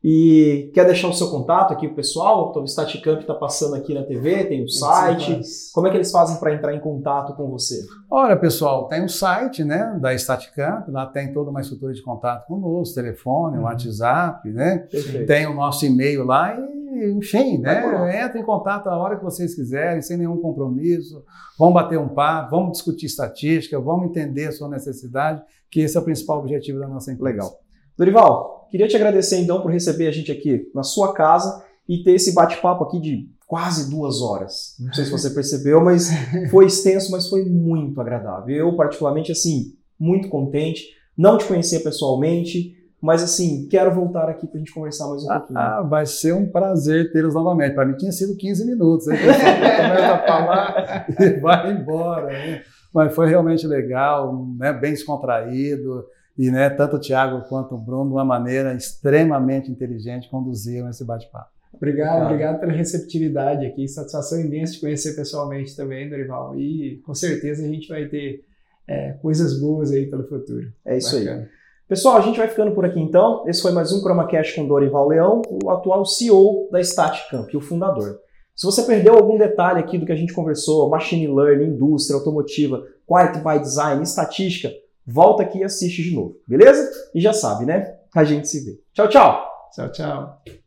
E 0.04 0.70
quer 0.74 0.84
deixar 0.84 1.06
o 1.06 1.12
seu 1.12 1.30
contato 1.30 1.72
aqui 1.72 1.86
pro 1.86 1.96
pessoal? 1.96 2.48
Então, 2.50 2.62
o 2.62 2.66
Staticamp 2.66 3.20
está 3.20 3.34
passando 3.34 3.76
aqui 3.76 3.94
na 3.94 4.02
TV, 4.02 4.44
tem 4.44 4.64
o 4.64 4.68
site. 4.68 5.40
Como 5.72 5.86
é 5.86 5.90
que 5.90 5.96
eles 5.96 6.10
fazem 6.10 6.38
para 6.38 6.52
entrar 6.52 6.74
em 6.74 6.80
contato 6.80 7.36
com 7.36 7.48
você? 7.48 7.84
Olha, 8.10 8.36
pessoal, 8.36 8.88
tem 8.88 9.04
o 9.04 9.08
site, 9.08 9.62
né, 9.62 9.96
da 10.00 10.16
Staticamp, 10.16 10.88
lá 10.88 11.06
tem 11.06 11.32
toda 11.32 11.50
uma 11.50 11.60
estrutura 11.60 11.92
de 11.92 12.02
contato 12.02 12.46
conosco, 12.46 12.96
telefone, 12.96 13.58
uhum. 13.58 13.64
WhatsApp, 13.64 14.48
né? 14.50 14.78
Perfeito. 14.90 15.26
Tem 15.26 15.46
o 15.46 15.54
nosso 15.54 15.86
e-mail 15.86 16.24
lá 16.24 16.56
e, 16.58 17.12
enfim, 17.12 17.58
né? 17.58 18.24
Entra 18.24 18.40
em 18.40 18.44
contato 18.44 18.88
a 18.88 18.96
hora 18.96 19.16
que 19.16 19.24
vocês 19.24 19.54
quiserem, 19.54 20.02
sem 20.02 20.16
nenhum 20.16 20.40
compromisso. 20.40 21.22
Vamos 21.56 21.74
bater 21.74 21.98
um 21.98 22.08
papo, 22.08 22.50
vamos 22.50 22.72
discutir 22.72 23.06
estatística, 23.06 23.78
vamos 23.78 24.06
entender 24.06 24.46
a 24.46 24.52
sua 24.52 24.68
necessidade, 24.68 25.40
que 25.70 25.80
esse 25.80 25.96
é 25.96 26.00
o 26.00 26.04
principal 26.04 26.40
objetivo 26.40 26.80
da 26.80 26.88
nossa 26.88 27.12
empresa. 27.12 27.34
Legal. 27.34 27.52
Dorival, 27.96 28.61
queria 28.72 28.88
te 28.88 28.96
agradecer 28.96 29.36
então 29.36 29.60
por 29.60 29.70
receber 29.70 30.08
a 30.08 30.10
gente 30.10 30.32
aqui 30.32 30.70
na 30.74 30.82
sua 30.82 31.12
casa 31.12 31.62
e 31.86 32.02
ter 32.02 32.14
esse 32.14 32.34
bate-papo 32.34 32.84
aqui 32.84 32.98
de 32.98 33.28
quase 33.46 33.90
duas 33.90 34.22
horas. 34.22 34.76
Não 34.80 34.94
sei 34.94 35.04
se 35.04 35.10
você 35.10 35.28
percebeu, 35.34 35.84
mas 35.84 36.08
foi 36.50 36.64
extenso, 36.64 37.12
mas 37.12 37.28
foi 37.28 37.44
muito 37.44 38.00
agradável. 38.00 38.56
Eu, 38.56 38.74
particularmente, 38.74 39.30
assim, 39.30 39.74
muito 40.00 40.30
contente. 40.30 40.84
Não 41.16 41.36
te 41.36 41.44
conhecia 41.44 41.80
pessoalmente, 41.80 42.74
mas 42.98 43.22
assim, 43.22 43.68
quero 43.68 43.94
voltar 43.94 44.30
aqui 44.30 44.46
para 44.46 44.56
a 44.56 44.58
gente 44.58 44.72
conversar 44.72 45.06
mais 45.08 45.22
um 45.22 45.30
ah, 45.30 45.38
pouquinho. 45.38 45.58
Ah, 45.58 45.82
vai 45.82 46.06
ser 46.06 46.32
um 46.32 46.50
prazer 46.50 47.12
tê-los 47.12 47.34
novamente. 47.34 47.74
Para 47.74 47.84
mim 47.84 47.96
tinha 47.96 48.12
sido 48.12 48.34
15 48.36 48.64
minutos. 48.64 49.06
Aí 49.06 49.18
começa 49.20 50.14
a 50.14 50.26
falar 50.26 51.06
e 51.20 51.40
vai 51.40 51.72
embora. 51.72 52.28
Né? 52.28 52.62
Mas 52.94 53.14
foi 53.14 53.28
realmente 53.28 53.66
legal, 53.66 54.46
né? 54.56 54.72
bem 54.72 54.92
descontraído. 54.92 56.06
E 56.42 56.50
né, 56.50 56.68
tanto 56.68 56.96
o 56.96 56.98
Tiago 56.98 57.48
quanto 57.48 57.76
o 57.76 57.78
Bruno, 57.78 58.06
de 58.06 58.14
uma 58.14 58.24
maneira 58.24 58.74
extremamente 58.74 59.70
inteligente, 59.70 60.28
conduziram 60.28 60.90
esse 60.90 61.04
bate-papo. 61.04 61.48
Obrigado, 61.72 62.24
obrigado 62.24 62.58
pela 62.58 62.72
receptividade 62.72 63.64
aqui. 63.64 63.86
Satisfação 63.86 64.40
imensa 64.40 64.72
de 64.72 64.80
conhecer 64.80 65.14
pessoalmente 65.14 65.76
também, 65.76 66.10
Dorival. 66.10 66.58
E 66.58 67.00
com 67.06 67.14
certeza 67.14 67.64
a 67.64 67.68
gente 67.68 67.86
vai 67.86 68.06
ter 68.06 68.40
é, 68.88 69.12
coisas 69.22 69.60
boas 69.60 69.92
aí 69.92 70.10
pelo 70.10 70.26
futuro. 70.26 70.66
É 70.84 70.96
isso 70.96 71.16
Bacana. 71.16 71.42
aí. 71.42 71.48
Pessoal, 71.86 72.16
a 72.16 72.20
gente 72.22 72.38
vai 72.38 72.48
ficando 72.48 72.72
por 72.72 72.84
aqui 72.84 72.98
então. 72.98 73.44
Esse 73.46 73.62
foi 73.62 73.70
mais 73.70 73.92
um 73.92 74.00
ChromaCast 74.00 74.56
com 74.56 74.66
Dorival 74.66 75.06
Leão, 75.06 75.42
o 75.62 75.70
atual 75.70 76.04
CEO 76.04 76.68
da 76.72 76.82
Staticamp 76.82 77.48
e 77.54 77.56
o 77.56 77.60
fundador. 77.60 78.18
Se 78.56 78.66
você 78.66 78.82
perdeu 78.82 79.14
algum 79.14 79.38
detalhe 79.38 79.78
aqui 79.78 79.96
do 79.96 80.04
que 80.04 80.12
a 80.12 80.16
gente 80.16 80.34
conversou, 80.34 80.90
machine 80.90 81.28
learning, 81.28 81.66
indústria, 81.66 82.18
automotiva, 82.18 82.82
quality 83.06 83.38
by 83.38 83.60
design, 83.60 84.02
estatística, 84.02 84.72
volta 85.06 85.42
aqui 85.42 85.58
e 85.58 85.64
assiste 85.64 86.02
de 86.02 86.14
novo, 86.14 86.36
beleza? 86.46 86.90
E 87.14 87.20
já 87.20 87.32
sabe, 87.32 87.64
né? 87.64 87.98
A 88.14 88.24
gente 88.24 88.48
se 88.48 88.64
vê. 88.64 88.80
Tchau, 88.92 89.08
tchau! 89.08 89.48
Tchau, 89.72 89.90
tchau! 89.90 90.61